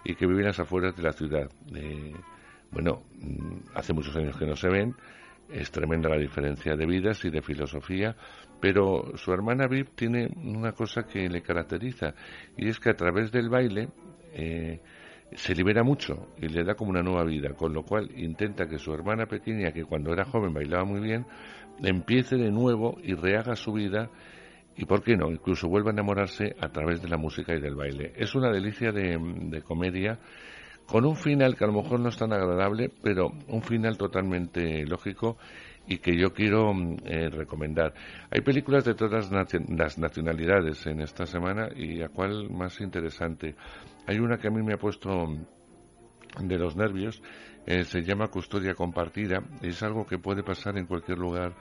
y 0.04 0.14
que 0.14 0.26
vive 0.26 0.40
en 0.40 0.46
las 0.46 0.60
afueras 0.60 0.96
de 0.96 1.02
la 1.02 1.12
ciudad. 1.12 1.48
Eh, 1.74 2.12
bueno, 2.70 3.04
mm, 3.20 3.74
hace 3.74 3.92
muchos 3.92 4.14
años 4.16 4.36
que 4.36 4.46
no 4.46 4.56
se 4.56 4.68
ven, 4.68 4.94
es 5.48 5.70
tremenda 5.70 6.08
la 6.08 6.18
diferencia 6.18 6.76
de 6.76 6.86
vidas 6.86 7.24
y 7.24 7.30
de 7.30 7.42
filosofía, 7.42 8.16
pero 8.60 9.16
su 9.16 9.32
hermana 9.32 9.66
Viv 9.66 9.90
tiene 9.94 10.28
una 10.36 10.72
cosa 10.72 11.04
que 11.04 11.28
le 11.28 11.42
caracteriza, 11.42 12.14
y 12.56 12.68
es 12.68 12.80
que 12.80 12.90
a 12.90 12.94
través 12.94 13.30
del 13.30 13.48
baile 13.48 13.88
eh, 14.32 14.80
se 15.36 15.54
libera 15.54 15.82
mucho 15.82 16.28
y 16.38 16.48
le 16.48 16.64
da 16.64 16.74
como 16.74 16.90
una 16.90 17.02
nueva 17.02 17.24
vida, 17.24 17.54
con 17.54 17.72
lo 17.72 17.82
cual 17.82 18.10
intenta 18.16 18.68
que 18.68 18.78
su 18.78 18.92
hermana 18.92 19.26
pequeña, 19.26 19.72
que 19.72 19.84
cuando 19.84 20.12
era 20.12 20.24
joven 20.24 20.52
bailaba 20.52 20.84
muy 20.84 21.00
bien, 21.00 21.26
empiece 21.82 22.36
de 22.36 22.50
nuevo 22.50 22.98
y 23.02 23.14
rehaga 23.14 23.56
su 23.56 23.72
vida 23.72 24.10
y 24.76 24.84
por 24.86 25.02
qué 25.02 25.16
no, 25.16 25.30
incluso 25.30 25.68
vuelve 25.68 25.90
a 25.90 25.92
enamorarse 25.92 26.56
a 26.60 26.68
través 26.68 27.02
de 27.02 27.08
la 27.08 27.16
música 27.16 27.54
y 27.54 27.60
del 27.60 27.74
baile. 27.74 28.12
Es 28.16 28.34
una 28.34 28.50
delicia 28.50 28.92
de, 28.92 29.18
de 29.18 29.62
comedia 29.62 30.18
con 30.86 31.04
un 31.04 31.16
final 31.16 31.56
que 31.56 31.64
a 31.64 31.68
lo 31.68 31.74
mejor 31.82 32.00
no 32.00 32.08
es 32.08 32.16
tan 32.16 32.32
agradable, 32.32 32.90
pero 33.02 33.32
un 33.48 33.62
final 33.62 33.96
totalmente 33.96 34.84
lógico 34.86 35.38
y 35.86 35.98
que 35.98 36.16
yo 36.16 36.32
quiero 36.32 36.72
mm, 36.72 36.96
eh, 37.04 37.28
recomendar. 37.30 37.92
Hay 38.30 38.40
películas 38.40 38.84
de 38.84 38.94
todas 38.94 39.30
las 39.30 39.98
nacionalidades 39.98 40.86
en 40.86 41.00
esta 41.00 41.26
semana 41.26 41.68
y 41.74 42.02
a 42.02 42.08
cuál 42.08 42.50
más 42.50 42.80
interesante. 42.80 43.54
Hay 44.06 44.18
una 44.18 44.38
que 44.38 44.48
a 44.48 44.50
mí 44.50 44.62
me 44.62 44.74
ha 44.74 44.78
puesto 44.78 45.10
mm, 45.26 46.46
de 46.46 46.58
los 46.58 46.76
nervios, 46.76 47.22
eh, 47.66 47.84
se 47.84 48.02
llama 48.02 48.28
Custodia 48.28 48.74
Compartida, 48.74 49.42
es 49.62 49.82
algo 49.82 50.06
que 50.06 50.18
puede 50.18 50.42
pasar 50.42 50.76
en 50.78 50.86
cualquier 50.86 51.18
lugar 51.18 51.54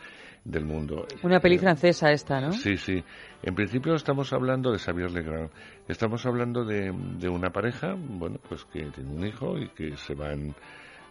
del 0.43 0.65
mundo. 0.65 1.05
Una 1.21 1.39
peli 1.39 1.55
Eh, 1.55 1.59
francesa 1.59 2.11
esta, 2.11 2.41
¿no? 2.41 2.51
Sí, 2.51 2.75
sí. 2.77 3.03
En 3.43 3.53
principio 3.53 3.93
estamos 3.93 4.33
hablando 4.33 4.71
de 4.71 4.79
Xavier 4.79 5.11
Legrand. 5.11 5.51
Estamos 5.87 6.25
hablando 6.25 6.63
de, 6.65 6.91
de 7.19 7.29
una 7.29 7.51
pareja, 7.51 7.95
bueno, 7.95 8.39
pues 8.49 8.65
que 8.65 8.81
tiene 8.89 9.11
un 9.11 9.25
hijo 9.27 9.57
y 9.59 9.67
que 9.69 9.95
se 9.97 10.15
van 10.15 10.55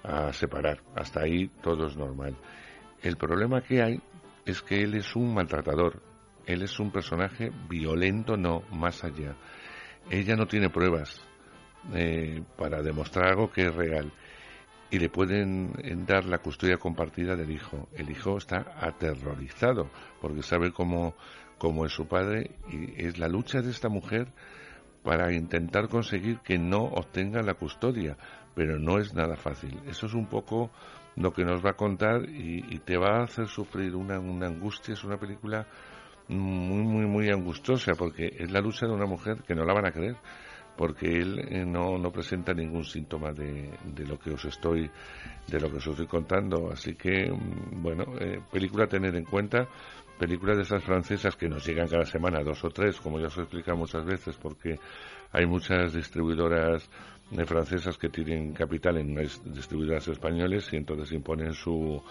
a 0.02 0.32
separar. 0.32 0.80
Hasta 0.96 1.20
ahí 1.20 1.48
todo 1.62 1.86
es 1.86 1.96
normal. 1.96 2.34
El 3.02 3.16
problema 3.16 3.62
que 3.62 3.82
hay 3.82 4.00
es 4.44 4.62
que 4.62 4.82
él 4.82 4.94
es 4.94 5.16
un 5.16 5.34
maltratador. 5.34 6.02
Él 6.46 6.62
es 6.62 6.78
un 6.78 6.90
personaje 6.90 7.50
violento, 7.68 8.36
no, 8.36 8.62
más 8.72 9.04
allá. 9.04 9.36
Ella 10.10 10.36
no 10.36 10.46
tiene 10.46 10.70
pruebas 10.70 11.20
eh, 11.94 12.42
para 12.56 12.82
demostrar 12.82 13.28
algo 13.28 13.50
que 13.50 13.66
es 13.66 13.74
real 13.74 14.12
y 14.90 14.98
le 14.98 15.08
pueden 15.08 15.72
eh, 15.82 15.94
dar 16.06 16.24
la 16.24 16.38
custodia 16.38 16.76
compartida 16.76 17.36
del 17.36 17.50
hijo. 17.50 17.88
El 17.94 18.10
hijo 18.10 18.36
está 18.36 18.74
aterrorizado 18.80 19.88
porque 20.20 20.42
sabe 20.42 20.72
cómo, 20.72 21.14
cómo 21.58 21.86
es 21.86 21.92
su 21.92 22.06
padre 22.06 22.50
y 22.70 23.04
es 23.04 23.18
la 23.18 23.28
lucha 23.28 23.62
de 23.62 23.70
esta 23.70 23.88
mujer 23.88 24.28
para 25.02 25.32
intentar 25.32 25.88
conseguir 25.88 26.40
que 26.40 26.58
no 26.58 26.82
obtenga 26.82 27.40
la 27.42 27.54
custodia, 27.54 28.18
pero 28.54 28.78
no 28.78 28.98
es 28.98 29.14
nada 29.14 29.36
fácil. 29.36 29.80
Eso 29.86 30.06
es 30.06 30.14
un 30.14 30.26
poco 30.26 30.70
lo 31.16 31.32
que 31.32 31.44
nos 31.44 31.64
va 31.64 31.70
a 31.70 31.76
contar 31.76 32.28
y, 32.28 32.64
y 32.68 32.78
te 32.78 32.96
va 32.96 33.18
a 33.18 33.24
hacer 33.24 33.48
sufrir 33.48 33.94
una, 33.94 34.18
una 34.18 34.46
angustia. 34.46 34.94
Es 34.94 35.04
una 35.04 35.18
película 35.18 35.66
muy, 36.28 36.82
muy, 36.82 37.06
muy 37.06 37.30
angustiosa 37.30 37.92
porque 37.94 38.30
es 38.38 38.50
la 38.50 38.60
lucha 38.60 38.86
de 38.86 38.92
una 38.92 39.06
mujer 39.06 39.42
que 39.46 39.54
no 39.54 39.64
la 39.64 39.74
van 39.74 39.86
a 39.86 39.92
creer 39.92 40.16
porque 40.76 41.06
él 41.06 41.38
eh, 41.50 41.64
no, 41.66 41.98
no 41.98 42.10
presenta 42.10 42.54
ningún 42.54 42.84
síntoma 42.84 43.32
de, 43.32 43.70
de 43.84 44.06
lo 44.06 44.18
que 44.18 44.30
os 44.30 44.44
estoy 44.44 44.90
de 45.46 45.60
lo 45.60 45.70
que 45.70 45.76
os 45.76 45.86
estoy 45.86 46.06
contando 46.06 46.70
así 46.72 46.94
que 46.94 47.30
mm, 47.30 47.82
bueno 47.82 48.04
eh, 48.18 48.40
película 48.50 48.84
a 48.84 48.88
tener 48.88 49.14
en 49.16 49.24
cuenta 49.24 49.68
películas 50.18 50.56
de 50.56 50.62
esas 50.62 50.82
francesas 50.84 51.36
que 51.36 51.48
nos 51.48 51.66
llegan 51.66 51.88
cada 51.88 52.04
semana 52.04 52.42
dos 52.42 52.64
o 52.64 52.70
tres 52.70 53.00
como 53.00 53.18
ya 53.18 53.26
os 53.26 53.36
he 53.38 53.42
explicado 53.42 53.76
muchas 53.76 54.04
veces 54.04 54.36
porque 54.40 54.78
hay 55.32 55.46
muchas 55.46 55.92
distribuidoras 55.92 56.88
eh, 57.32 57.44
francesas 57.46 57.96
que 57.98 58.08
tienen 58.08 58.52
capital 58.52 58.98
en 58.98 59.14
distribuidoras 59.14 60.08
españoles 60.08 60.68
y 60.72 60.76
entonces 60.76 61.12
imponen 61.12 61.52
su 61.52 62.02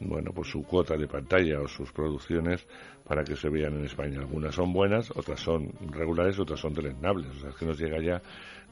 bueno, 0.00 0.30
pues 0.32 0.48
su 0.48 0.62
cuota 0.62 0.96
de 0.96 1.08
pantalla 1.08 1.60
o 1.60 1.66
sus 1.66 1.90
producciones 1.90 2.64
para 3.04 3.24
que 3.24 3.34
se 3.34 3.48
vean 3.48 3.74
en 3.74 3.84
España. 3.84 4.20
Algunas 4.20 4.54
son 4.54 4.72
buenas, 4.72 5.10
otras 5.10 5.40
son 5.40 5.72
regulares, 5.90 6.38
otras 6.38 6.60
son 6.60 6.72
deleznables. 6.72 7.26
O 7.36 7.40
sea, 7.40 7.50
es 7.50 7.56
que 7.56 7.66
nos 7.66 7.80
llega 7.80 8.00
ya 8.00 8.22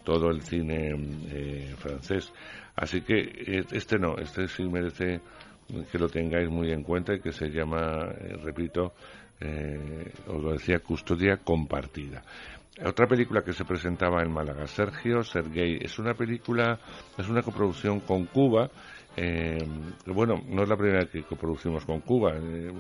todo 0.05 0.31
el 0.31 0.43
cine 0.43 0.95
eh, 1.31 1.75
francés. 1.79 2.33
Así 2.77 3.01
que 3.01 3.19
eh, 3.19 3.65
este 3.73 3.99
no, 3.99 4.17
este 4.19 4.47
sí 4.47 4.63
merece 4.65 5.21
que 5.91 5.99
lo 5.99 6.09
tengáis 6.09 6.49
muy 6.49 6.71
en 6.71 6.83
cuenta 6.83 7.15
y 7.15 7.21
que 7.21 7.33
se 7.33 7.49
llama, 7.49 8.09
eh, 8.21 8.37
repito, 8.43 8.95
eh, 9.41 10.13
os 10.29 10.43
lo 10.43 10.53
decía, 10.53 10.79
Custodia 10.79 11.39
Compartida. 11.39 12.23
Otra 12.85 13.07
película 13.07 13.43
que 13.43 13.55
se 13.55 13.65
presentaba 13.65 14.23
en 14.23 14.31
Málaga, 14.31 14.67
Sergio 14.67 15.23
Sergei, 15.23 15.79
es 15.81 15.99
una 15.99 16.13
película, 16.13 16.79
es 17.17 17.27
una 17.27 17.41
coproducción 17.41 18.01
con 18.01 18.27
Cuba, 18.27 18.69
eh, 19.17 19.67
bueno, 20.05 20.43
no 20.47 20.63
es 20.63 20.69
la 20.69 20.77
primera 20.77 21.07
que 21.07 21.23
coproducimos 21.23 21.87
con 21.87 22.01
Cuba, 22.01 22.35
eh, 22.37 22.71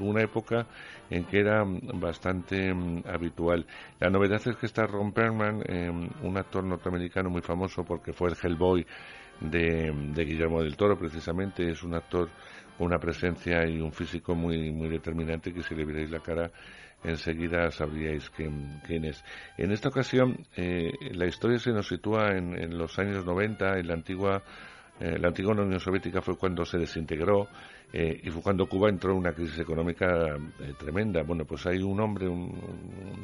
una 0.00 0.22
época 0.22 0.66
en 1.08 1.24
que 1.26 1.38
era 1.38 1.62
bastante 1.64 2.74
mm, 2.74 3.04
habitual. 3.06 3.64
La 4.00 4.10
novedad 4.10 4.40
es 4.44 4.56
que 4.56 4.66
está 4.66 4.84
Ron 4.84 5.12
Perlman, 5.12 5.62
eh, 5.64 5.90
un 6.22 6.36
actor 6.36 6.64
norteamericano 6.64 7.30
muy 7.30 7.42
famoso 7.42 7.84
porque 7.84 8.12
fue 8.12 8.30
el 8.30 8.36
Hellboy 8.42 8.84
de, 9.40 9.92
de 10.12 10.24
Guillermo 10.24 10.60
del 10.60 10.76
Toro, 10.76 10.98
precisamente, 10.98 11.70
es 11.70 11.84
un 11.84 11.94
actor 11.94 12.30
con 12.76 12.88
una 12.88 12.98
presencia 12.98 13.64
y 13.64 13.80
un 13.80 13.92
físico 13.92 14.34
muy, 14.34 14.72
muy 14.72 14.88
determinante 14.88 15.52
que 15.52 15.62
si 15.62 15.76
le 15.76 15.84
vierais 15.84 16.10
la 16.10 16.20
cara 16.20 16.50
enseguida 17.04 17.70
sabríais 17.70 18.30
quién, 18.30 18.80
es. 19.04 19.24
En 19.56 19.72
esta 19.72 19.88
ocasión, 19.88 20.46
eh, 20.56 20.92
la 21.12 21.26
historia 21.26 21.58
se 21.58 21.70
nos 21.70 21.88
sitúa 21.88 22.36
en, 22.36 22.58
en 22.60 22.76
los 22.76 22.98
años 22.98 23.24
90, 23.24 23.78
en 23.78 23.86
la 23.86 23.94
antigua 23.94 24.42
eh, 24.98 25.18
la 25.18 25.28
antigua 25.28 25.52
Unión 25.52 25.78
Soviética 25.78 26.22
fue 26.22 26.36
cuando 26.36 26.64
se 26.64 26.78
desintegró 26.78 27.48
eh, 27.92 28.18
y 28.22 28.30
fue 28.30 28.42
cuando 28.42 28.66
Cuba 28.66 28.88
entró 28.88 29.12
en 29.12 29.18
una 29.18 29.32
crisis 29.32 29.58
económica 29.58 30.36
tremenda. 30.78 31.22
Bueno, 31.22 31.44
pues 31.44 31.66
hay 31.66 31.82
un 31.82 32.00
hombre, 32.00 32.28
un, 32.28 32.54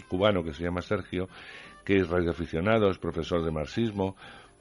cubano 0.09 0.43
que 0.43 0.53
se 0.53 0.65
llama 0.65 0.83
Sergio, 0.83 1.29
que 1.85 1.97
es 1.97 2.09
radioaficionado, 2.09 2.91
es 2.91 2.99
profesor 2.99 3.43
de 3.43 3.51
marxismo 3.51 4.17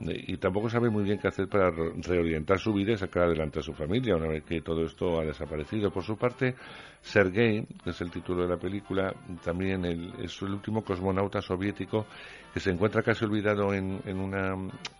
y 0.09 0.37
tampoco 0.37 0.69
sabe 0.69 0.89
muy 0.89 1.03
bien 1.03 1.19
qué 1.19 1.27
hacer 1.27 1.47
para 1.47 1.69
re- 1.69 1.91
reorientar 2.01 2.59
su 2.59 2.73
vida 2.73 2.93
y 2.93 2.97
sacar 2.97 3.23
adelante 3.23 3.59
a 3.59 3.61
su 3.61 3.73
familia 3.73 4.15
una 4.15 4.27
vez 4.27 4.43
que 4.43 4.61
todo 4.61 4.83
esto 4.85 5.19
ha 5.19 5.25
desaparecido. 5.25 5.91
Por 5.91 6.03
su 6.03 6.17
parte, 6.17 6.55
Sergei, 7.01 7.65
que 7.83 7.89
es 7.89 8.01
el 8.01 8.11
título 8.11 8.43
de 8.43 8.49
la 8.49 8.57
película, 8.57 9.13
también 9.43 9.85
el- 9.85 10.13
es 10.23 10.41
el 10.41 10.51
último 10.53 10.83
cosmonauta 10.83 11.41
soviético 11.41 12.05
que 12.53 12.59
se 12.59 12.71
encuentra 12.71 13.01
casi 13.01 13.25
olvidado 13.25 13.73
en, 13.73 14.01
en 14.05 14.19
una 14.19 14.55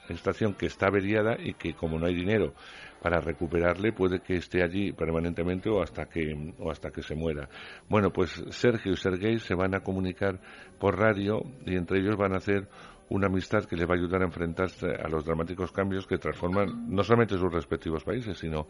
estación 0.10 0.54
que 0.54 0.68
está 0.68 0.88
averiada 0.88 1.36
y 1.40 1.54
que 1.54 1.74
como 1.74 2.00
no 2.00 2.06
hay 2.06 2.16
dinero 2.16 2.54
para 3.02 3.20
recuperarle 3.20 3.94
puede 3.94 4.20
que 4.20 4.36
esté 4.36 4.62
allí 4.64 4.92
permanentemente 4.94 5.70
o 5.70 5.82
hasta 5.82 6.06
que 6.06 6.54
o 6.60 6.70
hasta 6.72 6.92
que 6.92 7.02
se 7.02 7.16
muera. 7.16 7.50
Bueno, 7.90 8.12
pues 8.12 8.30
Sergio 8.52 8.94
y 8.94 8.98
Sergei 8.98 9.40
se 9.40 9.56
van 9.56 9.74
a 9.76 9.80
comunicar 9.82 10.40
por 10.80 10.98
radio 11.00 11.42
y 11.66 11.76
entre 11.76 12.00
ellos 12.00 12.16
van 12.16 12.34
a 12.34 12.38
hacer 12.38 12.68
una 13.12 13.28
amistad 13.28 13.66
que 13.66 13.76
les 13.76 13.88
va 13.88 13.94
a 13.94 13.98
ayudar 13.98 14.22
a 14.22 14.26
enfrentarse 14.26 14.88
a 14.88 15.10
los 15.10 15.26
dramáticos 15.26 15.72
cambios 15.74 16.08
que 16.08 16.18
transforman 16.18 16.90
no 16.90 17.04
solamente 17.04 17.38
sus 17.38 17.52
respectivos 17.52 18.06
países, 18.06 18.38
sino 18.38 18.68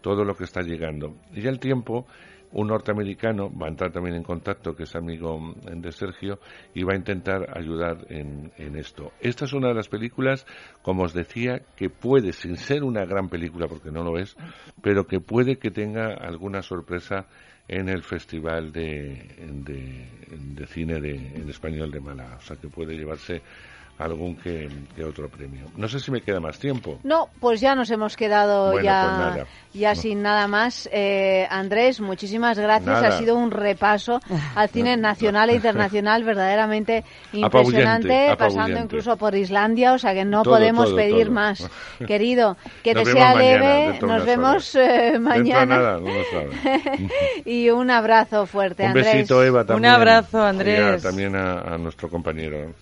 todo 0.00 0.24
lo 0.24 0.34
que 0.34 0.44
está 0.44 0.62
llegando. 0.62 1.16
Y 1.34 1.46
al 1.46 1.60
tiempo, 1.60 2.06
un 2.52 2.68
norteamericano 2.68 3.50
va 3.54 3.66
a 3.66 3.68
entrar 3.68 3.92
también 3.92 4.16
en 4.16 4.22
contacto, 4.22 4.74
que 4.74 4.84
es 4.84 4.96
amigo 4.96 5.54
de 5.70 5.92
Sergio, 5.92 6.38
y 6.72 6.84
va 6.84 6.94
a 6.94 6.96
intentar 6.96 7.46
ayudar 7.54 8.06
en, 8.08 8.50
en 8.56 8.76
esto. 8.76 9.12
Esta 9.20 9.44
es 9.44 9.52
una 9.52 9.68
de 9.68 9.74
las 9.74 9.88
películas, 9.88 10.46
como 10.80 11.02
os 11.02 11.12
decía, 11.12 11.60
que 11.76 11.90
puede, 11.90 12.32
sin 12.32 12.56
ser 12.56 12.84
una 12.84 13.04
gran 13.04 13.28
película, 13.28 13.68
porque 13.68 13.90
no 13.90 14.02
lo 14.02 14.18
es, 14.18 14.36
pero 14.80 15.06
que 15.06 15.20
puede 15.20 15.58
que 15.58 15.70
tenga 15.70 16.14
alguna 16.14 16.62
sorpresa 16.62 17.26
en 17.68 17.90
el 17.90 18.02
Festival 18.02 18.72
de, 18.72 19.36
de, 19.64 20.08
de 20.30 20.66
Cine 20.66 20.98
de, 20.98 21.14
en 21.14 21.48
Español 21.50 21.90
de 21.90 22.00
Málaga. 22.00 22.36
O 22.36 22.40
sea, 22.40 22.56
que 22.56 22.68
puede 22.68 22.96
llevarse 22.96 23.42
algún 24.04 24.36
que, 24.36 24.68
que 24.96 25.04
otro 25.04 25.28
premio. 25.28 25.64
No 25.76 25.88
sé 25.88 25.98
si 26.00 26.10
me 26.10 26.20
queda 26.20 26.40
más 26.40 26.58
tiempo. 26.58 26.98
No, 27.04 27.28
pues 27.40 27.60
ya 27.60 27.74
nos 27.74 27.90
hemos 27.90 28.16
quedado 28.16 28.72
Bueno, 28.72 28.84
ya, 28.84 29.02
pues 29.04 29.18
nada. 29.36 29.46
ya 29.72 29.94
No. 29.94 30.00
sin 30.00 30.22
nada 30.22 30.46
más. 30.48 30.88
Eh, 30.92 31.46
Andrés, 31.50 32.00
muchísimas 32.00 32.58
gracias. 32.58 32.86
Nada. 33.02 33.08
Ha 33.08 33.18
sido 33.18 33.36
un 33.36 33.50
repaso 33.50 34.20
al 34.54 34.68
cine 34.68 34.96
nacional 34.96 35.50
e 35.50 35.54
internacional 35.56 36.24
verdaderamente 36.24 37.04
impresionante, 37.32 38.28
Apabullante, 38.30 38.36
pasando 38.36 38.78
incluso 38.80 39.16
por 39.16 39.34
Islandia, 39.34 39.92
o 39.92 39.98
sea 39.98 40.14
que 40.14 40.24
no 40.24 40.42
Todo, 40.42 40.54
podemos 40.54 40.86
todo, 40.86 40.96
pedir 40.96 41.24
todo. 41.26 41.34
más. 41.34 41.70
Querido, 42.06 42.56
que 42.82 42.94
Nos 42.94 43.04
te 43.04 43.12
sea 43.12 43.34
leve, 43.34 43.98
nos 44.00 44.24
vemos 44.26 44.74
eh, 44.74 45.18
mañana. 45.18 45.66
nada, 45.66 46.00
y 47.44 47.70
un 47.70 47.90
abrazo 47.90 48.46
fuerte, 48.46 48.82
Un 48.84 48.88
Andrés. 48.90 49.06
besito, 49.12 49.42
Eva, 49.44 49.64
también. 49.64 49.92
abrazo, 49.92 50.38
Y 50.38 50.40
a- 50.40 50.48
Andrés. 50.48 51.02
también 51.02 51.36
a, 51.36 51.60
a 51.60 51.78
nuestro 51.78 52.08
compañero. 52.08 52.72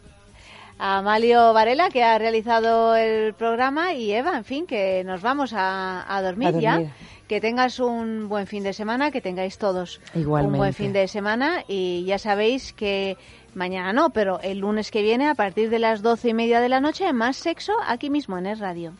A 0.80 0.98
Amalio 0.98 1.52
Varela, 1.52 1.90
que 1.90 2.02
ha 2.02 2.18
realizado 2.18 2.96
el 2.96 3.34
programa, 3.34 3.92
y 3.92 4.12
Eva, 4.12 4.36
en 4.36 4.44
fin, 4.44 4.66
que 4.66 5.04
nos 5.04 5.20
vamos 5.20 5.52
a, 5.54 6.04
a 6.08 6.22
dormir, 6.22 6.48
A 6.48 6.52
dormir. 6.52 6.88
ya. 6.88 6.94
Que 7.28 7.40
tengas 7.40 7.78
un 7.78 8.28
buen 8.28 8.46
fin 8.48 8.64
de 8.64 8.72
semana, 8.72 9.10
que 9.12 9.20
tengáis 9.20 9.56
todos 9.58 10.00
un 10.46 10.52
buen 10.58 10.72
fin 10.74 10.92
de 10.92 11.06
semana 11.06 11.62
y 11.68 12.04
ya 12.04 12.18
sabéis 12.18 12.72
que 12.72 13.16
mañana 13.54 13.92
no, 13.92 14.10
pero 14.10 14.40
el 14.40 14.58
lunes 14.58 14.90
que 14.90 15.02
viene 15.02 15.28
a 15.28 15.34
partir 15.36 15.70
de 15.70 15.78
las 15.78 16.02
doce 16.02 16.30
y 16.30 16.34
media 16.34 16.60
de 16.60 16.68
la 16.68 16.80
noche 16.80 17.12
más 17.12 17.36
sexo 17.36 17.72
aquí 17.86 18.10
mismo 18.10 18.36
en 18.38 18.46
Es 18.46 18.58
Radio. 18.58 18.88